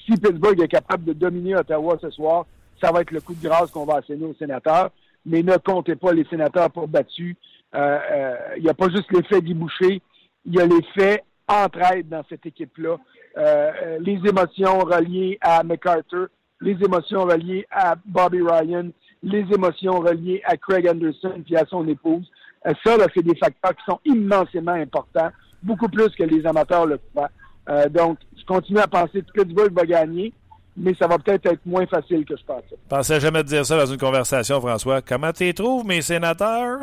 si 0.05 0.11
Pittsburgh 0.17 0.61
est 0.61 0.67
capable 0.67 1.05
de 1.05 1.13
dominer 1.13 1.55
Ottawa 1.55 1.97
ce 2.01 2.09
soir, 2.09 2.45
ça 2.81 2.91
va 2.91 2.99
être 2.99 3.11
le 3.11 3.21
coup 3.21 3.33
de 3.33 3.41
grâce 3.41 3.71
qu'on 3.71 3.85
va 3.85 3.99
asséner 3.99 4.25
aux 4.25 4.33
sénateurs. 4.33 4.89
Mais 5.25 5.43
ne 5.43 5.55
comptez 5.55 5.95
pas 5.95 6.11
les 6.11 6.25
sénateurs 6.25 6.69
pour 6.71 6.89
battus. 6.89 7.37
Euh, 7.73 7.99
euh, 8.11 8.35
Il 8.57 8.63
n'y 8.63 8.69
a 8.69 8.73
pas 8.73 8.89
juste 8.89 9.09
l'effet 9.13 9.41
Guy 9.41 9.53
Boucher, 9.53 10.01
il 10.45 10.53
y 10.53 10.59
a 10.59 10.65
l'effet 10.65 11.23
entraide 11.47 12.09
dans 12.09 12.23
cette 12.27 12.45
équipe-là. 12.45 12.97
Euh, 13.37 13.71
euh, 13.83 13.97
les 14.01 14.19
émotions 14.27 14.79
reliées 14.79 15.37
à 15.39 15.63
MacArthur, 15.63 16.27
les 16.59 16.77
émotions 16.83 17.23
reliées 17.23 17.65
à 17.71 17.95
Bobby 18.05 18.41
Ryan, 18.41 18.89
les 19.23 19.45
émotions 19.53 19.99
reliées 19.99 20.41
à 20.43 20.57
Craig 20.57 20.85
Anderson 20.89 21.41
puis 21.45 21.55
à 21.55 21.65
son 21.65 21.87
épouse. 21.87 22.29
Euh, 22.67 22.73
ça, 22.83 22.97
là, 22.97 23.05
c'est 23.13 23.23
des 23.23 23.35
facteurs 23.35 23.75
qui 23.75 23.83
sont 23.85 23.99
immensément 24.05 24.73
importants, 24.73 25.29
beaucoup 25.63 25.87
plus 25.87 26.09
que 26.09 26.23
les 26.23 26.45
amateurs 26.45 26.85
le 26.85 26.97
croient. 26.97 27.29
Euh, 27.69 27.87
donc, 27.89 28.19
je 28.37 28.45
continue 28.45 28.79
à 28.79 28.87
penser 28.87 29.21
que 29.21 29.41
Pittsburgh 29.41 29.73
va 29.73 29.85
gagner, 29.85 30.33
mais 30.75 30.93
ça 30.95 31.07
va 31.07 31.17
peut-être 31.17 31.45
être 31.47 31.65
moins 31.65 31.85
facile 31.87 32.25
que 32.25 32.35
je 32.37 32.43
pensais. 32.43 32.65
je 32.71 32.89
pensais 32.89 33.19
jamais 33.19 33.43
te 33.43 33.49
dire 33.49 33.65
ça 33.65 33.77
dans 33.77 33.85
une 33.85 33.97
conversation, 33.97 34.59
François. 34.59 35.01
Comment 35.01 35.31
tu 35.31 35.53
trouves, 35.53 35.85
mes 35.85 36.01
sénateurs? 36.01 36.79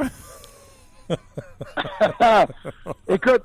Écoute, 3.08 3.42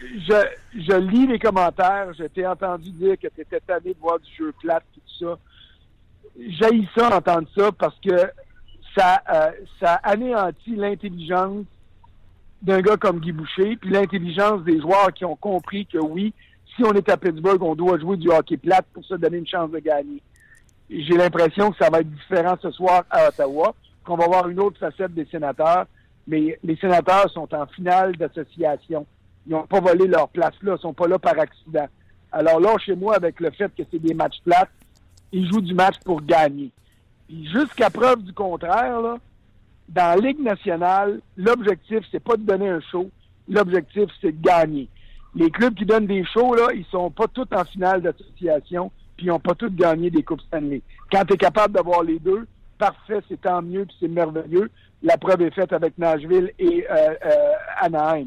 je, 0.00 0.46
je 0.74 0.96
lis 0.96 1.26
les 1.26 1.38
commentaires. 1.38 2.12
Je 2.18 2.24
t'ai 2.24 2.46
entendu 2.46 2.90
dire 2.90 3.16
que 3.18 3.28
tu 3.28 3.40
étais 3.40 3.60
tanné 3.60 3.94
de 3.94 3.98
voir 3.98 4.18
du 4.18 4.30
jeu 4.36 4.52
plate, 4.60 4.84
tout 4.94 5.00
ça. 5.18 5.38
J'ai 6.38 6.88
ça, 6.94 7.16
entendre 7.16 7.48
ça, 7.56 7.72
parce 7.72 7.98
que 8.00 8.30
ça, 8.96 9.22
euh, 9.32 9.50
ça 9.80 9.94
anéantit 10.02 10.76
l'intelligence 10.76 11.64
d'un 12.62 12.80
gars 12.80 12.96
comme 12.96 13.20
Guy 13.20 13.32
Boucher, 13.32 13.76
puis 13.76 13.90
l'intelligence 13.90 14.62
des 14.64 14.80
joueurs 14.80 15.12
qui 15.14 15.24
ont 15.24 15.36
compris 15.36 15.86
que 15.86 15.98
oui, 15.98 16.34
si 16.76 16.84
on 16.84 16.92
est 16.92 17.08
à 17.08 17.16
Pittsburgh, 17.16 17.62
on 17.62 17.74
doit 17.74 17.98
jouer 17.98 18.16
du 18.16 18.30
hockey 18.30 18.56
plate 18.56 18.86
pour 18.92 19.04
se 19.04 19.14
donner 19.14 19.38
une 19.38 19.46
chance 19.46 19.70
de 19.70 19.78
gagner. 19.78 20.20
J'ai 20.90 21.16
l'impression 21.16 21.70
que 21.70 21.78
ça 21.78 21.88
va 21.90 22.00
être 22.00 22.10
différent 22.10 22.56
ce 22.60 22.70
soir 22.70 23.04
à 23.10 23.28
Ottawa, 23.28 23.74
qu'on 24.04 24.16
va 24.16 24.26
voir 24.26 24.48
une 24.48 24.60
autre 24.60 24.78
facette 24.78 25.14
des 25.14 25.26
sénateurs, 25.26 25.86
mais 26.26 26.58
les 26.62 26.76
sénateurs 26.76 27.30
sont 27.30 27.52
en 27.54 27.66
finale 27.66 28.16
d'association. 28.16 29.06
Ils 29.46 29.52
n'ont 29.52 29.66
pas 29.66 29.80
volé 29.80 30.06
leur 30.06 30.28
place 30.28 30.54
là, 30.62 30.74
ils 30.76 30.80
sont 30.80 30.92
pas 30.92 31.06
là 31.06 31.18
par 31.18 31.38
accident. 31.38 31.88
Alors 32.32 32.60
là, 32.60 32.76
chez 32.84 32.94
moi, 32.94 33.16
avec 33.16 33.40
le 33.40 33.50
fait 33.50 33.72
que 33.76 33.82
c'est 33.90 33.98
des 33.98 34.14
matchs 34.14 34.40
plates, 34.44 34.70
ils 35.32 35.50
jouent 35.50 35.60
du 35.60 35.74
match 35.74 35.96
pour 36.04 36.22
gagner. 36.22 36.70
Jusqu'à 37.52 37.90
preuve 37.90 38.22
du 38.22 38.32
contraire, 38.32 39.00
là, 39.00 39.16
dans 39.88 40.20
la 40.20 40.28
Ligue 40.28 40.40
nationale, 40.40 41.20
l'objectif, 41.36 42.00
c'est 42.10 42.22
pas 42.22 42.36
de 42.36 42.42
donner 42.42 42.68
un 42.68 42.80
show. 42.80 43.08
L'objectif, 43.48 44.04
c'est 44.20 44.32
de 44.32 44.42
gagner. 44.42 44.88
Les 45.34 45.50
clubs 45.50 45.74
qui 45.74 45.84
donnent 45.84 46.06
des 46.06 46.24
shows, 46.24 46.54
là, 46.54 46.68
ils 46.74 46.84
sont 46.86 47.10
pas 47.10 47.26
tous 47.28 47.46
en 47.54 47.64
finale 47.64 48.02
d'association, 48.02 48.90
puis 49.16 49.26
ils 49.26 49.28
n'ont 49.28 49.38
pas 49.38 49.54
tous 49.54 49.70
gagné 49.70 50.10
des 50.10 50.22
Coupes 50.24 50.40
Stanley. 50.42 50.82
Quand 51.10 51.24
tu 51.24 51.34
es 51.34 51.36
capable 51.36 51.74
d'avoir 51.74 52.02
les 52.02 52.18
deux, 52.18 52.46
parfait, 52.78 53.20
c'est 53.28 53.40
tant 53.40 53.62
mieux, 53.62 53.84
puis 53.84 53.96
c'est 54.00 54.08
merveilleux. 54.08 54.70
La 55.02 55.16
preuve 55.16 55.42
est 55.42 55.50
faite 55.54 55.72
avec 55.72 55.96
Nashville 55.98 56.52
et 56.58 56.84
euh, 56.90 57.14
euh, 57.24 57.52
Anaheim. 57.80 58.26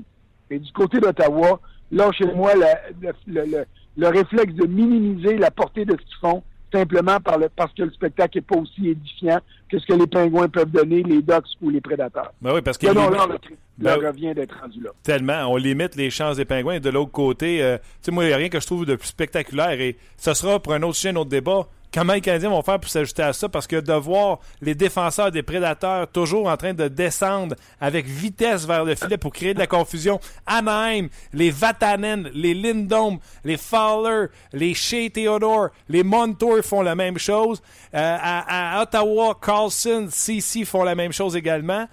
Et 0.49 0.59
du 0.59 0.71
côté 0.71 0.99
d'Ottawa, 0.99 1.59
là, 1.91 2.11
chez 2.13 2.25
moi, 2.33 2.51
le, 2.55 3.11
le- 3.27 3.65
le 3.95 4.07
réflexe 4.07 4.53
de 4.55 4.65
minimiser 4.65 5.37
la 5.37 5.51
portée 5.51 5.85
de 5.85 5.91
ce 5.91 5.97
qu'ils 5.97 6.17
font, 6.19 6.41
simplement 6.73 7.19
par 7.19 7.37
le, 7.37 7.47
parce 7.55 7.71
que 7.73 7.83
le 7.83 7.91
spectacle 7.91 8.37
n'est 8.37 8.41
pas 8.41 8.57
aussi 8.57 8.89
édifiant 8.89 9.39
que 9.69 9.79
ce 9.79 9.85
que 9.85 9.93
les 9.93 10.07
pingouins 10.07 10.49
peuvent 10.49 10.69
donner, 10.71 11.03
les 11.03 11.21
Ducks 11.21 11.45
ou 11.61 11.69
les 11.69 11.79
prédateurs. 11.81 12.33
Ben 12.41 12.53
oui, 12.55 12.61
parce 12.61 12.77
que 12.77 12.87
non, 12.87 13.09
là, 13.09 13.27
le, 13.29 13.37
Ben- 13.77 13.99
le 13.99 14.07
revient 14.07 14.33
d'être 14.33 14.55
rendu 14.59 14.81
là. 14.81 14.89
tellement, 15.03 15.45
on 15.47 15.55
limite 15.57 15.95
les 15.95 16.09
chances 16.09 16.37
des 16.37 16.45
pingouins. 16.45 16.75
Et 16.75 16.79
de 16.79 16.89
l'autre 16.89 17.11
côté, 17.11 17.63
euh, 17.63 17.77
tu 17.77 17.83
sais, 18.01 18.11
moi, 18.11 18.23
il 18.25 18.27
n'y 18.27 18.33
a 18.33 18.37
rien 18.37 18.49
que 18.49 18.59
je 18.59 18.65
trouve 18.65 18.85
de 18.85 18.95
plus 18.95 19.07
spectaculaire. 19.07 19.79
Et 19.79 19.97
ce 20.17 20.33
sera 20.33 20.59
pour 20.59 20.73
un 20.73 20.81
autre 20.83 20.95
sujet, 20.95 21.09
un 21.09 21.15
autre 21.15 21.29
débat. 21.29 21.67
Comment 21.93 22.13
les 22.13 22.21
Canadiens 22.21 22.49
vont 22.49 22.63
faire 22.63 22.79
pour 22.79 22.89
s'ajuster 22.89 23.21
à 23.21 23.33
ça? 23.33 23.47
Parce 23.49 23.67
que 23.67 23.75
de 23.75 23.93
voir 23.93 24.39
les 24.61 24.73
défenseurs 24.73 25.31
des 25.31 25.43
prédateurs 25.43 26.07
toujours 26.07 26.47
en 26.47 26.57
train 26.57 26.73
de 26.73 26.87
descendre 26.87 27.55
avec 27.79 28.07
vitesse 28.07 28.65
vers 28.65 28.83
le 28.83 28.95
filet 28.95 29.17
pour 29.17 29.31
créer 29.31 29.53
de 29.53 29.59
la 29.59 29.67
confusion. 29.67 30.19
Anaheim, 30.47 31.09
les 31.33 31.51
Vatanen, 31.51 32.31
les 32.33 32.55
Lindholm, 32.55 33.19
les 33.45 33.57
Fowler, 33.57 34.27
les 34.53 34.73
Shea 34.73 35.11
Theodore, 35.11 35.69
les 35.87 36.03
Montour 36.03 36.63
font 36.63 36.81
la 36.81 36.95
même 36.95 37.19
chose. 37.19 37.61
Euh, 37.93 38.17
à, 38.19 38.79
à 38.79 38.81
Ottawa, 38.81 39.37
Carlson, 39.39 40.07
CC 40.09 40.65
font 40.65 40.83
la 40.83 40.95
même 40.95 41.13
chose 41.13 41.35
également 41.35 41.87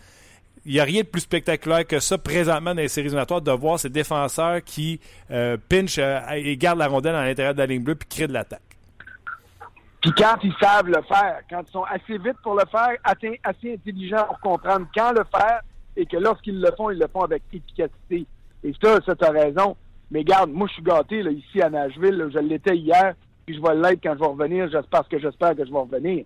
il 0.67 0.73
n'y 0.73 0.81
a 0.81 0.85
rien 0.85 1.03
de 1.03 1.07
plus 1.07 1.23
spectaculaire 1.23 1.87
que 1.87 2.01
ça 2.01 2.19
présentement 2.19 2.75
dans 2.75 2.83
les 2.83 2.89
séries 2.89 3.07
éliminatoires 3.07 3.41
de 3.41 3.51
voir 3.51 3.81
ces 3.81 3.89
défenseurs 3.89 4.63
qui 4.63 5.01
euh, 5.31 5.57
pinchent 5.69 5.99
euh, 5.99 6.21
et 6.35 6.57
gardent 6.59 6.81
la 6.81 6.89
rondelle 6.89 7.15
à 7.15 7.25
l'intérieur 7.25 7.55
de 7.55 7.59
la 7.61 7.67
ligne 7.67 7.83
bleue 7.83 7.95
puis 7.95 8.09
créent 8.09 8.29
de 8.29 8.35
l'attaque. 8.35 8.70
Puis 10.01 10.13
quand 10.17 10.37
ils 10.43 10.55
savent 10.61 10.87
le 10.87 11.03
faire, 11.03 11.41
quand 11.49 11.63
ils 11.67 11.71
sont 11.71 11.85
assez 11.85 12.17
vite 12.19 12.37
pour 12.43 12.55
le 12.55 12.65
faire, 12.71 12.97
assez, 13.05 13.39
assez 13.45 13.75
intelligents 13.75 14.25
pour 14.27 14.41
comprendre 14.41 14.87
quand 14.95 15.13
le 15.13 15.25
faire, 15.31 15.61
et 15.97 16.07
que 16.07 16.17
lorsqu'ils 16.17 16.61
le 16.61 16.71
font, 16.77 16.91
ils 16.91 16.99
le 16.99 17.07
font 17.09 17.23
avec 17.23 17.43
efficacité. 17.53 18.27
Et 18.65 18.73
ça, 18.83 18.99
ça 19.05 19.15
t'as 19.15 19.31
raison. 19.31 19.77
Mais 20.11 20.25
garde, 20.25 20.51
moi 20.51 20.67
je 20.69 20.75
suis 20.75 20.83
gâté 20.83 21.23
là, 21.23 21.31
ici 21.31 21.61
à 21.61 21.69
Nashville, 21.69 22.17
là, 22.17 22.29
je 22.33 22.39
l'étais 22.39 22.77
hier, 22.77 23.15
puis 23.45 23.57
je 23.57 23.63
vais 23.63 23.75
l'être 23.75 24.03
quand 24.03 24.15
je 24.15 24.21
vais 24.21 24.27
revenir, 24.27 24.71
j'espère 24.71 25.09
que 25.09 25.19
j'espère 25.19 25.55
que 25.55 25.65
je 25.65 25.71
vais 25.71 25.79
revenir. 25.79 26.25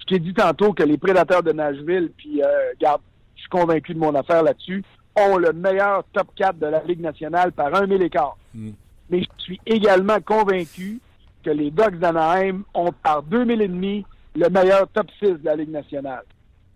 Je 0.00 0.06
t'ai 0.06 0.18
dit 0.18 0.34
tantôt 0.34 0.72
que 0.72 0.82
les 0.82 0.98
prédateurs 0.98 1.42
de 1.42 1.52
Nashville, 1.52 2.10
puis 2.16 2.42
euh, 2.42 2.72
garde, 2.80 3.02
je 3.34 3.40
suis 3.40 3.50
convaincu 3.50 3.94
de 3.94 3.98
mon 3.98 4.14
affaire 4.14 4.42
là-dessus, 4.42 4.84
ont 5.16 5.36
le 5.36 5.52
meilleur 5.52 6.04
top 6.12 6.28
4 6.36 6.58
de 6.58 6.66
la 6.66 6.82
Ligue 6.84 7.00
nationale 7.00 7.52
par 7.52 7.74
un 7.74 7.86
mille 7.86 8.02
écart. 8.02 8.36
Mais 9.10 9.22
je 9.22 9.42
suis 9.42 9.60
également 9.66 10.20
convaincu 10.24 11.00
que 11.42 11.50
les 11.50 11.70
Ducks 11.70 11.98
d'Anaheim 11.98 12.62
ont 12.74 12.92
par 13.02 13.22
2000 13.22 13.62
et 13.62 13.68
demi 13.68 14.04
le 14.34 14.48
meilleur 14.48 14.88
top 14.88 15.06
6 15.18 15.32
de 15.32 15.44
la 15.44 15.56
Ligue 15.56 15.70
nationale. 15.70 16.24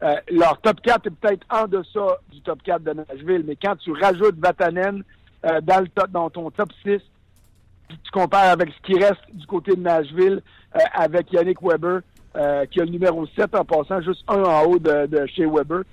Euh, 0.03 0.15
leur 0.31 0.61
top 0.61 0.81
4 0.83 1.07
est 1.07 1.11
peut-être 1.11 1.47
en 1.51 1.67
deçà 1.67 2.19
du 2.31 2.41
top 2.43 2.63
4 2.63 2.83
de 2.83 2.93
Nashville, 2.93 3.45
mais 3.47 3.57
quand 3.57 3.77
tu 3.77 3.93
rajoutes 3.93 4.39
Vatanen 4.39 5.03
euh, 5.45 5.61
dans, 5.63 5.81
le 5.81 5.89
top, 5.89 6.11
dans 6.11 6.29
ton 6.29 6.51
top 6.51 6.71
6, 6.85 6.99
puis 7.89 7.99
tu 8.03 8.11
compares 8.13 8.51
avec 8.51 8.71
ce 8.71 8.93
qui 8.93 8.99
reste 8.99 9.23
du 9.33 9.47
côté 9.47 9.75
de 9.75 9.81
Nashville, 9.81 10.43
euh, 10.75 10.79
avec 10.93 11.33
Yannick 11.33 11.63
Weber, 11.63 12.01
qui 12.71 12.81
a 12.81 12.85
le 12.85 12.91
numéro 12.91 13.27
7 13.35 13.55
en 13.55 13.65
passant, 13.65 14.03
juste 14.03 14.23
un 14.29 14.43
en 14.43 14.65
haut 14.65 14.79
de, 14.79 15.27
chez 15.35 15.47
Weber, 15.47 15.85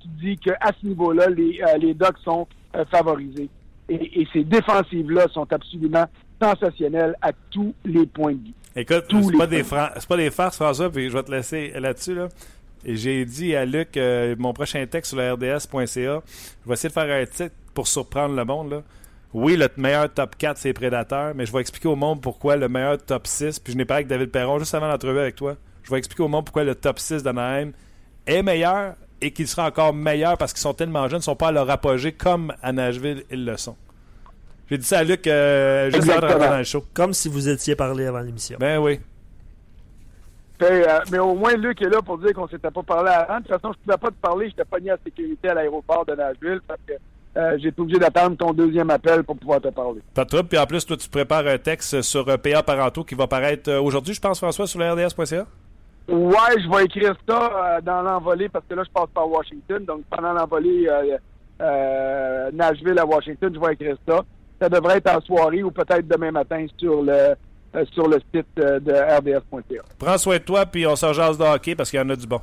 tu 0.00 0.08
dis 0.20 0.36
qu'à 0.38 0.72
ce 0.80 0.84
niveau-là, 0.84 1.28
les, 1.28 1.62
les 1.78 1.94
Ducks 1.94 2.18
sont 2.24 2.48
favorisés. 2.90 3.48
Et, 3.88 4.22
et 4.22 4.28
ces 4.32 4.42
défensives-là 4.42 5.28
sont 5.28 5.46
absolument 5.52 6.06
sensationnelles 6.40 7.16
à 7.20 7.32
tous 7.50 7.74
les 7.84 8.06
points 8.06 8.32
de 8.32 8.38
vue. 8.38 8.54
Écoute, 8.76 9.04
c'est 9.10 9.36
pas, 9.36 9.46
des 9.46 9.64
pas 9.64 10.16
des 10.16 10.30
farces, 10.30 10.56
François, 10.56 10.90
puis 10.90 11.08
je 11.08 11.16
vais 11.16 11.22
te 11.22 11.30
laisser 11.30 11.72
là-dessus. 11.78 12.14
Là. 12.14 12.28
Et 12.84 12.96
j'ai 12.96 13.24
dit 13.24 13.54
à 13.54 13.64
Luc, 13.64 13.96
euh, 13.96 14.34
mon 14.38 14.52
prochain 14.52 14.86
texte 14.86 15.10
sur 15.10 15.18
le 15.18 15.32
RDS.ca, 15.32 15.86
je 15.86 16.68
vais 16.68 16.72
essayer 16.72 16.88
de 16.88 16.94
faire 16.94 17.22
un 17.22 17.26
titre 17.26 17.54
pour 17.74 17.86
surprendre 17.86 18.34
le 18.34 18.44
monde. 18.44 18.70
Là. 18.70 18.82
Oui, 19.32 19.56
le 19.56 19.68
meilleur 19.76 20.12
top 20.12 20.36
4, 20.36 20.56
c'est 20.56 20.72
Prédateur, 20.72 21.34
mais 21.34 21.46
je 21.46 21.52
vais 21.52 21.60
expliquer 21.60 21.88
au 21.88 21.96
monde 21.96 22.20
pourquoi 22.20 22.56
le 22.56 22.68
meilleur 22.68 22.98
top 22.98 23.26
6, 23.26 23.58
puis 23.60 23.72
je 23.72 23.78
n'ai 23.78 23.84
parlé 23.84 24.00
avec 24.00 24.08
David 24.08 24.30
Perron 24.30 24.58
juste 24.58 24.74
avant 24.74 24.88
l'entrevue 24.88 25.18
avec 25.18 25.36
toi, 25.36 25.56
je 25.82 25.90
vais 25.90 25.98
expliquer 25.98 26.22
au 26.22 26.28
monde 26.28 26.44
pourquoi 26.44 26.64
le 26.64 26.74
top 26.74 26.98
6 26.98 27.22
d'Anaheim 27.22 27.72
est 28.26 28.42
meilleur 28.42 28.94
et 29.20 29.30
qu'il 29.32 29.46
sera 29.46 29.66
encore 29.66 29.92
meilleur 29.92 30.38
parce 30.38 30.52
qu'ils 30.52 30.62
sont 30.62 30.74
tellement 30.74 31.02
jeunes, 31.08 31.18
ils 31.18 31.20
ne 31.20 31.24
sont 31.24 31.36
pas 31.36 31.48
à 31.48 31.52
leur 31.52 31.68
apogée 31.70 32.12
comme 32.12 32.52
à 32.62 32.72
Nashville, 32.72 33.24
ils 33.30 33.44
le 33.44 33.56
sont. 33.56 33.76
J'ai 34.70 34.78
dit 34.78 34.86
ça 34.86 34.98
à 35.00 35.04
Luc 35.04 35.26
euh, 35.26 35.90
juste 35.90 36.08
avant 36.08 36.20
de 36.20 36.32
rentrer 36.32 36.48
dans 36.48 36.58
le 36.58 36.64
show. 36.64 36.84
Comme 36.94 37.12
si 37.12 37.28
vous 37.28 37.48
étiez 37.48 37.74
parlé 37.74 38.06
avant 38.06 38.20
l'émission. 38.20 38.56
Ben 38.60 38.78
oui. 38.78 39.00
Fait, 40.58 40.88
euh, 40.88 40.98
mais 41.10 41.18
au 41.18 41.34
moins, 41.34 41.54
Luc 41.54 41.80
est 41.82 41.88
là 41.88 42.02
pour 42.02 42.18
dire 42.18 42.32
qu'on 42.34 42.46
s'était 42.48 42.70
pas 42.70 42.82
parlé 42.82 43.10
avant. 43.10 43.38
De 43.38 43.46
toute 43.46 43.60
façon, 43.60 43.72
je 43.72 43.78
pouvais 43.84 43.98
pas 43.98 44.08
te 44.08 44.20
parler, 44.20 44.48
j'étais 44.48 44.64
pogné 44.64 44.90
à 44.90 44.98
sécurité 45.02 45.48
à 45.48 45.54
l'aéroport 45.54 46.04
de 46.06 46.14
Nashville 46.14 46.60
parce 46.66 46.80
que 46.86 46.92
euh, 47.36 47.56
j'ai 47.58 47.68
été 47.68 47.80
obligé 47.80 47.98
d'attendre 47.98 48.36
ton 48.36 48.52
deuxième 48.52 48.90
appel 48.90 49.22
pour 49.24 49.36
pouvoir 49.36 49.60
te 49.60 49.68
parler. 49.68 50.00
Pas 50.14 50.24
de 50.24 50.30
trouble. 50.30 50.48
Puis 50.48 50.58
en 50.58 50.66
plus, 50.66 50.84
toi, 50.84 50.96
tu 50.96 51.08
prépares 51.08 51.46
un 51.46 51.58
texte 51.58 52.02
sur 52.02 52.28
euh, 52.28 52.36
PA 52.36 52.62
Parento 52.62 53.04
qui 53.04 53.14
va 53.14 53.26
paraître 53.26 53.70
euh, 53.70 53.80
aujourd'hui, 53.80 54.14
je 54.14 54.20
pense, 54.20 54.38
François, 54.38 54.66
sur 54.66 54.78
le 54.80 54.92
RDS.ca. 54.92 55.46
Ouais, 56.10 56.60
je 56.60 56.68
vais 56.68 56.86
écrire 56.86 57.14
ça 57.28 57.52
euh, 57.76 57.80
dans 57.82 58.02
l'envolée 58.02 58.48
parce 58.48 58.64
que 58.68 58.74
là, 58.74 58.82
je 58.84 58.90
passe 58.90 59.08
par 59.14 59.30
Washington. 59.30 59.84
Donc, 59.84 60.02
pendant 60.10 60.32
l'envolée 60.32 60.88
euh, 60.88 61.16
euh, 61.60 62.50
Nashville 62.52 62.98
à 62.98 63.06
Washington, 63.06 63.52
je 63.54 63.60
vais 63.60 63.74
écrire 63.74 63.96
ça. 64.08 64.24
Ça 64.60 64.68
devrait 64.68 64.98
être 64.98 65.10
en 65.10 65.20
soirée 65.22 65.62
ou 65.62 65.70
peut-être 65.70 66.06
demain 66.06 66.30
matin 66.30 66.66
sur 66.78 67.02
le 67.02 67.34
euh, 67.76 67.84
sur 67.92 68.08
le 68.08 68.18
site 68.34 68.46
euh, 68.58 68.80
de 68.80 68.92
rds.ca. 68.92 69.82
Prends 69.98 70.18
soin 70.18 70.38
de 70.38 70.42
toi, 70.42 70.66
puis 70.66 70.86
on 70.86 70.96
se 70.96 71.12
jase 71.12 71.38
de 71.38 71.44
hockey 71.44 71.74
parce 71.74 71.88
qu'il 71.90 71.98
y 72.00 72.02
en 72.02 72.10
a 72.10 72.16
du 72.16 72.26
bon. 72.26 72.40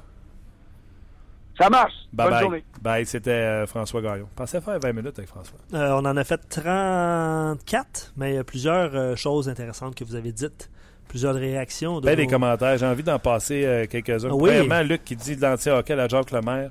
Ça 1.60 1.70
marche. 1.70 1.94
Bye 2.14 2.26
Bonne 2.28 2.34
bye. 2.34 2.42
journée. 2.44 2.64
Bye, 2.82 3.06
c'était 3.06 3.32
euh, 3.32 3.66
François 3.66 4.02
Gaillon. 4.02 4.28
Pensez 4.36 4.62
faire 4.62 4.80
20 4.80 4.94
minutes 4.94 5.18
avec 5.18 5.28
François. 5.30 5.58
Euh, 5.74 5.90
on 5.94 6.06
en 6.06 6.16
a 6.16 6.24
fait 6.24 6.38
34, 6.50 8.14
mais 8.16 8.34
il 8.34 8.36
y 8.36 8.38
a 8.38 8.44
plusieurs 8.44 8.96
euh, 8.96 9.16
choses 9.16 9.50
intéressantes 9.50 9.96
que 9.96 10.04
vous 10.04 10.16
avez 10.16 10.32
dites. 10.32 10.70
Plusieurs 11.08 11.36
réactions. 11.36 12.00
de 12.00 12.06
Ben, 12.06 12.16
des 12.16 12.28
commentaires. 12.28 12.78
J'ai 12.78 12.86
envie 12.86 13.02
d'en 13.04 13.18
passer 13.18 13.66
euh, 13.66 13.86
quelques-uns. 13.90 14.30
Oui. 14.30 14.52
Premièrement, 14.56 14.82
Luc 14.88 15.04
qui 15.06 15.16
dit 15.16 15.36
de 15.36 15.42
l'anti-hockey 15.42 15.94
à 15.94 16.08
Jacques 16.08 16.32
Lemaire. 16.32 16.70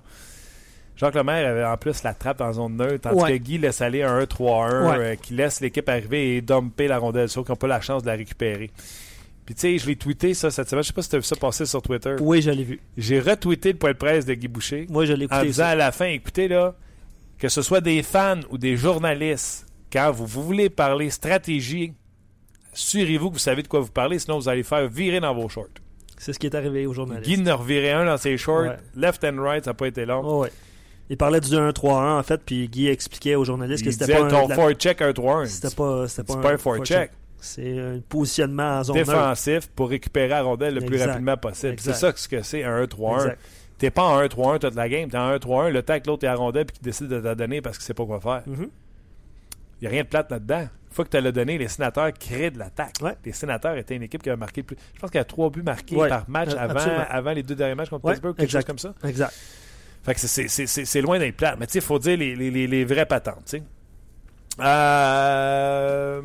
Jacques 0.97 1.15
Lemaire 1.15 1.51
avait 1.51 1.65
en 1.65 1.77
plus 1.77 2.03
la 2.03 2.15
trappe 2.15 2.41
en 2.41 2.53
zone 2.55 2.77
neutre, 2.77 3.03
tandis 3.11 3.23
Ouais. 3.23 3.39
que 3.39 3.45
Guy 3.45 3.59
laisse 3.59 3.81
aller 3.83 4.03
un 4.03 4.19
1-3-1, 4.21 4.89
Ouais. 4.99 4.99
euh, 4.99 5.15
qui 5.17 5.35
laisse 5.35 5.61
l'équipe 5.61 5.89
arriver 5.89 6.37
et 6.37 6.41
dumper 6.41 6.89
la 6.89 6.99
rondelle, 6.99 7.29
sauf 7.29 7.45
qu'ils 7.45 7.53
n'ont 7.53 7.57
pas 7.57 7.67
la 7.67 7.81
chance 7.83 8.03
de 8.03 8.09
la 8.09 8.15
récupérer. 8.17 8.71
Puis 9.45 9.55
tu 9.55 9.61
sais, 9.61 9.79
je 9.79 9.87
l'ai 9.87 9.97
tweeté 9.97 10.35
ça 10.35 10.51
cette 10.51 10.69
semaine. 10.69 10.83
Je 10.83 10.89
sais 10.89 10.93
pas 10.95 11.03
si 11.03 11.11
tu 11.11 11.17
as 11.17 11.19
vu 11.21 11.25
ça 11.25 11.37
passer 11.37 11.67
sur 11.67 11.81
Twitter. 11.83 12.17
Oui, 12.21 12.43
je 12.43 12.51
l'ai 12.51 12.65
vu. 12.65 12.81
J'ai 12.97 13.21
retweeté 13.21 13.73
le 13.73 13.79
point 13.79 13.93
de 13.93 13.97
presse 13.97 14.25
de 14.25 14.35
Guy 14.35 14.49
Boucher 14.49 14.87
Moi, 14.89 15.05
je 15.05 15.13
l'ai 15.13 15.27
en 15.27 15.29
écouté. 15.29 15.47
disant 15.47 15.63
aussi. 15.65 15.73
à 15.73 15.75
la 15.77 15.93
fin, 15.93 16.07
écoutez 16.07 16.49
là, 16.49 16.75
que 17.39 17.49
ce 17.49 17.63
soit 17.63 17.81
des 17.81 18.03
fans 18.03 18.41
ou 18.51 18.59
des 18.59 18.77
journalistes, 18.77 19.67
quand 19.93 20.11
vous, 20.11 20.27
vous 20.27 20.43
voulez 20.43 20.69
parler 20.71 21.11
stratégie, 21.11 21.93
assurez-vous 22.73 23.29
que 23.29 23.35
vous 23.35 23.39
savez 23.39 23.63
de 23.63 23.69
quoi 23.69 23.81
vous 23.81 23.91
parlez, 23.93 24.19
sinon 24.19 24.39
vous 24.39 24.49
allez 24.49 24.63
faire 24.63 24.89
virer 24.89 25.21
dans 25.21 25.35
vos 25.35 25.49
shorts. 25.49 25.67
C'est 26.19 26.33
ce 26.33 26.39
qui 26.39 26.47
est 26.47 26.55
arrivé 26.57 26.87
aux 26.87 26.95
journalistes. 26.95 27.29
Guy 27.31 27.41
en 27.43 27.47
a 27.47 27.55
reviré 27.55 27.93
un 27.93 28.07
dans 28.07 28.17
ses 28.17 28.37
shorts, 28.39 28.63
Ouais. 28.63 28.77
left 28.97 29.23
and 29.25 29.41
right, 29.43 29.65
ça 29.65 29.71
n'a 29.71 29.75
pas 29.75 29.87
été 29.87 30.07
long. 30.07 30.23
Oh, 30.25 30.43
ouais. 30.43 30.51
Il 31.09 31.17
parlait 31.17 31.41
du 31.41 31.49
1-3-1, 31.51 32.19
en 32.19 32.23
fait, 32.23 32.41
puis 32.45 32.69
Guy 32.69 32.89
expliquait 32.89 33.37
aux 33.37 33.45
journalistes 33.45 33.83
Il 33.83 33.87
que 33.87 33.91
c'était 33.93 34.13
pas 34.13 34.25
un, 34.25 34.29
ton 34.29 34.49
la- 34.49 34.55
forecheck 34.57 35.01
1-3-1. 35.01 35.47
C'était 35.47 35.75
pas, 35.75 36.09
c'était 36.09 36.33
pas, 36.35 36.41
pas 36.41 36.53
un 36.53 36.59
forecheck. 36.59 37.11
C'est 37.39 37.79
un 37.79 38.01
positionnement 38.09 38.79
en 38.79 38.83
zone. 38.85 38.97
Défensif 38.97 39.69
pour 39.69 39.91
récupérer 39.91 40.29
la 40.29 40.43
rondelle 40.43 40.75
le 40.75 40.81
plus 40.81 41.01
rapidement 41.03 41.37
possible. 41.37 41.77
C'est 41.79 41.93
ça 41.93 42.13
ce 42.15 42.27
que 42.29 42.43
c'est 42.43 42.65
un 42.65 42.83
1-3-1. 42.85 43.15
Exact. 43.23 43.39
T'es 43.79 43.91
pas 43.91 44.03
en 44.05 44.21
1-3-1 44.23 44.59
toute 44.59 44.75
la 44.75 44.89
game. 44.89 45.09
T'es 45.11 45.19
en 45.19 45.31
1-3-1, 45.37 45.69
le 45.71 45.83
temps 45.83 46.01
que 46.01 46.07
l'autre 46.07 46.25
est 46.25 46.29
à 46.29 46.33
la 46.33 46.37
rondelle 46.39 46.65
puis 46.65 46.77
qu'il 46.79 46.85
décide 46.85 47.09
de 47.09 47.21
te 47.21 47.25
la 47.25 47.35
donner 47.35 47.61
parce 47.61 47.77
qu'il 47.77 47.85
sait 47.85 47.95
pas 47.95 48.07
quoi 48.07 48.21
faire. 48.21 48.43
Mhm. 48.47 48.69
Il 49.81 49.83
n'y 49.83 49.87
a 49.87 49.91
rien 49.91 50.03
de 50.03 50.09
plate 50.09 50.31
là-dedans. 50.31 50.61
Une 50.63 50.95
fois 50.97 51.05
que 51.05 51.11
tu 51.15 51.21
l'as 51.23 51.31
donné, 51.31 51.59
les 51.59 51.69
sénateurs 51.69 52.11
créent 52.15 52.51
de 52.51 52.59
l'attaque. 52.59 52.95
Ouais. 53.03 53.13
Les 53.23 53.33
sénateurs 53.33 53.77
étaient 53.77 53.95
une 53.95 54.03
équipe 54.05 54.23
qui 54.23 54.31
avait 54.31 54.39
marqué 54.39 54.63
plus. 54.63 54.79
Je 54.95 54.99
pense 55.01 55.11
qu'il 55.11 55.19
y 55.19 55.21
a 55.21 55.25
trois 55.25 55.51
buts 55.51 55.63
marqués 55.63 55.95
Ouais. 55.95 56.09
par 56.09 56.25
match 56.29 56.49
Euh, 56.55 57.05
avant, 57.11 57.33
les 57.33 57.43
deux 57.43 57.55
derniers 57.55 57.75
matchs 57.75 57.91
contre 57.91 58.07
Ouais, 58.07 58.13
Pittsburgh, 58.15 58.35
quelque 58.35 58.45
exact. 58.47 58.61
chose 58.61 58.67
comme 58.67 58.79
ça. 58.79 59.09
Exact. 59.09 59.35
Fait 60.07 60.15
que 60.15 60.21
c'est- 60.21 61.01
loin 61.03 61.19
d'être 61.19 61.37
plate. 61.37 61.59
Mais 61.59 61.67
tu 61.67 61.73
sais, 61.73 61.79
il 61.81 61.85
faut 61.85 61.99
dire 61.99 62.17
les, 62.17 62.37
les, 62.37 62.85
vraies 62.85 63.07
patentes. 63.07 63.43
tu 63.45 63.59
sais. 63.59 63.63
Euh, 64.61 66.23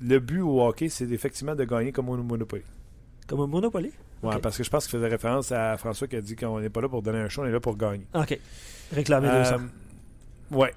Le 0.00 0.18
but 0.18 0.40
au 0.42 0.62
hockey, 0.62 0.88
c'est 0.90 1.10
effectivement 1.10 1.54
de 1.54 1.64
gagner 1.64 1.90
comme 1.92 2.10
au 2.10 2.16
Monopoly. 2.18 2.62
Comme 3.26 3.40
un 3.40 3.46
Monopoly? 3.46 3.90
Ouais, 4.22 4.34
Ok. 4.36 4.42
parce 4.42 4.56
que 4.58 4.64
je 4.64 4.70
pense 4.70 4.86
qu'il 4.86 4.98
faisait 4.98 5.08
référence 5.08 5.50
à 5.52 5.76
François 5.78 6.06
qui 6.06 6.16
a 6.16 6.20
dit 6.20 6.36
qu'on 6.36 6.60
n'est 6.60 6.68
pas 6.70 6.80
là 6.82 6.88
pour 6.88 7.02
donner 7.02 7.18
un 7.18 7.28
show, 7.28 7.42
on 7.42 7.46
est 7.46 7.50
là 7.52 7.60
pour 7.60 7.76
gagner. 7.76 8.06
OK. 8.14 8.38
Réclamer 8.92 9.28
Euh, 9.28 9.38
200. 9.42 9.56
ouais, 10.52 10.72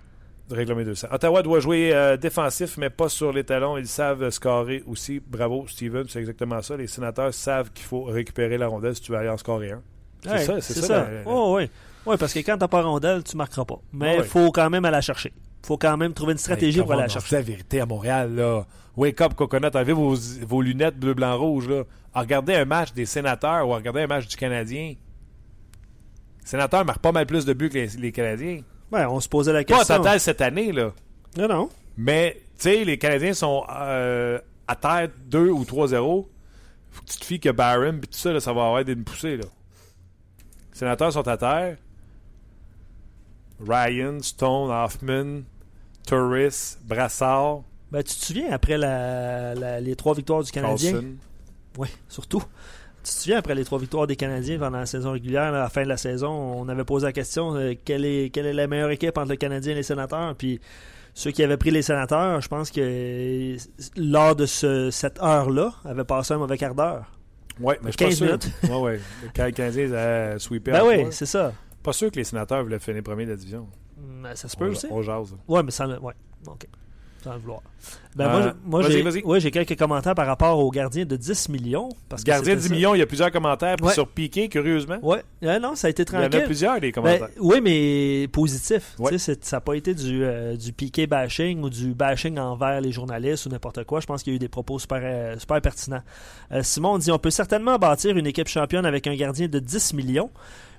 réclamer 0.50 0.84
200. 0.86 1.08
Ottawa 1.12 1.42
doit 1.44 1.60
jouer 1.60 1.94
euh, 1.94 2.16
défensif, 2.18 2.78
mais 2.78 2.90
pas 2.90 3.10
sur 3.10 3.32
les 3.34 3.44
talons. 3.44 3.78
Ils 3.78 3.88
savent 3.88 4.30
scorer 4.30 4.84
aussi. 4.88 5.20
Bravo, 5.26 5.68
Steven, 5.68 6.06
c'est 6.08 6.20
exactement 6.20 6.62
ça. 6.62 6.76
Les 6.78 6.88
sénateurs 6.88 7.34
savent 7.34 7.72
qu'il 7.72 7.86
faut 7.86 8.04
récupérer 8.04 8.58
la 8.58 8.68
rondelle 8.68 8.96
si 8.96 9.02
tu 9.02 9.12
veux 9.12 9.18
aller 9.18 9.30
en 9.30 9.38
scorer 9.38 9.72
un. 9.72 9.82
C'est 10.24 10.32
Ouais, 10.32 10.40
ça, 10.46 10.62
c'est 10.62 10.74
ça, 10.82 10.98
la- 11.06 11.10
Oh, 11.26 11.56
oui. 11.58 11.70
Oui, 12.06 12.16
parce 12.20 12.34
que 12.34 12.40
quand 12.40 12.58
t'as 12.58 12.68
pas 12.68 12.82
rondelle, 12.82 13.24
tu 13.24 13.38
marqueras 13.38 13.66
pas. 13.66 13.80
Mais 13.94 14.16
il 14.16 14.20
Ouais. 14.22 14.26
faut 14.26 14.52
quand 14.52 14.70
même 14.70 14.84
aller 14.86 14.94
la 14.96 15.02
chercher. 15.02 15.34
faut 15.66 15.78
quand 15.78 15.98
même 15.98 16.14
trouver 16.14 16.32
une 16.32 16.38
stratégie 16.38 16.80
pour 16.82 16.94
aller 16.94 17.02
la 17.04 17.08
chercher. 17.10 17.28
dit 17.30 17.36
la 17.36 17.42
vérité 17.42 17.82
à 17.82 17.86
Montréal, 17.86 18.34
là? 18.34 18.66
Wake 18.96 19.20
up, 19.22 19.34
coconut. 19.36 19.68
Enlevez 19.76 19.92
vos, 19.94 20.16
vos 20.48 20.62
lunettes 20.62 20.98
bleu, 20.98 21.14
blanc, 21.14 21.38
rouge, 21.38 21.68
là. 21.68 21.84
Regardez 22.14 22.56
un 22.56 22.64
match 22.66 22.94
des 22.94 23.06
sénateurs 23.06 23.68
ou 23.68 23.72
regardez 23.74 24.02
un 24.02 24.08
match 24.08 24.28
du 24.28 24.36
Canadien. 24.38 24.96
Les 26.42 26.48
sénateurs 26.48 26.86
marquent 26.86 27.02
pas 27.02 27.12
mal 27.12 27.26
plus 27.26 27.46
de 27.46 27.54
buts 27.54 27.70
que 27.70 27.76
les, 27.78 27.88
les 27.88 28.12
Canadiens. 28.12 28.62
Ouais, 28.92 29.06
on 29.06 29.20
se 29.20 29.28
posait 29.30 29.54
la 29.54 29.64
Pas 29.64 29.76
en 29.76 29.78
question. 29.80 29.98
total 29.98 30.20
cette 30.20 30.42
année, 30.42 30.72
là. 30.72 30.92
Non, 31.38 31.48
non. 31.48 31.70
Mais, 31.98 32.38
tu 32.58 32.64
sais, 32.64 32.84
les 32.86 32.98
Canadiens 32.98 33.34
sont 33.34 33.64
euh, 33.70 34.40
à 34.68 34.76
terre 34.76 35.10
2 35.28 35.50
ou 35.50 35.64
3-0. 35.66 36.28
Faut 36.92 37.02
que 37.04 37.10
tu 37.12 37.20
te 37.20 37.26
fies 37.26 37.40
que 37.40 37.50
Barron 37.50 37.98
puis 38.00 38.08
tout 38.10 38.18
ça, 38.18 38.32
là, 38.34 38.40
ça 38.40 38.52
va 38.54 38.66
avoir 38.66 38.80
une 38.88 39.04
poussée, 39.04 39.38
là. 39.38 39.46
Les 40.80 40.86
sénateurs 40.86 41.12
sont 41.12 41.28
à 41.28 41.36
terre. 41.36 41.76
Ryan, 43.68 44.20
Stone, 44.22 44.72
Hoffman, 44.72 45.42
Turris, 46.08 46.78
Brassard, 46.86 47.64
Ben, 47.92 48.02
tu 48.02 48.16
te 48.16 48.26
souviens, 48.26 48.52
après 48.54 48.78
la, 48.78 49.56
la- 49.56 49.82
les 49.82 49.96
trois 49.98 50.14
victoires 50.14 50.42
du 50.42 50.52
Canadien? 50.52 51.02
Oui, 51.78 51.90
surtout. 52.08 52.40
Tu 53.04 53.04
te 53.04 53.10
souviens, 53.10 53.40
après 53.40 53.56
les 53.56 53.66
trois 53.66 53.78
victoires 53.80 54.08
des 54.08 54.16
Canadiens 54.16 54.58
pendant 54.58 54.78
la 54.78 54.86
saison 54.86 55.12
régulière, 55.12 55.44
à 55.44 55.52
la 55.52 55.70
fin 55.70 55.84
de 55.84 55.90
la 55.90 55.98
saison, 55.98 56.30
on 56.32 56.70
avait 56.70 56.86
posé 56.86 57.08
la 57.08 57.12
question 57.14 57.56
euh, 57.56 57.74
quelle, 57.84 58.06
est, 58.06 58.30
quelle 58.30 58.46
est 58.46 58.54
la 58.54 58.68
meilleure 58.68 58.92
équipe 58.92 59.18
entre 59.18 59.32
le 59.32 59.36
Canadien 59.36 59.74
et 59.74 59.76
les 59.76 59.84
sénateurs? 59.84 60.34
Puis 60.36 60.62
ceux 61.14 61.32
qui 61.32 61.44
avaient 61.44 61.58
pris 61.58 61.72
les 61.72 61.82
sénateurs, 61.82 62.40
je 62.40 62.48
pense 62.48 62.72
que 62.72 63.58
lors 63.98 64.36
de 64.38 64.46
ce- 64.46 64.92
cette 64.92 65.20
heure-là, 65.22 65.74
avaient 65.84 66.06
passé 66.06 66.36
un 66.36 66.38
mauvais 66.38 66.58
quart 66.58 66.76
d'heure. 66.76 67.12
Ouais, 67.60 67.78
mais 67.82 67.92
je 67.92 67.98
suis 67.98 68.06
pas 68.06 68.10
15 68.10 68.16
sûr. 68.18 68.26
minutes. 68.26 68.50
ouais, 68.64 68.78
ouais. 68.80 69.00
Quand 69.36 69.46
les 69.46 69.52
Canadiens 69.54 69.92
a 69.94 70.40
sweepé 70.40 70.72
Ben 70.72 70.82
en 70.84 70.88
oui, 70.88 71.08
c'est 71.12 71.26
ça. 71.26 71.54
Pas 71.84 71.94
sûr 71.94 72.12
que 72.12 72.16
les 72.18 72.24
sénateurs 72.24 72.64
voulaient 72.64 72.80
finir 72.80 73.04
premier 73.04 73.26
de 73.26 73.32
la 73.32 73.36
division. 73.38 73.68
Ben, 73.98 74.36
ça 74.36 74.48
se 74.48 74.56
peut 74.58 74.68
on, 74.68 74.72
aussi. 74.72 74.88
on 74.90 75.02
jase. 75.02 75.36
Ouais, 75.48 75.64
mais 75.64 75.72
le. 75.86 76.00
Ouais, 76.00 76.14
ok. 76.48 76.68
Sans 77.24 77.34
le 77.34 77.40
vouloir. 77.40 77.62
Ben, 78.16 78.26
Euh, 78.28 78.52
moi, 78.66 78.82
vas-y, 78.82 79.04
j'ai, 79.14 79.24
ouais, 79.24 79.52
quelques 79.52 79.78
commentaires 79.78 80.16
par 80.16 80.26
rapport 80.28 80.58
au 80.60 80.70
gardien 80.72 81.06
de 81.06 81.16
10 81.16 81.50
millions. 81.50 81.90
Parce 82.08 82.24
que 82.24 82.28
Gardien 82.28 82.56
de 82.56 82.60
c'était 82.60 82.62
10 82.64 82.68
ça. 82.70 82.76
millions, 82.76 82.96
il 82.96 83.00
y 83.00 83.02
a 83.02 83.06
plusieurs 83.06 83.32
commentaires. 83.32 83.76
Ouais. 83.82 83.94
sur 83.94 84.08
Piqué, 84.08 84.48
curieusement, 84.50 84.98
Ouais, 85.02 85.22
Euh, 85.44 85.60
non, 85.60 85.76
ça 85.76 85.88
a 85.88 85.90
été 85.90 86.04
il 86.04 86.14
y 86.14 86.18
en 86.18 86.22
tranquille. 86.22 86.40
a 86.42 86.46
plusieurs, 86.46 86.76
des 86.80 86.88
Ben, 86.88 86.92
commentaires. 86.94 87.30
oui, 87.40 87.60
mais 87.62 88.28
positif. 88.32 88.96
Ça 89.18 89.58
n'a 89.58 89.62
pas 89.62 89.74
été 89.76 89.94
du, 89.94 90.24
euh, 90.24 90.56
du 90.56 90.72
piqué 90.74 91.08
bashing 91.08 91.62
ou 91.62 91.70
du 91.70 91.94
bashing 91.94 92.38
envers 92.40 92.82
les 92.82 92.92
journalistes 92.92 93.46
ou 93.46 93.50
n'importe 93.50 93.84
quoi. 93.84 94.00
Je 94.00 94.06
pense 94.08 94.24
qu'il 94.24 94.34
y 94.34 94.36
a 94.36 94.38
eu 94.38 94.40
des 94.40 94.48
propos 94.50 94.80
super, 94.80 95.00
euh, 95.04 95.38
super 95.38 95.62
pertinents. 95.62 96.02
Euh, 96.52 96.62
Simon 96.64 96.98
dit 96.98 97.12
on 97.12 97.20
peut 97.20 97.30
certainement 97.32 97.78
bâtir 97.78 98.16
une 98.18 98.28
équipe 98.28 98.48
championne 98.48 98.86
avec 98.86 99.08
un 99.08 99.16
gardien 99.16 99.48
de 99.48 99.60
10 99.60 99.94
millions. 99.94 100.30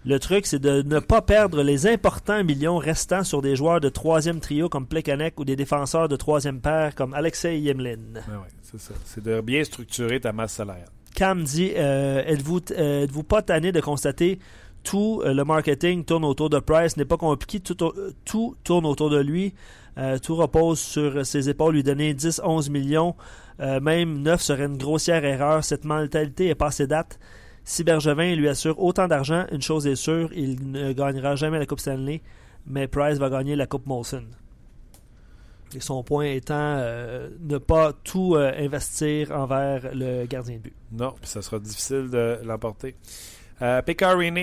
Le 0.06 0.18
truc, 0.18 0.46
c'est 0.46 0.58
de 0.58 0.82
ne 0.82 0.98
pas 0.98 1.20
perdre 1.20 1.62
les 1.62 1.86
importants 1.86 2.42
millions 2.42 2.78
restants 2.78 3.22
sur 3.22 3.42
des 3.42 3.54
joueurs 3.54 3.80
de 3.80 3.90
troisième 3.90 4.40
trio 4.40 4.68
comme 4.68 4.86
Plekanec 4.86 5.38
ou 5.38 5.44
des 5.44 5.56
défenseurs 5.56 6.08
de 6.08 6.16
troisième 6.16 6.60
paire 6.60 6.94
comme 6.94 7.12
Alexei 7.12 7.60
Yemlin. 7.60 7.96
Ben 8.14 8.38
ouais, 8.38 8.48
c'est 8.62 8.80
ça. 8.80 8.94
C'est 9.04 9.22
de 9.22 9.40
bien 9.42 9.62
structurer 9.62 10.20
ta 10.20 10.32
masse 10.32 10.54
salariale. 10.54 10.88
Cam 11.14 11.42
dit 11.44 11.72
euh, 11.76 12.22
Êtes-vous 12.24 12.60
euh, 12.70 13.04
êtes-vous 13.04 13.24
pas 13.24 13.42
tanné 13.42 13.72
de 13.72 13.80
constater 13.80 14.38
tout 14.82 15.20
euh, 15.22 15.34
le 15.34 15.44
marketing 15.44 16.06
tourne 16.06 16.24
autour 16.24 16.48
de 16.48 16.58
Price 16.58 16.96
n'est 16.96 17.04
pas 17.04 17.18
compliqué, 17.18 17.60
tout, 17.60 17.76
tout 18.24 18.56
tourne 18.64 18.86
autour 18.86 19.10
de 19.10 19.20
lui, 19.20 19.52
tout 20.22 20.34
repose 20.34 20.78
sur 20.78 21.26
ses 21.26 21.50
épaules, 21.50 21.74
lui 21.74 21.82
donner 21.82 22.14
10-11 22.14 22.70
millions, 22.70 23.14
euh, 23.60 23.80
même 23.80 24.22
9 24.22 24.40
serait 24.40 24.64
une 24.64 24.78
grossière 24.78 25.24
erreur. 25.24 25.64
Cette 25.64 25.84
mentalité 25.84 26.48
est 26.48 26.54
passée 26.54 26.86
date. 26.86 27.18
Si 27.64 27.84
Bergevin 27.84 28.34
lui 28.34 28.48
assure 28.48 28.80
autant 28.82 29.06
d'argent, 29.06 29.46
une 29.52 29.62
chose 29.62 29.86
est 29.86 29.96
sûre, 29.96 30.30
il 30.34 30.70
ne 30.72 30.92
gagnera 30.92 31.36
jamais 31.36 31.58
la 31.58 31.66
Coupe 31.66 31.80
Stanley, 31.80 32.20
mais 32.66 32.88
Price 32.88 33.18
va 33.18 33.30
gagner 33.30 33.54
la 33.56 33.66
Coupe 33.66 33.86
Molson. 33.86 34.24
Et 35.74 35.80
son 35.80 36.02
point 36.02 36.24
étant 36.24 36.54
euh, 36.78 37.28
ne 37.40 37.58
pas 37.58 37.92
tout 37.92 38.34
euh, 38.34 38.50
investir 38.58 39.30
envers 39.30 39.94
le 39.94 40.26
gardien 40.26 40.56
de 40.56 40.62
but. 40.62 40.74
Non, 40.90 41.12
puis 41.12 41.28
ça 41.28 41.42
sera 41.42 41.60
difficile 41.60 42.10
de 42.10 42.38
l'emporter. 42.44 42.96
Euh, 43.62 43.80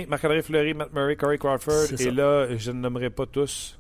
Marc-André 0.08 0.42
Fleury, 0.42 0.74
Matt 0.74 0.94
Murray, 0.94 1.16
Corey 1.18 1.38
Crawford, 1.38 2.00
et 2.00 2.12
là, 2.12 2.56
je 2.56 2.72
ne 2.72 2.80
nommerai 2.80 3.10
pas 3.10 3.26
tous, 3.26 3.78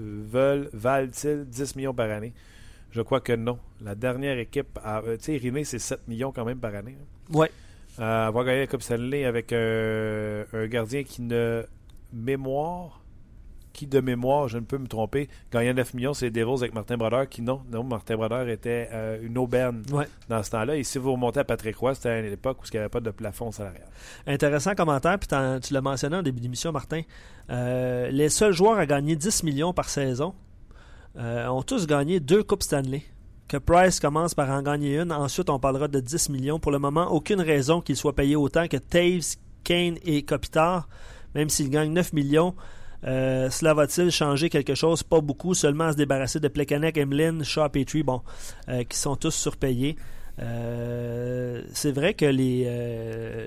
euh, 0.00 0.22
veulent, 0.28 0.70
valent-ils 0.72 1.44
10 1.44 1.76
millions 1.76 1.94
par 1.94 2.10
année? 2.10 2.32
Je 2.90 3.02
crois 3.02 3.20
que 3.20 3.34
non. 3.34 3.58
La 3.82 3.94
dernière 3.94 4.38
équipe, 4.38 4.78
tu 5.04 5.16
sais, 5.20 5.36
Riné, 5.36 5.64
c'est 5.64 5.78
7 5.78 6.08
millions 6.08 6.32
quand 6.32 6.44
même 6.44 6.58
par 6.58 6.74
année. 6.74 6.96
hein. 6.98 7.36
Ouais. 7.38 7.50
Euh, 8.00 8.26
avoir 8.28 8.44
gagné 8.44 8.60
la 8.60 8.66
Coupe 8.66 8.82
Stanley 8.82 9.24
avec 9.24 9.52
un 9.52 10.66
gardien 10.66 11.04
qui 11.04 11.22
ne 11.22 11.64
mémoire, 12.12 13.00
qui 13.72 13.86
de 13.88 14.00
mémoire, 14.00 14.48
je 14.48 14.56
ne 14.58 14.64
peux 14.64 14.78
me 14.78 14.86
tromper, 14.86 15.28
gagnait 15.52 15.74
9 15.74 15.94
millions, 15.94 16.14
c'est 16.14 16.26
les 16.26 16.30
Devils 16.30 16.60
avec 16.62 16.74
Martin 16.74 16.96
Brodeur, 16.96 17.28
qui 17.28 17.42
non, 17.42 17.62
non, 17.70 17.82
Martin 17.82 18.16
Brodeur 18.16 18.48
était 18.48 18.88
euh, 18.92 19.18
une 19.20 19.36
aubaine 19.36 19.82
Ouais. 19.92 20.06
dans 20.28 20.42
ce 20.44 20.50
temps-là. 20.52 20.76
Et 20.76 20.84
si 20.84 20.98
vous 20.98 21.12
remontez 21.12 21.40
à 21.40 21.44
Patrick 21.44 21.76
Roy, 21.76 21.94
c'était 21.94 22.08
à 22.10 22.20
une 22.20 22.32
époque 22.32 22.62
où 22.62 22.64
il 22.66 22.74
n'y 22.76 22.78
avait 22.78 22.88
pas 22.88 23.00
de 23.00 23.10
plafond 23.10 23.50
salarial. 23.50 23.88
Intéressant 24.28 24.74
commentaire, 24.76 25.18
puis 25.18 25.28
tu 25.62 25.74
l'as 25.74 25.80
mentionné 25.80 26.16
en 26.16 26.22
début 26.22 26.40
d'émission, 26.40 26.70
Martin. 26.70 27.02
Euh, 27.50 28.10
les 28.10 28.28
seuls 28.28 28.52
joueurs 28.52 28.78
à 28.78 28.86
gagner 28.86 29.16
10 29.16 29.42
millions 29.42 29.72
par 29.72 29.88
saison 29.88 30.34
euh, 31.16 31.46
ont 31.48 31.62
tous 31.62 31.86
gagné 31.88 32.20
deux 32.20 32.44
Coupes 32.44 32.62
Stanley. 32.62 33.02
Que 33.48 33.56
Price 33.56 34.00
commence 34.00 34.34
par 34.34 34.50
en 34.50 34.62
gagner 34.62 34.98
une. 34.98 35.12
Ensuite, 35.12 35.50
on 35.50 35.58
parlera 35.58 35.88
de 35.88 36.00
10 36.00 36.30
millions. 36.30 36.58
Pour 36.58 36.72
le 36.72 36.78
moment, 36.78 37.10
aucune 37.12 37.40
raison 37.40 37.80
qu'il 37.80 37.96
soit 37.96 38.14
payé 38.14 38.36
autant 38.36 38.68
que 38.68 38.76
Taves, 38.76 39.36
Kane 39.64 39.98
et 40.04 40.22
Kopitar, 40.22 40.88
même 41.34 41.48
s'il 41.48 41.70
gagne 41.70 41.92
9 41.92 42.12
millions. 42.12 42.54
Euh, 43.06 43.50
cela 43.50 43.74
va-t-il 43.74 44.10
changer 44.10 44.48
quelque 44.48 44.74
chose? 44.74 45.02
Pas 45.02 45.20
beaucoup, 45.20 45.54
seulement 45.54 45.84
à 45.84 45.92
se 45.92 45.96
débarrasser 45.96 46.40
de 46.40 46.48
Plekanec, 46.48 46.96
Emlyn, 46.96 47.42
Shaw, 47.42 47.68
Petrie, 47.68 48.02
bon, 48.02 48.22
euh, 48.68 48.84
qui 48.84 48.96
sont 48.96 49.16
tous 49.16 49.34
surpayés. 49.34 49.96
Euh, 50.40 51.62
c'est 51.72 51.92
vrai 51.92 52.14
que 52.14 52.24
les, 52.24 52.64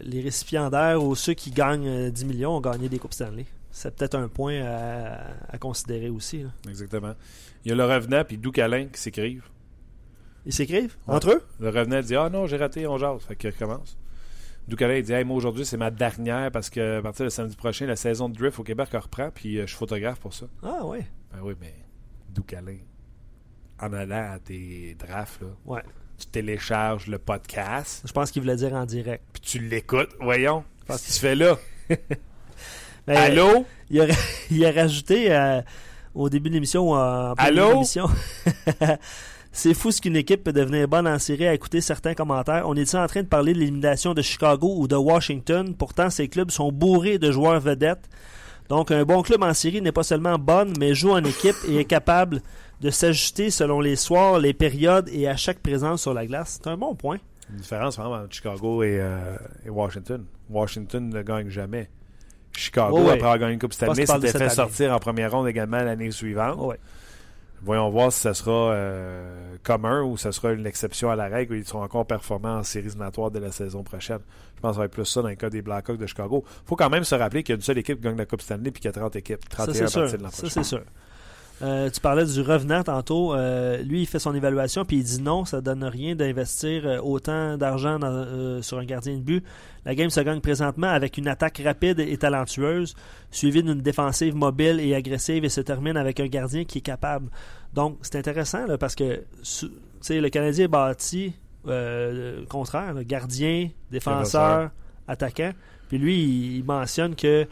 les 0.03 0.21
récipiendaires 0.21 1.03
ou 1.03 1.15
ceux 1.15 1.33
qui 1.33 1.51
gagnent 1.51 2.11
10 2.11 2.25
millions 2.25 2.57
ont 2.57 2.61
gagné 2.61 2.87
des 2.87 2.99
Coupes 2.99 3.13
Stanley. 3.13 3.45
C'est 3.71 3.95
peut-être 3.95 4.15
un 4.15 4.27
point 4.27 4.61
à, 4.63 5.19
à 5.49 5.57
considérer 5.57 6.09
aussi. 6.09 6.45
Exactement. 6.69 7.13
Il 7.65 7.69
y 7.69 7.71
a 7.71 7.75
le 7.75 7.85
revenant 7.85 8.23
puis 8.23 8.37
Doug 8.37 8.59
Alain 8.59 8.85
qui 8.85 8.99
s'écrivent. 9.01 9.43
Ils 10.47 10.53
s'écrivent 10.53 10.95
Ouais. 11.07 11.13
entre 11.15 11.29
eux? 11.31 11.43
Le 11.59 11.67
revenant 11.69 12.01
dit 12.01 12.15
Ah 12.15 12.29
non, 12.29 12.47
j'ai 12.47 12.57
raté, 12.57 12.87
on 12.87 12.97
jase. 12.97 13.21
Fait 13.27 13.35
qu'il 13.35 13.49
recommence. 13.51 13.97
Doug 14.67 14.83
Alain 14.83 14.95
il 14.95 15.03
dit 15.03 15.13
hey, 15.13 15.23
Moi 15.23 15.37
aujourd'hui, 15.37 15.65
c'est 15.65 15.77
ma 15.77 15.91
dernière 15.91 16.51
parce 16.51 16.69
que 16.69 16.97
à 16.97 17.01
partir 17.01 17.25
de 17.25 17.29
samedi 17.29 17.55
prochain, 17.55 17.85
la 17.85 17.95
saison 17.95 18.27
de 18.29 18.35
drift 18.37 18.57
au 18.59 18.63
Québec 18.63 18.89
reprend 18.93 19.29
puis 19.29 19.57
euh, 19.57 19.61
je 19.61 19.67
suis 19.67 19.77
photographe 19.77 20.19
pour 20.19 20.33
ça. 20.33 20.45
Ah 20.63 20.85
ouais. 20.85 21.05
Ben 21.31 21.39
oui, 21.43 21.53
mais 21.61 21.73
Doug 22.33 22.55
Alain, 22.55 22.77
en 23.81 23.93
allant 23.93 24.33
à 24.33 24.39
tes 24.39 24.95
drafts, 24.97 25.41
là, 25.41 25.47
Ouais. 25.65 25.81
tu 26.17 26.25
télécharges 26.27 27.07
le 27.07 27.17
podcast 27.19 28.03
Je 28.05 28.11
pense 28.13 28.31
qu'il 28.31 28.41
voulait 28.41 28.55
dire 28.55 28.73
en 28.73 28.85
direct. 28.85 29.23
puis 29.33 29.41
tu 29.41 29.59
l'écoutes. 29.59 30.15
Voyons. 30.19 30.63
Qu'est-ce 30.87 31.03
qu'il 31.03 31.13
se 31.13 31.19
fait 31.19 31.35
là? 31.35 31.57
Mais 33.07 33.15
Allô? 33.17 33.65
Il 33.89 33.99
a, 34.01 34.07
il 34.51 34.65
a 34.65 34.71
rajouté 34.71 35.31
euh, 35.33 35.61
au 36.15 36.29
début 36.29 36.49
de 36.49 36.53
l'émission 36.55 36.85
milieu 36.95 37.33
Allô? 37.37 37.81
de. 37.81 38.85
C'est 39.51 39.73
fou 39.73 39.91
ce 39.91 40.01
qu'une 40.01 40.15
équipe 40.15 40.43
peut 40.43 40.53
devenir 40.53 40.87
bonne 40.87 41.07
en 41.07 41.19
série 41.19 41.47
à 41.47 41.53
écouter 41.53 41.81
certains 41.81 42.13
commentaires. 42.13 42.63
On 42.67 42.75
est 42.75 42.95
en 42.95 43.07
train 43.07 43.23
de 43.23 43.27
parler 43.27 43.53
de 43.53 43.59
l'élimination 43.59 44.13
de 44.13 44.21
Chicago 44.21 44.75
ou 44.77 44.87
de 44.87 44.95
Washington? 44.95 45.73
Pourtant, 45.75 46.09
ces 46.09 46.27
clubs 46.27 46.51
sont 46.51 46.71
bourrés 46.71 47.17
de 47.17 47.31
joueurs 47.31 47.59
vedettes. 47.59 48.09
Donc, 48.69 48.91
un 48.91 49.03
bon 49.03 49.21
club 49.21 49.43
en 49.43 49.53
série 49.53 49.81
n'est 49.81 49.91
pas 49.91 50.03
seulement 50.03 50.37
bonne, 50.37 50.73
mais 50.79 50.93
joue 50.93 51.11
en 51.11 51.23
équipe 51.23 51.55
et 51.69 51.77
est 51.77 51.85
capable 51.85 52.41
de 52.81 52.89
s'ajuster 52.89 53.49
selon 53.49 53.79
les 53.79 53.95
soirs, 53.95 54.39
les 54.39 54.53
périodes 54.53 55.09
et 55.09 55.27
à 55.27 55.35
chaque 55.35 55.59
présence 55.59 56.01
sur 56.01 56.13
la 56.13 56.25
glace. 56.27 56.59
C'est 56.61 56.69
un 56.69 56.77
bon 56.77 56.93
point. 56.93 57.17
Une 57.49 57.57
différence 57.57 57.97
vraiment 57.97 58.15
entre 58.15 58.33
Chicago 58.33 58.83
et, 58.83 58.99
euh, 58.99 59.37
et 59.65 59.69
Washington. 59.69 60.25
Washington 60.49 61.09
ne 61.09 61.21
gagne 61.21 61.49
jamais. 61.49 61.89
Chicago, 62.55 62.97
ouais. 62.97 63.03
après 63.03 63.19
avoir 63.19 63.39
gagné 63.39 63.53
une 63.53 63.59
Coupe 63.59 63.73
Stanley, 63.73 64.05
s'était 64.05 64.27
fait 64.29 64.41
année. 64.41 64.49
sortir 64.49 64.93
en 64.93 64.99
première 64.99 65.31
ronde 65.31 65.47
également 65.47 65.77
l'année 65.77 66.11
suivante. 66.11 66.59
Ouais. 66.59 66.79
Voyons 67.63 67.89
voir 67.89 68.11
si 68.11 68.19
ça 68.19 68.33
sera 68.33 68.71
euh, 68.73 69.55
commun 69.63 70.03
ou 70.03 70.15
ça 70.15 70.31
sera 70.31 70.53
une 70.53 70.65
exception 70.67 71.09
à 71.09 71.15
la 71.15 71.25
règle 71.27 71.53
ou 71.53 71.55
ils 71.57 71.65
seront 71.65 71.81
encore 71.83 72.05
performants 72.05 72.57
en 72.59 72.63
séries 72.63 72.85
éliminatoires 72.87 73.31
de 73.31 73.39
la 73.39 73.51
saison 73.51 73.83
prochaine. 73.83 74.19
Je 74.55 74.61
pense 74.61 74.71
que 74.71 74.75
ça 74.75 74.79
va 74.79 74.85
être 74.85 74.91
plus 74.91 75.05
ça 75.05 75.21
dans 75.21 75.29
le 75.29 75.35
cas 75.35 75.49
des 75.49 75.61
Blackhawks 75.61 75.97
de 75.97 76.05
Chicago. 76.05 76.43
faut 76.65 76.75
quand 76.75 76.89
même 76.89 77.03
se 77.03 77.15
rappeler 77.15 77.43
qu'il 77.43 77.53
y 77.53 77.55
a 77.55 77.57
une 77.57 77.61
seule 77.63 77.79
équipe 77.79 77.97
qui 77.97 78.03
gagne 78.03 78.17
la 78.17 78.25
Coupe 78.25 78.41
Stanley 78.41 78.71
puis 78.71 78.81
qu'il 78.81 78.89
y 78.89 78.93
a 78.95 78.99
30 78.99 79.15
équipes. 79.15 79.41
Ça, 79.49 79.65
31 79.65 79.73
c'est 79.73 79.83
à 79.83 79.87
sûr. 79.87 80.01
partir 80.01 80.17
de 80.19 80.23
l'an 80.23 80.29
Ça, 80.29 80.37
prochain. 80.41 80.53
c'est 80.53 80.63
sûr. 80.63 80.83
Euh, 81.63 81.89
tu 81.89 81.99
parlais 82.01 82.25
du 82.25 82.41
revenant 82.41 82.83
tantôt. 82.83 83.33
Euh, 83.33 83.77
lui, 83.81 84.01
il 84.01 84.05
fait 84.05 84.19
son 84.19 84.35
évaluation 84.35 84.85
puis 84.85 84.97
il 84.97 85.03
dit 85.03 85.21
non, 85.21 85.43
ça 85.43 85.59
donne 85.59 85.83
rien 85.83 86.15
d'investir 86.15 86.85
euh, 86.85 86.99
autant 86.99 87.57
d'argent 87.57 87.97
dans- 87.97 88.61
sur 88.61 88.77
un 88.77 88.85
gardien 88.85 89.15
de 89.15 89.21
but. 89.21 89.43
La 89.83 89.95
game 89.95 90.09
se 90.11 90.19
gagne 90.19 90.39
présentement 90.39 90.87
avec 90.87 91.17
une 91.17 91.27
attaque 91.27 91.59
rapide 91.63 91.99
et 91.99 92.15
talentueuse, 92.17 92.93
suivie 93.31 93.63
d'une 93.63 93.81
défensive 93.81 94.35
mobile 94.35 94.79
et 94.79 94.93
agressive 94.93 95.45
et 95.45 95.49
se 95.49 95.61
termine 95.61 95.97
avec 95.97 96.19
un 96.19 96.27
gardien 96.27 96.63
qui 96.63 96.77
est 96.79 96.81
capable. 96.81 97.29
Donc, 97.73 97.97
c'est 98.01 98.17
intéressant 98.17 98.67
là, 98.67 98.77
parce 98.77 98.93
que 98.95 99.23
le 100.09 100.29
Canadien 100.29 100.65
est 100.65 100.67
bâti 100.67 101.33
euh, 101.67 102.39
le 102.41 102.45
contraire, 102.45 102.93
là, 102.93 103.03
gardien, 103.03 103.69
défenseur, 103.91 104.69
attaquant. 105.07 105.51
Puis 105.89 105.97
lui, 105.97 106.57
il 106.57 106.63
mentionne 106.65 107.15
que 107.15 107.47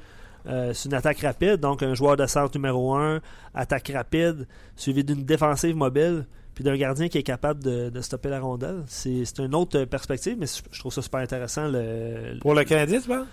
euh, 0.47 0.73
c'est 0.73 0.89
une 0.89 0.95
attaque 0.95 1.19
rapide, 1.19 1.57
donc 1.57 1.81
un 1.83 1.93
joueur 1.95 2.17
de 2.17 2.25
centre 2.25 2.55
numéro 2.57 2.93
1, 2.95 3.19
attaque 3.53 3.91
rapide, 3.93 4.47
suivi 4.75 5.03
d'une 5.03 5.23
défensive 5.23 5.75
mobile, 5.75 6.25
puis 6.53 6.63
d'un 6.63 6.77
gardien 6.77 7.07
qui 7.09 7.17
est 7.17 7.23
capable 7.23 7.63
de, 7.63 7.89
de 7.89 8.01
stopper 8.01 8.29
la 8.29 8.39
rondelle. 8.39 8.83
C'est 8.87 9.23
une 9.39 9.55
autre 9.55 9.83
perspective, 9.85 10.37
mais 10.39 10.45
je 10.71 10.79
trouve 10.79 10.93
ça 10.93 11.01
super 11.01 11.19
intéressant. 11.19 11.67
Le, 11.67 12.33
le- 12.33 12.39
Pour 12.39 12.53
le 12.53 12.63
Canadien, 12.63 12.99
tu 13.01 13.07
penses? 13.07 13.25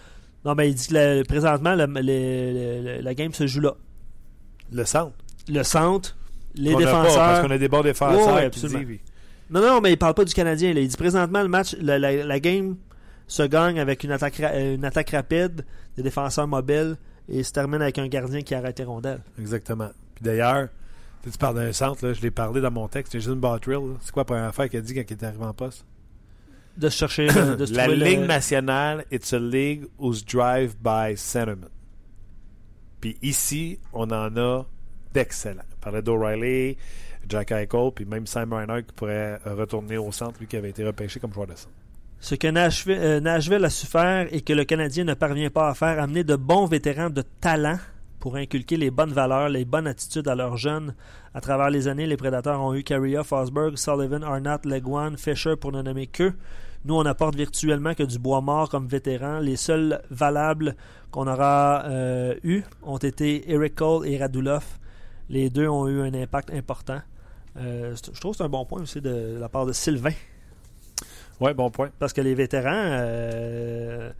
Non, 0.44 0.54
mais 0.56 0.68
il 0.70 0.74
dit 0.74 0.88
que 0.88 1.22
présentement, 1.24 1.74
la 1.76 3.14
game 3.14 3.32
se 3.32 3.46
joue 3.46 3.60
là. 3.60 3.74
Le 4.72 4.84
centre? 4.84 5.12
Le 5.48 5.62
centre, 5.62 6.16
les 6.54 6.74
On 6.74 6.78
a 6.78 6.82
pas, 6.84 6.90
parce 6.92 7.08
défenseurs. 7.14 7.42
qu'on 7.42 7.50
a 7.50 7.58
des 7.58 7.68
bons 7.68 7.82
défenseurs. 7.82 8.34
Ouais, 8.34 8.44
absolument. 8.46 8.82
Non, 9.50 9.60
non, 9.60 9.80
mais 9.80 9.92
il 9.92 9.98
parle 9.98 10.14
pas 10.14 10.24
du 10.24 10.32
Canadien. 10.34 10.72
là. 10.72 10.80
Il 10.80 10.88
dit 10.88 10.96
présentement, 10.96 11.42
le 11.42 11.48
match, 11.48 11.76
la, 11.80 11.98
la- 11.98 12.24
la 12.24 12.40
game 12.40 12.76
se 13.26 13.42
gagne 13.42 13.78
avec 13.78 14.02
une 14.04 14.10
attaque, 14.12 14.36
ra- 14.36 14.50
euh, 14.54 14.74
une 14.74 14.84
attaque 14.84 15.10
rapide, 15.10 15.64
des 15.96 16.02
défenseurs 16.02 16.46
mobiles, 16.48 16.96
et 17.28 17.42
se 17.42 17.52
termine 17.52 17.80
avec 17.82 17.98
un 17.98 18.08
gardien 18.08 18.42
qui 18.42 18.54
arrête 18.54 18.78
les 18.78 18.84
rondelles. 18.84 19.22
Exactement. 19.38 19.90
Puis 20.14 20.24
d'ailleurs, 20.24 20.68
tu 21.22 21.28
sais, 21.28 21.32
tu 21.32 21.38
parles 21.38 21.54
d'un 21.56 21.72
centre, 21.72 22.04
là, 22.06 22.12
je 22.12 22.20
l'ai 22.20 22.30
parlé 22.30 22.60
dans 22.60 22.70
mon 22.70 22.88
texte, 22.88 23.12
Jason 23.12 23.36
Bottrill. 23.36 23.94
C'est 24.00 24.10
quoi 24.12 24.22
la 24.22 24.24
première 24.24 24.44
affaire 24.44 24.68
qu'il 24.68 24.78
a 24.78 24.82
dit 24.82 24.94
quand 24.94 25.02
il 25.08 25.12
est 25.12 25.22
arrivé 25.24 25.44
en 25.44 25.54
poste? 25.54 25.84
De 26.76 26.88
se 26.88 26.96
chercher. 26.98 27.26
de 27.28 27.66
se 27.66 27.74
La 27.74 27.86
le- 27.86 27.94
Ligue 27.94 28.20
nationale, 28.26 29.04
it's 29.12 29.32
a 29.32 29.38
league 29.38 29.86
who's 29.98 30.24
drive 30.24 30.74
by 30.82 31.16
sentiment. 31.16 31.68
Puis 33.00 33.16
ici, 33.22 33.78
on 33.92 34.10
en 34.10 34.36
a 34.36 34.64
d'excellents. 35.12 35.62
On 35.76 35.80
parlait 35.80 36.02
d'O'Reilly, 36.02 36.76
Jack 37.28 37.50
Eichel, 37.52 37.90
puis 37.94 38.04
même 38.04 38.26
Sam 38.26 38.52
Reinhardt 38.52 38.82
qui 38.84 38.92
pourrait 38.94 39.38
euh, 39.46 39.54
retourner 39.54 39.98
au 39.98 40.10
centre, 40.12 40.38
lui 40.40 40.46
qui 40.46 40.56
avait 40.56 40.70
été 40.70 40.84
repêché 40.84 41.20
comme 41.20 41.32
joueur 41.32 41.46
de 41.46 41.54
centre. 41.54 41.74
Ce 42.22 42.36
que 42.36 42.46
Nashville, 42.46 42.98
euh, 43.00 43.18
Nashville 43.18 43.64
a 43.64 43.68
su 43.68 43.84
faire 43.84 44.28
et 44.30 44.42
que 44.42 44.52
le 44.52 44.64
Canadien 44.64 45.02
ne 45.02 45.14
parvient 45.14 45.50
pas 45.50 45.68
à 45.68 45.74
faire, 45.74 46.00
amener 46.00 46.22
de 46.22 46.36
bons 46.36 46.66
vétérans 46.66 47.10
de 47.10 47.22
talent 47.40 47.78
pour 48.20 48.36
inculquer 48.36 48.76
les 48.76 48.92
bonnes 48.92 49.12
valeurs, 49.12 49.48
les 49.48 49.64
bonnes 49.64 49.88
attitudes 49.88 50.28
à 50.28 50.36
leurs 50.36 50.56
jeunes. 50.56 50.94
À 51.34 51.40
travers 51.40 51.68
les 51.68 51.88
années, 51.88 52.06
les 52.06 52.16
Prédateurs 52.16 52.60
ont 52.60 52.74
eu 52.74 52.84
Carrier, 52.84 53.24
Fosberg, 53.24 53.76
Sullivan, 53.76 54.22
Arnott, 54.22 54.64
Leguan, 54.64 55.16
Fisher 55.16 55.56
pour 55.56 55.72
ne 55.72 55.82
nommer 55.82 56.06
que. 56.06 56.32
Nous, 56.84 56.94
on 56.94 57.04
apporte 57.06 57.34
virtuellement 57.34 57.94
que 57.94 58.04
du 58.04 58.20
bois 58.20 58.40
mort 58.40 58.68
comme 58.68 58.86
vétérans. 58.86 59.40
Les 59.40 59.56
seuls 59.56 60.00
valables 60.08 60.76
qu'on 61.10 61.26
aura 61.26 61.84
eu 62.44 62.62
ont 62.84 62.98
été 62.98 63.50
Eric 63.50 63.74
Cole 63.74 64.06
et 64.06 64.16
Radulov. 64.16 64.64
Les 65.28 65.50
deux 65.50 65.66
ont 65.66 65.88
eu 65.88 66.00
un 66.00 66.14
impact 66.14 66.52
important. 66.52 67.00
Euh, 67.56 67.94
je 67.96 68.20
trouve 68.20 68.32
que 68.32 68.38
c'est 68.38 68.44
un 68.44 68.48
bon 68.48 68.64
point 68.64 68.82
aussi 68.82 69.00
de 69.00 69.38
la 69.40 69.48
part 69.48 69.66
de 69.66 69.72
Sylvain. 69.72 70.12
Ouais, 71.42 71.54
bon 71.54 71.70
point. 71.70 71.90
Parce 71.98 72.12
que 72.12 72.20
les 72.20 72.34
vétérans, 72.34 72.70
euh, 72.72 74.10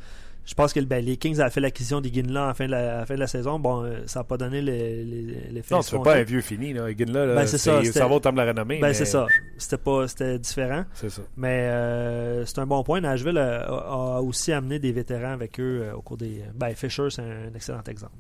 je 0.45 0.55
pense 0.55 0.73
que 0.73 0.81
ben, 0.81 1.05
les 1.05 1.17
Kings 1.17 1.39
avaient 1.41 1.51
fait 1.51 1.61
l'acquisition 1.61 2.01
des 2.01 2.13
Ginla 2.13 2.45
à 2.45 2.47
la 2.49 2.55
fin 2.55 2.67
de 2.67 2.73
la, 2.73 2.97
à 2.97 2.99
la 3.01 3.07
fin 3.07 3.15
de 3.15 3.21
la 3.21 3.29
saison. 3.29 3.61
Bon, 3.61 3.85
euh, 3.85 4.01
ça 4.07 4.21
n'a 4.21 4.25
pas 4.25 4.37
donné 4.37 4.61
les- 4.61 5.05
les- 5.05 5.51
l'effet 5.53 5.73
Non, 5.75 5.81
escompté. 5.83 6.11
pas 6.11 6.17
un 6.17 6.23
vieux 6.25 6.41
fini, 6.41 6.73
là. 6.73 6.87
Ben, 6.93 7.47
c'est 7.47 7.59
ça, 7.59 7.81
c'est- 7.85 7.93
ça 7.93 8.09
va 8.09 8.15
au 8.17 8.21
terme 8.21 8.35
de 8.35 8.41
la 8.41 8.49
renommée. 8.49 8.81
Ben, 8.81 8.89
mais- 8.89 8.95
c'est 8.95 9.05
ça. 9.05 9.27
C'était 9.57 9.79
pas, 9.79 10.09
c'était 10.09 10.41
différent. 10.41 10.85
C'est 10.95 11.11
ça. 11.11 11.23
Mais 11.37 11.69
euh, 11.71 12.45
c'est 12.45 12.59
un 12.59 12.67
bon 12.67 12.83
point. 12.83 13.01
Nashville 13.01 13.39
a, 13.39 14.21
aussi 14.21 14.53
amené 14.53 14.81
des 14.81 14.91
vétérans 14.91 15.33
avec 15.33 15.61
eux 15.61 15.83
euh, 15.85 15.95
au 15.95 16.03
cours 16.03 16.17
des. 16.17 16.43
Ben, 16.57 16.75
Fisher, 16.75 17.07
c'est 17.11 17.23
un 17.23 17.55
excellent 17.55 17.83
exemple. 17.87 18.15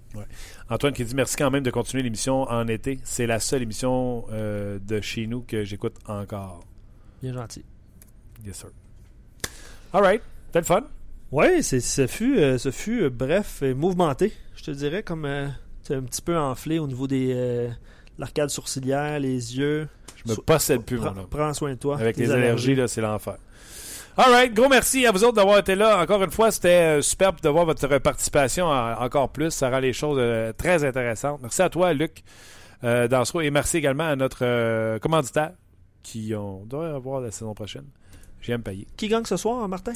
Antoine 0.71 0.93
qui 0.93 1.05
dit 1.05 1.17
merci 1.17 1.35
quand 1.37 1.51
même 1.51 1.65
de 1.65 1.71
continuer 1.73 2.05
l'émission 2.05 2.43
en 2.43 2.69
été. 2.69 3.01
C'est 3.03 3.27
la 3.27 3.41
seule 3.41 3.63
émission 3.63 4.27
de 4.31 5.01
chez 5.01 5.27
nous 5.27 5.41
que 5.43 5.65
j'écoute 5.65 5.97
encore. 6.07 6.61
Bien 7.21 7.33
gentil. 7.33 7.65
Yes, 8.47 8.57
sir. 8.59 8.69
All 9.93 10.03
right. 10.03 10.23
C'était 10.47 10.61
le 10.61 10.65
fun. 10.65 10.83
Oui, 11.31 11.63
c'est, 11.63 11.81
ce 11.81 12.07
fut, 12.07 12.39
euh, 12.39 12.59
ce 12.59 12.71
fut 12.71 13.05
euh, 13.05 13.11
bref 13.11 13.63
et 13.63 13.73
mouvementé, 13.75 14.33
je 14.55 14.65
te 14.65 14.71
dirais, 14.71 15.03
comme 15.03 15.25
euh, 15.25 15.47
un 15.91 16.03
petit 16.03 16.21
peu 16.23 16.37
enflé 16.39 16.79
au 16.79 16.87
niveau 16.87 17.07
des 17.07 17.33
euh, 17.35 17.69
l'arcade 18.19 18.51
sourcilière, 18.51 19.19
les 19.19 19.57
yeux. 19.57 19.89
Je 20.25 20.31
me 20.31 20.35
So- 20.37 20.43
possède 20.43 20.83
plus, 20.85 20.99
mon 20.99 21.07
homme. 21.07 21.27
prends 21.31 21.55
soin 21.55 21.71
de 21.71 21.79
toi. 21.79 21.99
Avec 21.99 22.17
les 22.17 22.31
allergies, 22.31 22.75
là, 22.75 22.87
c'est 22.89 23.01
l'enfer. 23.01 23.37
All 24.19 24.31
right. 24.31 24.53
Gros 24.53 24.69
merci 24.69 25.07
à 25.07 25.11
vous 25.11 25.25
autres 25.25 25.37
d'avoir 25.37 25.57
été 25.59 25.75
là. 25.75 25.99
Encore 26.03 26.23
une 26.23 26.31
fois, 26.31 26.51
c'était 26.51 26.99
euh, 26.99 27.03
superbe 27.03 27.41
de 27.41 27.49
voir 27.49 27.65
votre 27.65 27.87
participation 27.99 28.67
en- 28.67 28.93
encore 29.03 29.31
plus. 29.31 29.51
Ça 29.53 29.71
rend 29.71 29.79
les 29.79 29.95
choses 29.95 30.19
euh, 30.21 30.53
très 30.53 30.85
intéressantes. 30.85 31.41
Merci 31.41 31.63
à 31.63 31.71
toi, 31.71 31.95
Luc 31.95 32.23
euh, 32.85 33.09
Dansereau. 33.09 33.41
Et 33.41 33.51
merci 33.51 33.79
également 33.79 34.05
à 34.09 34.15
notre 34.17 34.41
euh, 34.43 34.99
commanditaire 34.99 35.53
qui 36.03 36.35
on 36.35 36.67
doit 36.67 36.95
avoir 36.95 37.23
la 37.23 37.31
saison 37.31 37.55
prochaine. 37.55 37.87
J'aime 38.43 38.63
payer. 38.63 38.87
Qui 38.97 39.09
gagne 39.09 39.25
ce 39.25 39.37
soir, 39.37 39.67
Martin? 39.69 39.93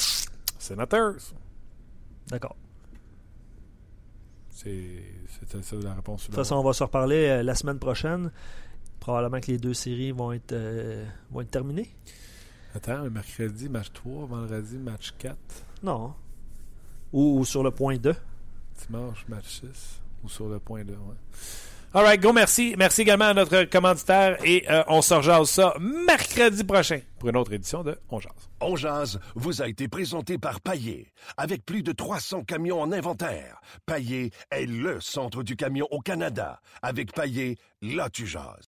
Sénateurs. 0.59 1.15
D'accord. 2.29 2.57
C'est 4.51 5.03
c'était 5.39 5.63
ça 5.63 5.77
la 5.77 5.95
réponse. 5.95 6.23
De 6.23 6.27
toute 6.27 6.35
façon, 6.37 6.57
on 6.57 6.63
va 6.63 6.73
se 6.73 6.83
reparler 6.83 7.27
euh, 7.29 7.43
la 7.43 7.55
semaine 7.55 7.79
prochaine. 7.79 8.31
Probablement 9.01 9.41
que 9.41 9.49
les 9.53 9.59
deux 9.59 9.75
séries 9.75 10.13
vont 10.13 10.33
être, 10.33 10.53
euh, 10.53 11.05
vont 11.31 11.43
être 11.43 11.51
terminées. 11.51 11.91
Attends, 12.75 13.03
le 13.03 13.11
mercredi, 13.11 13.69
match 13.69 13.93
3, 13.93 14.27
vendredi, 14.27 14.77
match 14.79 15.13
4, 15.19 15.37
Non. 15.83 16.15
Ou, 17.13 17.39
ou 17.41 17.45
sur 17.45 17.63
le 17.63 17.71
point 17.71 17.97
2. 17.97 18.15
dimanche, 18.87 19.25
match 19.29 19.61
6, 19.61 20.01
ou 20.25 20.29
sur 20.29 20.49
le 20.49 20.59
point 20.59 20.85
2, 20.85 20.93
ouais. 20.93 20.99
All 21.97 22.05
right, 22.05 22.21
go, 22.21 22.31
merci. 22.31 22.75
Merci 22.77 23.01
également 23.01 23.25
à 23.25 23.33
notre 23.33 23.65
commanditaire 23.65 24.37
et 24.45 24.71
euh, 24.71 24.85
on 24.87 25.01
se 25.01 25.15
rejase 25.15 25.49
ça 25.49 25.75
mercredi 25.81 26.63
prochain 26.63 27.01
pour 27.19 27.31
une 27.31 27.39
autre 27.39 27.55
édition 27.55 27.83
de 27.83 27.99
On 28.11 28.21
Jase. 28.21 28.51
On 28.61 28.77
Jase 28.77 29.19
vous 29.35 29.63
a 29.63 29.69
été 29.69 29.89
présenté 29.89 30.37
par 30.37 30.61
Paillé. 30.61 31.11
Avec 31.39 31.65
plus 31.65 31.83
de 31.83 31.93
300 31.93 32.43
camions 32.45 32.83
en 32.83 32.93
inventaire, 32.93 33.63
Paillé 33.87 34.31
est 34.51 34.67
le 34.67 35.01
centre 35.01 35.43
du 35.43 35.57
camion 35.57 35.87
au 35.91 36.01
Canada. 36.01 36.61
Avec 36.83 37.15
Paillé, 37.15 37.57
là 37.81 38.11
tu 38.11 38.27
jases. 38.27 38.67